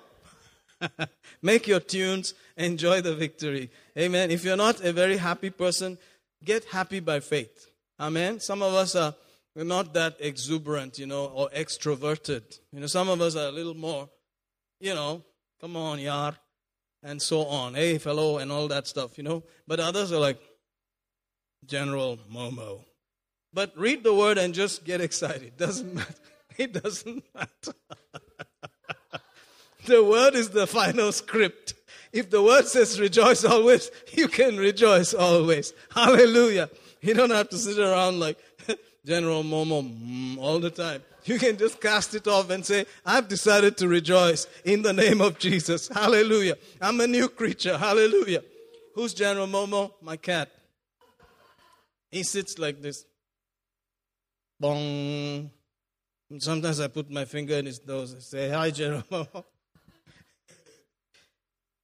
ha. 0.90 1.08
Make 1.42 1.68
your 1.68 1.80
tunes, 1.80 2.34
enjoy 2.56 3.02
the 3.02 3.16
victory. 3.16 3.70
Amen. 3.98 4.32
If 4.32 4.44
you're 4.44 4.58
not 4.58 4.84
a 4.84 4.92
very 4.92 5.18
happy 5.18 5.52
person, 5.52 6.00
get 6.44 6.66
happy 6.66 7.00
by 7.00 7.20
faith. 7.20 7.70
Amen. 8.00 8.40
Some 8.40 8.62
of 8.62 8.74
us 8.74 8.96
are 8.96 9.16
not 9.56 9.94
that 9.94 10.18
exuberant, 10.20 11.00
you 11.00 11.08
know, 11.08 11.26
or 11.26 11.50
extroverted. 11.50 12.60
You 12.72 12.82
know, 12.82 12.88
some 12.88 13.10
of 13.10 13.22
us 13.22 13.36
are 13.36 13.48
a 13.48 13.52
little 13.52 13.76
more, 13.76 14.10
you 14.80 14.94
know, 14.94 15.24
come 15.60 15.76
on, 15.76 16.00
yar, 16.00 16.36
and 17.04 17.22
so 17.22 17.46
on. 17.46 17.74
Hey, 17.74 17.98
fellow, 17.98 18.38
and 18.38 18.52
all 18.52 18.68
that 18.68 18.88
stuff, 18.88 19.18
you 19.18 19.24
know. 19.24 19.44
But 19.68 19.80
others 19.80 20.12
are 20.12 20.20
like, 20.20 20.40
General 21.66 22.20
Momo. 22.32 22.84
But 23.54 23.78
read 23.78 24.04
the 24.04 24.14
word 24.14 24.38
and 24.38 24.54
just 24.54 24.86
get 24.86 25.02
excited. 25.02 25.54
Doesn't 25.58 25.94
matter. 25.94 26.14
It 26.58 26.74
doesn't 26.74 27.24
matter. 27.36 27.78
the 29.86 30.04
word 30.04 30.34
is 30.34 30.50
the 30.50 30.66
final 30.66 31.12
script. 31.12 31.76
If 32.14 32.30
the 32.30 32.42
word 32.42 32.68
says 32.68 33.00
rejoice 33.00 33.44
always, 33.44 33.92
you 34.14 34.28
can 34.28 34.58
rejoice 34.58 35.14
always. 35.14 35.74
Hallelujah. 35.94 36.70
You 37.02 37.14
don't 37.14 37.32
have 37.32 37.50
to 37.50 37.58
sit 37.58 37.80
around 37.80 38.20
like, 38.20 38.38
General 39.06 39.44
Momo 39.44 39.84
mm, 39.84 40.38
all 40.38 40.60
the 40.60 40.70
time. 40.70 41.02
You 41.26 41.38
can 41.38 41.58
just 41.58 41.82
cast 41.82 42.16
it 42.16 42.28
off 42.28 42.50
and 42.50 42.66
say, 42.66 42.86
I've 43.06 43.28
decided 43.28 43.78
to 43.78 43.88
rejoice 43.88 44.48
in 44.64 44.82
the 44.82 44.94
name 44.94 45.22
of 45.22 45.38
Jesus. 45.38 45.90
Hallelujah. 45.90 46.56
I'm 46.82 47.00
a 47.02 47.08
new 47.08 47.28
creature. 47.28 47.78
Hallelujah. 47.78 48.44
Who's 48.96 49.14
General 49.14 49.48
Momo? 49.48 49.92
My 50.02 50.16
cat. 50.18 50.50
He 52.10 52.24
sits 52.24 52.58
like 52.58 52.82
this. 52.82 53.06
Bong. 54.60 55.52
Sometimes 56.40 56.80
I 56.80 56.88
put 56.88 57.10
my 57.10 57.26
finger 57.26 57.56
in 57.56 57.66
his 57.66 57.86
nose 57.86 58.14
and 58.14 58.22
say, 58.22 58.50
Hi, 58.50 58.72
General 58.72 59.04
Momo. 59.12 59.44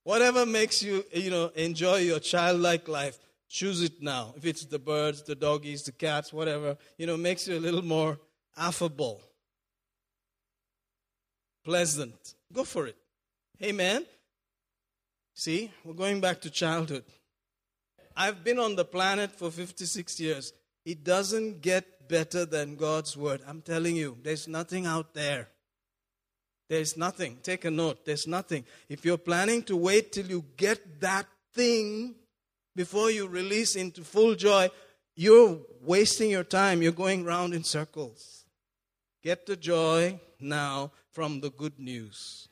Whatever 0.04 0.46
makes 0.46 0.84
you, 0.84 1.06
you 1.14 1.30
know, 1.30 1.52
enjoy 1.56 1.98
your 1.98 2.20
childlike 2.20 2.88
life, 2.88 3.18
choose 3.48 3.82
it 3.82 4.02
now. 4.02 4.34
If 4.36 4.46
it's 4.46 4.66
the 4.66 4.80
birds, 4.80 5.24
the 5.24 5.36
doggies, 5.36 5.84
the 5.84 5.92
cats, 5.94 6.34
whatever, 6.34 6.78
you 6.98 7.08
know, 7.08 7.16
makes 7.16 7.48
you 7.48 7.58
a 7.58 7.60
little 7.60 7.84
more 7.84 8.20
affable, 8.58 9.22
pleasant. 11.64 12.36
Go 12.52 12.64
for 12.64 12.88
it. 12.88 12.98
Amen. 13.62 14.06
See, 15.34 15.72
we're 15.84 15.94
going 15.94 16.20
back 16.20 16.42
to 16.42 16.50
childhood. 16.50 17.06
I've 18.16 18.44
been 18.44 18.60
on 18.60 18.76
the 18.76 18.86
planet 18.86 19.32
for 19.32 19.50
56 19.50 20.20
years. 20.20 20.54
It 20.86 21.04
doesn't 21.04 21.62
get 21.62 22.08
better 22.08 22.46
than 22.46 22.76
God's 22.76 23.16
word. 23.16 23.42
I'm 23.48 23.62
telling 23.62 23.96
you, 23.96 24.18
there's 24.22 24.48
nothing 24.48 24.86
out 24.86 25.14
there. 25.14 25.48
There's 26.74 26.98
nothing. 26.98 27.38
Take 27.44 27.66
a 27.66 27.70
note. 27.70 28.04
There's 28.04 28.26
nothing. 28.26 28.66
If 28.90 29.06
you're 29.06 29.20
planning 29.20 29.62
to 29.66 29.78
wait 29.78 30.12
till 30.12 30.26
you 30.26 30.44
get 30.58 31.02
that 31.02 31.28
thing 31.54 32.16
before 32.76 33.12
you 33.12 33.28
release 33.28 33.76
into 33.76 34.04
full 34.04 34.34
joy, 34.34 34.72
you're 35.16 35.60
wasting 35.84 36.32
your 36.32 36.44
time. 36.44 36.82
You're 36.82 36.92
going 36.92 37.26
round 37.26 37.54
in 37.54 37.64
circles. 37.64 38.46
Get 39.22 39.46
the 39.46 39.56
joy 39.56 40.20
now 40.40 40.92
from 41.12 41.42
the 41.42 41.52
good 41.52 41.78
news. 41.78 42.48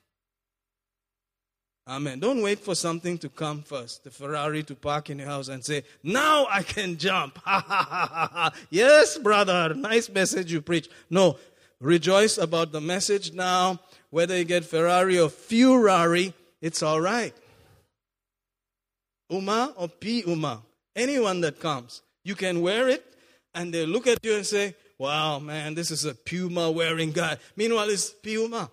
Amen. 1.88 2.20
Don't 2.20 2.44
wait 2.44 2.60
for 2.60 2.76
something 2.76 3.18
to 3.18 3.28
come 3.28 3.64
first. 3.64 4.04
The 4.04 4.12
Ferrari 4.12 4.62
to 4.66 4.76
park 4.76 5.10
in 5.10 5.18
your 5.18 5.30
house 5.30 5.48
and 5.48 5.66
say, 5.66 5.82
Now 6.04 6.46
I 6.48 6.62
can 6.62 6.96
jump. 6.96 7.40
Yes, 8.70 9.18
brother. 9.18 9.74
Nice 9.74 10.10
message 10.10 10.54
you 10.54 10.62
preach. 10.62 10.90
No. 11.10 11.40
Rejoice 11.80 12.38
about 12.38 12.72
the 12.72 12.80
message 12.80 13.34
now. 13.34 13.80
Whether 14.12 14.38
you 14.38 14.44
get 14.44 14.66
Ferrari 14.66 15.20
or 15.20 15.30
Furari, 15.30 16.34
it's 16.62 16.84
all 16.84 17.02
right. 17.02 17.34
Uma 19.30 19.74
or 19.78 19.88
P 19.88 20.24
Uma. 20.28 20.62
Anyone 20.96 21.42
that 21.42 21.60
comes. 21.60 22.04
You 22.24 22.36
can 22.36 22.62
wear 22.62 22.88
it 22.90 23.04
and 23.56 23.74
they 23.74 23.86
look 23.86 24.06
at 24.06 24.20
you 24.24 24.36
and 24.36 24.46
say, 24.46 24.76
Wow, 25.00 25.40
man, 25.40 25.74
this 25.74 25.90
is 25.90 26.06
a 26.06 26.14
Puma 26.14 26.70
wearing 26.70 27.12
guy. 27.12 27.38
Meanwhile, 27.56 27.90
it's 27.90 28.12
Puma. 28.12 28.70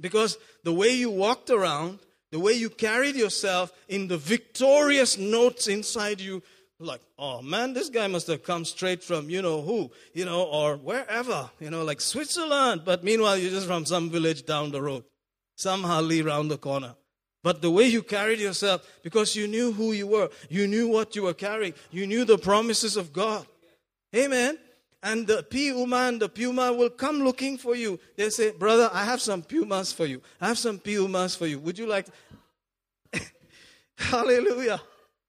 Because 0.00 0.38
the 0.62 0.72
way 0.72 0.90
you 0.90 1.10
walked 1.10 1.50
around, 1.50 1.98
the 2.30 2.38
way 2.38 2.52
you 2.52 2.70
carried 2.70 3.16
yourself 3.16 3.72
in 3.88 4.06
the 4.06 4.16
victorious 4.16 5.18
notes 5.18 5.66
inside 5.66 6.20
you, 6.20 6.42
like, 6.78 7.00
oh 7.18 7.40
man, 7.40 7.72
this 7.72 7.88
guy 7.88 8.06
must 8.06 8.26
have 8.26 8.42
come 8.42 8.64
straight 8.64 9.02
from 9.02 9.30
you 9.30 9.42
know 9.42 9.62
who, 9.62 9.90
you 10.12 10.24
know, 10.24 10.42
or 10.42 10.76
wherever, 10.76 11.50
you 11.60 11.70
know, 11.70 11.84
like 11.84 12.00
Switzerland. 12.00 12.82
But 12.84 13.04
meanwhile, 13.04 13.36
you're 13.36 13.50
just 13.50 13.66
from 13.66 13.86
some 13.86 14.10
village 14.10 14.44
down 14.44 14.70
the 14.70 14.82
road, 14.82 15.04
some 15.56 15.82
hardly 15.82 16.22
round 16.22 16.50
the 16.50 16.58
corner. 16.58 16.94
But 17.42 17.60
the 17.60 17.70
way 17.70 17.84
you 17.84 18.02
carried 18.02 18.40
yourself, 18.40 18.86
because 19.02 19.36
you 19.36 19.46
knew 19.46 19.72
who 19.72 19.92
you 19.92 20.06
were, 20.06 20.30
you 20.48 20.66
knew 20.66 20.88
what 20.88 21.14
you 21.14 21.22
were 21.24 21.34
carrying, 21.34 21.74
you 21.90 22.06
knew 22.06 22.24
the 22.24 22.38
promises 22.38 22.96
of 22.96 23.12
God. 23.12 23.46
Amen 24.14 24.58
and 25.04 25.26
the 25.26 25.42
Puma 25.42 26.08
and 26.08 26.18
the 26.18 26.30
Puma 26.30 26.72
will 26.72 26.88
come 26.88 27.22
looking 27.22 27.58
for 27.58 27.76
you. 27.76 28.00
They 28.16 28.30
say, 28.30 28.52
Brother, 28.52 28.88
I 28.90 29.04
have 29.04 29.20
some 29.20 29.42
Pumas 29.42 29.92
for 29.92 30.06
you. 30.06 30.22
I 30.40 30.48
have 30.48 30.58
some 30.58 30.78
Pumas 30.78 31.36
for 31.36 31.46
you. 31.46 31.58
Would 31.60 31.78
you 31.78 31.86
like? 31.86 32.06
Hallelujah. 33.98 34.80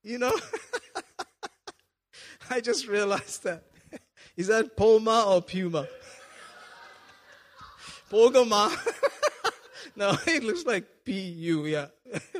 You 0.01 0.19
know, 0.19 0.31
I 2.49 2.61
just 2.61 2.87
realized 2.87 3.43
that. 3.43 3.63
Is 4.37 4.47
that 4.47 4.75
Puma 4.75 5.25
or 5.27 5.41
Puma? 5.41 5.87
Pogama. 8.11 8.71
no, 9.95 10.15
it 10.27 10.43
looks 10.43 10.65
like 10.65 10.85
P 11.03 11.13
U, 11.13 11.65
yeah. 11.65 11.87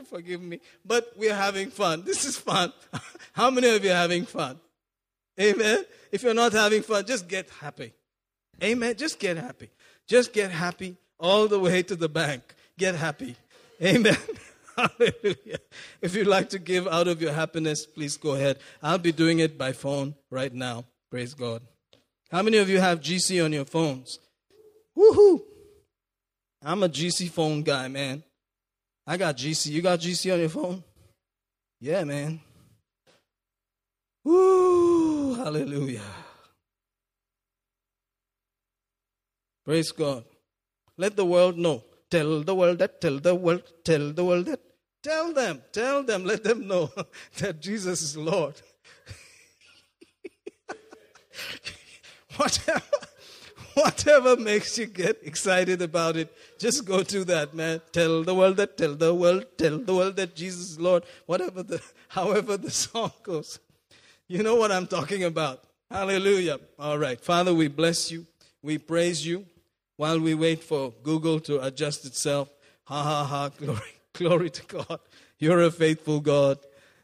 Forgive 0.10 0.42
me. 0.42 0.60
But 0.86 1.12
we're 1.18 1.36
having 1.36 1.70
fun. 1.70 2.04
This 2.04 2.26
is 2.26 2.38
fun. 2.38 2.72
How 3.34 3.50
many 3.50 3.70
of 3.70 3.84
you 3.84 3.92
are 3.92 3.96
having 3.96 4.26
fun? 4.26 4.60
Amen. 5.40 5.86
If 6.12 6.24
you're 6.24 6.34
not 6.34 6.54
having 6.54 6.82
fun, 6.82 7.06
just 7.06 7.28
get 7.28 7.50
happy. 7.50 7.94
Amen. 8.64 8.96
Just 8.96 9.20
get 9.20 9.38
happy. 9.38 9.70
Just 10.08 10.34
get 10.34 10.52
happy 10.52 10.98
all 11.20 11.48
the 11.48 11.60
way 11.60 11.84
to 11.84 11.96
the 11.96 12.08
bank. 12.08 12.56
Get 12.78 12.96
happy. 12.96 13.36
Amen. 13.82 14.18
Hallelujah. 14.76 15.60
If 16.02 16.16
you'd 16.16 16.28
like 16.28 16.50
to 16.50 16.60
give 16.60 16.88
out 16.88 17.08
of 17.08 17.22
your 17.22 17.32
happiness, 17.32 17.86
please 17.86 18.18
go 18.18 18.34
ahead. 18.36 18.60
I'll 18.84 18.98
be 18.98 19.12
doing 19.12 19.40
it 19.40 19.58
by 19.58 19.72
phone 19.72 20.16
right 20.30 20.54
now. 20.54 20.86
Praise 21.10 21.34
God. 21.34 21.62
How 22.32 22.42
many 22.42 22.58
of 22.58 22.70
you 22.70 22.80
have 22.80 23.00
GC 23.00 23.44
on 23.44 23.54
your 23.54 23.66
phones? 23.66 24.20
Woohoo! 24.98 25.42
I'm 26.62 26.84
a 26.84 26.90
GC 26.90 27.30
phone 27.30 27.62
guy, 27.62 27.88
man. 27.88 28.24
I 29.08 29.18
got 29.18 29.38
GC. 29.38 29.68
You 29.72 29.82
got 29.82 30.00
GC 30.00 30.34
on 30.34 30.40
your 30.40 30.50
phone? 30.50 30.84
Yeah, 31.80 32.04
man. 32.04 32.40
Woo! 34.24 35.36
Hallelujah. 35.36 36.02
Praise 39.64 39.92
God. 39.92 40.26
Let 40.98 41.16
the 41.16 41.26
world 41.26 41.58
know. 41.58 41.84
Tell 42.10 42.42
the 42.42 42.56
world 42.56 42.80
that, 42.80 43.02
tell 43.02 43.20
the 43.20 43.36
world, 43.36 43.64
tell 43.84 44.12
the 44.12 44.24
world 44.26 44.46
that. 44.46 44.60
Tell 45.06 45.34
them, 45.34 45.62
tell 45.72 46.02
them, 46.02 46.26
let 46.26 46.44
them 46.44 46.68
know 46.68 46.90
that 47.38 47.62
Jesus 47.62 48.02
is 48.02 48.18
Lord. 48.18 48.56
whatever, 52.38 52.82
whatever 53.76 54.36
makes 54.36 54.80
you 54.80 54.88
get 54.88 55.20
excited 55.22 55.84
about 55.84 56.18
it, 56.18 56.36
just 56.58 56.86
go 56.86 57.04
to 57.04 57.24
that, 57.26 57.54
man. 57.54 57.82
Tell 57.92 58.24
the 58.24 58.34
world 58.34 58.58
that, 58.58 58.78
tell 58.78 58.96
the 58.96 59.14
world, 59.14 59.46
tell 59.60 59.78
the 59.78 59.94
world 59.94 60.16
that 60.16 60.36
Jesus 60.36 60.72
is 60.72 60.80
Lord. 60.80 61.04
Whatever 61.28 61.62
the, 61.62 61.80
however 62.08 62.58
the 62.58 62.72
song 62.72 63.12
goes. 63.22 63.60
You 64.28 64.42
know 64.42 64.56
what 64.56 64.72
I'm 64.72 64.88
talking 64.88 65.24
about. 65.24 65.66
Hallelujah. 65.92 66.60
All 66.80 66.98
right. 66.98 67.22
Father, 67.22 67.54
we 67.54 67.68
bless 67.68 68.10
you. 68.10 68.26
We 68.64 68.80
praise 68.80 69.24
you 69.24 69.46
while 69.98 70.20
we 70.20 70.34
wait 70.34 70.64
for 70.64 70.94
Google 71.04 71.40
to 71.42 71.64
adjust 71.64 72.06
itself. 72.06 72.50
Ha 72.86 73.04
ha 73.04 73.24
ha. 73.24 73.50
Glory, 73.50 73.96
glory 74.16 74.50
to 74.50 74.64
God. 74.66 75.00
You're 75.38 75.62
a 75.62 75.72
faithful 75.72 76.20
God. 76.20 76.58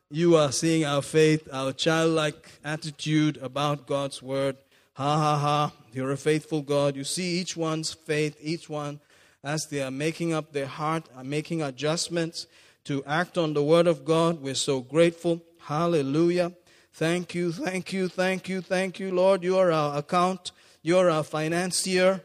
You 0.10 0.36
are 0.36 0.52
seeing 0.52 0.86
our 0.86 1.02
faith, 1.02 1.48
our 1.52 1.74
childlike 1.74 2.60
attitude 2.64 3.38
about 3.38 3.86
God's 3.86 4.22
word. 4.22 4.58
Ha 4.94 5.18
ha 5.18 5.38
ha. 5.38 5.74
You're 5.94 6.12
a 6.12 6.18
faithful 6.18 6.62
God. 6.62 6.96
You 6.96 7.04
see 7.04 7.40
each 7.40 7.56
one's 7.56 7.94
faith, 7.94 8.38
each 8.42 8.70
one 8.70 9.00
as 9.44 9.68
they 9.68 9.82
are 9.82 9.92
making 9.92 10.34
up 10.34 10.54
their 10.54 10.68
heart, 10.68 11.10
are 11.16 11.24
making 11.24 11.62
adjustments 11.62 12.48
to 12.86 13.04
act 13.06 13.38
on 13.38 13.54
the 13.54 13.64
word 13.64 13.88
of 13.88 14.06
God. 14.06 14.42
We're 14.42 14.56
so 14.56 14.82
grateful. 14.82 15.42
Hallelujah. 15.60 16.54
Thank 16.94 17.36
you, 17.36 17.52
thank 17.52 17.94
you, 17.94 18.08
thank 18.08 18.50
you, 18.50 18.62
thank 18.62 19.00
you, 19.00 19.12
Lord. 19.12 19.44
You 19.44 19.58
are 19.58 19.72
our 19.72 19.98
account. 19.98 20.52
You 20.82 20.98
are 20.98 21.10
our 21.10 21.24
financier. 21.24 22.22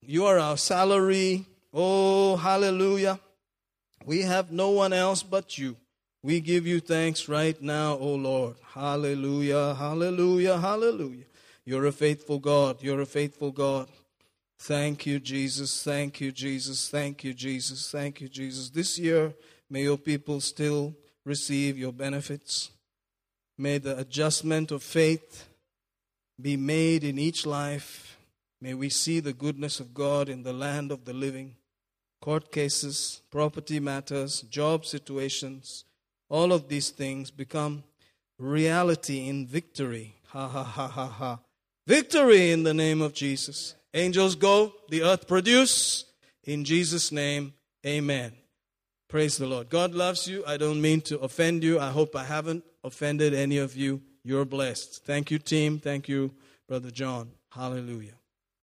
You 0.00 0.26
are 0.26 0.38
our 0.38 0.56
salary. 0.56 1.46
Oh, 1.72 2.36
hallelujah. 2.36 3.18
We 4.04 4.22
have 4.22 4.52
no 4.52 4.70
one 4.70 4.92
else 4.92 5.22
but 5.22 5.56
you. 5.56 5.76
We 6.22 6.40
give 6.40 6.66
you 6.66 6.80
thanks 6.80 7.28
right 7.28 7.60
now, 7.60 7.96
oh 7.98 8.14
Lord. 8.14 8.56
Hallelujah, 8.74 9.74
hallelujah, 9.74 10.58
hallelujah. 10.58 11.24
You're 11.64 11.86
a 11.86 11.92
faithful 11.92 12.38
God. 12.38 12.82
You're 12.82 13.00
a 13.00 13.06
faithful 13.06 13.50
God. 13.50 13.88
Thank 14.58 15.06
you, 15.06 15.20
Jesus. 15.20 15.82
Thank 15.82 16.20
you, 16.20 16.32
Jesus. 16.32 16.88
Thank 16.90 17.24
you, 17.24 17.32
Jesus. 17.32 17.90
Thank 17.90 18.20
you, 18.20 18.28
Jesus. 18.28 18.70
This 18.70 18.98
year, 18.98 19.34
may 19.70 19.82
your 19.82 19.98
people 19.98 20.40
still 20.40 20.94
receive 21.24 21.78
your 21.78 21.92
benefits. 21.92 22.70
May 23.56 23.78
the 23.78 23.98
adjustment 23.98 24.70
of 24.70 24.82
faith 24.82 25.48
be 26.40 26.56
made 26.56 27.04
in 27.04 27.18
each 27.18 27.46
life. 27.46 28.18
May 28.60 28.74
we 28.74 28.90
see 28.90 29.20
the 29.20 29.32
goodness 29.32 29.80
of 29.80 29.94
God 29.94 30.28
in 30.28 30.42
the 30.42 30.52
land 30.52 30.92
of 30.92 31.04
the 31.04 31.14
living. 31.14 31.56
Court 32.24 32.50
cases, 32.50 33.20
property 33.30 33.78
matters, 33.78 34.40
job 34.48 34.86
situations, 34.86 35.84
all 36.30 36.54
of 36.54 36.70
these 36.70 36.88
things 36.88 37.30
become 37.30 37.84
reality 38.38 39.28
in 39.28 39.46
victory. 39.46 40.14
Ha 40.28 40.48
ha 40.48 40.64
ha 40.64 40.88
ha 40.88 41.06
ha. 41.06 41.40
Victory 41.86 42.50
in 42.50 42.62
the 42.62 42.72
name 42.72 43.02
of 43.02 43.12
Jesus. 43.12 43.74
Angels 43.92 44.36
go, 44.36 44.72
the 44.88 45.02
earth 45.02 45.28
produce. 45.28 46.06
In 46.44 46.64
Jesus' 46.64 47.12
name, 47.12 47.52
amen. 47.84 48.32
Praise 49.06 49.36
the 49.36 49.46
Lord. 49.46 49.68
God 49.68 49.92
loves 49.92 50.26
you. 50.26 50.42
I 50.46 50.56
don't 50.56 50.80
mean 50.80 51.02
to 51.02 51.18
offend 51.18 51.62
you. 51.62 51.78
I 51.78 51.90
hope 51.90 52.16
I 52.16 52.24
haven't 52.24 52.64
offended 52.82 53.34
any 53.34 53.58
of 53.58 53.76
you. 53.76 54.00
You're 54.22 54.46
blessed. 54.46 55.04
Thank 55.04 55.30
you, 55.30 55.38
team. 55.38 55.78
Thank 55.78 56.08
you, 56.08 56.32
Brother 56.66 56.90
John. 56.90 57.32
Hallelujah. 57.50 58.14